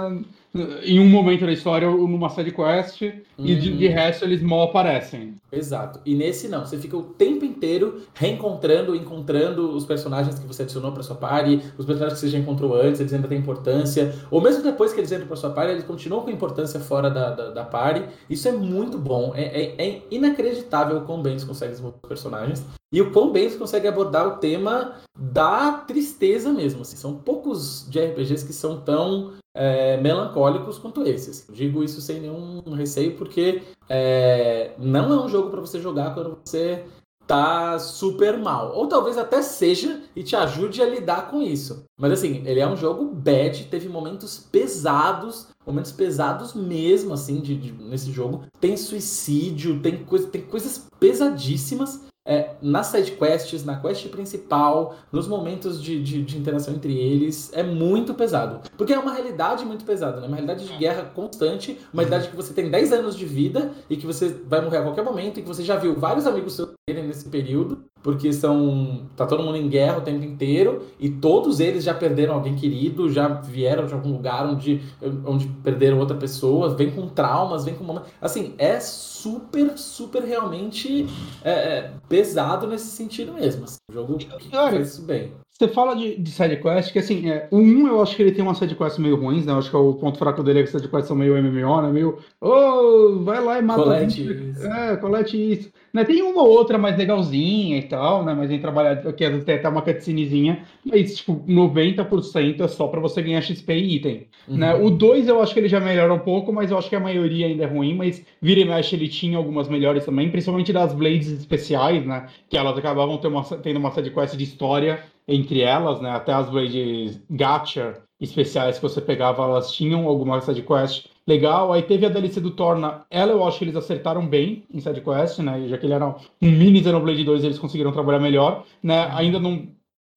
em 0.83 0.99
um 0.99 1.07
momento 1.07 1.45
da 1.45 1.51
história 1.51 1.89
ou 1.89 2.07
numa 2.07 2.29
side 2.29 2.51
quest, 2.51 3.01
e 3.01 3.55
de, 3.55 3.77
de, 3.77 3.87
uhum. 3.87 3.93
resto 3.93 4.25
eles 4.25 4.41
mal 4.41 4.63
aparecem. 4.63 5.35
Exato. 5.51 5.99
E 6.05 6.15
nesse 6.15 6.47
não, 6.47 6.65
você 6.65 6.77
fica 6.77 6.97
o 6.97 7.03
tempo 7.03 7.45
inteiro 7.45 8.01
reencontrando, 8.13 8.95
encontrando 8.95 9.75
os 9.75 9.85
personagens 9.85 10.37
que 10.37 10.45
você 10.45 10.63
adicionou 10.63 10.91
para 10.91 11.03
sua 11.03 11.15
party, 11.15 11.61
os 11.77 11.85
personagens 11.85 12.19
que 12.19 12.25
você 12.25 12.31
já 12.31 12.39
encontrou 12.39 12.75
antes, 12.75 12.99
eles 12.99 13.13
ainda 13.13 13.27
têm 13.27 13.37
importância, 13.37 14.13
ou 14.31 14.41
mesmo 14.41 14.63
depois 14.63 14.91
que 14.91 14.99
eles 14.99 15.11
entram 15.11 15.27
para 15.27 15.35
sua 15.35 15.51
party, 15.51 15.71
eles 15.71 15.83
continuam 15.83 16.23
com 16.23 16.31
importância 16.31 16.79
fora 16.79 17.09
da, 17.09 17.29
da, 17.31 17.49
da 17.51 17.63
party. 17.63 18.03
Isso 18.29 18.47
é 18.47 18.51
muito 18.51 18.97
bom, 18.97 19.33
é, 19.35 19.43
é, 19.43 19.87
é 19.87 20.01
inacreditável 20.09 20.97
o 20.97 21.01
quão 21.01 21.21
bem 21.21 21.33
eles 21.33 21.43
conseguem 21.43 21.71
desenvolver 21.71 21.99
os 22.03 22.09
personagens. 22.09 22.65
E 22.91 23.01
o 23.01 23.11
quão 23.11 23.31
bem 23.31 23.43
eles 23.43 23.55
conseguem 23.55 23.87
abordar 23.87 24.27
o 24.27 24.37
tema 24.37 24.95
da 25.17 25.73
tristeza 25.73 26.51
mesmo. 26.51 26.81
Assim. 26.81 26.97
São 26.97 27.13
poucos 27.13 27.87
de 27.87 27.99
RPGs 27.99 28.45
que 28.45 28.53
são 28.53 28.81
tão 28.81 29.33
é, 29.53 29.97
melancólicos 29.97 30.77
quanto 30.77 31.03
esses. 31.03 31.47
Digo 31.51 31.83
isso 31.83 32.01
sem 32.01 32.19
nenhum 32.19 32.61
receio, 32.73 33.15
porque 33.15 33.61
é, 33.87 34.73
não 34.77 35.11
é 35.13 35.25
um 35.25 35.29
jogo 35.29 35.49
para 35.49 35.61
você 35.61 35.79
jogar 35.79 36.13
quando 36.13 36.37
você 36.43 36.85
tá 37.29 37.77
super 37.77 38.39
mal. 38.39 38.75
Ou 38.75 38.87
talvez 38.87 39.15
até 39.15 39.43
seja 39.43 40.01
e 40.15 40.23
te 40.23 40.35
ajude 40.35 40.81
a 40.81 40.89
lidar 40.89 41.29
com 41.29 41.41
isso. 41.41 41.85
Mas 41.99 42.13
assim, 42.13 42.41
ele 42.45 42.59
é 42.59 42.67
um 42.67 42.75
jogo 42.75 43.05
bad, 43.05 43.65
teve 43.65 43.87
momentos 43.87 44.47
pesados, 44.51 45.47
momentos 45.65 45.91
pesados 45.91 46.55
mesmo, 46.55 47.13
assim, 47.13 47.39
de, 47.39 47.55
de 47.55 47.71
nesse 47.71 48.11
jogo. 48.11 48.45
Tem 48.59 48.75
suicídio, 48.75 49.79
tem, 49.79 50.03
coisa, 50.03 50.27
tem 50.27 50.41
coisas 50.41 50.87
pesadíssimas 50.99 52.08
é, 52.29 52.51
nas 52.61 52.85
sidequests, 52.85 53.65
na 53.65 53.77
quest 53.77 54.07
principal, 54.09 54.95
nos 55.11 55.27
momentos 55.27 55.81
de, 55.81 55.99
de, 55.99 56.21
de, 56.21 56.37
interação 56.37 56.75
entre 56.75 56.95
eles, 56.95 57.51
é 57.55 57.63
muito 57.63 58.13
pesado. 58.13 58.69
Porque 58.77 58.93
é 58.93 58.99
uma 58.99 59.11
realidade 59.11 59.65
muito 59.65 59.83
pesada, 59.83 60.21
né? 60.21 60.27
Uma 60.27 60.35
realidade 60.35 60.67
de 60.67 60.77
guerra 60.77 61.05
constante, 61.15 61.79
uma 61.91 62.03
realidade 62.03 62.29
que 62.29 62.35
você 62.35 62.53
tem 62.53 62.69
10 62.69 62.93
anos 62.93 63.17
de 63.17 63.25
vida 63.25 63.71
e 63.89 63.97
que 63.97 64.05
você 64.05 64.29
vai 64.47 64.61
morrer 64.61 64.77
a 64.77 64.83
qualquer 64.83 65.03
momento 65.03 65.39
e 65.39 65.41
que 65.41 65.47
você 65.47 65.63
já 65.63 65.75
viu 65.75 65.95
vários 65.95 66.27
amigos 66.27 66.53
seus 66.53 66.69
nesse 66.93 67.29
período, 67.29 67.83
porque 68.01 68.31
são 68.33 69.07
tá 69.15 69.25
todo 69.25 69.43
mundo 69.43 69.57
em 69.57 69.67
guerra 69.67 69.99
o 69.99 70.01
tempo 70.01 70.23
inteiro 70.23 70.83
e 70.99 71.09
todos 71.09 71.59
eles 71.59 71.83
já 71.83 71.93
perderam 71.93 72.33
alguém 72.33 72.55
querido, 72.55 73.11
já 73.11 73.27
vieram 73.27 73.85
de 73.85 73.93
algum 73.93 74.11
lugar 74.11 74.45
onde, 74.47 74.81
onde 75.25 75.47
perderam 75.63 75.99
outra 75.99 76.17
pessoa, 76.17 76.75
vem 76.75 76.89
com 76.89 77.07
traumas, 77.07 77.65
vem 77.65 77.75
com 77.75 78.01
assim 78.21 78.53
é 78.57 78.79
super 79.21 79.77
super 79.77 80.23
realmente 80.23 81.07
é, 81.43 81.51
é, 81.51 81.91
pesado 82.07 82.67
nesse 82.67 82.87
sentido 82.87 83.33
mesmo. 83.33 83.65
Assim, 83.65 83.77
o 83.89 83.93
jogo 83.93 84.17
faz 84.51 84.87
isso 84.87 85.01
bem. 85.03 85.33
Você 85.51 85.67
fala 85.67 85.93
de, 85.93 86.15
de 86.15 86.31
sidequest, 86.31 86.93
que 86.93 86.99
assim, 86.99 87.29
é, 87.29 87.49
o 87.51 87.57
1 87.57 87.87
eu 87.87 88.01
acho 88.01 88.15
que 88.15 88.21
ele 88.21 88.31
tem 88.31 88.41
uma 88.41 88.55
sidequest 88.55 88.97
meio 88.97 89.17
ruins, 89.17 89.45
né? 89.45 89.51
Eu 89.51 89.57
acho 89.57 89.69
que 89.69 89.75
é 89.75 89.79
o 89.79 89.93
ponto 89.93 90.17
fraco 90.17 90.41
dele 90.41 90.59
é 90.59 90.63
que 90.63 90.69
as 90.69 90.71
sidequests 90.71 91.07
são 91.07 91.17
meio 91.17 91.35
MMO, 91.35 91.81
né? 91.81 91.91
Meio, 91.91 92.17
ô, 92.39 92.49
oh, 92.49 93.19
vai 93.23 93.43
lá 93.43 93.59
e 93.59 93.61
mata 93.61 93.83
colete 93.83 94.21
isso. 94.21 94.65
É, 94.65 94.95
colete 94.95 95.51
isso. 95.51 95.69
Né? 95.93 96.03
Tem 96.03 96.21
uma 96.21 96.43
ou 96.43 96.49
outra 96.49 96.77
mais 96.77 96.97
legalzinha 96.97 97.77
e 97.77 97.83
tal, 97.83 98.23
né? 98.23 98.33
Mas 98.33 98.49
tem 98.49 98.59
trabalhado, 98.59 99.11
que 99.13 99.23
às 99.23 99.31
vezes 99.31 99.45
tem 99.45 99.55
até 99.55 99.67
uma 99.67 99.81
cutscenezinha, 99.81 100.63
mas 100.85 101.17
tipo, 101.17 101.43
90% 101.47 102.61
é 102.61 102.67
só 102.67 102.87
pra 102.87 102.99
você 102.99 103.21
ganhar 103.21 103.41
XP 103.41 103.73
e 103.73 103.95
item. 103.95 104.27
Uhum. 104.47 104.57
Né? 104.57 104.75
O 104.75 104.89
2 104.89 105.27
eu 105.27 105.41
acho 105.41 105.53
que 105.53 105.59
ele 105.59 105.69
já 105.69 105.79
melhora 105.79 106.13
um 106.13 106.19
pouco, 106.19 106.53
mas 106.53 106.71
eu 106.71 106.77
acho 106.77 106.89
que 106.89 106.95
a 106.95 106.99
maioria 106.99 107.47
ainda 107.47 107.63
é 107.63 107.67
ruim, 107.67 107.95
mas 107.95 108.25
vira 108.41 108.59
e 108.59 108.65
mexe 108.65 108.95
ele 108.95 109.07
tinha 109.07 109.37
algumas 109.37 109.67
melhores 109.67 110.05
também, 110.05 110.29
principalmente 110.29 110.71
das 110.71 110.93
Blades 110.93 111.31
especiais, 111.31 112.05
né? 112.05 112.27
Que 112.49 112.57
elas 112.57 112.77
acabavam 112.77 113.17
tendo 113.17 113.35
uma, 113.35 113.43
tendo 113.43 113.79
uma 113.79 113.91
sidequest 113.91 114.35
de 114.35 114.43
história 114.43 115.03
entre 115.27 115.61
elas, 115.61 116.01
né? 116.01 116.09
Até 116.11 116.33
as 116.33 116.49
Blades 116.49 117.21
Gacha 117.29 118.01
especiais 118.19 118.77
que 118.77 118.81
você 118.81 118.99
pegava, 118.99 119.43
elas 119.43 119.71
tinham 119.71 120.07
alguma 120.07 120.41
sidequest 120.41 121.08
legal. 121.29 121.71
Aí 121.71 121.83
teve 121.83 122.05
a 122.05 122.09
DLC 122.09 122.41
do 122.41 122.51
Torna, 122.51 123.05
ela 123.09 123.31
eu 123.31 123.45
acho 123.45 123.59
que 123.59 123.65
eles 123.65 123.75
acertaram 123.75 124.27
bem 124.27 124.65
em 124.73 124.79
sidequest, 124.79 125.39
né? 125.39 125.67
Já 125.67 125.77
que 125.77 125.85
ele 125.85 125.93
era 125.93 126.07
um 126.41 126.51
mini 126.51 126.83
Xenoblade 126.83 127.23
2, 127.23 127.43
eles 127.43 127.59
conseguiram 127.59 127.91
trabalhar 127.91 128.19
melhor, 128.19 128.65
né? 128.83 129.09
Ainda 129.13 129.39
não 129.39 129.67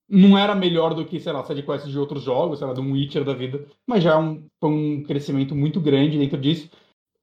não 0.09 0.37
era 0.37 0.55
melhor 0.55 0.95
do 0.95 1.07
que, 1.07 1.19
sei 1.19 1.33
lá, 1.33 1.43
sidequests 1.43 1.91
de 1.91 1.99
outros 1.99 2.23
jogos, 2.23 2.59
sei 2.59 2.69
lá, 2.69 2.75
um 2.79 2.93
Witcher 2.93 3.25
da 3.25 3.33
vida, 3.33 3.67
mas 3.87 4.03
já 4.03 4.13
é 4.13 4.17
um, 4.19 4.45
um 4.63 5.03
crescimento 5.05 5.55
muito 5.55 5.81
grande 5.81 6.19
dentro 6.19 6.39
disso. 6.39 6.69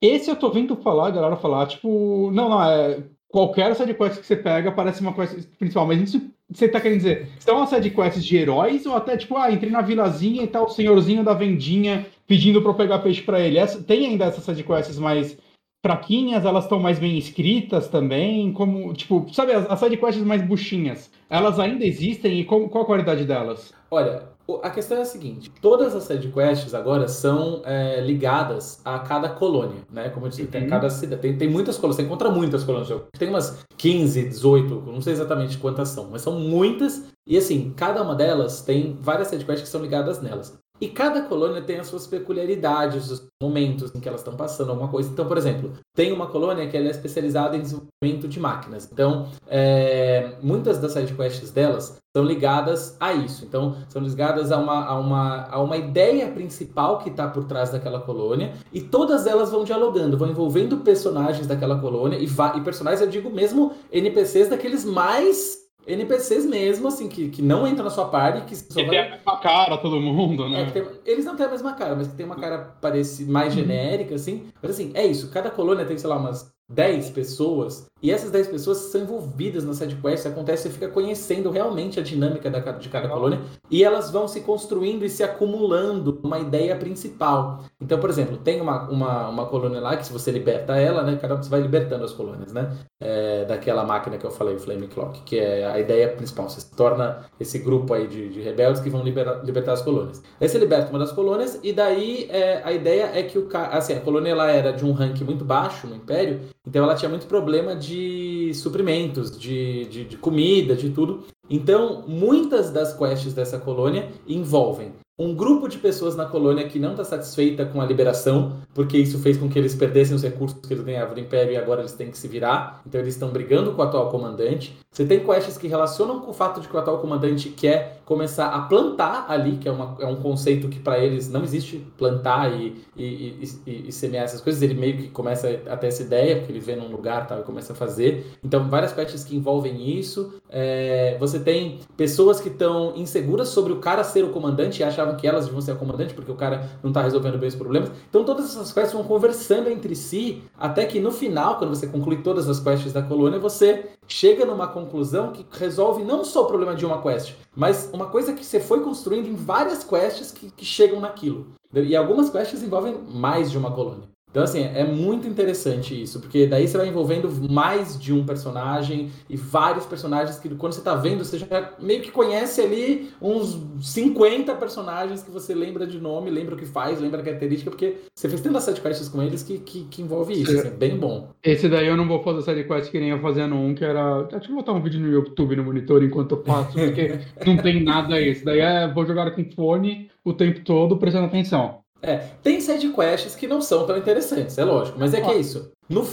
Esse 0.01 0.31
eu 0.31 0.35
tô 0.35 0.49
vendo 0.49 0.75
falar, 0.75 1.07
a 1.07 1.11
galera 1.11 1.35
falar, 1.35 1.67
tipo, 1.67 2.31
não, 2.31 2.49
não, 2.49 2.63
é 2.63 3.03
qualquer 3.27 3.75
sidequest 3.75 4.19
que 4.19 4.25
você 4.25 4.35
pega 4.35 4.71
parece 4.71 5.01
uma 5.01 5.13
quest 5.13 5.47
principal, 5.57 5.85
mas 5.85 6.01
isso 6.01 6.31
você 6.51 6.67
tá 6.67 6.81
querendo 6.81 6.97
dizer, 6.97 7.27
são 7.39 7.57
uma 7.57 7.67
sidequests 7.67 8.25
de 8.25 8.35
heróis 8.35 8.85
ou 8.85 8.95
até 8.95 9.15
tipo, 9.15 9.37
ah, 9.37 9.51
entrei 9.51 9.71
na 9.71 9.81
vilazinha 9.81 10.43
e 10.43 10.47
tá 10.47 10.61
o 10.61 10.69
senhorzinho 10.69 11.23
da 11.23 11.33
vendinha 11.33 12.07
pedindo 12.25 12.61
para 12.61 12.71
eu 12.71 12.75
pegar 12.75 12.99
peixe 12.99 13.21
para 13.21 13.39
ele? 13.39 13.57
Essa, 13.57 13.81
tem 13.83 14.07
ainda 14.07 14.25
essas 14.25 14.43
sidequests 14.43 14.97
mais 14.97 15.37
fraquinhas, 15.85 16.45
elas 16.45 16.65
estão 16.65 16.79
mais 16.79 16.99
bem 16.99 17.17
escritas 17.17 17.87
também, 17.87 18.51
como, 18.51 18.93
tipo, 18.93 19.27
sabe, 19.31 19.53
as, 19.53 19.69
as 19.69 19.79
sidequests 19.79 20.23
mais 20.23 20.41
buchinhas, 20.41 21.11
elas 21.29 21.59
ainda 21.59 21.85
existem 21.85 22.39
e 22.39 22.45
qual, 22.45 22.67
qual 22.67 22.83
a 22.83 22.87
qualidade 22.87 23.25
delas? 23.25 23.73
Olha, 23.89 24.23
a 24.57 24.69
questão 24.69 24.97
é 24.97 25.01
a 25.01 25.05
seguinte: 25.05 25.51
todas 25.61 25.95
as 25.95 26.03
sidequests 26.03 26.73
agora 26.73 27.07
são 27.07 27.61
é, 27.65 28.01
ligadas 28.01 28.81
a 28.83 28.99
cada 28.99 29.29
colônia, 29.29 29.81
né? 29.91 30.09
Como 30.09 30.25
eu 30.25 30.29
disse, 30.29 30.43
uhum. 30.43 30.47
tem 30.47 30.67
cada 30.67 30.89
cidade, 30.89 31.21
tem, 31.21 31.37
tem 31.37 31.49
muitas 31.49 31.77
colônias, 31.77 31.97
você 31.97 32.03
encontra 32.03 32.29
muitas 32.29 32.63
colônias. 32.63 32.89
Tem 33.17 33.29
umas 33.29 33.65
15, 33.77 34.29
18, 34.29 34.83
não 34.87 35.01
sei 35.01 35.13
exatamente 35.13 35.57
quantas 35.57 35.89
são, 35.89 36.09
mas 36.09 36.21
são 36.21 36.39
muitas. 36.39 37.05
E 37.27 37.37
assim, 37.37 37.73
cada 37.75 38.01
uma 38.01 38.15
delas 38.15 38.61
tem 38.61 38.97
várias 38.99 39.27
sidequests 39.27 39.63
que 39.63 39.69
são 39.69 39.81
ligadas 39.81 40.21
nelas. 40.21 40.57
E 40.81 40.87
cada 40.87 41.23
colônia 41.23 41.61
tem 41.61 41.77
as 41.79 41.87
suas 41.87 42.07
peculiaridades, 42.07 43.11
os 43.11 43.27
momentos 43.41 43.93
em 43.93 43.99
que 43.99 44.07
elas 44.07 44.21
estão 44.21 44.35
passando 44.35 44.69
alguma 44.69 44.89
coisa. 44.89 45.09
Então, 45.09 45.27
por 45.27 45.37
exemplo, 45.37 45.73
tem 45.95 46.11
uma 46.11 46.27
colônia 46.27 46.67
que 46.67 46.77
é 46.77 46.81
especializada 46.83 47.57
em 47.57 47.61
desenvolvimento 47.61 48.27
de 48.27 48.39
máquinas. 48.39 48.89
Então, 48.91 49.27
é, 49.47 50.33
muitas 50.41 50.77
das 50.77 50.93
sidequests 50.93 51.51
delas 51.51 51.99
são 52.15 52.25
ligadas 52.25 52.95
a 52.99 53.13
isso. 53.13 53.45
Então, 53.45 53.77
são 53.89 54.01
ligadas 54.01 54.51
a 54.51 54.57
uma, 54.57 54.85
a 54.85 54.99
uma, 54.99 55.47
a 55.49 55.61
uma 55.61 55.77
ideia 55.77 56.31
principal 56.31 56.99
que 56.99 57.09
está 57.09 57.27
por 57.27 57.43
trás 57.45 57.71
daquela 57.71 57.99
colônia. 57.99 58.53
E 58.73 58.81
todas 58.81 59.27
elas 59.27 59.51
vão 59.51 59.63
dialogando, 59.63 60.17
vão 60.17 60.29
envolvendo 60.29 60.77
personagens 60.77 61.45
daquela 61.45 61.79
colônia. 61.79 62.17
E, 62.17 62.25
e 62.25 62.61
personagens, 62.61 63.01
eu 63.01 63.07
digo 63.07 63.29
mesmo, 63.29 63.73
NPCs 63.91 64.49
daqueles 64.49 64.85
mais 64.85 65.68
NPCs 65.89 66.45
mesmo, 66.45 66.87
assim, 66.87 67.09
que, 67.09 67.29
que 67.29 67.41
não 67.41 67.67
entram 67.67 67.83
na 67.83 67.89
sua 67.89 68.05
party. 68.05 68.41
Que, 68.41 68.55
que 68.63 68.73
vai... 68.73 68.89
tem 68.89 68.99
a 68.99 69.09
mesma 69.11 69.37
cara, 69.37 69.77
todo 69.77 69.99
mundo, 69.99 70.47
né? 70.47 70.61
É, 70.61 70.65
tem, 70.71 70.85
eles 71.05 71.25
não 71.25 71.35
têm 71.35 71.45
a 71.45 71.49
mesma 71.49 71.73
cara, 71.73 71.95
mas 71.95 72.07
que 72.07 72.15
tem 72.15 72.25
uma 72.25 72.35
cara 72.35 72.75
parece 72.79 73.25
mais 73.25 73.53
genérica, 73.53 74.15
assim. 74.15 74.47
Mas 74.61 74.71
assim, 74.71 74.91
é 74.93 75.05
isso. 75.05 75.29
Cada 75.31 75.49
colônia 75.49 75.85
tem, 75.85 75.97
sei 75.97 76.09
lá, 76.09 76.17
umas 76.17 76.53
10 76.69 77.09
pessoas, 77.09 77.89
e 78.01 78.11
essas 78.11 78.31
10 78.31 78.47
pessoas 78.47 78.77
são 78.77 79.01
envolvidas 79.01 79.65
na 79.65 79.73
sidequest, 79.73 80.25
acontece, 80.25 80.63
você 80.63 80.69
fica 80.69 80.87
conhecendo 80.87 81.49
realmente 81.49 81.99
a 81.99 82.03
dinâmica 82.03 82.49
da, 82.49 82.59
de 82.59 82.87
cada 82.89 83.09
colônia, 83.09 83.41
e 83.71 83.83
elas 83.83 84.11
vão 84.11 84.27
se 84.27 84.41
construindo 84.41 85.03
e 85.03 85.09
se 85.09 85.23
acumulando 85.23 86.19
uma 86.23 86.39
ideia 86.39 86.75
principal. 86.75 87.63
Então, 87.81 87.99
por 87.99 88.09
exemplo, 88.09 88.37
tem 88.37 88.61
uma, 88.61 88.87
uma, 88.89 89.29
uma 89.29 89.45
colônia 89.47 89.81
lá 89.81 89.97
que 89.97 90.05
se 90.05 90.13
você 90.13 90.31
liberta 90.31 90.77
ela, 90.77 91.03
né, 91.03 91.17
cada 91.19 91.35
você 91.35 91.49
vai 91.49 91.61
libertando 91.61 92.05
as 92.05 92.13
colônias, 92.13 92.53
né, 92.53 92.71
é, 93.01 93.45
daquela 93.45 93.83
máquina 93.83 94.17
que 94.17 94.25
eu 94.25 94.31
falei, 94.31 94.55
o 94.55 94.59
Flame 94.59 94.87
Clock, 94.87 95.21
que 95.23 95.39
é 95.39 95.65
a 95.65 95.79
ideia 95.79 96.09
principal, 96.09 96.49
você 96.49 96.61
se 96.61 96.71
torna 96.75 97.25
esse 97.39 97.57
grupo 97.59 97.93
aí 97.93 98.07
de, 98.07 98.29
de 98.29 98.41
rebeldes 98.41 98.81
que 98.81 98.89
vão 98.89 99.03
liberar, 99.03 99.43
libertar 99.43 99.73
as 99.73 99.81
colônias. 99.81 100.21
Aí 100.39 100.47
você 100.47 100.59
liberta 100.59 100.89
uma 100.89 100.99
das 100.99 101.11
colônias, 101.11 101.59
e 101.63 101.73
daí 101.73 102.27
é, 102.29 102.61
a 102.63 102.71
ideia 102.71 103.11
é 103.13 103.23
que 103.23 103.37
o 103.37 103.49
assim, 103.71 103.93
a 103.93 103.99
colônia 103.99 104.29
ela 104.29 104.51
era 104.51 104.71
de 104.71 104.85
um 104.85 104.91
rank 104.91 105.21
muito 105.21 105.43
baixo 105.43 105.87
no 105.87 105.95
Império, 105.95 106.41
então 106.69 106.83
ela 106.83 106.93
tinha 106.93 107.09
muito 107.09 107.25
problema 107.25 107.75
de 107.75 108.51
suprimentos, 108.53 109.35
de, 109.35 109.85
de, 109.85 110.05
de 110.05 110.17
comida, 110.17 110.75
de 110.75 110.91
tudo. 110.91 111.23
Então, 111.49 112.03
muitas 112.07 112.69
das 112.69 112.93
quests 112.93 113.33
dessa 113.33 113.57
colônia 113.57 114.07
envolvem 114.27 114.93
um 115.17 115.35
grupo 115.35 115.67
de 115.67 115.79
pessoas 115.79 116.15
na 116.15 116.25
colônia 116.25 116.69
que 116.69 116.79
não 116.79 116.91
está 116.91 117.03
satisfeita 117.03 117.65
com 117.65 117.81
a 117.81 117.85
liberação, 117.85 118.57
porque 118.73 118.97
isso 118.97 119.19
fez 119.19 119.35
com 119.35 119.49
que 119.49 119.59
eles 119.59 119.75
perdessem 119.75 120.15
os 120.15 120.23
recursos 120.23 120.57
que 120.65 120.73
eles 120.73 120.85
ganhavam 120.85 121.13
do 121.13 121.19
Império 121.19 121.51
e 121.51 121.57
agora 121.57 121.81
eles 121.81 121.91
têm 121.91 122.09
que 122.11 122.17
se 122.17 122.27
virar. 122.27 122.81
Então 122.87 123.01
eles 123.01 123.15
estão 123.15 123.29
brigando 123.29 123.73
com 123.73 123.81
o 123.81 123.85
atual 123.85 124.09
comandante. 124.09 124.77
Você 124.91 125.05
tem 125.05 125.23
quests 125.23 125.57
que 125.57 125.67
relacionam 125.67 126.19
com 126.19 126.31
o 126.31 126.33
fato 126.33 126.59
de 126.59 126.67
que 126.67 126.75
o 126.75 126.79
atual 126.79 126.97
comandante 126.97 127.49
quer 127.49 128.01
começar 128.05 128.47
a 128.47 128.61
plantar 128.61 129.27
ali, 129.29 129.57
que 129.57 129.69
é, 129.69 129.71
uma, 129.71 129.95
é 129.99 130.05
um 130.07 130.15
conceito 130.15 130.67
que 130.67 130.79
para 130.79 130.97
eles 130.97 131.29
não 131.29 131.43
existe 131.43 131.77
plantar 131.95 132.51
e, 132.51 132.75
e, 132.97 133.49
e, 133.67 133.87
e, 133.87 133.91
semear 133.91 134.25
essas 134.25 134.41
coisas. 134.41 134.61
Ele 134.63 134.73
meio 134.73 134.97
que 134.97 135.07
começa 135.09 135.47
a 135.69 135.77
ter 135.77 135.87
essa 135.87 136.01
ideia, 136.01 136.37
porque 136.37 136.51
ele 136.51 136.59
vê 136.59 136.75
num 136.75 136.89
lugar 136.89 137.27
tal, 137.27 137.39
e 137.39 137.43
começa 137.43 137.71
a 137.71 137.75
fazer. 137.75 138.25
Então, 138.43 138.67
várias 138.67 138.91
quests 138.91 139.23
que 139.23 139.35
envolvem 139.35 139.97
isso. 139.97 140.33
É, 140.49 141.15
você 141.19 141.39
tem 141.39 141.79
pessoas 141.95 142.41
que 142.41 142.49
estão 142.49 142.93
inseguras 142.95 143.49
sobre 143.49 143.71
o 143.71 143.77
cara 143.77 144.03
ser 144.03 144.25
o 144.25 144.29
comandante 144.29 144.81
e 144.81 144.83
achavam 144.83 145.15
que 145.15 145.27
elas 145.27 145.45
deviam 145.45 145.61
ser 145.61 145.73
a 145.73 145.75
comandante, 145.75 146.15
porque 146.15 146.31
o 146.31 146.35
cara 146.35 146.67
não 146.83 146.91
tá 146.91 147.03
resolvendo 147.03 147.37
bem 147.37 147.47
os 147.47 147.55
problemas. 147.55 147.91
Então 148.09 148.25
todas 148.25 148.45
essas 148.45 148.73
quests 148.73 148.93
vão 148.93 149.03
conversando 149.03 149.69
entre 149.69 149.95
si, 149.95 150.41
até 150.57 150.83
que 150.85 150.99
no 150.99 151.11
final, 151.11 151.59
quando 151.59 151.75
você 151.75 151.85
conclui 151.85 152.17
todas 152.17 152.49
as 152.49 152.59
quests 152.59 152.91
da 152.91 153.03
colônia, 153.03 153.37
você 153.37 153.85
chega 154.09 154.45
numa 154.45 154.67
conclusão 154.67 155.31
que 155.31 155.45
resolve 155.51 156.03
não 156.03 156.25
só 156.25 156.43
o 156.43 156.47
problema 156.47 156.75
de 156.75 156.85
uma 156.85 157.01
quest, 157.01 157.35
mas 157.55 157.89
uma 157.93 158.07
coisa 158.07 158.33
que 158.33 158.43
você 158.43 158.59
foi 158.59 158.81
construindo 158.81 159.27
em 159.27 159.35
várias 159.35 159.83
quests 159.83 160.31
que, 160.31 160.51
que 160.51 160.65
chegam 160.65 160.99
naquilo. 160.99 161.47
E 161.73 161.95
algumas 161.95 162.29
quests 162.29 162.63
envolvem 162.63 162.97
mais 163.07 163.51
de 163.51 163.57
uma 163.57 163.71
colônia. 163.71 164.09
Então, 164.31 164.43
assim, 164.43 164.61
é 164.61 164.83
muito 164.83 165.27
interessante 165.27 165.99
isso, 165.99 166.19
porque 166.19 166.45
daí 166.45 166.67
você 166.67 166.77
vai 166.77 166.87
envolvendo 166.87 167.29
mais 167.49 167.99
de 167.99 168.13
um 168.13 168.23
personagem 168.23 169.09
e 169.27 169.35
vários 169.35 169.87
personagens 169.87 170.37
que 170.37 170.49
quando 170.49 170.73
você 170.73 170.81
tá 170.81 170.93
vendo, 170.93 171.25
você 171.25 171.39
já 171.39 171.73
meio 171.79 172.01
que 172.01 172.11
conhece 172.11 172.61
ali 172.61 173.09
uns 173.19 173.59
50 173.81 174.53
personagens 174.55 175.23
que 175.23 175.31
você 175.31 175.55
lembra 175.55 175.87
de 175.87 175.99
nome, 175.99 176.29
lembra 176.29 176.53
o 176.53 176.57
que 176.57 176.65
faz, 176.65 177.01
lembra 177.01 177.21
a 177.21 177.23
característica, 177.23 177.71
porque 177.71 177.97
você 178.13 178.29
fez 178.29 178.39
tantas 178.41 178.63
sidequests 178.63 179.09
com 179.09 179.23
eles 179.23 179.41
que, 179.41 179.57
que, 179.57 179.85
que 179.85 180.01
envolve 180.03 180.39
isso, 180.39 180.59
assim, 180.59 180.67
é 180.67 180.71
bem 180.71 180.95
bom. 180.95 181.29
Esse 181.43 181.67
daí 181.67 181.87
eu 181.87 181.97
não 181.97 182.07
vou 182.07 182.21
fazer 182.21 182.43
sidequest 182.43 182.91
que 182.91 182.99
nem 182.99 183.09
eu 183.09 183.19
fazendo 183.19 183.55
um, 183.55 183.73
que 183.73 183.83
era. 183.83 184.23
Deixa 184.23 184.51
eu 184.51 184.55
botar 184.55 184.73
um 184.73 184.81
vídeo 184.81 184.99
no 184.99 185.11
YouTube 185.11 185.55
no 185.55 185.63
monitor 185.63 186.03
enquanto 186.03 186.35
eu 186.35 186.43
faço, 186.43 186.73
porque 186.73 187.19
não 187.45 187.57
tem 187.57 187.83
nada 187.83 188.21
esse. 188.21 188.45
Daí 188.45 188.59
é 188.59 188.87
vou 188.87 189.05
jogar 189.05 189.31
com 189.31 189.43
fone 189.51 190.11
o 190.23 190.33
tempo 190.33 190.61
todo 190.61 190.97
prestando 190.97 191.25
atenção. 191.25 191.78
É, 192.01 192.17
tem 192.41 192.61
side 192.61 192.89
quests 192.93 193.35
que 193.35 193.47
não 193.47 193.61
são 193.61 193.85
tão 193.85 193.97
interessantes, 193.97 194.57
é 194.57 194.63
lógico, 194.63 194.97
mas 194.97 195.13
é 195.13 195.21
que 195.21 195.29
é 195.29 195.37
isso. 195.37 195.71
No, 195.89 196.05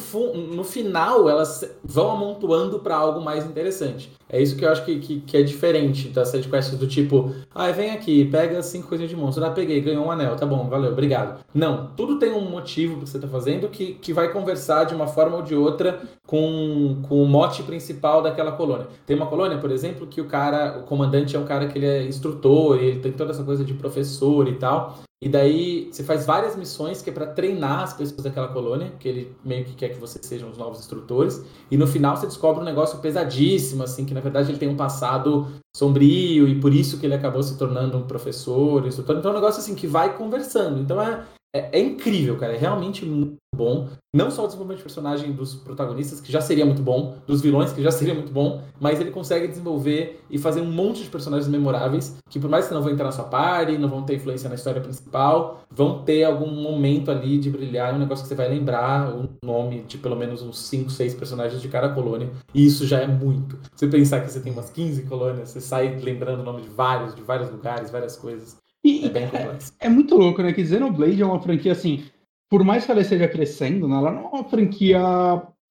no 0.55 0.65
final, 0.65 1.29
elas 1.29 1.71
vão 1.85 2.11
amontoando 2.13 2.79
para 2.79 2.97
algo 2.97 3.21
mais 3.21 3.45
interessante. 3.45 4.11
É 4.27 4.41
isso 4.41 4.57
que 4.57 4.65
eu 4.65 4.71
acho 4.71 4.85
que, 4.87 4.99
que, 4.99 5.21
que 5.21 5.37
é 5.37 5.43
diferente 5.43 6.09
das 6.09 6.29
side 6.29 6.49
quests 6.49 6.79
do 6.79 6.87
tipo, 6.87 7.33
ah, 7.55 7.71
vem 7.71 7.91
aqui, 7.91 8.25
pega 8.25 8.63
cinco 8.63 8.89
coisinhas 8.89 9.11
de 9.11 9.17
monstro. 9.17 9.45
Ah, 9.45 9.51
peguei, 9.51 9.81
ganhou 9.83 10.07
um 10.07 10.11
anel, 10.11 10.35
tá 10.35 10.47
bom, 10.47 10.67
valeu, 10.67 10.93
obrigado. 10.93 11.45
Não, 11.53 11.91
tudo 11.95 12.19
tem 12.19 12.33
um 12.33 12.41
motivo 12.41 13.01
que 13.01 13.09
você 13.09 13.19
tá 13.19 13.29
fazendo 13.29 13.69
que, 13.69 13.95
que 13.95 14.15
vai 14.15 14.33
conversar 14.33 14.85
de 14.85 14.95
uma 14.95 15.07
forma 15.07 15.37
ou 15.37 15.43
de 15.43 15.55
outra 15.55 16.01
com, 16.27 17.03
com 17.07 17.23
o 17.23 17.29
mote 17.29 17.63
principal 17.63 18.23
daquela 18.23 18.53
colônia. 18.53 18.87
Tem 19.05 19.15
uma 19.15 19.27
colônia, 19.27 19.59
por 19.59 19.71
exemplo, 19.71 20.07
que 20.07 20.23
o 20.23 20.27
cara, 20.27 20.79
o 20.79 20.85
comandante 20.85 21.37
é 21.37 21.39
um 21.39 21.45
cara 21.45 21.69
que 21.69 21.79
ele 21.79 21.87
é 21.87 22.03
instrutor, 22.03 22.79
ele 22.79 23.01
tem 23.01 23.13
toda 23.13 23.31
essa 23.31 23.45
coisa 23.45 23.63
de 23.63 23.75
professor 23.75 24.49
e 24.49 24.55
tal. 24.55 25.01
E 25.23 25.31
daí 25.31 25.89
você 25.91 26.05
faz 26.05 26.27
várias 26.27 26.55
missões 26.57 27.01
que 27.01 27.09
é 27.09 27.13
para 27.13 27.27
treinar 27.27 27.85
as 27.85 27.95
pessoas 27.95 28.23
daquela 28.23 28.49
colônia, 28.49 28.93
que 28.99 29.09
ele 29.09 29.37
meio 29.43 29.65
que 29.67 29.75
quer 29.75 29.91
que 29.91 29.99
vocês 29.99 30.25
sejam 30.25 30.49
os 30.49 30.57
novos 30.57 30.79
instrutores. 30.81 31.45
E 31.71 31.77
no 31.77 31.87
final 31.87 32.17
você 32.17 32.27
descobre 32.27 32.63
um 32.63 32.65
negócio 32.65 32.99
pesadíssimo, 32.99 33.83
assim, 33.83 34.05
que 34.05 34.15
na 34.15 34.21
verdade 34.21 34.51
ele 34.51 34.59
tem 34.59 34.69
um 34.69 34.77
passado 34.77 35.49
sombrio 35.77 36.49
e 36.49 36.61
por 36.61 36.73
isso 36.73 36.99
que 36.99 37.07
ele 37.07 37.15
acabou 37.15 37.43
se 37.43 37.59
tornando 37.59 37.99
um 37.99 38.03
professor, 38.03 38.87
instrutor. 38.87 39.17
Então 39.17 39.31
é 39.31 39.35
um 39.35 39.37
negócio 39.37 39.61
assim 39.61 39.75
que 39.75 39.87
vai 39.87 40.17
conversando. 40.17 40.81
Então 40.81 41.01
é, 41.01 41.25
é, 41.53 41.79
é 41.79 41.81
incrível, 41.81 42.37
cara. 42.37 42.55
É 42.55 42.59
realmente 42.59 43.05
muito 43.05 43.37
bom. 43.55 43.89
Não 44.15 44.31
só 44.31 44.45
o 44.45 44.47
desenvolvimento 44.47 44.79
de 44.79 44.85
personagem 44.85 45.33
dos 45.33 45.55
protagonistas, 45.55 46.21
que 46.21 46.31
já 46.31 46.41
seria 46.41 46.65
muito 46.65 46.83
bom, 46.83 47.17
dos 47.27 47.41
vilões, 47.41 47.73
que 47.73 47.83
já 47.83 47.91
seria 47.91 48.15
muito 48.15 48.33
bom, 48.33 48.63
mas 48.79 49.01
ele 49.01 49.11
consegue 49.11 49.49
desenvolver 49.49 50.23
e 50.31 50.39
fazer 50.39 50.61
um 50.61 50.71
monte 50.71 51.03
de 51.03 51.09
personagens 51.09 51.49
memoráveis, 51.49 52.17
que 52.29 52.39
por 52.39 52.49
mais 52.51 52.69
que 52.69 52.75
não 52.75 52.83
vão 52.83 52.93
entrar 52.93 53.07
na 53.07 53.13
sua 53.13 53.25
party, 53.25 53.79
não 53.79 53.89
vão 53.89 54.03
ter 54.03 54.17
influência 54.17 54.49
na 54.49 54.55
história 54.55 54.81
principal, 54.81 55.63
vão 55.71 56.03
ter 56.03 56.25
algum 56.25 56.51
momento 56.51 57.11
ali 57.11 57.39
de 57.39 57.51
brilhar, 57.51 57.95
um 57.95 57.99
negócio 57.99 58.25
que 58.25 58.29
você 58.29 58.35
vai 58.35 58.49
lembrar 58.49 59.15
o 59.15 59.29
nome 59.45 59.83
de 59.83 59.99
pelo 59.99 60.17
menos 60.17 60.43
uns 60.43 60.59
5, 60.61 60.91
6 60.91 61.15
personagens 61.15 61.61
de 61.61 61.69
cada 61.69 61.89
colônia, 61.91 62.31
e 62.55 62.65
isso 62.65 62.87
já 62.87 63.01
é 63.01 63.07
muito. 63.07 63.59
Você 63.75 63.87
pensar 63.87 64.21
que 64.21 64.31
você 64.31 64.41
tem 64.41 64.53
umas 64.53 64.71
15 64.71 65.03
colônias, 65.05 65.51
você 65.51 65.61
sai 65.61 65.99
lembrando 65.99 66.41
o 66.41 66.45
nome 66.45 66.63
de 66.63 66.69
vários, 66.69 67.15
de 67.15 67.23
vários 67.23 67.51
lugares, 67.51 67.91
várias 67.91 68.17
coisas. 68.17 68.57
E 68.87 69.05
é 69.05 69.09
bem 69.09 69.27
complexo. 69.27 69.73
É, 69.81 69.87
é, 69.87 69.91
muito 69.91 70.17
louco, 70.17 70.41
né? 70.41 70.53
Que 70.53 70.65
Xenoblade 70.65 71.21
é 71.21 71.27
uma 71.27 71.41
franquia 71.41 71.73
assim. 71.73 72.05
Por 72.49 72.63
mais 72.63 72.87
que 72.87 72.93
ela 72.93 73.01
esteja 73.01 73.27
crescendo, 73.27 73.89
né, 73.89 73.97
ela 73.97 74.13
não 74.13 74.27
é 74.27 74.29
uma 74.29 74.45
franquia 74.45 75.01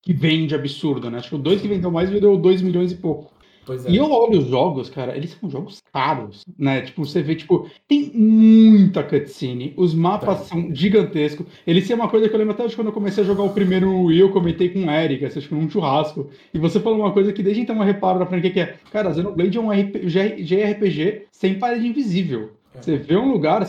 que 0.03 0.13
vende 0.13 0.53
absurdo, 0.53 1.09
né? 1.09 1.20
Acho 1.20 1.30
que 1.30 1.36
o 1.36 1.39
2 1.39 1.61
que 1.61 1.68
vendeu 1.70 1.89
mais 1.89 2.09
vendeu 2.09 2.36
2 2.36 2.61
milhões 2.61 2.91
e 2.91 2.95
pouco. 2.95 3.34
É. 3.86 3.89
E 3.89 3.95
eu 3.95 4.11
olho 4.11 4.39
os 4.39 4.47
jogos, 4.47 4.89
cara, 4.89 5.16
eles 5.16 5.32
são 5.32 5.49
jogos 5.49 5.82
caros, 5.93 6.43
né? 6.59 6.82
Tipo, 6.82 7.05
você 7.05 7.24
vê, 7.24 7.36
tipo, 7.36 7.70
tem 7.88 8.11
muita 8.13 9.01
cutscene, 9.01 9.74
os 9.78 9.95
mapas 9.95 10.41
é. 10.41 10.43
são 10.43 10.76
gigantescos. 10.76 11.47
Eles 11.66 11.88
têm 11.88 11.95
uma 11.95 12.09
coisa 12.09 12.28
que 12.28 12.36
eu 12.36 12.38
lembro 12.38 12.53
até 12.53 12.68
de 12.68 12.76
quando 12.76 12.88
eu 12.88 12.93
comecei 12.93 13.24
a 13.24 13.26
jogar 13.26 13.43
o 13.43 13.53
primeiro 13.53 14.03
Wii, 14.03 14.20
eu 14.20 14.32
comentei 14.32 14.70
com 14.70 14.86
o 14.86 14.91
Eric, 14.91 15.26
acho 15.26 15.47
que 15.47 15.55
num 15.55 15.70
churrasco. 15.70 16.30
E 16.53 16.59
você 16.59 16.82
falou 16.82 16.99
uma 16.99 17.13
coisa 17.13 17.32
que 17.32 17.41
desde 17.41 17.61
então 17.61 17.78
eu 17.78 17.84
reparo 17.84 18.20
na 18.20 18.26
franquia 18.26 18.51
que 18.51 18.59
é, 18.59 18.76
cara, 18.91 19.13
Xenoblade 19.13 19.57
é 19.57 19.61
um 19.61 19.70
JRPG 19.72 21.28
sem 21.32 21.57
parede 21.57 21.88
invisível. 21.88 22.51
É. 22.78 22.82
Você 22.82 22.98
vê 22.98 23.16
um 23.18 23.32
lugar, 23.32 23.62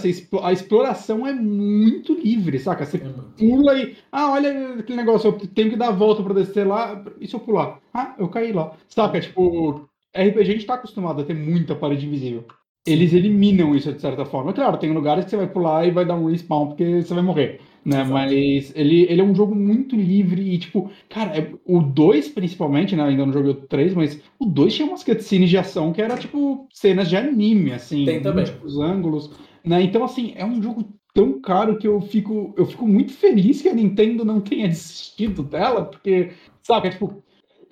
a 0.43 0.53
exploração 0.53 1.27
é 1.27 1.33
muito 1.33 2.15
livre, 2.15 2.59
saca? 2.59 2.85
Você 2.85 2.99
é 2.99 3.01
pula 3.39 3.79
e. 3.79 3.97
Ah, 4.11 4.33
olha 4.33 4.75
aquele 4.79 4.97
negócio, 4.97 5.29
eu 5.29 5.33
tenho 5.49 5.71
que 5.71 5.77
dar 5.77 5.89
a 5.89 5.93
volta 5.93 6.23
pra 6.23 6.35
descer 6.35 6.67
lá. 6.67 7.05
E 7.21 7.27
se 7.27 7.35
eu 7.35 7.41
pular? 7.41 7.81
Ah, 7.93 8.15
eu 8.19 8.29
caí 8.29 8.53
lá. 8.53 8.73
Saca? 8.89 9.21
Tipo, 9.21 9.89
RPG 10.15 10.41
a 10.41 10.45
gente 10.45 10.67
tá 10.67 10.75
acostumado 10.75 11.23
a 11.23 11.25
ter 11.25 11.35
muita 11.35 11.75
parede 11.75 12.07
invisível. 12.07 12.45
Eles 12.87 13.13
eliminam 13.13 13.75
isso 13.75 13.93
de 13.93 14.01
certa 14.01 14.25
forma. 14.25 14.53
Claro, 14.53 14.79
tem 14.79 14.93
lugares 14.93 15.25
que 15.25 15.31
você 15.31 15.37
vai 15.37 15.49
pular 15.49 15.87
e 15.87 15.91
vai 15.91 16.05
dar 16.05 16.15
um 16.15 16.31
respawn 16.31 16.69
porque 16.69 17.03
você 17.03 17.15
vai 17.15 17.23
morrer 17.23 17.61
né? 17.87 18.01
Exato. 18.01 18.13
Mas 18.13 18.73
ele, 18.75 19.03
ele 19.09 19.21
é 19.21 19.25
um 19.25 19.35
jogo 19.35 19.55
muito 19.55 19.95
livre 19.95 20.43
e, 20.43 20.59
tipo, 20.59 20.91
cara, 21.09 21.39
é, 21.39 21.53
o 21.65 21.81
2 21.81 22.29
principalmente, 22.31 22.97
né? 22.97 23.05
Ainda 23.05 23.25
não 23.25 23.33
joguei 23.33 23.53
o 23.53 23.55
3, 23.55 23.95
mas 23.95 24.21
o 24.41 24.45
2 24.45 24.75
tinha 24.75 24.89
umas 24.89 25.05
cutscenes 25.05 25.49
de 25.49 25.57
ação 25.57 25.93
que 25.93 26.03
era, 26.03 26.17
tipo, 26.17 26.67
cenas 26.73 27.09
de 27.09 27.17
anime, 27.17 27.73
assim. 27.73 28.05
Tem 28.05 28.21
também. 28.21 28.45
Os 28.65 28.77
ângulos, 28.81 29.31
né? 29.65 29.81
Então, 29.83 30.05
assim, 30.05 30.33
é 30.35 30.45
um 30.45 30.61
jogo 30.61 30.85
tão 31.15 31.41
caro 31.41 31.79
que 31.79 31.87
eu 31.87 32.01
fico, 32.01 32.53
eu 32.59 32.67
fico 32.67 32.89
muito 32.89 33.13
feliz 33.13 33.63
que 33.63 33.69
a 33.69 33.75
Nintendo 33.75 34.25
não 34.25 34.41
tenha 34.41 34.67
desistido 34.67 35.45
dela, 35.45 35.85
porque, 35.85 36.33
sabe, 36.63 36.89
é, 36.89 36.91
tipo, 36.91 37.23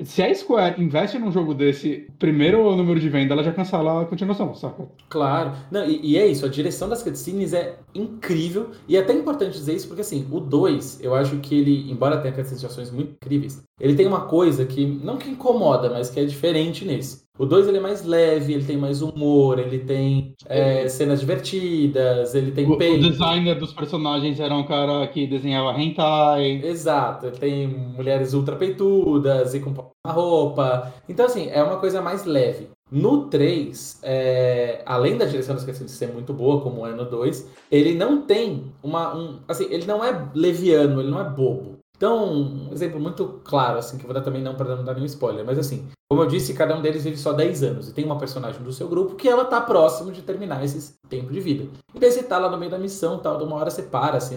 se 0.05 0.22
a 0.22 0.34
Square 0.34 0.82
investe 0.82 1.18
num 1.18 1.32
jogo 1.32 1.55
desse, 1.55 2.07
primeiro 2.18 2.74
número 2.76 3.00
de 3.00 3.09
venda, 3.09 3.34
ela 3.34 3.42
já 3.42 3.52
cancela 3.52 4.02
a 4.02 4.05
continuação, 4.05 4.55
saca? 4.55 4.88
Claro. 5.09 5.52
Não, 5.70 5.84
e, 5.84 6.00
e, 6.02 6.18
é 6.18 6.26
isso, 6.26 6.44
a 6.44 6.48
direção 6.48 6.88
das 6.88 7.02
cutscenes 7.02 7.52
é 7.52 7.78
incrível. 7.94 8.70
E 8.88 8.96
é 8.96 9.00
até 9.00 9.12
importante 9.12 9.52
dizer 9.52 9.74
isso, 9.74 9.86
porque 9.86 10.02
assim, 10.02 10.26
o 10.30 10.40
2, 10.40 11.00
eu 11.02 11.14
acho 11.14 11.38
que 11.38 11.55
ele, 11.55 11.90
embora 11.90 12.20
tenha 12.20 12.44
situações 12.44 12.90
muito 12.90 13.12
incríveis, 13.12 13.62
ele 13.80 13.94
tem 13.94 14.07
uma 14.07 14.26
coisa 14.26 14.64
que, 14.64 14.84
não 14.84 15.16
que 15.16 15.30
incomoda, 15.30 15.90
mas 15.90 16.11
que 16.11 16.20
é 16.20 16.24
diferente 16.24 16.84
nesse. 16.84 17.23
O 17.37 17.45
2 17.45 17.66
ele 17.66 17.78
é 17.78 17.80
mais 17.80 18.05
leve, 18.05 18.53
ele 18.53 18.64
tem 18.64 18.76
mais 18.76 19.03
humor, 19.03 19.59
ele 19.59 19.80
tem 19.80 20.35
é, 20.47 20.89
cenas 20.89 21.18
divertidas, 21.18 22.32
ele 22.32 22.53
tem 22.53 22.64
o, 22.64 22.74
o 22.74 22.78
designer 22.78 23.59
dos 23.59 23.72
personagens 23.72 24.39
era 24.39 24.55
um 24.55 24.64
cara 24.64 25.05
que 25.09 25.26
desenhava 25.26 25.76
hentai. 25.76 26.61
Exato, 26.64 27.26
ele 27.26 27.37
tem 27.37 27.66
mulheres 27.66 28.35
ultra 28.35 28.55
peitudas 28.55 29.53
e 29.53 29.59
com 29.59 29.74
roupa. 30.07 30.95
Então, 31.09 31.26
assim, 31.26 31.49
é 31.51 31.61
uma 31.61 31.78
coisa 31.78 32.01
mais 32.01 32.24
leve. 32.24 32.68
No 32.89 33.26
3, 33.26 33.99
é, 34.05 34.82
além 34.87 35.16
da 35.16 35.24
direção 35.24 35.57
das 35.57 35.64
questões 35.64 35.91
ser 35.91 36.12
muito 36.12 36.32
boa, 36.32 36.61
como 36.61 36.87
é 36.87 36.93
no 36.93 37.05
2, 37.05 37.51
ele 37.68 37.95
não 37.95 38.22
tem 38.22 38.72
uma. 38.80 39.16
Um, 39.16 39.41
assim, 39.49 39.66
ele 39.70 39.87
não 39.87 40.05
é 40.05 40.30
leviano, 40.35 41.01
ele 41.01 41.11
não 41.11 41.20
é 41.20 41.28
bobo. 41.28 41.73
Então, 41.97 42.24
um 42.32 42.72
exemplo 42.72 42.99
muito 43.01 43.40
claro, 43.45 43.78
assim, 43.78 43.97
que 43.97 44.05
eu 44.05 44.09
vou 44.09 44.14
dar 44.14 44.22
também 44.22 44.42
não 44.42 44.55
para 44.55 44.74
não 44.76 44.84
dar 44.84 44.95
nenhum 44.95 45.07
spoiler, 45.07 45.45
mas 45.45 45.59
assim, 45.59 45.88
como 46.11 46.22
eu 46.22 46.26
disse, 46.26 46.55
cada 46.55 46.76
um 46.76 46.82
deles 46.82 47.05
vive 47.05 47.16
só 47.16 47.32
10 47.32 47.62
anos. 47.62 47.88
E 47.88 47.92
tem 47.92 48.05
uma 48.05 48.18
personagem 48.18 48.62
do 48.62 48.72
seu 48.72 48.88
grupo 48.88 49.14
que 49.14 49.28
ela 49.28 49.45
tá 49.45 49.61
próximo 49.61 50.12
de 50.12 50.22
terminar 50.22 50.64
esse 50.64 50.95
tempo 51.09 51.32
de 51.32 51.40
vida. 51.40 51.68
E 51.95 51.99
daí 51.99 52.11
você 52.11 52.22
tá 52.22 52.38
lá 52.38 52.51
no 52.51 52.59
meio 52.59 52.70
da 52.70 52.78
missão, 52.78 53.18
tal, 53.18 53.38
de 53.38 53.45
uma 53.45 53.57
hora 53.57 53.70
você 53.70 53.82
para, 53.82 54.16
assim, 54.16 54.36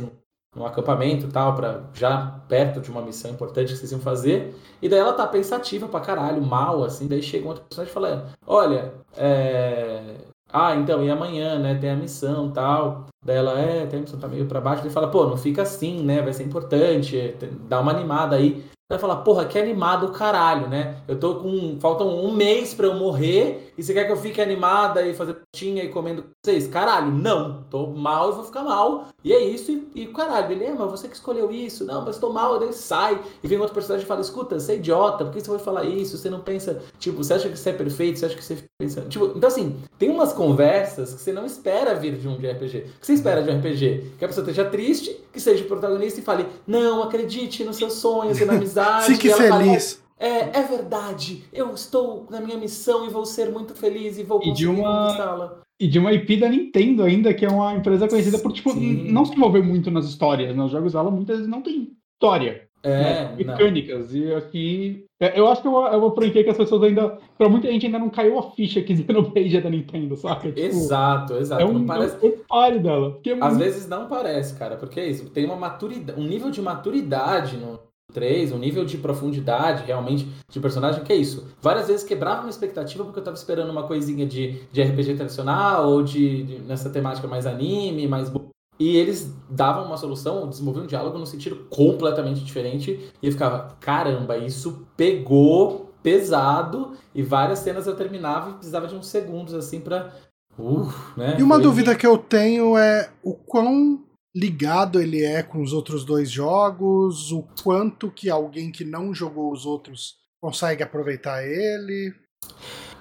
num, 0.55 0.66
acampamento 0.66 1.28
tal, 1.28 1.55
para 1.55 1.84
já 1.93 2.41
perto 2.47 2.80
de 2.80 2.89
uma 2.89 3.01
missão 3.01 3.32
importante 3.32 3.74
que 3.74 3.78
vocês 3.78 3.91
iam 3.91 4.01
fazer. 4.01 4.55
E 4.82 4.88
daí 4.88 4.99
ela 4.99 5.14
tá 5.14 5.28
pensativa 5.28 5.88
pra 5.88 5.99
caralho, 5.99 6.41
mal, 6.41 6.84
assim. 6.84 7.08
Daí 7.08 7.22
chega 7.22 7.45
uma 7.45 7.51
outra 7.51 7.66
personagem 7.66 7.91
e 7.91 7.93
fala: 7.93 8.28
Olha, 8.45 8.93
é. 9.16 10.16
Ah, 10.52 10.76
então, 10.76 11.04
e 11.04 11.10
amanhã, 11.10 11.60
né? 11.60 11.76
Tem 11.76 11.89
a 11.89 11.95
missão 11.95 12.52
tal. 12.52 13.06
Daí 13.24 13.38
ela, 13.38 13.60
é, 13.60 13.86
tem 13.86 14.00
a 14.00 14.02
missão, 14.02 14.20
tá 14.20 14.28
meio 14.28 14.45
pra 14.45 14.62
baixo. 14.62 14.84
Ele 14.84 14.89
fala, 14.89 15.10
pô, 15.10 15.26
não 15.26 15.38
fica 15.38 15.62
assim, 15.64 16.04
né? 16.04 16.22
Vai 16.22 16.34
ser 16.34 16.43
importante, 16.43 17.36
dá 17.68 17.80
uma 17.80 17.91
animada 17.91 18.36
aí 18.36 18.64
vai 18.89 18.98
falar, 18.98 19.18
porra, 19.18 19.45
que 19.45 19.60
animado 19.60 20.12
caralho, 20.12 20.68
né? 20.68 20.98
Eu 21.08 21.20
tô 21.20 21.36
com. 21.36 21.78
Faltam 21.80 22.08
um 22.08 22.34
mês 22.34 22.74
para 22.74 22.88
eu 22.88 22.95
morrer 22.95 23.66
e 23.78 23.84
você 23.84 23.93
quer 23.93 24.05
que 24.05 24.11
eu 24.11 24.17
fique 24.17 24.41
animada 24.41 25.05
e 25.05 25.13
fazer 25.13 25.38
tinha 25.55 25.84
e 25.84 25.89
comendo 25.89 26.23
com 26.23 26.30
vocês? 26.43 26.67
Caralho, 26.67 27.11
não. 27.11 27.63
Tô 27.69 27.88
mal 27.88 28.32
e 28.32 28.36
vou 28.36 28.43
ficar 28.43 28.63
mal. 28.63 29.07
E 29.23 29.32
é 29.32 29.39
isso, 29.43 29.71
e, 29.71 29.88
e 29.93 30.05
caralho, 30.07 30.47
beleza, 30.47 30.75
mas 30.78 30.91
você 30.91 31.07
que 31.07 31.15
escolheu 31.15 31.51
isso. 31.51 31.86
Não, 31.86 32.03
mas 32.03 32.17
tô 32.17 32.32
mal, 32.32 32.59
daí 32.59 32.73
sai. 32.73 33.21
E 33.43 33.47
vem 33.47 33.59
outro 33.59 33.73
personagem 33.73 34.05
e 34.05 34.07
fala: 34.07 34.21
escuta, 34.21 34.59
você 34.59 34.73
é 34.73 34.75
idiota, 34.78 35.25
por 35.25 35.34
que 35.34 35.41
você 35.41 35.49
vai 35.49 35.59
falar 35.59 35.84
isso? 35.84 36.17
Você 36.17 36.30
não 36.30 36.39
pensa, 36.39 36.82
tipo, 36.99 37.23
você 37.23 37.34
acha 37.34 37.49
que 37.49 37.57
você 37.57 37.69
é 37.69 37.73
perfeito, 37.73 38.17
você 38.17 38.25
acha 38.25 38.36
que 38.36 38.43
você 38.43 38.57
pensa. 38.80 39.01
Tipo, 39.01 39.34
então 39.36 39.47
assim, 39.47 39.78
tem 39.99 40.09
umas 40.09 40.34
conversas 40.34 41.13
que 41.13 41.21
você 41.21 41.32
não 41.32 41.45
espera 41.45 41.93
vir 41.93 42.17
de 42.17 42.28
um 42.28 42.38
de 42.38 42.49
RPG. 42.49 42.78
O 42.78 42.99
que 42.99 43.05
você 43.05 43.13
espera 43.13 43.43
de 43.43 43.51
um 43.51 43.57
RPG? 43.59 44.13
Que 44.17 44.25
a 44.25 44.28
pessoa 44.28 44.43
esteja 44.43 44.69
triste, 44.69 45.19
que 45.32 45.39
seja 45.39 45.63
o 45.63 45.67
protagonista 45.67 46.19
e 46.19 46.23
fale: 46.23 46.47
Não, 46.65 47.03
acredite 47.03 47.63
nos 47.63 47.75
seus 47.75 47.93
sonhos 47.93 48.39
e 48.39 48.45
na 48.45 48.53
amizade. 48.57 49.05
Fique 49.05 49.32
feliz. 49.32 49.93
Fala, 49.93 50.07
é, 50.20 50.59
é 50.59 50.63
verdade. 50.63 51.43
Eu 51.53 51.74
estou 51.74 52.26
na 52.30 52.39
minha 52.41 52.57
missão 52.57 53.05
e 53.05 53.09
vou 53.09 53.26
ser 53.26 53.49
muito 53.51 53.76
feliz 53.76 54.18
e 54.18 54.24
vou 54.24 54.39
conseguir 54.39 54.53
e 54.53 54.55
de 54.57 54.68
uma 54.68 55.61
E 55.80 55.88
de 55.88 55.99
uma 55.99 56.11
IP 56.11 56.38
da 56.38 56.49
Nintendo 56.49 57.03
ainda, 57.03 57.34
que 57.34 57.45
é 57.45 57.49
uma 57.49 57.74
empresa 57.76 58.07
conhecida 58.07 58.39
por, 58.39 58.51
tipo, 58.51 58.74
não 58.74 59.26
se 59.26 59.34
envolver 59.36 59.61
muito 59.61 59.91
nas 59.91 60.05
histórias. 60.05 60.55
Nos 60.55 60.72
jogos 60.72 60.93
dela, 60.93 61.11
muitas 61.11 61.38
vezes 61.38 61.51
não 61.51 61.61
tem 61.61 61.91
história. 62.13 62.68
É, 62.84 62.89
né? 62.89 63.30
não. 63.30 63.36
mecânicas. 63.38 64.13
E 64.13 64.34
aqui. 64.34 65.05
é, 65.20 65.38
Eu 65.38 65.47
acho 65.47 65.61
que 65.61 65.68
é 65.68 65.72
uma, 65.72 65.89
é 65.89 65.97
uma 65.97 66.13
franquia 66.13 66.43
que 66.43 66.49
as 66.49 66.57
pessoas 66.57 66.84
ainda. 66.84 67.18
Pra 67.38 67.49
muita 67.49 67.72
gente 67.72 67.86
ainda 67.86 67.99
não 67.99 68.09
caiu 68.09 68.38
a 68.39 68.51
ficha 68.51 68.82
que 68.82 68.95
Xenoblade 68.95 69.57
é 69.57 69.61
da 69.61 69.70
Nintendo, 69.70 70.15
saca? 70.15 70.47
Tipo, 70.47 70.59
Exato, 70.59 71.36
exato. 71.36 71.61
É 71.61 71.65
um, 71.65 71.74
Não 71.74 71.84
é 71.84 71.86
parece... 71.88 72.30
party 72.47 72.80
dela. 72.80 73.20
É 73.26 73.32
Às 73.34 73.38
muito- 73.39 73.57
vezes 73.57 73.88
não 73.88 74.07
parece, 74.07 74.57
cara, 74.57 74.78
porque 74.78 74.99
é 74.99 75.07
isso. 75.09 75.30
Tem 75.32 75.45
uma 75.45 75.55
maturidade, 75.55 76.20
um 76.20 76.24
nível 76.24 76.49
de 76.51 76.61
maturidade 76.61 77.57
no 77.57 77.80
3, 78.14 78.51
um 78.53 78.58
nível 78.58 78.86
de 78.86 78.97
profundidade 78.97 79.84
realmente 79.86 80.28
de 80.49 80.60
personagem, 80.60 81.03
que 81.03 81.12
é 81.12 81.16
isso. 81.16 81.47
Várias 81.62 81.88
vezes 81.88 82.05
quebrava 82.05 82.41
uma 82.41 82.49
expectativa 82.49 83.03
porque 83.03 83.20
eu 83.20 83.24
tava 83.24 83.36
esperando 83.36 83.70
uma 83.70 83.84
coisinha 83.84 84.26
de, 84.26 84.62
de 84.72 84.82
RPG 84.82 85.16
tradicional 85.16 85.89
ou 85.89 86.01
de, 86.01 86.43
de- 86.43 86.60
nessa 86.60 86.89
temática 86.89 87.28
mais 87.28 87.45
anime, 87.45 88.08
mais. 88.08 88.32
E 88.80 88.95
eles 88.95 89.34
davam 89.49 89.86
uma 89.86 89.97
solução, 89.97 90.47
desenvolviam 90.47 90.86
um 90.86 90.88
diálogo 90.88 91.18
no 91.18 91.26
sentido 91.26 91.66
completamente 91.70 92.43
diferente 92.45 93.12
e 93.22 93.26
eu 93.26 93.32
ficava, 93.32 93.76
caramba, 93.80 94.38
isso 94.38 94.88
pegou 94.95 95.91
pesado 96.01 96.93
e 97.14 97.22
várias 97.22 97.60
cenas 97.60 97.88
eu 97.88 97.95
terminava 97.95 98.51
e 98.51 98.53
precisava 98.53 98.88
de 98.88 98.95
uns 98.95 99.08
segundos 99.08 99.53
assim 99.53 99.82
pra. 99.82 100.14
Uh, 100.58 100.88
né? 101.18 101.36
E 101.38 101.43
uma 101.43 101.55
Foi- 101.55 101.64
dúvida 101.64 101.93
que 101.95 102.08
eu 102.08 102.18
tenho 102.18 102.78
é 102.78 103.10
o 103.22 103.34
quão 103.34 103.99
ligado 104.36 104.99
ele 104.99 105.23
é 105.23 105.41
com 105.41 105.61
os 105.61 105.73
outros 105.73 106.05
dois 106.05 106.30
jogos, 106.30 107.32
o 107.32 107.43
quanto 107.63 108.11
que 108.11 108.30
alguém 108.30 108.71
que 108.71 108.86
não 108.86 109.13
jogou 109.13 109.51
os 109.51 109.65
outros 109.65 110.17
consegue 110.41 110.84
aproveitar 110.84 111.43
ele. 111.43 112.13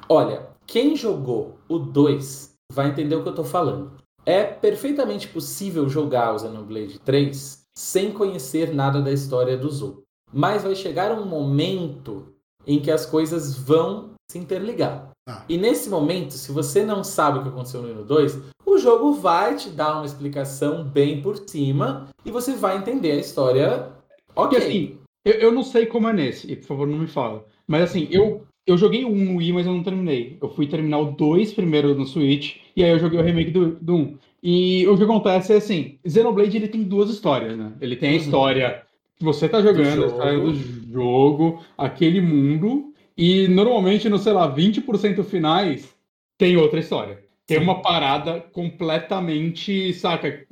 Olha, 0.08 0.48
quem 0.66 0.96
jogou 0.96 1.58
o 1.68 1.78
2 1.78 2.54
vai 2.72 2.88
entender 2.88 3.16
o 3.16 3.22
que 3.22 3.28
eu 3.28 3.34
tô 3.34 3.44
falando. 3.44 3.92
É 4.24 4.44
perfeitamente 4.44 5.28
possível 5.28 5.88
jogar 5.88 6.34
o 6.34 6.38
Xenoblade 6.38 6.98
3 7.00 7.62
sem 7.76 8.12
conhecer 8.12 8.74
nada 8.74 9.00
da 9.00 9.12
história 9.12 9.56
dos 9.56 9.82
outros. 9.82 10.04
Mas 10.32 10.64
vai 10.64 10.74
chegar 10.74 11.12
um 11.12 11.26
momento 11.26 12.34
em 12.66 12.80
que 12.80 12.90
as 12.90 13.06
coisas 13.06 13.56
vão 13.56 14.10
se 14.30 14.38
interligar. 14.38 15.10
Ah. 15.28 15.44
E 15.48 15.56
nesse 15.56 15.88
momento, 15.88 16.32
se 16.32 16.50
você 16.50 16.84
não 16.84 17.04
sabe 17.04 17.38
o 17.38 17.42
que 17.42 17.48
aconteceu 17.48 17.82
no 17.82 17.92
1 17.92 17.94
no 17.94 18.04
2, 18.04 18.38
o 18.66 18.76
jogo 18.78 19.12
vai 19.14 19.54
te 19.56 19.70
dar 19.70 19.94
uma 19.96 20.04
explicação 20.04 20.84
bem 20.84 21.22
por 21.22 21.36
cima 21.48 22.08
e 22.24 22.30
você 22.30 22.52
vai 22.54 22.76
entender 22.76 23.12
a 23.12 23.16
história. 23.16 23.92
Ok. 24.34 24.58
assim, 24.58 24.98
eu, 25.24 25.34
eu 25.34 25.52
não 25.52 25.62
sei 25.62 25.86
como 25.86 26.08
é 26.08 26.12
nesse, 26.12 26.50
e 26.52 26.56
por 26.56 26.66
favor 26.66 26.86
não 26.86 26.98
me 26.98 27.06
fala. 27.06 27.44
Mas 27.66 27.84
assim, 27.84 28.08
eu, 28.10 28.44
eu 28.66 28.76
joguei 28.76 29.04
1 29.04 29.08
no 29.14 29.36
Wii, 29.38 29.52
mas 29.52 29.66
eu 29.66 29.72
não 29.72 29.82
terminei. 29.82 30.36
Eu 30.42 30.48
fui 30.50 30.66
terminar 30.66 30.98
o 30.98 31.12
2 31.12 31.52
primeiro 31.54 31.94
no 31.94 32.04
Switch, 32.06 32.56
e 32.76 32.82
aí 32.84 32.90
eu 32.90 32.98
joguei 32.98 33.18
o 33.18 33.22
remake 33.22 33.50
do, 33.50 33.76
do 33.80 33.94
1. 33.96 34.18
E 34.42 34.86
o 34.86 34.96
que 34.96 35.02
acontece 35.04 35.52
é 35.52 35.56
assim, 35.56 35.98
Xenoblade 36.06 36.56
ele 36.56 36.68
tem 36.68 36.82
duas 36.82 37.08
histórias, 37.10 37.56
né? 37.56 37.72
Ele 37.80 37.96
tem 37.96 38.10
a 38.10 38.12
Uhum. 38.12 38.18
história 38.18 38.82
que 39.16 39.24
você 39.24 39.48
tá 39.48 39.62
jogando, 39.62 40.04
a 40.04 40.06
história 40.06 40.38
do 40.38 40.54
jogo, 40.92 41.60
aquele 41.78 42.20
mundo, 42.20 42.92
e 43.16 43.48
normalmente 43.48 44.08
no, 44.08 44.18
sei 44.18 44.32
lá, 44.34 44.46
20% 44.54 45.24
finais 45.24 45.96
tem 46.36 46.56
outra 46.56 46.78
história. 46.78 47.24
Tem 47.46 47.58
Sim. 47.58 47.62
uma 47.64 47.80
parada 47.80 48.40
completamente, 48.52 49.92
saca? 49.94 50.26
É, 50.28 50.44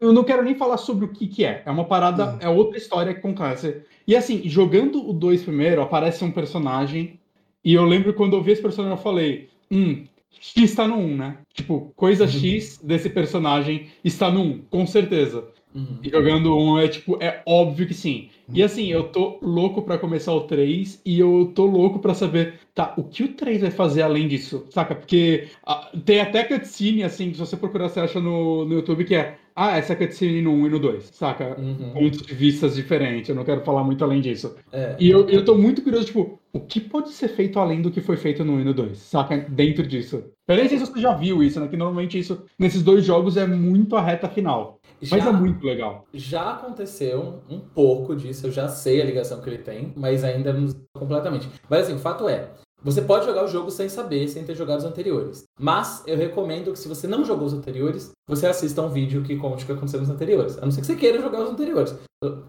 Eu 0.00 0.12
não 0.12 0.24
quero 0.24 0.42
nem 0.44 0.54
falar 0.54 0.76
sobre 0.76 1.06
o 1.06 1.08
que 1.08 1.26
que 1.26 1.44
é. 1.44 1.62
É 1.64 1.70
uma 1.70 1.84
parada, 1.84 2.34
Hum. 2.34 2.38
é 2.40 2.48
outra 2.48 2.76
história 2.78 3.12
que 3.14 3.20
acontece. 3.20 3.82
E 4.06 4.14
assim, 4.14 4.42
jogando 4.48 5.08
o 5.08 5.12
2 5.12 5.42
primeiro, 5.42 5.80
aparece 5.82 6.24
um 6.24 6.30
personagem, 6.30 7.18
e 7.64 7.74
eu 7.74 7.84
lembro 7.84 8.12
quando 8.14 8.36
eu 8.36 8.42
vi 8.42 8.52
esse 8.52 8.62
personagem, 8.62 8.96
eu 8.96 9.02
falei, 9.02 9.48
hum, 9.70 10.04
X 10.30 10.74
tá 10.74 10.86
no 10.86 10.96
1, 10.96 11.16
né? 11.16 11.38
Tipo, 11.54 11.92
coisa 11.96 12.24
Uhum. 12.24 12.30
X 12.30 12.78
desse 12.82 13.08
personagem 13.10 13.88
está 14.04 14.30
no 14.30 14.40
1, 14.42 14.58
com 14.70 14.86
certeza. 14.86 15.48
Uhum. 15.74 15.98
E 16.02 16.10
jogando 16.10 16.56
um 16.56 16.78
é 16.78 16.88
tipo, 16.88 17.16
é 17.22 17.42
óbvio 17.46 17.86
que 17.86 17.94
sim. 17.94 18.28
E 18.52 18.62
assim, 18.62 18.88
eu 18.88 19.04
tô 19.04 19.38
louco 19.40 19.82
pra 19.82 19.98
começar 19.98 20.32
o 20.32 20.40
3 20.40 21.00
e 21.04 21.20
eu 21.20 21.52
tô 21.54 21.66
louco 21.66 22.00
pra 22.00 22.14
saber, 22.14 22.54
tá, 22.74 22.94
o 22.96 23.04
que 23.04 23.22
o 23.22 23.28
3 23.28 23.60
vai 23.60 23.70
fazer 23.70 24.02
além 24.02 24.26
disso, 24.26 24.66
saca? 24.70 24.94
Porque 24.94 25.48
ah, 25.64 25.90
tem 26.04 26.20
até 26.20 26.42
cutscene, 26.42 27.04
assim, 27.04 27.28
que 27.30 27.34
se 27.34 27.40
você 27.40 27.56
procurar, 27.56 27.88
você 27.88 28.00
acha 28.00 28.20
no, 28.20 28.64
no 28.64 28.74
YouTube 28.74 29.04
que 29.04 29.14
é, 29.14 29.36
ah, 29.54 29.76
essa 29.76 29.94
cutscene 29.94 30.42
no 30.42 30.52
1 30.52 30.66
e 30.66 30.70
no 30.70 30.78
2, 30.80 31.10
saca? 31.12 31.56
Uhum. 31.60 31.92
Pontos 31.92 32.22
de 32.22 32.34
vistas 32.34 32.74
diferentes, 32.74 33.28
eu 33.28 33.36
não 33.36 33.44
quero 33.44 33.60
falar 33.60 33.84
muito 33.84 34.02
além 34.02 34.20
disso. 34.20 34.56
É. 34.72 34.96
E 34.98 35.08
eu, 35.08 35.28
eu 35.28 35.44
tô 35.44 35.54
muito 35.54 35.82
curioso, 35.82 36.06
tipo, 36.06 36.40
o 36.52 36.60
que 36.60 36.80
pode 36.80 37.10
ser 37.10 37.28
feito 37.28 37.60
além 37.60 37.80
do 37.80 37.90
que 37.90 38.00
foi 38.00 38.16
feito 38.16 38.44
no 38.44 38.54
1 38.54 38.60
e 38.60 38.64
no 38.64 38.74
2, 38.74 38.98
saca? 38.98 39.36
Dentro 39.48 39.86
disso. 39.86 40.24
Eu 40.48 40.56
nem 40.56 40.68
sei 40.68 40.78
se 40.78 40.86
você 40.86 41.00
já 41.00 41.14
viu 41.14 41.44
isso, 41.44 41.60
né? 41.60 41.68
Que 41.68 41.76
normalmente 41.76 42.18
isso, 42.18 42.42
nesses 42.58 42.82
dois 42.82 43.04
jogos, 43.04 43.36
é 43.36 43.46
muito 43.46 43.94
a 43.94 44.02
reta 44.02 44.28
final. 44.28 44.79
Mas 45.00 45.22
Já- 45.24 45.30
é 45.30 45.32
muito 45.32 45.64
legal. 45.64 46.04
Já 46.12 46.50
aconteceu 46.52 47.40
um 47.48 47.58
pouco 47.60 48.14
disso, 48.14 48.46
eu 48.46 48.50
já 48.52 48.68
sei 48.68 49.00
a 49.00 49.04
ligação 49.04 49.40
que 49.40 49.48
ele 49.48 49.58
tem, 49.58 49.92
mas 49.96 50.24
ainda 50.24 50.52
não 50.52 50.68
completamente. 50.96 51.48
Mas 51.68 51.82
assim, 51.84 51.94
o 51.94 51.98
fato 51.98 52.28
é, 52.28 52.50
você 52.82 53.02
pode 53.02 53.26
jogar 53.26 53.44
o 53.44 53.48
jogo 53.48 53.70
sem 53.70 53.88
saber, 53.88 54.26
sem 54.28 54.42
ter 54.44 54.54
jogado 54.54 54.78
os 54.78 54.84
anteriores. 54.84 55.44
Mas 55.58 56.02
eu 56.06 56.16
recomendo 56.16 56.72
que 56.72 56.78
se 56.78 56.88
você 56.88 57.06
não 57.06 57.24
jogou 57.24 57.46
os 57.46 57.52
anteriores, 57.52 58.10
você 58.26 58.46
assista 58.46 58.80
um 58.82 58.88
vídeo 58.88 59.22
que 59.22 59.36
conte 59.36 59.64
o 59.64 59.66
que 59.66 59.72
aconteceu 59.72 60.00
nos 60.00 60.10
anteriores. 60.10 60.56
A 60.58 60.62
não 60.62 60.70
ser 60.70 60.80
que 60.80 60.86
você 60.86 60.96
queira 60.96 61.20
jogar 61.20 61.42
os 61.42 61.50
anteriores. 61.50 61.94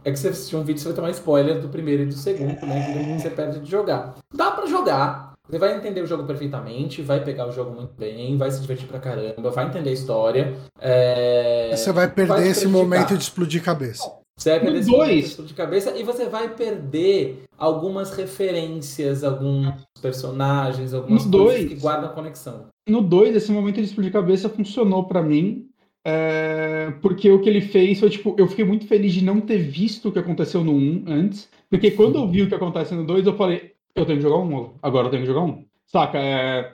É 0.04 0.12
que 0.12 0.18
você 0.18 0.30
assistir 0.30 0.56
um 0.58 0.64
vídeo, 0.64 0.80
você 0.82 0.88
vai 0.90 0.96
tomar 0.96 1.10
spoiler 1.12 1.62
do 1.62 1.70
primeiro 1.70 2.04
e 2.04 2.06
do 2.06 2.14
segundo, 2.14 2.60
né? 2.66 3.18
Que 3.18 3.22
você 3.22 3.30
perde 3.30 3.60
de 3.60 3.70
jogar. 3.72 4.16
Dá 4.34 4.52
pra 4.52 4.66
jogar. 4.66 5.31
Você 5.52 5.60
vai 5.60 5.76
entender 5.76 6.02
o 6.02 6.08
jogo 6.08 6.24
perfeitamente, 6.24 7.02
vai 7.02 7.22
pegar 7.22 7.46
o 7.46 7.52
jogo 7.52 7.72
muito 7.76 7.94
bem, 7.98 8.38
vai 8.38 8.50
se 8.50 8.62
divertir 8.62 8.88
pra 8.88 9.00
caramba, 9.00 9.50
vai 9.52 9.68
entender 9.68 9.90
a 9.90 9.94
história. 9.94 10.56
É... 10.80 11.76
Você 11.76 11.92
vai 11.92 12.10
perder 12.10 12.34
vai 12.34 12.48
esse 12.48 12.68
momento 12.70 13.18
de 13.18 13.24
explodir 13.24 13.62
cabeça. 13.62 14.10
Você 14.40 14.52
vai 14.52 14.60
perder 14.62 14.80
esse 14.80 14.90
dois. 14.90 15.32
momento 15.34 15.44
de 15.44 15.54
cabeça 15.54 15.98
e 15.98 16.04
você 16.04 16.30
vai 16.30 16.56
perder 16.56 17.44
algumas 17.58 18.16
referências, 18.16 19.26
alguns 19.26 19.74
personagens, 20.02 20.94
algumas 20.94 21.26
No 21.26 21.32
coisas 21.32 21.58
dois. 21.60 21.70
que 21.74 21.76
guardam 21.80 22.14
conexão. 22.14 22.68
No 22.88 23.02
2, 23.02 23.36
esse 23.36 23.52
momento 23.52 23.76
de 23.76 23.84
explodir 23.84 24.12
cabeça 24.12 24.48
funcionou 24.50 25.04
pra 25.04 25.22
mim. 25.22 25.68
é, 26.04 26.92
porque 27.02 27.30
o 27.30 27.40
que 27.42 27.48
ele 27.50 27.62
fez 27.62 28.00
foi, 28.00 28.10
tipo, 28.10 28.36
eu 28.40 28.48
fiquei 28.48 28.66
muito 28.66 28.88
feliz 28.88 29.14
de 29.14 29.24
não 29.24 29.40
ter 29.40 29.58
visto 29.60 30.10
o 30.10 30.12
que 30.12 30.18
aconteceu 30.18 30.64
no 30.64 30.72
1 30.74 31.04
antes. 31.08 31.48
Porque 31.70 31.92
quando 31.92 32.16
eu 32.16 32.28
vi 32.28 32.42
o 32.42 32.48
que 32.48 32.56
acontece 32.56 32.96
no 32.96 33.06
2, 33.06 33.28
eu 33.28 33.36
falei, 33.38 33.74
eu 33.96 34.06
tenho 34.06 34.18
que 34.20 34.24
jogar 34.24 34.38
um, 34.38 34.74
agora 34.82 35.08
eu 35.08 35.12
tenho 35.12 35.24
que 35.24 35.28
jogar 35.28 35.42
um. 35.42 35.66
Saca? 35.88 36.18
É, 36.20 36.74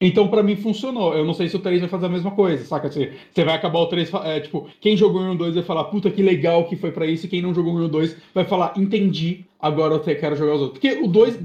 Então, 0.00 0.28
pra 0.28 0.42
mim, 0.42 0.56
funcionou. 0.56 1.14
Eu 1.14 1.24
não 1.24 1.34
sei 1.34 1.48
se 1.48 1.56
o 1.56 1.60
3 1.60 1.80
vai 1.80 1.88
fazer 1.88 2.06
a 2.06 2.08
mesma 2.08 2.30
coisa, 2.32 2.64
saca? 2.64 2.90
Você, 2.90 3.14
você 3.32 3.44
vai 3.44 3.54
acabar 3.56 3.80
o 3.80 3.86
3, 3.88 4.12
é, 4.24 4.40
tipo, 4.40 4.68
quem 4.80 4.96
jogou 4.96 5.22
1 5.22 5.36
2 5.36 5.54
vai 5.56 5.64
falar, 5.64 5.84
puta 5.84 6.10
que 6.10 6.22
legal 6.22 6.66
que 6.68 6.76
foi 6.76 6.92
pra 6.92 7.06
isso, 7.06 7.26
e 7.26 7.28
quem 7.28 7.42
não 7.42 7.54
jogou 7.54 7.74
1 7.74 7.88
2 7.88 8.16
vai 8.34 8.44
falar, 8.44 8.74
entendi, 8.76 9.44
agora 9.58 9.94
eu 9.94 10.00
quero 10.00 10.36
jogar 10.36 10.54
os 10.54 10.62
outros. 10.62 10.78
Porque 10.80 11.00
o 11.02 11.08
2, 11.08 11.38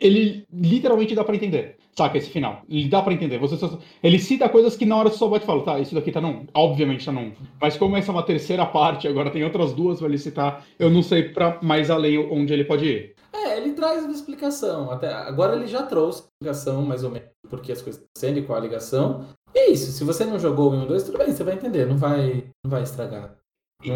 ele 0.00 0.46
literalmente 0.52 1.14
dá 1.14 1.24
pra 1.24 1.36
entender, 1.36 1.76
saca? 1.96 2.16
Esse 2.18 2.30
final. 2.30 2.62
Ele 2.68 2.88
dá 2.88 3.02
pra 3.02 3.12
entender. 3.12 3.38
Você 3.38 3.56
só- 3.56 3.78
ele 4.02 4.18
cita 4.18 4.48
coisas 4.48 4.76
que 4.76 4.84
na 4.86 4.96
hora 4.96 5.10
você 5.10 5.18
só 5.18 5.28
bate 5.28 5.44
e 5.44 5.46
fala, 5.46 5.62
tá, 5.64 5.78
isso 5.78 5.94
daqui 5.94 6.10
tá 6.12 6.20
não. 6.20 6.46
Obviamente 6.54 7.04
tá 7.04 7.12
não. 7.12 7.32
Mas 7.60 7.76
como 7.76 7.96
essa 7.96 8.10
é 8.10 8.14
uma 8.14 8.22
terceira 8.22 8.64
parte, 8.66 9.06
agora 9.08 9.30
tem 9.30 9.44
outras 9.44 9.72
duas 9.72 9.98
pra 9.98 10.08
ele 10.08 10.18
citar, 10.18 10.64
eu 10.78 10.90
não 10.90 11.02
sei 11.02 11.24
pra 11.30 11.58
mais 11.62 11.90
além 11.90 12.18
onde 12.18 12.52
ele 12.52 12.64
pode 12.64 12.86
ir. 12.86 13.14
É, 13.32 13.56
ele 13.58 13.72
traz 13.72 14.02
uma 14.04 14.12
explicação. 14.12 14.90
Até 14.90 15.12
agora 15.12 15.54
ele 15.56 15.66
já 15.66 15.82
trouxe 15.84 16.24
explicação, 16.24 16.82
mais 16.82 17.04
ou 17.04 17.10
menos, 17.10 17.28
porque 17.48 17.70
as 17.72 17.80
coisas 17.82 18.00
estão 18.02 18.28
sendo 18.30 18.38
e 18.38 18.42
qual 18.42 18.58
a 18.58 18.62
ligação. 18.62 19.26
E 19.54 19.58
é 19.58 19.70
isso. 19.70 19.90
Se 19.92 20.04
você 20.04 20.24
não 20.24 20.38
jogou 20.38 20.70
o 20.70 20.74
1 20.74 20.86
2, 20.86 21.02
tudo 21.04 21.18
bem, 21.18 21.32
você 21.32 21.42
vai 21.44 21.54
entender. 21.54 21.86
Não 21.86 21.96
vai, 21.96 22.44
não 22.64 22.70
vai 22.70 22.82
estragar. 22.82 23.36
E- 23.84 23.90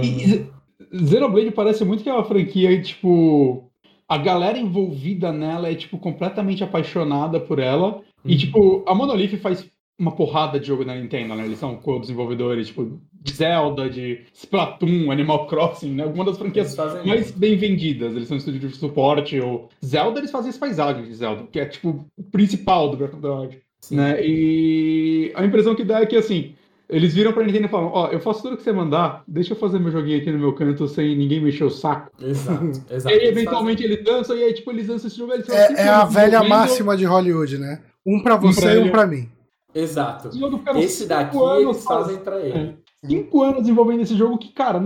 E 0.91 1.07
Xenoblade 1.09 1.51
parece 1.53 1.85
muito 1.85 2.03
que 2.03 2.09
é 2.09 2.13
uma 2.13 2.25
franquia, 2.25 2.81
tipo, 2.83 3.71
a 4.09 4.19
galera 4.19 4.59
envolvida 4.59 5.33
nela 5.33 5.69
é, 5.69 5.75
tipo, 5.75 5.99
completamente 5.99 6.63
apaixonada 6.63 7.41
por 7.41 7.59
ela. 7.59 8.01
E, 8.25 8.33
Uhum. 8.33 8.39
tipo, 8.39 8.85
a 8.87 8.95
Monolith 8.95 9.37
faz 9.39 9.67
uma 9.99 10.13
porrada 10.13 10.59
de 10.59 10.67
jogo 10.67 10.85
na 10.85 10.95
Nintendo, 10.97 11.35
né? 11.35 11.45
Eles 11.45 11.59
são 11.59 11.77
co-desenvolvedores, 11.77 12.67
tipo, 12.69 13.01
de 13.13 13.33
Zelda, 13.33 13.89
de 13.89 14.25
Splatoon, 14.33 15.11
Animal 15.11 15.47
Crossing, 15.47 15.93
né? 15.93 16.03
Alguma 16.03 16.25
das 16.25 16.37
franquias 16.37 16.77
mais 17.05 17.31
bem 17.31 17.57
vendidas. 17.57 18.15
Eles 18.15 18.27
são 18.29 18.37
estúdio 18.37 18.69
de 18.69 18.77
suporte. 18.77 19.39
Ou 19.41 19.69
Zelda, 19.85 20.19
eles 20.19 20.31
fazem 20.31 20.51
as 20.51 20.59
paisagens 20.59 21.07
de 21.07 21.15
Zelda, 21.15 21.47
que 21.51 21.61
é, 21.61 21.67
tipo, 21.67 22.07
o 22.17 22.23
principal 22.25 22.91
do 22.91 22.97
Breath 22.97 23.15
of 23.15 23.23
the 23.23 23.29
Wild 23.29 23.59
né? 23.91 24.17
E 24.27 25.31
a 25.35 25.45
impressão 25.45 25.75
que 25.75 25.85
dá 25.85 26.01
é 26.01 26.07
que 26.07 26.17
assim, 26.17 26.55
eles 26.89 27.15
viram 27.15 27.33
pra 27.33 27.43
Nintendo 27.45 27.67
e 27.67 27.71
falam, 27.71 27.91
ó, 27.93 28.09
eu 28.09 28.21
faço 28.21 28.43
tudo 28.43 28.57
que 28.57 28.63
você 28.63 28.73
mandar, 28.73 29.23
deixa 29.27 29.53
eu 29.53 29.57
fazer 29.57 29.79
meu 29.79 29.91
joguinho 29.91 30.19
aqui 30.19 30.31
no 30.31 30.39
meu 30.39 30.53
canto 30.55 30.87
sem 30.87 31.17
ninguém 31.17 31.41
mexer 31.41 31.65
o 31.65 31.71
saco. 31.71 32.11
Exato, 32.23 32.65
E 32.91 32.95
exato. 32.95 33.09
aí, 33.15 33.21
Eles 33.21 33.29
eventualmente, 33.31 33.83
eles 33.83 34.05
dançam, 34.05 34.37
e 34.37 34.43
aí, 34.45 34.53
tipo, 34.53 34.71
eles 34.71 34.87
dançam 34.87 35.09
esse 35.09 35.17
jogo, 35.17 35.33
eles 35.33 35.47
cinco 35.47 35.57
É, 35.57 35.73
é 35.87 35.89
a 35.89 36.05
velha 36.05 36.43
máxima 36.43 36.97
de 36.97 37.05
Hollywood, 37.05 37.59
né? 37.59 37.81
Um 38.07 38.23
pra 38.23 38.37
você 38.37 38.61
pra 38.61 38.75
e 38.75 38.77
ele. 38.77 38.89
um 38.89 38.93
pra 38.93 39.07
mim. 39.07 39.29
Exato. 39.75 40.31
esse 40.77 41.07
daqui 41.07 41.37
anos 41.37 41.63
eles 41.77 41.85
fazem 41.85 42.17
pra 42.19 42.39
ele. 42.41 42.59
É. 43.03 43.09
Cinco 43.09 43.43
anos 43.43 43.63
desenvolvendo 43.63 44.03
esse 44.03 44.17
jogo 44.17 44.39
que, 44.39 44.53
cara, 44.53 44.79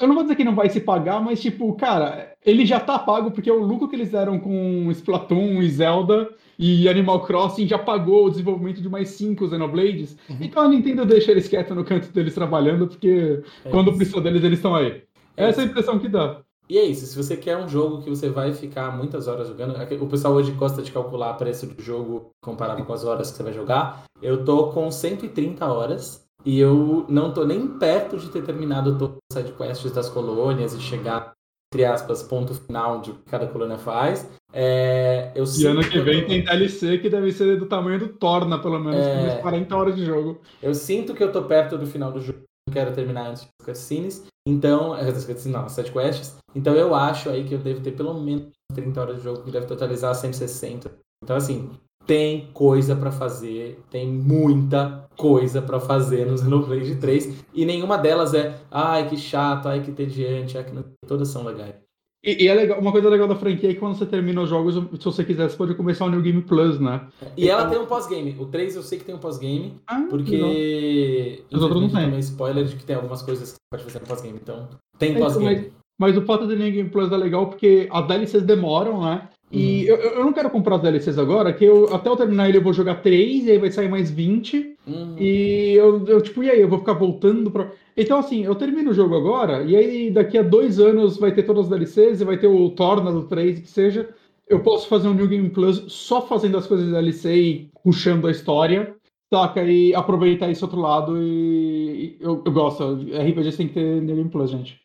eu 0.00 0.06
não 0.08 0.14
vou 0.14 0.22
dizer 0.24 0.36
que 0.36 0.44
não 0.44 0.54
vai 0.54 0.70
se 0.70 0.80
pagar, 0.80 1.20
mas, 1.20 1.40
tipo, 1.40 1.74
cara, 1.74 2.29
ele 2.44 2.64
já 2.64 2.80
tá 2.80 2.98
pago 2.98 3.30
porque 3.30 3.50
o 3.50 3.62
lucro 3.62 3.88
que 3.88 3.96
eles 3.96 4.10
deram 4.10 4.38
com 4.38 4.90
Splatoon 4.90 5.62
e 5.62 5.70
Zelda 5.70 6.30
e 6.58 6.88
Animal 6.88 7.20
Crossing 7.20 7.66
já 7.66 7.78
pagou 7.78 8.26
o 8.26 8.30
desenvolvimento 8.30 8.82
de 8.82 8.88
mais 8.88 9.10
cinco 9.10 9.48
Xenoblades. 9.48 10.16
Uhum. 10.28 10.36
Então 10.40 10.62
a 10.62 10.68
Nintendo 10.68 11.04
deixa 11.04 11.30
eles 11.30 11.48
quietos 11.48 11.76
no 11.76 11.84
canto 11.84 12.12
deles 12.12 12.34
trabalhando, 12.34 12.86
porque 12.86 13.42
é 13.64 13.70
quando 13.70 13.92
precisa 13.94 14.20
deles, 14.20 14.44
eles 14.44 14.58
estão 14.58 14.74
aí. 14.74 15.02
É 15.36 15.48
Essa 15.48 15.62
é 15.62 15.64
a 15.64 15.66
impressão 15.66 15.98
que 15.98 16.08
dá. 16.08 16.40
E 16.68 16.78
é 16.78 16.84
isso, 16.84 17.04
se 17.04 17.16
você 17.16 17.36
quer 17.36 17.56
um 17.56 17.68
jogo 17.68 18.00
que 18.00 18.08
você 18.08 18.28
vai 18.28 18.52
ficar 18.52 18.96
muitas 18.96 19.26
horas 19.26 19.48
jogando, 19.48 19.74
é 19.74 19.94
o 19.94 20.06
pessoal 20.06 20.34
hoje 20.34 20.52
gosta 20.52 20.80
de 20.80 20.92
calcular 20.92 21.34
preço 21.34 21.66
do 21.66 21.82
jogo 21.82 22.30
comparado 22.40 22.84
com 22.84 22.92
as 22.92 23.04
horas 23.04 23.30
que 23.30 23.36
você 23.36 23.42
vai 23.42 23.52
jogar. 23.52 24.04
Eu 24.22 24.44
tô 24.44 24.68
com 24.68 24.88
130 24.88 25.66
horas 25.66 26.24
e 26.44 26.60
eu 26.60 27.04
não 27.08 27.32
tô 27.32 27.44
nem 27.44 27.66
perto 27.66 28.16
de 28.18 28.28
ter 28.28 28.44
terminado 28.44 28.96
todas 28.96 29.16
as 29.32 29.38
sidequests 29.38 29.90
das 29.90 30.08
colônias 30.08 30.72
e 30.72 30.80
chegar, 30.80 31.32
entre 31.72 31.84
aspas, 31.84 32.22
ponto 32.22 32.52
final 32.52 33.00
de 33.00 33.12
cada 33.26 33.46
colônia 33.46 33.78
faz. 33.78 34.28
É, 34.52 35.30
eu 35.36 35.44
e 35.44 35.66
ano 35.66 35.88
que, 35.88 36.00
vem 36.00 36.26
tem 36.26 36.42
DLC 36.42 36.98
que 36.98 37.08
deve 37.08 37.30
ser 37.30 37.56
do 37.56 37.66
tamanho 37.66 38.00
do 38.00 38.08
Torna, 38.08 38.58
pelo 38.58 38.80
menos, 38.80 39.06
é... 39.06 39.36
com 39.36 39.42
40 39.42 39.76
horas 39.76 39.96
de 39.96 40.04
jogo. 40.04 40.40
Eu 40.60 40.74
sinto 40.74 41.14
que 41.14 41.22
eu 41.22 41.30
tô 41.30 41.44
perto 41.44 41.78
do 41.78 41.86
final 41.86 42.10
do 42.10 42.20
jogo, 42.20 42.40
quero 42.72 42.92
terminar 42.92 43.28
antes 43.28 43.42
das 43.42 43.66
cutscenes. 43.66 44.26
Então, 44.46 44.96
é, 44.96 45.12
não, 45.46 45.64
as 45.66 45.72
sete 45.72 45.92
quests. 45.92 46.36
Então 46.54 46.74
eu 46.74 46.94
acho 46.94 47.30
aí 47.30 47.44
que 47.44 47.54
eu 47.54 47.58
devo 47.58 47.80
ter 47.80 47.92
pelo 47.92 48.14
menos 48.14 48.48
30 48.74 49.00
horas 49.00 49.16
de 49.18 49.22
jogo, 49.22 49.44
que 49.44 49.52
deve 49.52 49.66
totalizar 49.66 50.12
160. 50.14 50.90
Então, 51.22 51.36
assim, 51.36 51.70
tem 52.10 52.48
coisa 52.52 52.96
para 52.96 53.12
fazer, 53.12 53.78
tem 53.88 54.08
muita 54.08 55.08
coisa 55.16 55.62
para 55.62 55.78
fazer 55.78 56.26
no 56.26 56.36
Xenoblade 56.36 56.96
3. 56.96 57.44
E 57.54 57.64
nenhuma 57.64 57.96
delas 57.96 58.34
é, 58.34 58.58
ai 58.68 59.08
que 59.08 59.16
chato, 59.16 59.68
ai 59.68 59.80
que 59.80 59.92
tediante, 59.92 60.58
ai 60.58 60.64
que 60.64 60.74
não... 60.74 60.84
todas 61.06 61.28
são 61.28 61.44
legais. 61.44 61.76
E, 62.24 62.46
e, 62.46 62.48
é 62.48 62.54
legal, 62.54 62.80
uma 62.80 62.90
coisa 62.90 63.08
legal 63.08 63.28
da 63.28 63.36
franquia 63.36 63.70
é 63.70 63.74
que 63.74 63.78
quando 63.78 63.94
você 63.94 64.04
termina 64.04 64.42
os 64.42 64.50
jogos, 64.50 64.74
se 64.74 65.04
você 65.04 65.24
quiser, 65.24 65.48
você 65.48 65.56
pode 65.56 65.76
começar 65.76 66.04
o 66.04 66.10
New 66.10 66.20
Game 66.20 66.42
Plus, 66.42 66.80
né? 66.80 67.06
E 67.36 67.44
então... 67.44 67.60
ela 67.60 67.70
tem 67.70 67.78
um 67.78 67.86
pós-game. 67.86 68.36
O 68.40 68.46
3 68.46 68.74
eu 68.74 68.82
sei 68.82 68.98
que 68.98 69.04
tem 69.04 69.14
um 69.14 69.18
pós-game, 69.18 69.76
ah, 69.86 70.04
porque. 70.10 71.44
Os 71.52 71.62
outros 71.62 71.80
não 71.80 71.88
tem. 71.90 72.18
spoiler 72.18 72.64
de 72.64 72.74
que 72.74 72.84
tem 72.84 72.96
algumas 72.96 73.22
coisas 73.22 73.52
que 73.52 73.54
você 73.54 73.60
pode 73.70 73.84
fazer 73.84 74.00
no 74.00 74.06
pós-game. 74.06 74.38
Então, 74.42 74.68
tem 74.98 75.14
é, 75.14 75.18
pós-game. 75.20 75.70
Mas, 75.98 76.16
mas, 76.16 76.16
o 76.16 76.26
fato 76.26 76.44
do 76.44 76.56
New 76.56 76.72
Game 76.72 76.90
Plus 76.90 77.12
é 77.12 77.16
legal 77.16 77.46
porque 77.46 77.88
as 77.88 78.06
DLCs 78.08 78.42
demoram, 78.42 79.00
né? 79.00 79.28
E 79.50 79.90
uhum. 79.90 79.96
eu, 79.96 80.10
eu 80.12 80.24
não 80.24 80.32
quero 80.32 80.48
comprar 80.48 80.76
as 80.76 80.82
DLCs 80.82 81.18
agora, 81.18 81.52
que 81.52 81.64
eu, 81.64 81.92
até 81.92 82.08
eu 82.08 82.16
terminar 82.16 82.48
ele 82.48 82.58
eu 82.58 82.62
vou 82.62 82.72
jogar 82.72 82.96
3, 82.96 83.46
e 83.46 83.50
aí 83.50 83.58
vai 83.58 83.70
sair 83.70 83.88
mais 83.88 84.10
20. 84.10 84.76
Uhum. 84.86 85.16
E 85.18 85.74
eu, 85.74 86.06
eu, 86.06 86.20
tipo, 86.20 86.42
e 86.42 86.50
aí? 86.50 86.60
Eu 86.60 86.68
vou 86.68 86.78
ficar 86.78 86.92
voltando 86.92 87.50
pra. 87.50 87.70
Então, 87.96 88.18
assim, 88.18 88.44
eu 88.44 88.54
termino 88.54 88.90
o 88.90 88.94
jogo 88.94 89.16
agora, 89.16 89.64
e 89.64 89.74
aí 89.74 90.10
daqui 90.10 90.38
a 90.38 90.42
dois 90.42 90.78
anos 90.78 91.16
vai 91.16 91.32
ter 91.32 91.42
todas 91.42 91.64
as 91.64 91.68
DLCs, 91.68 92.20
e 92.20 92.24
vai 92.24 92.38
ter 92.38 92.46
o 92.46 92.70
Torna 92.70 93.10
do 93.12 93.24
3, 93.24 93.60
que 93.60 93.68
seja. 93.68 94.08
Eu 94.48 94.60
posso 94.60 94.88
fazer 94.88 95.08
um 95.08 95.14
New 95.14 95.28
Game 95.28 95.50
Plus 95.50 95.84
só 95.88 96.22
fazendo 96.22 96.56
as 96.56 96.66
coisas 96.66 96.90
da 96.90 97.00
DLC 97.00 97.36
e 97.36 97.70
puxando 97.84 98.26
a 98.26 98.30
história, 98.30 98.94
saca? 99.32 99.64
E 99.64 99.94
aproveitar 99.94 100.50
esse 100.50 100.62
outro 100.64 100.80
lado 100.80 101.16
e. 101.20 102.16
Eu, 102.20 102.42
eu 102.44 102.52
gosto. 102.52 102.84
RPG 102.94 103.56
tem 103.56 103.68
que 103.68 103.74
ter 103.74 104.00
New 104.00 104.14
Game 104.14 104.30
Plus, 104.30 104.50
gente. 104.50 104.80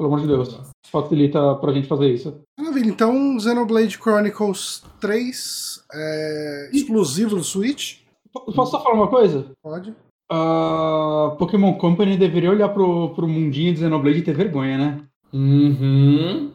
Pelo 0.00 0.14
amor 0.14 0.20
de 0.22 0.28
Deus. 0.28 0.58
Facilita 0.86 1.56
pra 1.56 1.74
gente 1.74 1.86
fazer 1.86 2.08
isso. 2.08 2.40
Maravilha. 2.58 2.88
Então, 2.88 3.38
Xenoblade 3.38 3.98
Chronicles 3.98 4.82
3 4.98 5.84
é 5.92 6.70
exclusivo 6.72 7.36
do 7.36 7.44
Switch. 7.44 7.98
Posso 8.32 8.70
só 8.70 8.82
falar 8.82 8.94
uma 8.94 9.08
coisa? 9.08 9.52
Pode. 9.62 9.94
A 10.32 11.36
Pokémon 11.38 11.74
Company 11.74 12.16
deveria 12.16 12.50
olhar 12.50 12.70
pro, 12.70 13.10
pro 13.10 13.28
mundinho 13.28 13.74
de 13.74 13.80
Xenoblade 13.80 14.20
e 14.20 14.22
ter 14.22 14.34
vergonha, 14.34 14.78
né? 14.78 15.04
Uhum. 15.34 16.50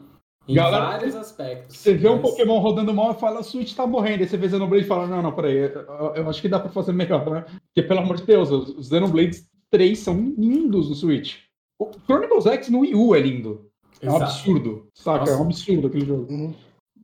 Em 0.48 0.54
Galera, 0.54 0.86
vários 0.86 1.14
aspectos. 1.14 1.76
Você 1.76 1.94
vê 1.94 2.08
mas... 2.08 2.18
um 2.18 2.22
Pokémon 2.22 2.58
rodando 2.58 2.92
mal 2.92 3.12
e 3.12 3.20
fala, 3.20 3.38
a 3.38 3.44
Switch 3.44 3.74
tá 3.76 3.86
morrendo. 3.86 4.22
Aí 4.22 4.28
você 4.28 4.36
vê 4.36 4.48
Xenoblade 4.48 4.84
e 4.84 4.88
fala, 4.88 5.06
não, 5.06 5.22
não, 5.22 5.30
peraí, 5.30 5.56
eu, 5.56 6.14
eu 6.16 6.28
acho 6.28 6.42
que 6.42 6.48
dá 6.48 6.58
pra 6.58 6.70
fazer 6.70 6.90
melhor, 6.90 7.30
né? 7.30 7.44
Porque, 7.66 7.86
pelo 7.86 8.00
amor 8.00 8.16
de 8.16 8.24
Deus, 8.24 8.50
os 8.50 8.88
Xenoblades 8.88 9.46
3 9.70 9.96
são 9.96 10.34
lindos 10.36 10.88
no 10.88 10.96
Switch. 10.96 11.45
O 11.78 11.90
Chronicles 12.06 12.46
X 12.46 12.68
no 12.68 12.80
Wii 12.80 12.94
U 12.94 13.14
é 13.14 13.20
lindo. 13.20 13.70
É 14.00 14.10
um 14.10 14.16
absurdo, 14.16 14.88
saca? 14.94 15.20
Nossa. 15.20 15.32
É 15.32 15.36
um 15.36 15.42
absurdo 15.42 15.86
aquele 15.86 16.06
jogo. 16.06 16.32
Uhum. 16.32 16.54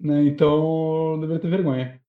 Né? 0.00 0.24
Então, 0.24 1.18
deveria 1.20 1.40
ter 1.40 1.48
vergonha. 1.48 2.00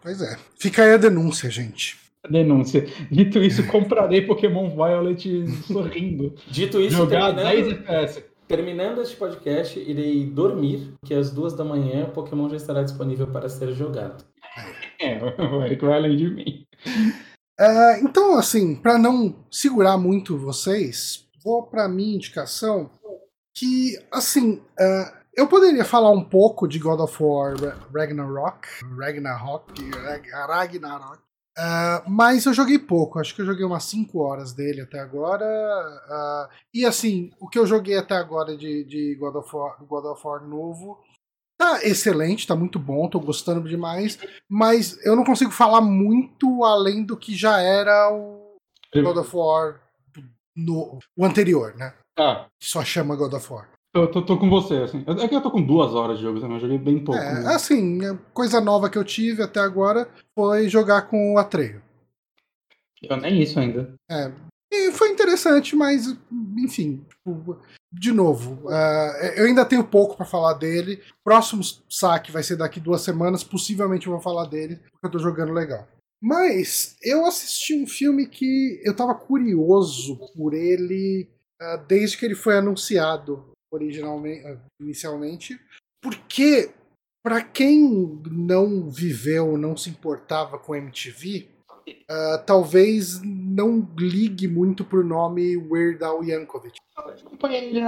Pois 0.00 0.20
é. 0.20 0.36
Fica 0.58 0.82
aí 0.82 0.92
a 0.92 0.96
denúncia, 0.96 1.50
gente. 1.50 1.96
Denúncia. 2.28 2.86
Dito 3.10 3.38
isso, 3.40 3.66
comprarei 3.70 4.22
Pokémon 4.22 4.70
Violet 4.70 5.46
sorrindo. 5.66 6.34
Dito 6.48 6.80
isso, 6.80 6.96
Jogar 6.96 7.34
terminando, 7.34 7.52
10 7.52 7.72
FPS. 7.72 8.24
Terminando 8.46 9.00
este 9.00 9.16
podcast, 9.16 9.78
irei 9.78 10.26
dormir, 10.26 10.94
que 11.04 11.14
às 11.14 11.30
duas 11.30 11.54
da 11.54 11.64
manhã 11.64 12.04
o 12.04 12.12
Pokémon 12.12 12.48
já 12.48 12.56
estará 12.56 12.82
disponível 12.82 13.26
para 13.26 13.48
ser 13.48 13.72
jogado. 13.72 14.24
É, 15.00 15.18
o 15.22 15.62
Eric 15.62 15.84
vai 15.84 15.94
além 15.94 16.16
de 16.16 16.28
mim. 16.28 16.66
Uh, 17.60 18.04
então, 18.04 18.38
assim, 18.38 18.74
para 18.74 18.98
não 18.98 19.34
segurar 19.50 19.96
muito 19.96 20.36
vocês, 20.36 21.26
vou 21.42 21.62
para 21.64 21.88
minha 21.88 22.16
indicação 22.16 22.90
que, 23.54 23.96
assim, 24.10 24.54
uh, 24.54 25.22
eu 25.34 25.46
poderia 25.46 25.84
falar 25.84 26.10
um 26.10 26.24
pouco 26.24 26.66
de 26.66 26.78
God 26.78 27.00
of 27.00 27.22
War 27.22 27.54
Ragnarok, 27.94 28.68
Ragnarok, 28.98 29.90
Ragnarok, 30.30 31.18
uh, 31.58 32.10
mas 32.10 32.46
eu 32.46 32.54
joguei 32.54 32.78
pouco, 32.78 33.18
acho 33.18 33.34
que 33.34 33.42
eu 33.42 33.46
joguei 33.46 33.64
umas 33.64 33.84
5 33.84 34.18
horas 34.18 34.52
dele 34.52 34.80
até 34.80 35.00
agora, 35.00 35.44
uh, 35.44 36.54
e 36.72 36.84
assim, 36.84 37.30
o 37.40 37.48
que 37.48 37.58
eu 37.58 37.66
joguei 37.66 37.96
até 37.96 38.14
agora 38.14 38.56
de, 38.56 38.84
de 38.84 39.14
God, 39.16 39.36
of 39.36 39.54
War, 39.54 39.84
God 39.84 40.04
of 40.06 40.26
War 40.26 40.46
novo 40.46 40.98
tá 41.58 41.84
excelente, 41.84 42.46
tá 42.46 42.56
muito 42.56 42.76
bom, 42.76 43.08
tô 43.08 43.20
gostando 43.20 43.68
demais, 43.68 44.18
mas 44.48 44.98
eu 45.06 45.14
não 45.14 45.22
consigo 45.22 45.52
falar 45.52 45.80
muito 45.80 46.64
além 46.64 47.04
do 47.04 47.16
que 47.16 47.36
já 47.36 47.60
era 47.60 48.10
o 48.12 48.56
God 48.92 49.18
of 49.18 49.36
War 49.36 49.81
no 50.56 50.98
o 51.16 51.24
anterior, 51.24 51.74
né? 51.76 51.94
Ah. 52.18 52.46
Que 52.60 52.68
só 52.68 52.84
chama 52.84 53.16
God 53.16 53.34
of 53.34 53.52
War. 53.52 53.68
Eu 53.94 54.10
tô, 54.10 54.22
tô, 54.22 54.38
com 54.38 54.48
você, 54.48 54.76
assim. 54.76 55.04
É 55.06 55.28
que 55.28 55.34
eu 55.34 55.42
tô 55.42 55.50
com 55.50 55.62
duas 55.62 55.94
horas 55.94 56.16
de 56.16 56.22
jogo 56.22 56.40
também, 56.40 56.56
eu 56.56 56.60
joguei 56.60 56.78
bem 56.78 57.04
pouco. 57.04 57.20
É, 57.20 57.40
né? 57.40 57.54
assim, 57.54 58.04
a 58.06 58.16
coisa 58.32 58.58
nova 58.58 58.88
que 58.88 58.96
eu 58.96 59.04
tive 59.04 59.42
até 59.42 59.60
agora 59.60 60.08
foi 60.34 60.66
jogar 60.68 61.02
com 61.02 61.34
o 61.34 61.38
Atreio. 61.38 61.82
Eu 63.02 63.16
nem 63.18 63.42
isso 63.42 63.60
ainda. 63.60 63.92
É. 64.10 64.32
E 64.72 64.90
foi 64.92 65.10
interessante, 65.10 65.76
mas, 65.76 66.16
enfim, 66.56 67.04
de 67.92 68.10
novo, 68.10 68.66
uh, 68.66 69.24
eu 69.36 69.44
ainda 69.44 69.66
tenho 69.66 69.84
pouco 69.84 70.16
para 70.16 70.24
falar 70.24 70.54
dele. 70.54 71.02
Próximo 71.22 71.62
saque 71.90 72.32
vai 72.32 72.42
ser 72.42 72.56
daqui 72.56 72.80
duas 72.80 73.02
semanas, 73.02 73.44
possivelmente 73.44 74.06
eu 74.06 74.12
vou 74.14 74.22
falar 74.22 74.46
dele, 74.46 74.76
porque 74.90 75.06
eu 75.06 75.10
tô 75.10 75.18
jogando 75.18 75.52
legal. 75.52 75.86
Mas 76.22 76.96
eu 77.02 77.26
assisti 77.26 77.74
um 77.74 77.84
filme 77.84 78.26
que 78.26 78.80
eu 78.84 78.94
tava 78.94 79.12
curioso 79.12 80.16
por 80.36 80.54
ele 80.54 81.28
uh, 81.60 81.84
desde 81.88 82.16
que 82.16 82.24
ele 82.24 82.36
foi 82.36 82.56
anunciado 82.56 83.44
originalmente, 83.72 84.46
uh, 84.46 84.60
inicialmente, 84.80 85.58
porque 86.00 86.70
para 87.24 87.42
quem 87.42 88.20
não 88.30 88.88
viveu, 88.88 89.56
não 89.58 89.76
se 89.76 89.90
importava 89.90 90.58
com 90.58 90.76
MTV, 90.76 91.48
uh, 91.88 91.92
ah, 92.08 92.38
talvez 92.44 93.20
não 93.24 93.88
ligue 93.98 94.46
muito 94.46 94.84
pro 94.84 95.04
nome 95.04 95.56
Weird 95.56 96.04
Al 96.04 96.22
Yankovic. 96.22 96.76
Eu 96.98 97.12
acompanhei 97.26 97.68
ele 97.68 97.80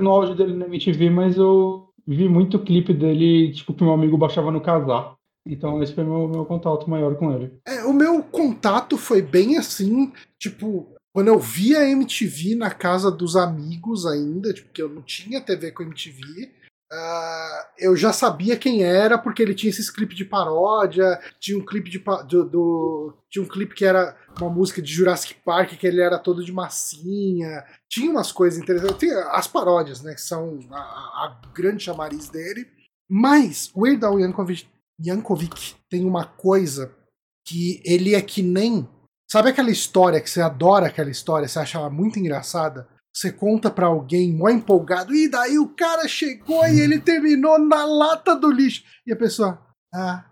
no 0.00 0.10
auge 0.10 0.36
dele 0.36 0.54
na 0.54 0.66
MTV, 0.66 1.10
mas 1.10 1.36
eu 1.36 1.88
vi 2.06 2.28
muito 2.28 2.62
clipe 2.62 2.92
dele, 2.92 3.52
tipo, 3.52 3.74
que 3.74 3.82
meu 3.82 3.92
amigo 3.92 4.16
baixava 4.16 4.50
no 4.50 4.60
casar. 4.60 5.16
Então 5.46 5.82
esse 5.82 5.94
foi 5.94 6.04
meu, 6.04 6.28
meu 6.28 6.44
contato 6.44 6.88
maior 6.88 7.16
com 7.16 7.32
ele. 7.32 7.52
É, 7.66 7.84
o 7.84 7.92
meu 7.92 8.22
contato 8.22 8.96
foi 8.96 9.20
bem 9.20 9.58
assim, 9.58 10.12
tipo, 10.38 10.94
quando 11.12 11.28
eu 11.28 11.38
via 11.38 11.88
MTV 11.90 12.54
na 12.54 12.70
casa 12.70 13.10
dos 13.10 13.36
amigos 13.36 14.06
ainda, 14.06 14.52
tipo, 14.52 14.72
que 14.72 14.80
eu 14.80 14.88
não 14.88 15.02
tinha 15.02 15.40
TV 15.40 15.72
com 15.72 15.82
MTV, 15.82 16.22
uh, 16.90 16.94
ah, 16.94 17.68
eu 17.78 17.94
já 17.94 18.12
sabia 18.12 18.56
quem 18.56 18.82
era, 18.82 19.18
porque 19.18 19.42
ele 19.42 19.54
tinha 19.54 19.68
esses 19.68 19.90
clipes 19.90 20.16
de 20.16 20.24
paródia, 20.24 21.20
tinha 21.38 21.58
um 21.58 21.66
clipe 21.66 21.90
de 21.90 21.98
do, 21.98 22.44
do, 22.44 23.14
tinha 23.28 23.44
um 23.44 23.48
clipe 23.48 23.74
que 23.74 23.84
era 23.84 24.16
uma 24.40 24.48
música 24.48 24.80
de 24.80 24.90
Jurassic 24.90 25.34
Park, 25.44 25.72
que 25.76 25.86
ele 25.86 26.00
era 26.00 26.18
todo 26.18 26.44
de 26.44 26.52
massinha, 26.52 27.64
tinha 27.90 28.10
umas 28.10 28.32
coisas 28.32 28.58
interessantes, 28.58 28.96
tem 28.96 29.12
as 29.12 29.46
paródias, 29.46 30.00
né, 30.02 30.14
que 30.14 30.20
são 30.22 30.60
a, 30.70 30.76
a 30.78 31.40
grande 31.52 31.84
chamariz 31.84 32.30
dele, 32.30 32.66
mas 33.10 33.70
o 33.74 33.82
Weird 33.82 34.02
Al 34.02 34.18
Yankovic 34.18 34.66
Yankovic 35.04 35.74
tem 35.90 36.04
uma 36.04 36.24
coisa 36.24 36.94
que 37.46 37.82
ele 37.84 38.14
é 38.14 38.20
que 38.20 38.42
nem. 38.42 38.88
Sabe 39.30 39.50
aquela 39.50 39.70
história 39.70 40.20
que 40.20 40.28
você 40.28 40.40
adora 40.40 40.86
aquela 40.86 41.10
história, 41.10 41.48
você 41.48 41.58
acha 41.58 41.78
ela 41.78 41.90
muito 41.90 42.18
engraçada? 42.18 42.86
Você 43.14 43.30
conta 43.30 43.70
para 43.70 43.86
alguém 43.86 44.32
mó 44.32 44.48
empolgado, 44.48 45.14
e 45.14 45.28
daí 45.28 45.58
o 45.58 45.68
cara 45.68 46.08
chegou 46.08 46.66
e 46.66 46.80
ele 46.80 46.98
terminou 46.98 47.58
na 47.58 47.84
lata 47.84 48.34
do 48.34 48.50
lixo. 48.50 48.84
E 49.06 49.12
a 49.12 49.16
pessoa, 49.16 49.58
ah. 49.94 50.24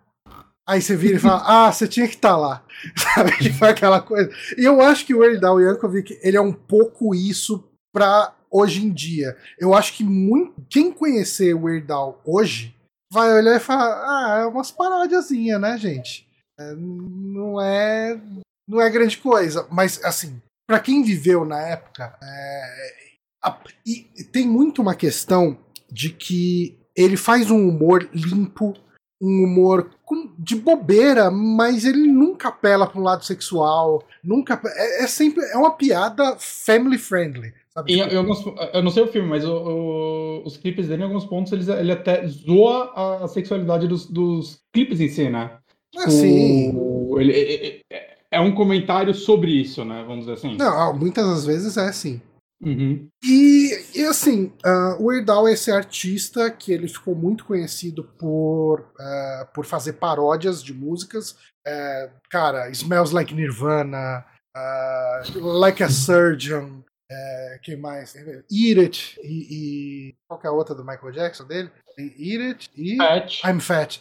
Aí 0.66 0.80
você 0.80 0.94
vira 0.94 1.16
e 1.16 1.18
fala, 1.18 1.42
ah, 1.66 1.72
você 1.72 1.88
tinha 1.88 2.06
que 2.06 2.14
estar 2.14 2.30
tá 2.30 2.36
lá. 2.36 2.64
Sabe? 2.96 3.36
Que 3.36 3.52
foi 3.52 3.68
aquela 3.68 4.00
coisa. 4.00 4.30
E 4.56 4.64
eu 4.64 4.80
acho 4.80 5.04
que 5.04 5.14
o 5.14 5.18
Weird 5.18 5.44
Al 5.44 5.60
Yankovic, 5.60 6.18
ele 6.22 6.36
é 6.36 6.40
um 6.40 6.52
pouco 6.52 7.14
isso 7.14 7.68
pra 7.92 8.34
hoje 8.50 8.84
em 8.84 8.90
dia. 8.90 9.36
Eu 9.58 9.74
acho 9.74 9.94
que 9.94 10.04
muito, 10.04 10.54
quem 10.70 10.92
conhecer 10.92 11.54
o 11.54 11.64
Weird 11.64 11.90
Al 11.90 12.22
hoje 12.24 12.74
vai 13.12 13.32
olhar 13.32 13.56
e 13.56 13.60
falar: 13.60 14.04
ah, 14.04 14.40
é 14.40 14.46
umas 14.46 14.70
paródiazinhas, 14.70 15.60
né, 15.60 15.76
gente? 15.78 16.28
É, 16.58 16.74
não 16.74 17.60
é. 17.60 18.20
Não 18.68 18.80
é 18.80 18.88
grande 18.88 19.18
coisa. 19.18 19.66
Mas, 19.70 20.02
assim, 20.04 20.40
para 20.66 20.78
quem 20.78 21.02
viveu 21.02 21.44
na 21.44 21.60
época, 21.60 22.16
é, 22.22 22.90
a, 23.42 23.58
e 23.84 24.24
tem 24.32 24.46
muito 24.46 24.80
uma 24.80 24.94
questão 24.94 25.58
de 25.90 26.10
que 26.10 26.78
ele 26.94 27.16
faz 27.16 27.50
um 27.50 27.68
humor 27.68 28.08
limpo, 28.12 28.74
um 29.20 29.44
humor 29.44 29.90
com, 30.04 30.32
de 30.38 30.54
bobeira, 30.56 31.30
mas 31.30 31.84
ele 31.84 32.06
nunca 32.06 32.48
apela 32.48 32.86
para 32.86 33.00
um 33.00 33.04
lado 33.04 33.24
sexual, 33.24 34.06
nunca 34.22 34.60
é, 34.64 35.04
é, 35.04 35.06
sempre 35.06 35.44
é 35.46 35.56
uma 35.56 35.72
piada 35.72 36.36
family 36.38 36.98
friendly. 36.98 37.52
Sabe? 37.80 37.92
Em, 37.94 37.98
em 38.00 38.16
alguns, 38.16 38.44
eu 38.72 38.82
não 38.82 38.90
sei 38.90 39.02
o 39.02 39.08
filme, 39.08 39.28
mas 39.28 39.44
o, 39.44 39.52
o, 39.52 40.42
os 40.46 40.56
clipes 40.56 40.88
dele, 40.88 41.02
em 41.02 41.06
alguns 41.06 41.24
pontos, 41.24 41.52
eles, 41.52 41.68
ele 41.68 41.92
até 41.92 42.26
zoa 42.26 42.92
a, 42.94 43.24
a 43.24 43.28
sexualidade 43.28 43.88
dos, 43.88 44.06
dos 44.06 44.60
clipes 44.72 45.00
em 45.00 45.08
si, 45.08 45.28
né? 45.28 45.58
Ah, 45.96 46.10
sim. 46.10 46.74
Ele, 47.18 47.32
ele, 47.32 47.80
é 48.30 48.40
um 48.40 48.54
comentário 48.54 49.12
sobre 49.12 49.50
isso, 49.50 49.84
né? 49.84 50.04
Vamos 50.06 50.26
dizer 50.26 50.34
assim. 50.34 50.56
Não, 50.56 50.96
muitas 50.96 51.26
das 51.26 51.44
vezes 51.44 51.76
é 51.76 51.88
assim. 51.88 52.20
Uhum. 52.62 53.08
E, 53.24 53.70
e, 53.94 54.04
assim, 54.04 54.52
uh, 54.64 55.02
o 55.02 55.06
Weird 55.06 55.30
Al 55.30 55.48
é 55.48 55.52
esse 55.52 55.72
artista 55.72 56.50
que 56.50 56.70
ele 56.70 56.88
ficou 56.88 57.14
muito 57.14 57.46
conhecido 57.46 58.04
por, 58.04 58.80
uh, 58.80 59.46
por 59.54 59.64
fazer 59.64 59.94
paródias 59.94 60.62
de 60.62 60.74
músicas. 60.74 61.32
Uh, 61.66 62.10
cara, 62.28 62.70
Smells 62.70 63.14
Like 63.14 63.34
Nirvana, 63.34 64.26
Like 65.36 65.82
a 65.82 65.88
Surgeon, 65.88 66.79
quem 67.62 67.76
mais? 67.76 68.14
Eat 68.14 68.78
It 68.78 69.20
e, 69.22 69.46
e, 69.50 70.14
qual 70.28 70.38
que 70.38 70.46
é 70.46 70.50
a 70.50 70.52
outra 70.52 70.74
do 70.74 70.84
Michael 70.84 71.12
Jackson 71.12 71.44
dele? 71.44 71.70
Eat 71.98 72.42
It 72.42 72.70
e 72.76 72.96
Fat. 72.96 73.42
I'm 73.44 73.60
Fat, 73.60 74.00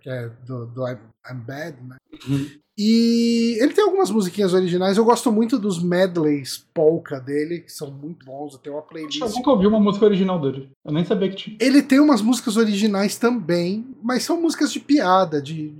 que 0.00 0.08
é 0.08 0.28
do, 0.46 0.66
do 0.66 0.86
I'm, 0.86 0.98
I'm 1.30 1.40
Bad, 1.40 1.76
né? 1.82 1.96
Uhum. 2.28 2.64
E 2.76 3.56
ele 3.60 3.72
tem 3.72 3.84
algumas 3.84 4.10
musiquinhas 4.10 4.52
originais. 4.52 4.96
Eu 4.96 5.04
gosto 5.04 5.30
muito 5.30 5.58
dos 5.58 5.80
medleys 5.80 6.58
polka 6.74 7.20
dele, 7.20 7.60
que 7.60 7.70
são 7.70 7.88
muito 7.88 8.26
bons. 8.26 8.54
Eu 8.54 8.58
tenho 8.58 8.74
uma 8.74 8.82
playlist. 8.82 9.20
Eu 9.20 9.28
nunca 9.28 9.50
ouvi 9.50 9.66
uma 9.66 9.78
música 9.78 10.04
original 10.04 10.40
dele. 10.40 10.68
Eu 10.84 10.92
nem 10.92 11.04
sabia 11.04 11.30
que 11.30 11.36
tinha. 11.36 11.56
Ele 11.60 11.82
tem 11.82 12.00
umas 12.00 12.20
músicas 12.20 12.56
originais 12.56 13.16
também, 13.16 13.86
mas 14.02 14.24
são 14.24 14.40
músicas 14.40 14.72
de 14.72 14.80
piada. 14.80 15.40
De... 15.40 15.72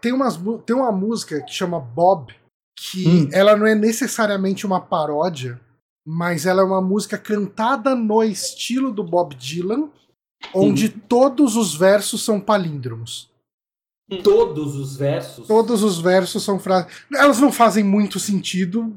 Tem, 0.00 0.12
umas, 0.12 0.36
tem 0.66 0.74
uma 0.74 0.90
música 0.90 1.40
que 1.42 1.54
chama 1.54 1.78
Bob, 1.78 2.34
que 2.76 3.08
hum. 3.08 3.28
ela 3.32 3.56
não 3.56 3.66
é 3.66 3.76
necessariamente 3.76 4.66
uma 4.66 4.80
paródia, 4.80 5.60
mas 6.06 6.46
ela 6.46 6.62
é 6.62 6.64
uma 6.64 6.80
música 6.80 7.16
cantada 7.16 7.94
no 7.94 8.22
estilo 8.22 8.92
do 8.92 9.04
Bob 9.04 9.34
Dylan, 9.34 9.88
onde 10.54 10.86
hum. 10.86 11.00
todos 11.08 11.56
os 11.56 11.74
versos 11.74 12.24
são 12.24 12.40
palíndromos. 12.40 13.30
Todos 14.22 14.74
os 14.76 14.96
versos. 14.96 15.46
Todos 15.46 15.82
os 15.82 15.98
versos 15.98 16.42
são 16.42 16.58
frases. 16.58 16.92
Elas 17.14 17.38
não 17.38 17.50
fazem 17.50 17.82
muito 17.82 18.18
sentido, 18.18 18.94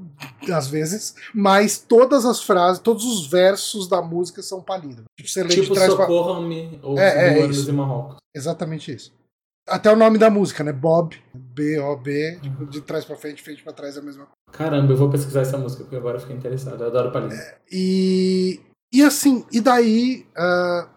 às 0.52 0.68
vezes, 0.68 1.16
mas 1.34 1.78
todas 1.78 2.26
as 2.26 2.42
frases, 2.42 2.82
todos 2.82 3.06
os 3.06 3.28
versos 3.28 3.88
da 3.88 4.02
música 4.02 4.42
são 4.42 4.62
palíndromos. 4.62 5.06
Tipo, 5.18 5.30
você 5.30 5.44
lê 5.44 5.50
tipo 5.50 5.68
de 5.68 5.74
trás 5.74 5.92
Socorram-me 5.92 6.80
ou 6.84 7.00
é, 7.00 7.40
é 7.40 7.48
isso. 7.48 7.72
Marrocos. 7.72 8.18
Exatamente 8.36 8.94
isso. 8.94 9.14
Até 9.68 9.92
o 9.92 9.96
nome 9.96 10.18
da 10.18 10.30
música, 10.30 10.64
né? 10.64 10.72
Bob, 10.72 11.16
B-O-B, 11.34 12.40
tipo, 12.42 12.66
de 12.68 12.82
trás 12.82 13.04
pra 13.04 13.16
frente, 13.16 13.42
frente 13.42 13.64
pra 13.64 13.74
trás 13.74 13.98
é 13.98 14.00
a 14.00 14.04
mesma 14.04 14.26
coisa. 14.26 14.36
Caramba, 14.52 14.94
eu 14.94 14.98
vou 14.98 15.10
pesquisar 15.10 15.42
essa 15.42 15.58
música, 15.58 15.84
porque 15.84 15.96
agora 15.96 16.18
eu 16.18 16.22
fiquei 16.22 16.36
interessado. 16.36 16.82
Eu 16.82 16.88
adoro 16.88 17.12
palíndromo. 17.12 17.42
É, 17.42 17.58
e, 17.72 18.62
e 18.94 19.02
assim, 19.02 19.46
e 19.52 19.60
daí. 19.60 20.28
Uh, 20.38 20.96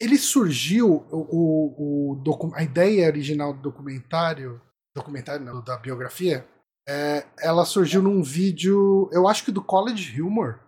ele 0.00 0.16
surgiu, 0.16 1.04
o, 1.10 2.16
o, 2.16 2.22
o 2.24 2.54
a 2.54 2.62
ideia 2.62 3.06
original 3.06 3.52
do 3.52 3.60
documentário, 3.60 4.60
documentário 4.96 5.44
não, 5.44 5.62
da 5.62 5.76
biografia, 5.76 6.46
é, 6.88 7.26
ela 7.38 7.66
surgiu 7.66 8.00
num 8.00 8.22
vídeo, 8.22 9.10
eu 9.12 9.28
acho 9.28 9.44
que 9.44 9.52
do 9.52 9.62
College 9.62 10.22
Humor, 10.22 10.58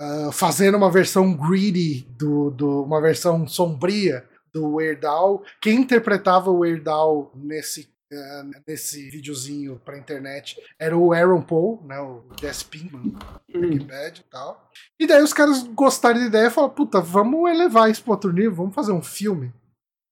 uh, 0.00 0.30
fazendo 0.30 0.76
uma 0.76 0.90
versão 0.90 1.34
greedy, 1.34 2.06
do, 2.16 2.50
do, 2.50 2.84
uma 2.84 3.00
versão 3.00 3.46
sombria 3.48 4.24
do 4.52 4.74
Weird 4.74 5.04
Al. 5.06 5.42
Quem 5.60 5.80
interpretava 5.80 6.50
o 6.50 6.58
Weird 6.58 6.88
Al 6.88 7.32
nesse 7.34 7.88
Uh, 8.12 8.50
nesse 8.66 9.08
videozinho 9.08 9.80
pra 9.84 9.96
internet 9.96 10.60
era 10.80 10.98
o 10.98 11.12
Aaron 11.12 11.42
Paul, 11.42 11.80
né, 11.86 11.96
o 12.00 12.24
Jess 12.40 12.60
Pinkman, 12.64 13.16
Breaking 13.48 13.86
Bad 13.86 14.20
e 14.20 14.24
tal. 14.28 14.68
E 14.98 15.06
daí 15.06 15.22
os 15.22 15.32
caras 15.32 15.62
gostaram 15.62 16.18
da 16.18 16.26
ideia 16.26 16.48
e 16.48 16.50
falaram, 16.50 16.74
puta, 16.74 17.00
vamos 17.00 17.48
elevar 17.48 17.88
isso 17.88 18.02
pro 18.02 18.10
outro 18.10 18.32
nível, 18.32 18.52
vamos 18.52 18.74
fazer 18.74 18.90
um 18.90 19.00
filme. 19.00 19.52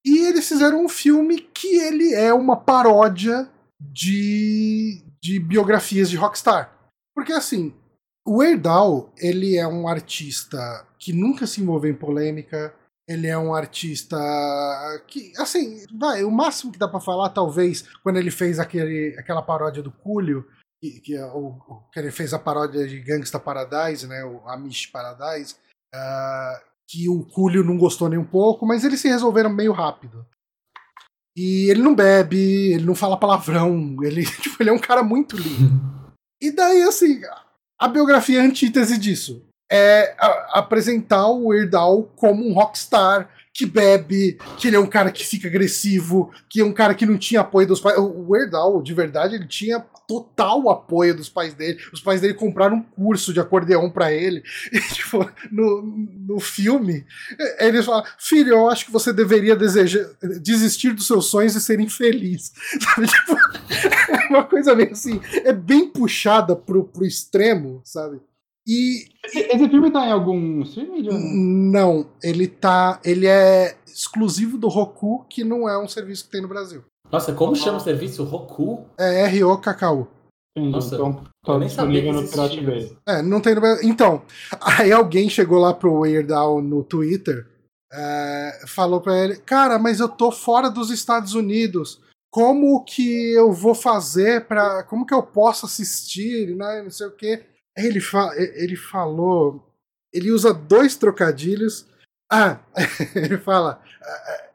E 0.06 0.18
eles 0.26 0.48
fizeram 0.48 0.84
um 0.84 0.88
filme 0.88 1.40
que 1.40 1.76
ele 1.76 2.14
é 2.14 2.32
uma 2.32 2.56
paródia 2.56 3.50
de, 3.80 5.02
de 5.20 5.40
biografias 5.40 6.08
de 6.08 6.16
rockstar. 6.16 6.72
Porque 7.16 7.32
assim, 7.32 7.74
o 8.24 8.42
Erdal, 8.42 9.12
ele 9.18 9.56
é 9.56 9.66
um 9.66 9.88
artista 9.88 10.86
que 10.98 11.12
nunca 11.12 11.46
se 11.46 11.60
envolveu 11.60 11.90
em 11.90 11.96
polêmica, 11.96 12.74
ele 13.08 13.26
é 13.26 13.38
um 13.38 13.54
artista 13.54 14.18
que, 15.06 15.32
assim, 15.38 15.82
vai, 15.98 16.22
o 16.22 16.30
máximo 16.30 16.70
que 16.70 16.78
dá 16.78 16.86
para 16.86 17.00
falar, 17.00 17.30
talvez, 17.30 17.88
quando 18.02 18.18
ele 18.18 18.30
fez 18.30 18.58
aquele, 18.58 19.16
aquela 19.18 19.40
paródia 19.40 19.82
do 19.82 19.90
Cúlio, 19.90 20.46
que, 20.78 21.00
que, 21.00 21.16
é 21.16 21.24
o, 21.24 21.82
que 21.90 21.98
ele 21.98 22.10
fez 22.10 22.34
a 22.34 22.38
paródia 22.38 22.86
de 22.86 23.00
Gangsta 23.00 23.40
Paradise, 23.40 24.06
né, 24.06 24.22
o 24.24 24.46
Amish 24.46 24.88
Paradise, 24.88 25.54
uh, 25.94 26.60
que 26.86 27.08
o 27.08 27.24
Cúlio 27.24 27.64
não 27.64 27.78
gostou 27.78 28.10
nem 28.10 28.18
um 28.18 28.26
pouco, 28.26 28.66
mas 28.66 28.84
eles 28.84 29.00
se 29.00 29.08
resolveram 29.08 29.48
meio 29.48 29.72
rápido. 29.72 30.26
E 31.34 31.70
ele 31.70 31.80
não 31.80 31.94
bebe, 31.94 32.72
ele 32.74 32.84
não 32.84 32.94
fala 32.94 33.18
palavrão, 33.18 33.96
ele, 34.02 34.26
tipo, 34.42 34.62
ele 34.62 34.68
é 34.68 34.72
um 34.72 34.78
cara 34.78 35.02
muito 35.02 35.34
lindo. 35.34 36.12
E 36.42 36.50
daí, 36.50 36.82
assim, 36.82 37.22
a 37.80 37.88
biografia 37.88 38.40
é 38.40 38.42
a 38.42 38.44
antítese 38.44 38.98
disso 38.98 39.47
é 39.70 40.14
a, 40.18 40.58
apresentar 40.58 41.28
o 41.28 41.52
Erdal 41.52 42.10
como 42.16 42.46
um 42.46 42.52
rockstar 42.52 43.28
que 43.58 43.66
bebe, 43.66 44.38
que 44.56 44.68
ele 44.68 44.76
é 44.76 44.78
um 44.78 44.86
cara 44.86 45.10
que 45.10 45.26
fica 45.26 45.48
agressivo, 45.48 46.30
que 46.48 46.60
é 46.60 46.64
um 46.64 46.72
cara 46.72 46.94
que 46.94 47.04
não 47.04 47.18
tinha 47.18 47.40
apoio 47.40 47.66
dos 47.66 47.80
pais. 47.80 47.98
O 47.98 48.36
Erdal, 48.36 48.80
de 48.80 48.94
verdade, 48.94 49.34
ele 49.34 49.48
tinha 49.48 49.84
total 50.06 50.70
apoio 50.70 51.14
dos 51.14 51.28
pais 51.28 51.54
dele. 51.54 51.78
Os 51.92 52.00
pais 52.00 52.20
dele 52.20 52.34
compraram 52.34 52.76
um 52.76 52.82
curso 52.82 53.32
de 53.32 53.40
acordeão 53.40 53.90
para 53.90 54.12
ele. 54.12 54.42
E, 54.72 54.80
tipo, 54.80 55.28
no, 55.50 55.82
no 55.82 56.38
filme, 56.38 57.04
eles 57.58 57.84
falam: 57.84 58.04
Filho, 58.16 58.50
eu 58.50 58.68
acho 58.70 58.86
que 58.86 58.92
você 58.92 59.12
deveria 59.12 59.56
desejar, 59.56 60.06
desistir 60.40 60.92
dos 60.92 61.06
seus 61.06 61.26
sonhos 61.26 61.56
e 61.56 61.60
ser 61.60 61.80
infeliz. 61.80 62.52
Sabe? 62.80 63.08
Tipo, 63.08 63.32
é 64.12 64.28
uma 64.28 64.44
coisa 64.44 64.74
meio 64.74 64.92
assim, 64.92 65.20
é 65.44 65.52
bem 65.52 65.88
puxada 65.90 66.54
pro, 66.54 66.84
pro 66.84 67.04
extremo, 67.04 67.80
sabe? 67.84 68.20
E 68.68 69.06
esse, 69.24 69.38
esse, 69.38 69.68
filme 69.70 69.90
tá 69.90 70.06
em 70.06 70.12
algum 70.12 70.60
streaming? 70.60 71.08
Não, 71.72 72.06
ele 72.22 72.46
tá. 72.46 73.00
Ele 73.02 73.26
é 73.26 73.78
exclusivo 73.86 74.58
do 74.58 74.68
Roku, 74.68 75.24
que 75.30 75.42
não 75.42 75.66
é 75.66 75.82
um 75.82 75.88
serviço 75.88 76.26
que 76.26 76.32
tem 76.32 76.42
no 76.42 76.48
Brasil. 76.48 76.84
Nossa, 77.10 77.32
como 77.32 77.56
chama 77.56 77.78
o 77.78 77.80
serviço? 77.80 78.24
Roku? 78.24 78.84
É 78.98 79.22
R-O-K-K-U. 79.22 80.06
Nossa, 80.54 80.96
então 80.96 81.24
tá 81.44 81.58
disponível 81.58 82.12
no 82.12 82.28
Pirate 82.28 82.60
Bay. 82.60 82.96
É, 83.06 83.22
não 83.22 83.40
tem 83.40 83.54
no 83.54 83.60
Brasil. 83.62 83.88
Então, 83.88 84.22
aí 84.60 84.92
alguém 84.92 85.30
chegou 85.30 85.58
lá 85.58 85.72
pro 85.72 86.00
Weirdal 86.00 86.60
no 86.60 86.84
Twitter, 86.84 87.46
é, 87.90 88.64
falou 88.66 89.00
pra 89.00 89.16
ele: 89.16 89.36
Cara, 89.36 89.78
mas 89.78 90.00
eu 90.00 90.08
tô 90.08 90.30
fora 90.30 90.68
dos 90.68 90.90
Estados 90.90 91.32
Unidos. 91.32 92.00
Como 92.30 92.84
que 92.84 93.32
eu 93.32 93.50
vou 93.50 93.74
fazer 93.74 94.44
para 94.44 94.82
Como 94.82 95.06
que 95.06 95.14
eu 95.14 95.22
posso 95.22 95.64
assistir? 95.64 96.54
Né, 96.54 96.82
não 96.82 96.90
sei 96.90 97.06
o 97.06 97.16
quê. 97.16 97.46
Ele, 97.78 98.00
fa 98.00 98.30
ele 98.36 98.76
falou. 98.76 99.64
Ele 100.12 100.32
usa 100.32 100.52
dois 100.52 100.96
trocadilhos. 100.96 101.86
Ah, 102.30 102.58
ele 103.14 103.38
fala. 103.38 103.80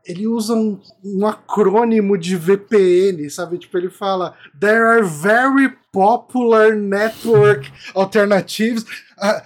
Ele 0.06 0.28
usa 0.28 0.54
um, 0.54 0.82
um, 1.04 1.26
acrônimo 1.26 2.18
de 2.18 2.36
VPN, 2.36 3.30
sabe? 3.30 3.58
Tipo, 3.58 3.78
ele 3.78 3.90
fala: 3.90 4.38
There 4.60 4.84
are 4.84 5.04
very 5.04 5.74
popular 5.94 6.76
network 6.76 7.72
alternatives. 7.95 8.84
Uh, 9.18 9.40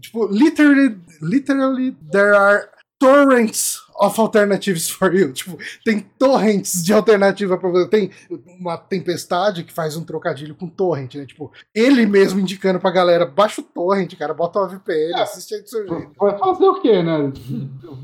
tipo, 0.00 0.26
literally, 0.26 0.96
literally, 1.20 1.96
there 2.12 2.36
are 2.36 2.70
torrents 3.04 3.82
of 3.96 4.18
alternatives 4.18 4.88
for 4.88 5.14
you. 5.14 5.32
Tipo, 5.32 5.58
tem 5.84 6.00
torrents 6.18 6.82
de 6.82 6.92
alternativa 6.92 7.58
para 7.58 7.68
você. 7.68 7.88
Tem 7.88 8.10
uma 8.58 8.76
tempestade 8.76 9.64
que 9.64 9.72
faz 9.72 9.96
um 9.96 10.04
trocadilho 10.04 10.54
com 10.54 10.66
torrent, 10.66 11.14
né? 11.16 11.26
Tipo, 11.26 11.52
ele 11.74 12.06
mesmo 12.06 12.40
indicando 12.40 12.80
pra 12.80 12.90
galera, 12.90 13.26
baixa 13.26 13.60
o 13.60 13.64
torrent, 13.64 14.14
cara, 14.16 14.32
bota 14.32 14.58
uma 14.58 14.68
VPN, 14.68 15.12
é, 15.18 15.22
assiste 15.22 15.54
aí 15.54 15.62
do 15.62 15.68
seu 15.68 15.86
jeito. 15.86 16.12
Vai 16.18 16.38
fazer 16.38 16.64
o 16.64 16.80
quê, 16.80 17.02
né? 17.02 17.32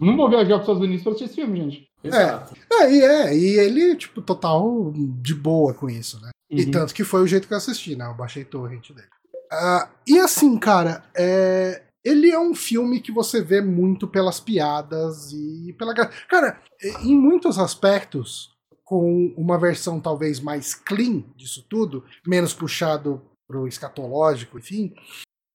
Não 0.01 0.16
vou 0.16 0.28
viajar 0.28 0.55
pros 0.55 0.62
Estados 0.62 0.82
Unidos 0.82 1.02
pra 1.02 1.12
assistir 1.12 1.24
esse 1.24 1.35
filme, 1.35 1.59
gente. 1.59 1.90
Exato. 2.02 2.55
É, 2.72 2.85
é, 2.85 2.93
e 2.93 3.02
é, 3.02 3.36
e 3.36 3.59
ele, 3.59 3.97
tipo, 3.97 4.22
total 4.22 4.93
de 4.94 5.35
boa 5.35 5.74
com 5.74 5.89
isso, 5.89 6.20
né? 6.20 6.31
Uhum. 6.51 6.59
E 6.59 6.70
tanto 6.70 6.94
que 6.94 7.05
foi 7.05 7.22
o 7.22 7.27
jeito 7.27 7.47
que 7.47 7.55
eu 7.55 7.59
assisti, 7.59 7.97
né? 7.97 8.06
Eu 8.06 8.14
baixei 8.14 8.44
torrent 8.44 8.90
dele. 8.90 9.09
Uh, 9.52 9.89
e 10.06 10.18
assim, 10.18 10.56
cara, 10.59 11.02
é 11.14 11.82
ele 12.05 12.31
é 12.31 12.39
um 12.39 12.55
filme 12.55 13.01
que 13.01 13.12
você 13.12 13.43
vê 13.43 13.60
muito 13.60 14.09
pelas 14.09 14.40
piadas 14.40 15.32
e 15.32 15.74
pela. 15.78 15.94
Cara, 15.94 16.60
em 17.02 17.14
muitos 17.14 17.59
aspectos, 17.59 18.51
com 18.85 19.32
uma 19.36 19.59
versão 19.59 20.01
talvez 20.01 20.40
mais 20.40 20.74
clean 20.74 21.22
disso 21.36 21.64
tudo, 21.68 22.05
menos 22.27 22.52
puxado 22.52 23.22
pro 23.47 23.68
escatológico, 23.68 24.59
enfim. 24.59 24.94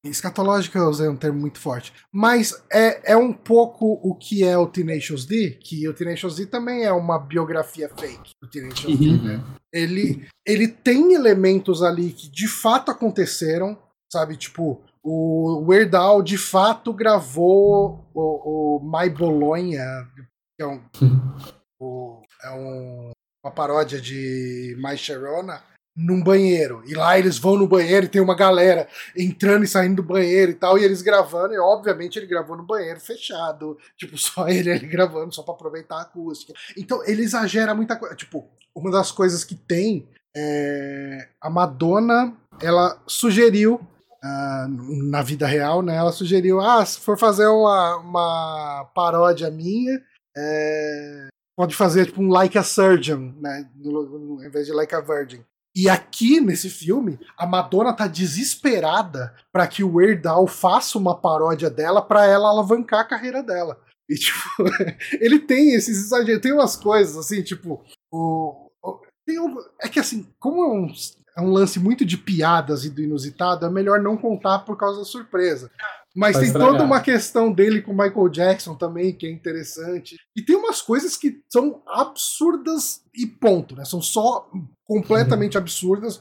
Escatológico 0.05 0.77
eu 0.77 0.87
usei 0.87 1.07
um 1.09 1.15
termo 1.15 1.39
muito 1.39 1.59
forte. 1.59 1.91
Mas 2.11 2.53
é, 2.71 3.13
é 3.13 3.17
um 3.17 3.33
pouco 3.33 3.99
o 4.03 4.13
que 4.15 4.43
é 4.43 4.57
o 4.57 4.67
Tenacious 4.67 5.25
D, 5.25 5.51
que 5.51 5.87
o 5.87 5.93
Tenacious 5.93 6.35
D 6.35 6.45
também 6.45 6.83
é 6.83 6.91
uma 6.91 7.17
biografia 7.17 7.89
fake 7.89 8.31
do 8.41 8.47
Tenacious 8.47 8.99
uhum. 8.99 9.17
D, 9.17 9.23
né? 9.23 9.43
Ele, 9.73 10.27
ele 10.45 10.67
tem 10.67 11.13
elementos 11.13 11.81
ali 11.81 12.11
que 12.11 12.29
de 12.29 12.47
fato 12.47 12.91
aconteceram, 12.91 13.77
sabe? 14.11 14.37
Tipo, 14.37 14.81
o 15.05 15.63
Weird 15.67 15.95
Al 15.95 16.23
de 16.23 16.35
fato 16.35 16.91
gravou 16.91 18.03
o, 18.11 18.79
o 18.79 18.81
My 18.83 19.07
Bologna, 19.07 20.09
que 20.57 20.63
é 20.63 20.65
um, 20.65 20.81
o, 21.79 22.23
é 22.43 22.49
um, 22.49 23.11
uma 23.43 23.51
paródia 23.51 24.01
de 24.01 24.75
My 24.79 24.97
Sharona 24.97 25.61
num 25.95 26.23
banheiro. 26.23 26.81
E 26.87 26.95
lá 26.95 27.19
eles 27.19 27.37
vão 27.37 27.55
no 27.55 27.67
banheiro 27.67 28.07
e 28.07 28.09
tem 28.09 28.19
uma 28.19 28.35
galera 28.35 28.87
entrando 29.15 29.63
e 29.63 29.67
saindo 29.67 29.97
do 29.97 30.03
banheiro 30.03 30.51
e 30.51 30.55
tal, 30.55 30.75
e 30.75 30.83
eles 30.83 31.03
gravando, 31.03 31.53
e 31.53 31.59
obviamente 31.59 32.17
ele 32.17 32.25
gravou 32.25 32.57
no 32.57 32.65
banheiro 32.65 32.99
fechado, 32.99 33.77
tipo, 33.95 34.17
só 34.19 34.49
ele, 34.49 34.71
ele 34.71 34.87
gravando, 34.87 35.35
só 35.35 35.43
para 35.43 35.53
aproveitar 35.53 35.97
a 35.97 36.01
acústica. 36.01 36.51
Então 36.75 37.05
ele 37.05 37.21
exagera 37.21 37.75
muita 37.75 37.95
coisa. 37.95 38.15
Tipo, 38.15 38.49
uma 38.75 38.89
das 38.89 39.11
coisas 39.11 39.43
que 39.43 39.53
tem 39.53 40.09
é. 40.35 41.29
A 41.39 41.49
Madonna, 41.49 42.35
ela 42.59 42.99
sugeriu. 43.05 43.79
Uh, 44.25 44.67
na 45.07 45.21
vida 45.21 45.45
real, 45.45 45.83
né? 45.83 45.95
Ela 45.95 46.11
sugeriu: 46.11 46.59
ah, 46.59 46.83
se 46.83 46.99
for 46.99 47.15
fazer 47.15 47.45
uma, 47.45 47.97
uma 47.97 48.89
paródia 48.95 49.51
minha, 49.51 50.01
é, 50.35 51.27
pode 51.55 51.75
fazer 51.75 52.07
tipo 52.07 52.23
um 52.23 52.29
Like 52.29 52.57
a 52.57 52.63
Surgeon, 52.63 53.33
né? 53.39 53.69
No, 53.75 54.43
em 54.43 54.49
vez 54.49 54.65
de 54.65 54.73
Like 54.73 54.95
a 54.95 55.01
Virgin. 55.01 55.45
E 55.75 55.89
aqui 55.89 56.39
nesse 56.39 56.69
filme, 56.69 57.19
a 57.37 57.45
Madonna 57.45 57.93
tá 57.93 58.07
desesperada 58.07 59.35
para 59.51 59.67
que 59.67 59.83
o 59.83 59.95
Weird 59.95 60.25
Al 60.27 60.47
faça 60.47 60.97
uma 60.97 61.19
paródia 61.19 61.69
dela 61.69 62.01
para 62.01 62.25
ela 62.25 62.49
alavancar 62.49 63.01
a 63.01 63.07
carreira 63.07 63.43
dela. 63.43 63.79
E 64.09 64.15
tipo, 64.15 64.39
ele 65.19 65.39
tem 65.39 65.73
esses 65.73 65.97
exageros, 65.97 66.41
tem 66.41 66.53
umas 66.53 66.75
coisas 66.75 67.17
assim, 67.17 67.43
tipo, 67.43 67.83
o, 68.11 68.69
o 68.81 69.01
tem 69.25 69.39
um, 69.39 69.57
é 69.81 69.89
que 69.89 69.99
assim, 69.99 70.25
como 70.39 70.63
é 70.63 70.67
um, 70.67 70.93
é 71.37 71.41
um 71.41 71.51
lance 71.51 71.79
muito 71.79 72.05
de 72.05 72.17
piadas 72.17 72.85
e 72.85 72.89
do 72.89 73.01
inusitado, 73.01 73.65
é 73.65 73.69
melhor 73.69 74.01
não 74.01 74.15
contar 74.15 74.59
por 74.59 74.77
causa 74.77 74.99
da 74.99 75.05
surpresa. 75.05 75.69
Mas 76.15 76.37
tem 76.37 76.53
toda 76.53 76.81
uma 76.81 77.01
questão 77.01 77.51
dele 77.51 77.81
com 77.81 77.91
Michael 77.91 78.29
Jackson 78.29 78.73
também, 78.73 79.13
que 79.13 79.27
é 79.27 79.29
interessante. 79.29 80.15
E 80.33 80.41
tem 80.41 80.55
umas 80.55 80.81
coisas 80.81 81.17
que 81.17 81.41
são 81.51 81.81
absurdas 81.85 83.01
e 83.13 83.27
ponto, 83.27 83.75
né? 83.75 83.83
São 83.83 84.01
só 84.01 84.49
completamente 84.85 85.57
uhum. 85.57 85.63
absurdas. 85.63 86.17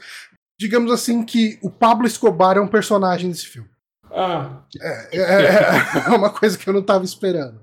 Digamos 0.59 0.91
assim 0.91 1.25
que 1.25 1.61
o 1.63 1.71
Pablo 1.71 2.09
Escobar 2.09 2.57
é 2.57 2.61
um 2.61 2.67
personagem 2.67 3.31
desse 3.31 3.47
filme. 3.47 3.71
Ah. 4.11 4.65
É, 4.81 5.17
é, 5.17 5.21
é, 5.21 6.09
é 6.09 6.11
uma 6.17 6.31
coisa 6.31 6.59
que 6.59 6.69
eu 6.69 6.75
não 6.75 6.81
estava 6.81 7.05
esperando. 7.05 7.61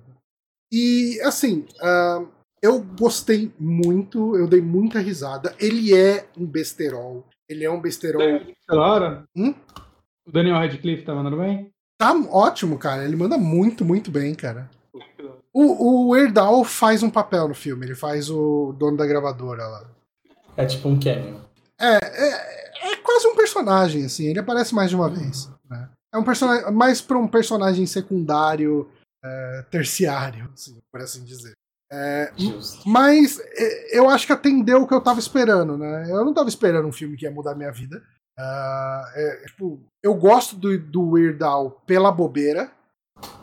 E, 0.71 1.19
assim, 1.23 1.65
uh, 1.81 2.25
eu 2.61 2.81
gostei 2.81 3.53
muito, 3.59 4.37
eu 4.37 4.47
dei 4.47 4.61
muita 4.61 4.99
risada. 4.99 5.53
Ele 5.59 5.93
é 5.93 6.27
um 6.37 6.45
besterol. 6.45 7.27
Ele 7.51 7.65
é 7.65 7.69
um 7.69 7.81
besterol. 7.81 8.21
Claro. 8.67 9.23
Hum? 9.35 9.53
O 10.25 10.31
Daniel 10.31 10.55
Radcliffe 10.55 11.03
tá 11.03 11.13
mandando 11.13 11.37
bem? 11.37 11.69
Tá 11.97 12.13
ótimo, 12.31 12.77
cara. 12.77 13.03
Ele 13.03 13.15
manda 13.15 13.37
muito, 13.37 13.83
muito 13.83 14.09
bem, 14.09 14.33
cara. 14.33 14.69
O, 15.53 16.07
o 16.07 16.15
Erdal 16.15 16.63
faz 16.63 17.03
um 17.03 17.09
papel 17.09 17.49
no 17.49 17.53
filme. 17.53 17.85
Ele 17.85 17.95
faz 17.95 18.29
o 18.29 18.73
dono 18.73 18.95
da 18.95 19.05
gravadora 19.05 19.67
lá. 19.67 19.89
É 20.55 20.65
tipo 20.65 20.87
um 20.87 20.97
cameo. 20.97 21.41
É, 21.79 21.95
é, 21.95 22.93
é 22.93 22.95
quase 22.97 23.27
um 23.27 23.35
personagem, 23.35 24.05
assim. 24.05 24.27
Ele 24.27 24.39
aparece 24.39 24.73
mais 24.73 24.89
de 24.89 24.95
uma 24.95 25.09
vez. 25.09 25.49
Né? 25.69 25.89
É 26.13 26.17
um 26.17 26.23
personagem 26.23 26.71
mais 26.71 27.01
para 27.01 27.17
um 27.17 27.27
personagem 27.27 27.85
secundário, 27.85 28.89
é, 29.23 29.65
terciário, 29.69 30.49
assim, 30.53 30.77
por 30.91 31.01
assim 31.01 31.23
dizer. 31.25 31.53
É, 31.91 32.31
mas 32.85 33.39
é, 33.39 33.97
eu 33.97 34.09
acho 34.09 34.26
que 34.26 34.31
atendeu 34.31 34.81
o 34.81 34.88
que 34.88 34.93
eu 34.93 35.01
tava 35.01 35.19
esperando, 35.19 35.77
né? 35.77 36.07
Eu 36.09 36.23
não 36.23 36.34
tava 36.34 36.47
esperando 36.47 36.88
um 36.88 36.91
filme 36.91 37.18
que 37.18 37.26
ia 37.26 37.31
mudar 37.31 37.53
minha 37.53 37.72
vida. 37.72 38.01
Uh, 38.39 39.03
é, 39.13 39.43
tipo, 39.47 39.80
eu 40.01 40.15
gosto 40.15 40.55
do, 40.55 40.80
do 40.80 41.09
Weird 41.09 41.43
Al 41.43 41.81
pela 41.85 42.11
bobeira. 42.11 42.72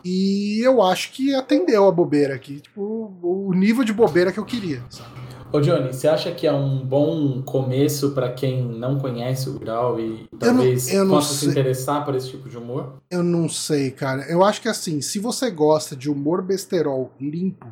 E 0.03 0.59
eu 0.65 0.81
acho 0.81 1.11
que 1.13 1.33
atendeu 1.33 1.87
a 1.87 1.91
bobeira 1.91 2.33
aqui. 2.33 2.59
Tipo, 2.59 3.13
o 3.21 3.53
nível 3.53 3.83
de 3.83 3.93
bobeira 3.93 4.31
que 4.31 4.39
eu 4.39 4.45
queria, 4.45 4.83
sabe? 4.89 5.29
Ô 5.51 5.59
Johnny, 5.59 5.91
você 5.91 6.07
acha 6.07 6.31
que 6.31 6.45
é 6.45 6.53
um 6.53 6.85
bom 6.85 7.41
começo 7.41 8.11
para 8.11 8.31
quem 8.31 8.63
não 8.63 8.99
conhece 8.99 9.49
o 9.49 9.57
Grau 9.57 9.99
e 9.99 10.27
talvez 10.39 10.93
eu 10.93 11.05
não, 11.05 11.13
eu 11.13 11.19
possa 11.19 11.33
se 11.33 11.47
interessar 11.47 12.05
por 12.05 12.13
esse 12.13 12.29
tipo 12.29 12.47
de 12.47 12.55
humor? 12.55 12.97
Eu 13.09 13.23
não 13.23 13.49
sei, 13.49 13.89
cara. 13.89 14.21
Eu 14.29 14.43
acho 14.43 14.61
que 14.61 14.67
assim, 14.67 15.01
se 15.01 15.17
você 15.17 15.49
gosta 15.49 15.95
de 15.95 16.07
humor 16.07 16.43
besterol 16.43 17.11
limpo, 17.19 17.65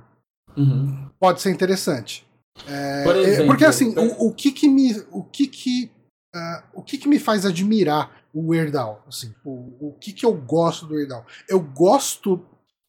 uhum. 0.58 1.10
pode 1.20 1.42
ser 1.42 1.52
interessante. 1.52 2.26
É, 2.68 3.04
por 3.04 3.16
exemplo, 3.16 3.48
porque 3.48 3.66
assim, 3.66 3.94
o, 3.98 4.28
o, 4.28 4.34
que 4.34 4.52
que 4.52 4.68
me, 4.68 4.92
o 5.12 5.24
que 5.24 5.48
que 5.48 5.92
uh, 6.36 6.64
o 6.74 6.82
que, 6.82 6.98
que 6.98 7.08
me 7.08 7.20
faz 7.20 7.46
admirar 7.46 8.24
o 8.34 8.50
Weird 8.50 8.76
Al? 8.76 9.04
Assim, 9.08 9.34
o, 9.46 9.90
o 9.90 9.94
que, 10.00 10.12
que 10.12 10.26
eu 10.26 10.34
gosto 10.34 10.86
do 10.86 10.96
Weird 10.96 11.14
Al? 11.14 11.26
Eu 11.48 11.60
gosto 11.60 12.44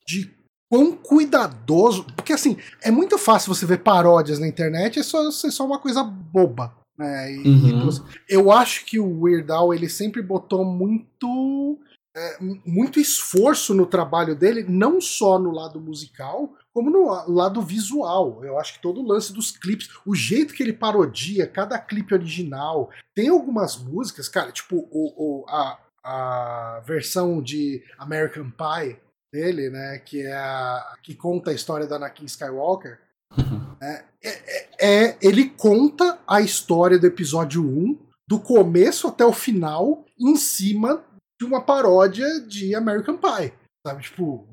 de 0.06 0.34
quão 0.70 0.92
cuidadoso. 0.92 2.04
Porque 2.16 2.32
assim, 2.32 2.56
é 2.82 2.90
muito 2.90 3.18
fácil 3.18 3.54
você 3.54 3.66
ver 3.66 3.78
paródias 3.78 4.38
na 4.38 4.48
internet, 4.48 4.98
é 4.98 5.02
só, 5.02 5.28
é 5.28 5.50
só 5.50 5.66
uma 5.66 5.78
coisa 5.78 6.02
boba. 6.02 6.74
Né? 6.98 7.32
E, 7.32 7.48
uhum. 7.48 7.88
eu 8.28 8.50
acho 8.50 8.84
que 8.84 8.98
o 8.98 9.22
Weird 9.22 9.50
Al 9.50 9.72
ele 9.72 9.88
sempre 9.88 10.20
botou 10.22 10.64
muito. 10.64 11.78
É, 12.18 12.36
muito 12.66 12.98
esforço 12.98 13.72
no 13.72 13.86
trabalho 13.86 14.34
dele, 14.34 14.64
não 14.68 15.00
só 15.00 15.38
no 15.38 15.52
lado 15.52 15.80
musical, 15.80 16.52
como 16.74 16.90
no 16.90 17.32
lado 17.32 17.62
visual. 17.62 18.44
Eu 18.44 18.58
acho 18.58 18.74
que 18.74 18.82
todo 18.82 19.00
o 19.00 19.06
lance 19.06 19.32
dos 19.32 19.52
clipes, 19.52 19.88
o 20.04 20.16
jeito 20.16 20.52
que 20.52 20.62
ele 20.62 20.72
parodia 20.72 21.46
cada 21.46 21.78
clipe 21.78 22.14
original. 22.14 22.90
Tem 23.14 23.28
algumas 23.28 23.76
músicas, 23.76 24.28
cara, 24.28 24.50
tipo 24.50 24.88
o, 24.90 25.42
o 25.42 25.48
a, 25.48 25.78
a 26.02 26.82
versão 26.84 27.40
de 27.40 27.84
American 27.96 28.50
Pie 28.50 28.98
dele, 29.32 29.70
né, 29.70 29.98
que 30.04 30.22
é 30.22 30.34
a 30.34 30.94
que 31.02 31.14
conta 31.14 31.50
a 31.52 31.54
história 31.54 31.86
da 31.86 31.96
Anakin 31.96 32.24
Skywalker. 32.24 32.98
Uhum. 33.36 33.76
Né, 33.80 34.04
é, 34.24 34.30
é, 34.30 34.68
é, 34.80 35.18
ele 35.22 35.50
conta 35.50 36.18
a 36.26 36.40
história 36.40 36.98
do 36.98 37.06
episódio 37.06 37.62
1, 37.62 37.96
do 38.26 38.40
começo 38.40 39.06
até 39.06 39.24
o 39.24 39.32
final, 39.32 40.04
em 40.18 40.34
cima 40.34 41.04
de 41.38 41.46
uma 41.46 41.62
paródia 41.62 42.40
de 42.40 42.74
American 42.74 43.16
Pie. 43.16 43.52
Sabe, 43.86 44.02
tipo, 44.02 44.48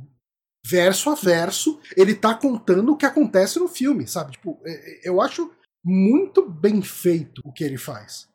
verso 0.66 1.10
a 1.10 1.16
verso, 1.16 1.80
ele 1.96 2.16
tá 2.16 2.34
contando 2.34 2.92
o 2.92 2.98
que 2.98 3.06
acontece 3.06 3.60
no 3.60 3.68
filme, 3.68 4.08
sabe? 4.08 4.34
Tipo, 4.34 4.60
é, 4.66 4.72
é, 4.72 5.10
eu 5.10 5.22
acho 5.22 5.52
muito 5.84 6.48
bem 6.48 6.82
feito 6.82 7.42
o 7.44 7.52
que 7.52 7.64
ele 7.64 7.78
faz. 7.78 8.28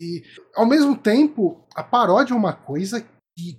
E, 0.00 0.22
ao 0.54 0.66
mesmo 0.66 0.96
tempo, 0.96 1.64
a 1.74 1.82
paródia 1.82 2.34
é 2.34 2.36
uma 2.36 2.52
coisa 2.52 3.00
que 3.36 3.58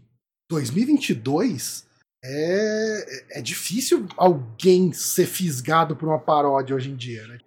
2022 0.50 1.88
é, 2.24 3.40
é 3.40 3.42
difícil 3.42 4.08
alguém 4.18 4.92
ser 4.94 5.26
fisgado 5.26 5.96
por 5.96 6.08
uma 6.08 6.20
paródia 6.20 6.76
hoje 6.76 6.92
em 6.92 6.96
dia, 6.96 7.26
né? 7.28 7.40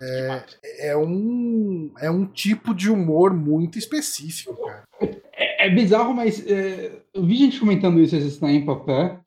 É, 0.00 0.44
é, 0.64 0.88
é 0.90 0.96
um, 0.96 1.92
é 1.98 2.10
um 2.10 2.26
tipo 2.26 2.74
de 2.74 2.90
humor 2.90 3.32
muito 3.34 3.78
específico, 3.78 4.54
cara. 4.64 4.84
É, 5.60 5.66
é 5.66 5.70
bizarro, 5.70 6.14
mas 6.14 6.44
é, 6.46 7.02
eu 7.14 7.24
vi 7.24 7.36
gente 7.36 7.60
comentando 7.60 8.00
isso 8.00 8.16
esse 8.16 8.40
tempo 8.40 8.72
até, 8.72 9.18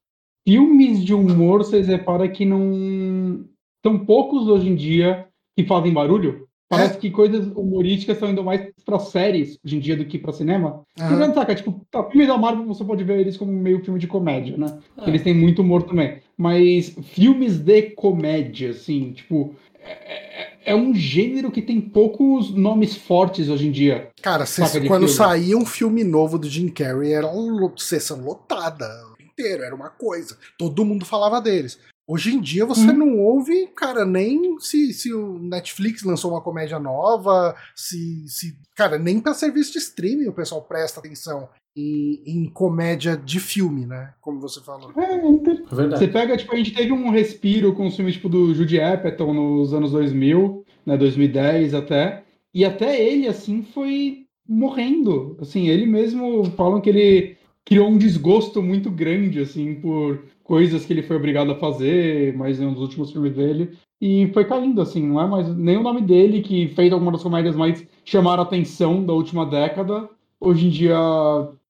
filmes 0.48 1.04
de 1.04 1.14
humor, 1.14 1.60
vocês 1.60 1.88
reparam 1.88 2.28
que 2.30 2.46
não. 2.46 3.46
São 3.86 4.00
poucos 4.00 4.48
hoje 4.48 4.70
em 4.70 4.76
dia 4.76 5.28
que 5.58 5.66
fazem 5.66 5.94
barulho. 5.94 6.48
Parece 6.70 6.98
é. 6.98 7.00
que 7.00 7.12
coisas 7.12 7.46
humorísticas 7.56 8.16
estão 8.16 8.30
indo 8.30 8.44
mais 8.44 8.72
para 8.84 8.98
séries 8.98 9.60
hoje 9.64 9.76
em 9.76 9.80
dia 9.80 9.96
do 9.96 10.06
que 10.06 10.18
para 10.18 10.34
cinema. 10.34 10.84
Uhum. 11.00 11.10
Você 11.10 11.34
saca, 11.34 11.54
tipo, 11.54 11.86
tá, 11.92 12.04
filmes 12.06 12.28
da 12.28 12.38
Marvel 12.38 12.66
você 12.66 12.84
pode 12.84 13.04
ver 13.04 13.20
eles 13.20 13.38
como 13.38 13.52
meio 13.52 13.84
filme 13.84 14.00
de 14.00 14.08
comédia, 14.08 14.58
né? 14.58 14.80
É. 14.98 15.08
Eles 15.08 15.22
têm 15.22 15.36
muito 15.36 15.62
humor 15.62 15.84
também. 15.84 16.20
Mas 16.36 16.96
filmes 17.04 17.60
de 17.60 17.92
comédia, 17.92 18.72
assim, 18.72 19.12
tipo, 19.12 19.54
é, 19.84 20.53
é, 20.66 20.76
um 20.76 20.94
gênero 20.94 21.52
que 21.52 21.62
tem 21.62 21.80
poucos 21.80 22.54
nomes 22.54 22.96
fortes 22.96 23.50
hoje 23.50 23.68
em 23.68 23.72
dia. 23.72 24.10
Cara, 24.22 24.46
quando 24.88 25.08
saía 25.08 25.58
um 25.58 25.66
filme 25.66 26.04
novo 26.04 26.38
do 26.38 26.50
Jim 26.50 26.70
Carrey, 26.70 27.14
era 27.14 27.28
uma 27.28 27.72
sessão 27.78 28.24
lotada 28.24 28.88
inteiro, 29.20 29.64
era 29.64 29.76
uma 29.76 29.90
coisa. 29.90 30.38
Todo 30.58 30.86
mundo 30.86 31.06
falava 31.06 31.42
deles. 31.42 31.80
Hoje 32.06 32.34
em 32.34 32.42
dia 32.42 32.66
você 32.66 32.90
hum. 32.90 32.98
não 32.98 33.20
ouve, 33.20 33.68
cara, 33.68 34.06
nem 34.06 34.60
se, 34.60 34.94
se 34.94 35.14
o 35.14 35.40
Netflix 35.40 36.04
lançou 36.04 36.32
uma 36.32 36.42
comédia 36.42 36.78
nova, 36.78 37.56
se, 37.74 38.28
se. 38.28 38.58
Cara, 38.76 39.00
nem 39.00 39.22
para 39.22 39.34
serviço 39.34 39.72
de 39.72 39.80
streaming 39.80 40.28
o 40.28 40.34
pessoal 40.34 40.62
presta 40.62 41.00
atenção 41.00 41.48
em, 41.76 42.22
em, 42.26 42.50
comédia 42.50 43.16
de 43.16 43.40
filme, 43.40 43.86
né? 43.86 44.14
Como 44.20 44.40
você 44.40 44.60
falou. 44.62 44.92
É, 44.98 45.16
é 45.16 45.76
verdade. 45.76 46.00
Você 46.00 46.08
pega, 46.08 46.38
tipo, 46.38 46.54
a 46.54 46.58
gente 46.58 46.74
teve 46.74 46.92
um 46.92 47.10
respiro 47.10 47.74
com 47.74 47.88
os 47.88 47.96
filmes 47.96 48.16
tipo, 48.16 48.28
do 48.28 48.54
Judy 48.54 48.82
Apatow 48.82 49.34
nos 49.34 49.74
anos 49.74 49.92
2000, 49.92 50.66
né? 50.86 50.98
2010 50.98 51.74
até. 51.74 52.24
E 52.54 52.66
até 52.66 53.02
ele, 53.02 53.28
assim, 53.28 53.64
foi 53.64 54.26
morrendo. 54.48 55.38
Assim, 55.40 55.70
ele 55.70 55.86
mesmo 55.86 56.46
falam 56.52 56.82
que 56.82 56.90
ele 56.90 57.38
criou 57.66 57.88
um 57.88 57.98
desgosto 57.98 58.62
muito 58.62 58.92
grande, 58.92 59.40
assim, 59.40 59.76
por 59.76 60.24
coisas 60.44 60.86
que 60.86 60.94
ele 60.94 61.04
foi 61.04 61.16
obrigado 61.16 61.52
a 61.52 61.56
fazer, 61.56 62.36
mas 62.36 62.60
nos 62.60 62.80
últimos 62.80 63.12
filmes 63.12 63.34
dele, 63.34 63.78
e 64.02 64.30
foi 64.34 64.44
caindo, 64.46 64.82
assim, 64.82 65.08
não 65.08 65.22
é 65.22 65.26
mais 65.26 65.48
nem 65.56 65.78
o 65.78 65.84
nome 65.84 66.02
dele, 66.02 66.42
que 66.42 66.68
fez 66.70 66.92
algumas 66.92 67.14
das 67.14 67.24
comédias 67.24 67.56
mais 67.56 67.88
chamaram 68.04 68.44
a 68.44 68.46
atenção 68.46 69.06
da 69.06 69.14
última 69.14 69.46
década, 69.46 70.10
hoje 70.40 70.68
em 70.68 70.70
dia 70.70 70.98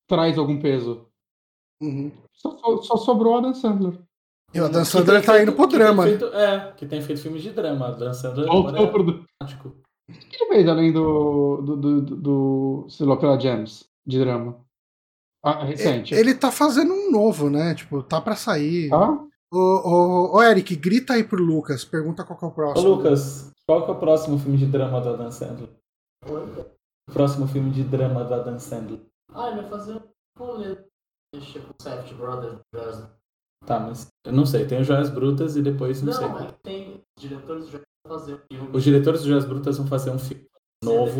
traz 0.07 0.37
algum 0.37 0.59
peso. 0.59 1.05
Uhum. 1.81 2.11
Só, 2.33 2.57
só, 2.57 2.81
só, 2.81 2.97
sobrou 2.97 3.37
a 3.37 3.41
Dan 3.41 3.53
Sandler. 3.53 3.99
E 4.53 4.59
o 4.59 4.69
Dan 4.69 4.83
Sandler 4.83 5.23
tá 5.23 5.33
feito, 5.33 5.49
indo 5.49 5.55
pro 5.55 5.67
drama. 5.67 6.03
Feito, 6.03 6.25
é, 6.25 6.73
que 6.75 6.85
tem 6.85 7.01
feito 7.01 7.21
filmes 7.21 7.43
de 7.43 7.51
drama. 7.51 7.89
O 7.89 7.95
Dan 7.95 8.13
Sandler 8.13 8.47
Voltou 8.47 8.85
é 8.85 8.87
pro... 8.87 9.03
O 9.03 10.13
que 10.13 10.35
ele 10.35 10.53
fez 10.53 10.67
além 10.67 10.91
do, 10.91 11.61
do, 11.61 11.77
do, 11.77 12.01
do, 12.01 12.15
do 12.15 12.85
sei 12.89 13.05
lá, 13.05 13.15
pela 13.15 13.39
Gems, 13.39 13.85
de 14.05 14.19
drama? 14.19 14.57
Ah, 15.43 15.63
recente. 15.63 16.13
Ele, 16.13 16.31
ele 16.31 16.39
tá 16.39 16.51
fazendo 16.51 16.93
um 16.93 17.11
novo, 17.11 17.49
né? 17.49 17.75
Tipo, 17.75 18.01
tá 18.01 18.21
pra 18.21 18.35
sair. 18.35 18.89
Tá? 18.89 19.11
Ô, 19.51 19.59
ô, 19.59 20.37
ô, 20.37 20.41
Eric, 20.41 20.75
grita 20.75 21.13
aí 21.13 21.23
pro 21.23 21.43
Lucas, 21.43 21.83
pergunta 21.83 22.23
qual 22.23 22.39
que 22.39 22.45
é 22.45 22.47
o 22.47 22.51
próximo. 22.51 22.87
Ô, 22.89 22.95
Lucas, 22.95 23.51
qual 23.67 23.85
que 23.85 23.91
é 23.91 23.93
o 23.93 23.99
próximo 23.99 24.39
filme 24.39 24.57
de 24.57 24.65
drama 24.65 25.01
do 25.01 25.09
Adam 25.09 25.31
Sandler? 25.31 25.69
O 26.25 27.13
próximo 27.13 27.47
filme 27.47 27.69
de 27.69 27.83
drama 27.83 28.23
do 28.23 28.33
Adam 28.33 28.57
Sandler. 28.57 29.01
Ah, 29.33 29.49
ele 29.49 29.61
vai 29.61 29.69
fazer 29.69 29.95
um 29.95 30.01
rolê 30.39 30.77
mexer 31.35 31.59
com 31.61 31.73
Savage 31.81 32.13
Brothers. 32.13 32.59
Tá, 33.65 33.79
mas 33.79 34.07
eu 34.25 34.33
não 34.33 34.45
sei, 34.45 34.65
tem 34.65 34.81
o 34.81 34.83
Joias 34.83 35.09
Brutas 35.09 35.55
e 35.55 35.61
depois 35.61 36.01
não, 36.01 36.11
não 36.11 36.19
sei. 36.19 36.27
Não, 36.27 36.51
tem 36.63 37.01
diretores 37.17 37.69
de 37.69 37.81
fazer 38.07 38.35
um 38.35 38.39
filme. 38.51 38.69
Os 38.73 38.83
diretores 38.83 39.21
do 39.21 39.27
Joias 39.27 39.45
Brutas 39.45 39.77
vão 39.77 39.87
fazer 39.87 40.11
um 40.11 40.19
filme 40.19 40.47
novo, 40.83 41.19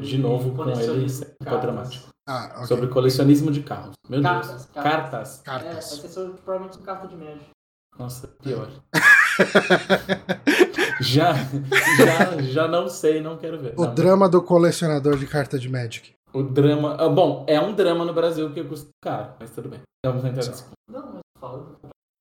de 0.00 0.18
novo, 0.18 0.54
com 0.54 0.68
ele 0.70 1.06
dramático. 1.40 2.13
Ah, 2.26 2.52
okay. 2.54 2.66
Sobre 2.66 2.86
colecionismo 2.88 3.50
de 3.50 3.62
carros. 3.62 3.92
Meu 4.08 4.22
cartas, 4.22 4.48
Deus. 4.48 4.66
Cartas. 4.66 4.82
Cartas. 4.82 5.40
cartas. 5.42 5.68
É, 5.68 5.72
vai 5.72 5.82
ser 5.82 6.08
sobre, 6.08 6.40
provavelmente 6.40 6.78
uma 6.78 6.86
carta 6.86 7.06
de 7.06 7.16
médico. 7.16 7.50
Nossa, 7.98 8.28
pior. 8.42 8.68
já, 11.00 11.34
já, 11.34 12.42
já 12.42 12.68
não 12.68 12.88
sei, 12.88 13.20
não 13.20 13.36
quero 13.36 13.60
ver. 13.60 13.74
O 13.76 13.84
não, 13.84 13.94
drama 13.94 14.28
do 14.28 14.42
colecionador 14.42 15.16
de 15.16 15.26
carta 15.26 15.58
de 15.58 15.68
Magic. 15.68 16.12
O 16.32 16.42
drama. 16.42 16.96
Ah, 16.98 17.08
bom, 17.08 17.44
é 17.46 17.60
um 17.60 17.72
drama 17.72 18.04
no 18.04 18.12
Brasil 18.12 18.52
que 18.52 18.64
custa 18.64 18.88
caro, 19.02 19.34
mas 19.38 19.50
tudo 19.50 19.68
bem. 19.68 19.80
Vamos 20.04 20.24
entrar 20.24 20.44
nesse 20.44 20.64
Não, 20.90 21.12
mas 21.12 21.20
fala. 21.38 21.76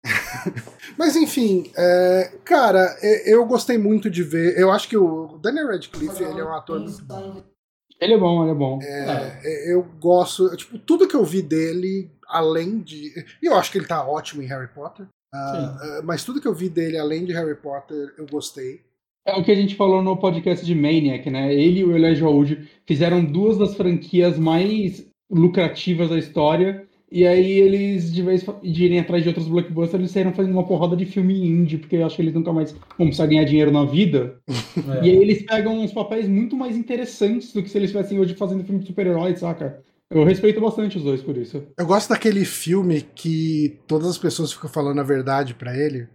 Mas 0.97 1.15
enfim, 1.15 1.71
é, 1.77 2.37
cara, 2.43 2.97
eu 3.25 3.45
gostei 3.45 3.77
muito 3.77 4.09
de 4.09 4.21
ver. 4.21 4.59
Eu 4.59 4.69
acho 4.69 4.87
que 4.87 4.97
o 4.97 5.39
Daniel 5.41 5.67
Radcliffe 5.67 6.21
ele 6.21 6.41
é 6.41 6.43
um 6.43 6.53
ator 6.53 6.79
muito 6.79 7.03
bom. 7.05 7.41
Ele 8.03 8.13
é 8.13 8.17
bom, 8.17 8.43
ele 8.43 8.51
é 8.51 8.55
bom. 8.55 8.79
É, 8.81 9.39
é. 9.43 9.73
Eu 9.73 9.85
gosto, 9.99 10.55
tipo, 10.57 10.77
tudo 10.77 11.07
que 11.07 11.15
eu 11.15 11.23
vi 11.23 11.41
dele, 11.41 12.09
além 12.27 12.79
de. 12.79 13.13
E 13.41 13.47
eu 13.47 13.55
acho 13.55 13.71
que 13.71 13.77
ele 13.77 13.87
tá 13.87 14.05
ótimo 14.05 14.41
em 14.41 14.47
Harry 14.47 14.67
Potter. 14.67 15.05
Uh, 15.33 15.37
uh, 15.37 16.03
mas 16.03 16.23
tudo 16.23 16.41
que 16.41 16.47
eu 16.47 16.53
vi 16.53 16.69
dele, 16.69 16.97
além 16.97 17.25
de 17.25 17.33
Harry 17.33 17.55
Potter, 17.55 18.13
eu 18.17 18.25
gostei. 18.27 18.81
É 19.25 19.33
o 19.35 19.43
que 19.43 19.51
a 19.51 19.55
gente 19.55 19.75
falou 19.75 20.01
no 20.01 20.17
podcast 20.17 20.65
de 20.65 20.75
Maniac, 20.75 21.29
né? 21.29 21.53
Ele 21.53 21.79
e 21.79 21.83
o 21.83 21.95
Elijah 21.95 22.27
Wood 22.27 22.69
fizeram 22.85 23.23
duas 23.23 23.57
das 23.57 23.73
franquias 23.73 24.37
mais 24.37 25.07
lucrativas 25.31 26.09
da 26.09 26.19
história 26.19 26.85
e 27.13 27.27
aí 27.27 27.51
eles, 27.59 28.11
de 28.11 28.23
vez 28.23 28.43
de 28.63 28.85
irem 28.85 28.99
atrás 28.99 29.21
de 29.21 29.29
outros 29.29 29.47
blockbusters, 29.47 29.99
eles 29.99 30.09
saíram 30.09 30.33
fazendo 30.33 30.53
uma 30.53 30.65
porrada 30.65 30.95
de 30.95 31.05
filme 31.05 31.47
indie, 31.47 31.77
porque 31.77 31.97
eu 31.97 32.05
acho 32.07 32.15
que 32.15 32.23
eles 32.23 32.33
nunca 32.33 32.51
mais 32.51 32.71
vão 32.97 33.05
precisar 33.05 33.27
ganhar 33.27 33.43
dinheiro 33.43 33.71
na 33.71 33.85
vida. 33.85 34.39
É. 34.47 35.05
E 35.05 35.11
aí 35.11 35.17
eles 35.17 35.43
pegam 35.43 35.79
uns 35.79 35.93
papéis 35.93 36.27
muito 36.27 36.57
mais 36.57 36.75
interessantes 36.75 37.53
do 37.53 37.61
que 37.61 37.69
se 37.69 37.77
eles 37.77 37.91
estivessem 37.91 38.19
hoje 38.19 38.33
fazendo 38.33 38.63
filme 38.63 38.79
de 38.79 38.87
super-heróis, 38.87 39.39
saca? 39.39 39.83
Eu 40.09 40.23
respeito 40.23 40.59
bastante 40.59 40.97
os 40.97 41.03
dois 41.03 41.21
por 41.21 41.37
isso. 41.37 41.63
Eu 41.77 41.85
gosto 41.85 42.09
daquele 42.09 42.45
filme 42.45 43.01
que 43.01 43.79
todas 43.85 44.07
as 44.07 44.17
pessoas 44.17 44.51
ficam 44.51 44.69
falando 44.69 44.99
a 44.99 45.03
verdade 45.03 45.53
para 45.53 45.77
ele. 45.77 46.07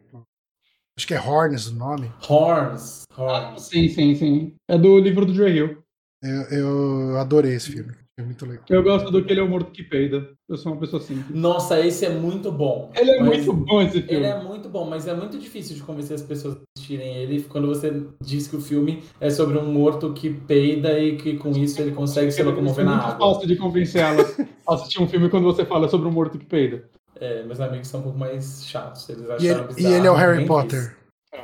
Acho 0.96 1.06
que 1.06 1.14
é 1.14 1.20
Horns 1.20 1.68
o 1.68 1.76
nome. 1.76 2.10
Horns. 2.28 3.04
Horns. 3.16 3.54
Ah, 3.54 3.56
sim, 3.56 3.88
sim, 3.88 4.16
sim. 4.16 4.54
É 4.66 4.76
do 4.76 4.98
livro 4.98 5.24
do 5.24 5.32
Joe 5.32 5.50
Hill. 5.50 5.78
Eu, 6.20 6.58
eu 6.58 7.18
adorei 7.18 7.54
esse 7.54 7.70
filme. 7.70 7.92
É 8.19 8.23
muito 8.23 8.45
legal. 8.45 8.65
Eu 8.69 8.82
gosto 8.82 9.12
do 9.12 9.24
que 9.24 9.32
ele 9.32 9.39
é 9.39 9.43
o 9.45 9.49
morto 9.49 9.70
que 9.70 9.85
peida. 9.85 10.28
Eu 10.49 10.57
sou 10.57 10.73
uma 10.73 10.81
pessoa 10.81 11.01
simples. 11.01 11.31
Nossa, 11.31 11.78
esse 11.78 12.05
é 12.05 12.11
muito 12.11 12.51
bom. 12.51 12.90
Ele 12.97 13.12
é 13.12 13.23
muito 13.23 13.53
bom 13.53 13.81
esse 13.81 14.03
filme. 14.03 14.12
Ele 14.12 14.27
é 14.27 14.43
muito 14.43 14.69
bom, 14.69 14.85
mas 14.85 15.07
é 15.07 15.15
muito 15.15 15.39
difícil 15.39 15.77
de 15.77 15.82
convencer 15.85 16.16
as 16.16 16.23
pessoas 16.23 16.57
a 16.57 16.59
assistirem 16.77 17.15
ele 17.15 17.45
quando 17.45 17.69
você 17.69 18.03
diz 18.20 18.49
que 18.49 18.57
o 18.57 18.61
filme 18.61 19.05
é 19.20 19.31
sobre 19.31 19.57
um 19.57 19.73
morto 19.73 20.12
que 20.15 20.31
peida 20.31 20.99
e 20.99 21.16
que 21.16 21.36
com 21.36 21.51
isso 21.51 21.81
ele 21.81 21.93
consegue 21.93 22.32
se 22.32 22.43
locomover 22.43 22.85
na 22.85 22.97
água. 22.97 23.05
É 23.05 23.09
muito 23.11 23.35
fácil 23.35 23.47
de 23.47 23.57
convencer 23.57 24.03
elas 24.03 24.36
a 24.66 24.74
assistir 24.74 25.01
um 25.01 25.07
filme 25.07 25.28
quando 25.28 25.45
você 25.45 25.65
fala 25.65 25.89
sobre 25.89 26.09
um 26.09 26.12
morto 26.12 26.39
que 26.39 26.47
peida. 26.47 26.90
É, 27.20 27.45
meus 27.45 27.61
amigos 27.61 27.86
são 27.86 28.01
um 28.01 28.03
pouco 28.03 28.19
mais 28.19 28.65
chatos. 28.66 29.09
Eles 29.09 29.27
e, 29.40 29.47
ele, 29.47 29.61
e 29.78 29.86
ele 29.86 30.07
é 30.09 30.11
o 30.11 30.15
Harry 30.15 30.45
Potter. 30.45 30.97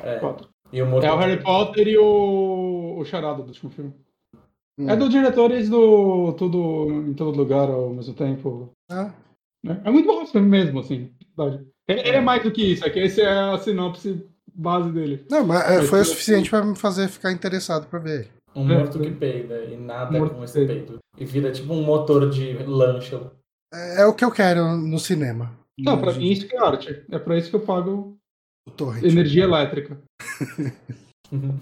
É. 0.03 0.19
E 0.73 0.81
o 0.81 1.01
é 1.01 1.13
o 1.13 1.17
Harry 1.17 1.41
Potter 1.41 1.87
e 1.87 1.97
o, 1.97 2.97
o 2.97 3.05
Charada 3.05 3.41
do 3.41 3.47
último 3.47 3.71
filme. 3.71 3.93
Hum. 4.77 4.89
É 4.89 4.95
dos 4.95 5.09
diretores 5.09 5.69
do 5.69 6.33
Tudo 6.33 7.05
em 7.07 7.13
Todo 7.13 7.37
Lugar 7.37 7.69
ao 7.69 7.91
mesmo 7.91 8.13
tempo. 8.13 8.69
Ah. 8.91 9.13
É, 9.65 9.87
é 9.87 9.91
muito 9.91 10.05
bom 10.05 10.21
esse 10.21 10.31
filme 10.31 10.47
mesmo, 10.47 10.79
assim. 10.79 11.11
Ele, 11.87 12.01
ele, 12.01 12.17
é 12.17 12.21
mais 12.21 12.43
do 12.43 12.51
que 12.51 12.73
isso, 12.73 12.85
é 12.85 12.89
que 12.89 12.99
esse 12.99 13.21
é 13.21 13.29
a 13.29 13.57
sinopse 13.57 14.25
base 14.53 14.91
dele. 14.91 15.25
Não, 15.29 15.45
mas 15.45 15.69
é, 15.69 15.81
foi 15.83 16.01
o 16.01 16.05
suficiente 16.05 16.49
para 16.49 16.63
me 16.63 16.75
fazer 16.75 17.07
ficar 17.07 17.31
interessado 17.31 17.87
para 17.87 17.99
ver. 17.99 18.29
Um 18.55 18.65
morto 18.65 18.99
que 18.99 19.11
peida 19.11 19.63
e 19.65 19.75
nada 19.75 20.17
um 20.17 20.29
com 20.29 20.43
esse 20.43 20.65
peito. 20.65 20.99
E 21.17 21.25
vira 21.25 21.51
tipo 21.51 21.73
um 21.73 21.83
motor 21.83 22.29
de 22.29 22.53
lancha. 22.63 23.31
É, 23.73 24.01
é 24.01 24.05
o 24.05 24.13
que 24.13 24.23
eu 24.23 24.31
quero 24.31 24.77
no 24.77 24.99
cinema. 24.99 25.51
Não, 25.77 25.99
pra 25.99 26.13
mim 26.13 26.31
isso 26.31 26.47
que 26.47 26.55
é 26.55 26.59
arte. 26.59 27.03
É 27.11 27.19
pra 27.19 27.37
isso 27.37 27.49
que 27.49 27.55
eu 27.55 27.61
pago 27.61 28.17
o 28.67 29.05
energia 29.05 29.43
elétrica. 29.43 29.99
Uhum. 31.31 31.57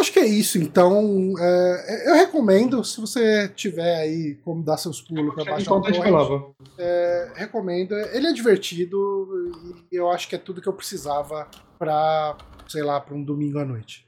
Eu 0.00 0.02
acho 0.02 0.12
que 0.14 0.18
é 0.18 0.26
isso, 0.26 0.56
então 0.56 1.34
é, 1.38 2.08
eu 2.08 2.14
recomendo, 2.14 2.82
se 2.82 2.98
você 2.98 3.46
tiver 3.48 3.96
aí 3.96 4.34
como 4.42 4.62
dar 4.62 4.78
seus 4.78 5.02
pulos 5.02 5.34
para 5.34 5.44
baixar 5.44 5.74
o 5.74 5.82
torrent, 5.82 6.54
é, 6.78 7.30
recomendo. 7.34 7.92
Ele 7.92 8.28
é 8.28 8.32
divertido 8.32 9.52
e 9.92 9.94
eu 9.94 10.10
acho 10.10 10.26
que 10.26 10.34
é 10.34 10.38
tudo 10.38 10.62
que 10.62 10.66
eu 10.66 10.72
precisava 10.72 11.46
para, 11.78 12.34
sei 12.66 12.82
lá, 12.82 12.98
para 12.98 13.14
um 13.14 13.22
domingo 13.22 13.58
à 13.58 13.64
noite. 13.66 14.06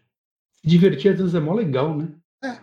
Divertir 0.64 1.12
às 1.12 1.18
vezes 1.18 1.34
é 1.34 1.40
mó 1.40 1.52
legal, 1.52 1.94
né? 1.94 2.08
É, 2.42 2.48
é 2.48 2.58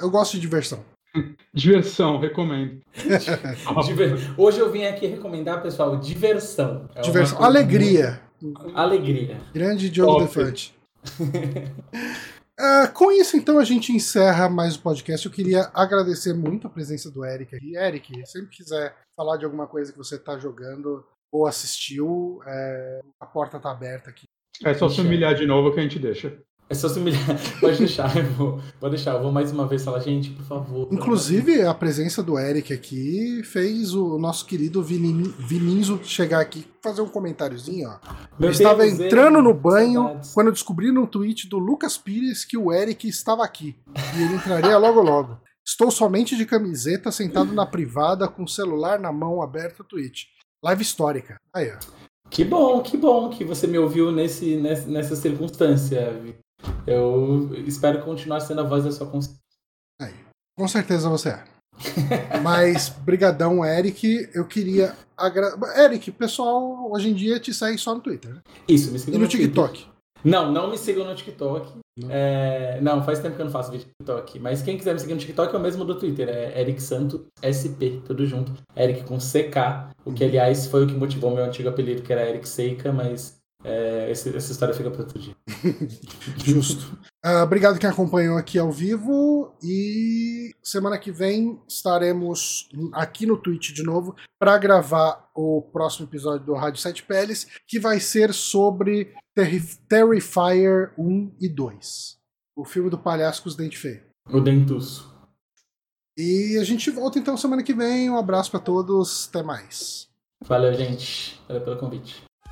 eu 0.00 0.08
gosto 0.08 0.32
de 0.32 0.40
diversão. 0.40 0.82
Diversão, 1.52 2.18
recomendo. 2.18 2.80
Hoje 4.38 4.60
eu 4.60 4.72
vim 4.72 4.84
aqui 4.84 5.06
recomendar, 5.06 5.62
pessoal, 5.62 5.98
diversão. 5.98 6.88
É 6.94 7.02
diversão, 7.02 7.44
alegria. 7.44 8.18
Muito... 8.40 8.72
Alegria. 8.74 9.42
Grande 9.52 9.90
Diogo 9.90 10.20
Defante. 10.20 10.74
Uh, 12.58 12.90
com 12.94 13.12
isso, 13.12 13.36
então, 13.36 13.58
a 13.58 13.64
gente 13.64 13.92
encerra 13.92 14.48
mais 14.48 14.76
o 14.76 14.82
podcast. 14.82 15.26
Eu 15.26 15.32
queria 15.32 15.70
agradecer 15.74 16.32
muito 16.32 16.66
a 16.66 16.70
presença 16.70 17.10
do 17.10 17.24
Eric 17.24 17.54
aqui. 17.54 17.76
Eric, 17.76 18.26
se 18.26 18.46
quiser 18.46 18.96
falar 19.14 19.36
de 19.36 19.44
alguma 19.44 19.66
coisa 19.66 19.92
que 19.92 19.98
você 19.98 20.16
está 20.16 20.38
jogando 20.38 21.04
ou 21.30 21.46
assistiu, 21.46 22.40
é, 22.46 23.00
a 23.20 23.26
porta 23.26 23.58
está 23.58 23.70
aberta 23.70 24.08
aqui. 24.08 24.24
É 24.64 24.72
só 24.72 24.88
se 24.88 25.02
humilhar 25.02 25.34
de 25.34 25.46
novo 25.46 25.72
que 25.72 25.80
a 25.80 25.82
gente 25.82 25.98
deixa. 25.98 26.38
É 26.68 26.74
só 26.74 26.88
se 26.88 26.98
humilhar. 26.98 27.20
Pode 27.60 27.78
deixar, 27.78 28.16
eu 28.16 28.24
vou, 28.32 28.60
pode 28.80 28.96
deixar. 28.96 29.14
Eu 29.14 29.22
vou 29.22 29.30
mais 29.30 29.52
uma 29.52 29.68
vez 29.68 29.84
falar, 29.84 30.00
gente, 30.00 30.30
por 30.30 30.44
favor. 30.44 30.88
Inclusive, 30.90 31.62
a 31.62 31.72
presença 31.72 32.22
do 32.24 32.36
Eric 32.36 32.72
aqui 32.72 33.40
fez 33.44 33.94
o 33.94 34.18
nosso 34.18 34.44
querido 34.44 34.82
Vininzo 34.82 36.00
chegar 36.02 36.40
aqui 36.40 36.66
fazer 36.82 37.02
um 37.02 37.08
comentáriozinho, 37.08 37.88
ó. 37.88 37.98
Meu 38.38 38.50
estava 38.50 38.84
Deus 38.84 38.98
entrando 38.98 39.40
no 39.40 39.54
banho 39.54 40.02
saudades. 40.02 40.32
quando 40.32 40.52
descobri 40.52 40.92
no 40.92 41.06
tweet 41.06 41.48
do 41.48 41.58
Lucas 41.58 41.96
Pires 41.96 42.44
que 42.44 42.56
o 42.56 42.72
Eric 42.72 43.08
estava 43.08 43.44
aqui. 43.44 43.76
E 44.16 44.22
ele 44.22 44.34
entraria 44.34 44.76
logo 44.78 45.00
logo. 45.00 45.38
Estou 45.64 45.90
somente 45.90 46.36
de 46.36 46.46
camiseta, 46.46 47.10
sentado 47.10 47.52
na 47.52 47.66
privada, 47.66 48.28
com 48.28 48.44
o 48.44 48.48
celular 48.48 49.00
na 49.00 49.12
mão, 49.12 49.42
aberto 49.42 49.80
o 49.80 49.84
tweet. 49.84 50.28
Live 50.62 50.82
histórica. 50.82 51.36
Aí, 51.54 51.72
ó. 51.72 51.78
Que 52.30 52.44
bom, 52.44 52.80
que 52.82 52.96
bom 52.96 53.30
que 53.30 53.44
você 53.44 53.66
me 53.66 53.78
ouviu 53.78 54.10
nesse, 54.10 54.56
nessa 54.56 55.14
circunstância, 55.14 56.12
eu 56.86 57.54
espero 57.66 58.02
continuar 58.02 58.40
sendo 58.40 58.60
a 58.60 58.64
voz 58.64 58.84
da 58.84 58.92
sua 58.92 59.06
consciência. 59.06 59.40
Aí. 60.00 60.14
Com 60.56 60.68
certeza 60.68 61.08
você 61.08 61.30
é. 61.30 61.44
Mas, 62.42 62.88
brigadão, 62.88 63.64
Eric. 63.64 64.30
Eu 64.34 64.46
queria 64.46 64.94
agra... 65.16 65.54
Eric, 65.84 66.10
pessoal 66.12 66.90
hoje 66.90 67.10
em 67.10 67.14
dia 67.14 67.38
te 67.38 67.52
segue 67.52 67.78
só 67.78 67.94
no 67.94 68.00
Twitter. 68.00 68.34
Né? 68.34 68.40
Isso, 68.68 68.90
me 68.90 68.98
siga 68.98 69.16
E 69.16 69.20
no 69.20 69.28
TikTok. 69.28 69.72
Twitter. 69.72 69.96
Não, 70.24 70.50
não 70.50 70.70
me 70.70 70.78
sigam 70.78 71.04
no 71.04 71.14
TikTok. 71.14 71.72
Não? 71.98 72.10
É, 72.10 72.80
não, 72.80 73.02
faz 73.04 73.20
tempo 73.20 73.36
que 73.36 73.42
eu 73.42 73.44
não 73.44 73.52
faço 73.52 73.70
vídeo 73.70 73.86
no 73.86 74.06
TikTok. 74.06 74.40
Mas 74.40 74.62
quem 74.62 74.76
quiser 74.76 74.92
me 74.92 75.00
seguir 75.00 75.14
no 75.14 75.20
TikTok 75.20 75.54
é 75.54 75.58
o 75.58 75.62
mesmo 75.62 75.84
do 75.84 75.94
Twitter. 75.98 76.28
É 76.28 76.60
Eric 76.60 76.82
Santos 76.82 77.20
SP, 77.44 78.02
tudo 78.04 78.26
junto. 78.26 78.52
Eric 78.76 79.04
com 79.04 79.18
CK. 79.18 79.94
O 80.04 80.12
que, 80.12 80.24
aliás, 80.24 80.66
foi 80.66 80.84
o 80.84 80.86
que 80.86 80.94
motivou 80.94 81.34
meu 81.34 81.44
antigo 81.44 81.68
apelido, 81.68 82.02
que 82.02 82.12
era 82.12 82.28
Eric 82.28 82.48
Seika, 82.48 82.92
mas 82.92 83.38
é, 83.68 84.10
esse- 84.10 84.34
essa 84.36 84.52
história 84.52 84.72
fica 84.74 84.90
para 84.90 85.02
outro 85.02 85.18
dia. 85.18 85.34
Justo. 86.44 86.96
Ah, 87.24 87.42
obrigado 87.42 87.78
quem 87.78 87.90
acompanhou 87.90 88.36
aqui 88.38 88.58
ao 88.58 88.70
vivo 88.70 89.52
e 89.62 90.54
semana 90.62 90.96
que 90.98 91.10
vem 91.10 91.60
estaremos 91.68 92.68
aqui 92.92 93.26
no 93.26 93.36
Twitch 93.36 93.72
de 93.72 93.82
novo 93.82 94.14
para 94.38 94.56
gravar 94.58 95.28
o 95.34 95.60
próximo 95.72 96.06
episódio 96.06 96.46
do 96.46 96.54
Rádio 96.54 96.80
Sete 96.80 97.02
Peles, 97.02 97.46
que 97.66 97.80
vai 97.80 97.98
ser 97.98 98.32
sobre 98.32 99.12
Terri- 99.34 99.76
Terrifier 99.88 100.92
1 100.96 101.34
e 101.40 101.48
2. 101.48 102.16
O 102.56 102.64
filme 102.64 102.88
do 102.88 102.98
palhaço 102.98 103.42
com 103.42 103.48
os 103.48 103.56
dentes 103.56 103.80
feios. 103.80 104.02
O 104.30 104.40
Dentuço. 104.40 105.14
E 106.16 106.56
a 106.58 106.64
gente 106.64 106.90
volta 106.90 107.18
então 107.18 107.36
semana 107.36 107.62
que 107.62 107.74
vem. 107.74 108.08
Um 108.08 108.16
abraço 108.16 108.50
para 108.50 108.60
todos. 108.60 109.28
Até 109.28 109.42
mais. 109.42 110.08
Valeu, 110.42 110.72
gente. 110.74 111.38
Valeu 111.46 111.62
pelo 111.62 111.76
convite. 111.78 112.22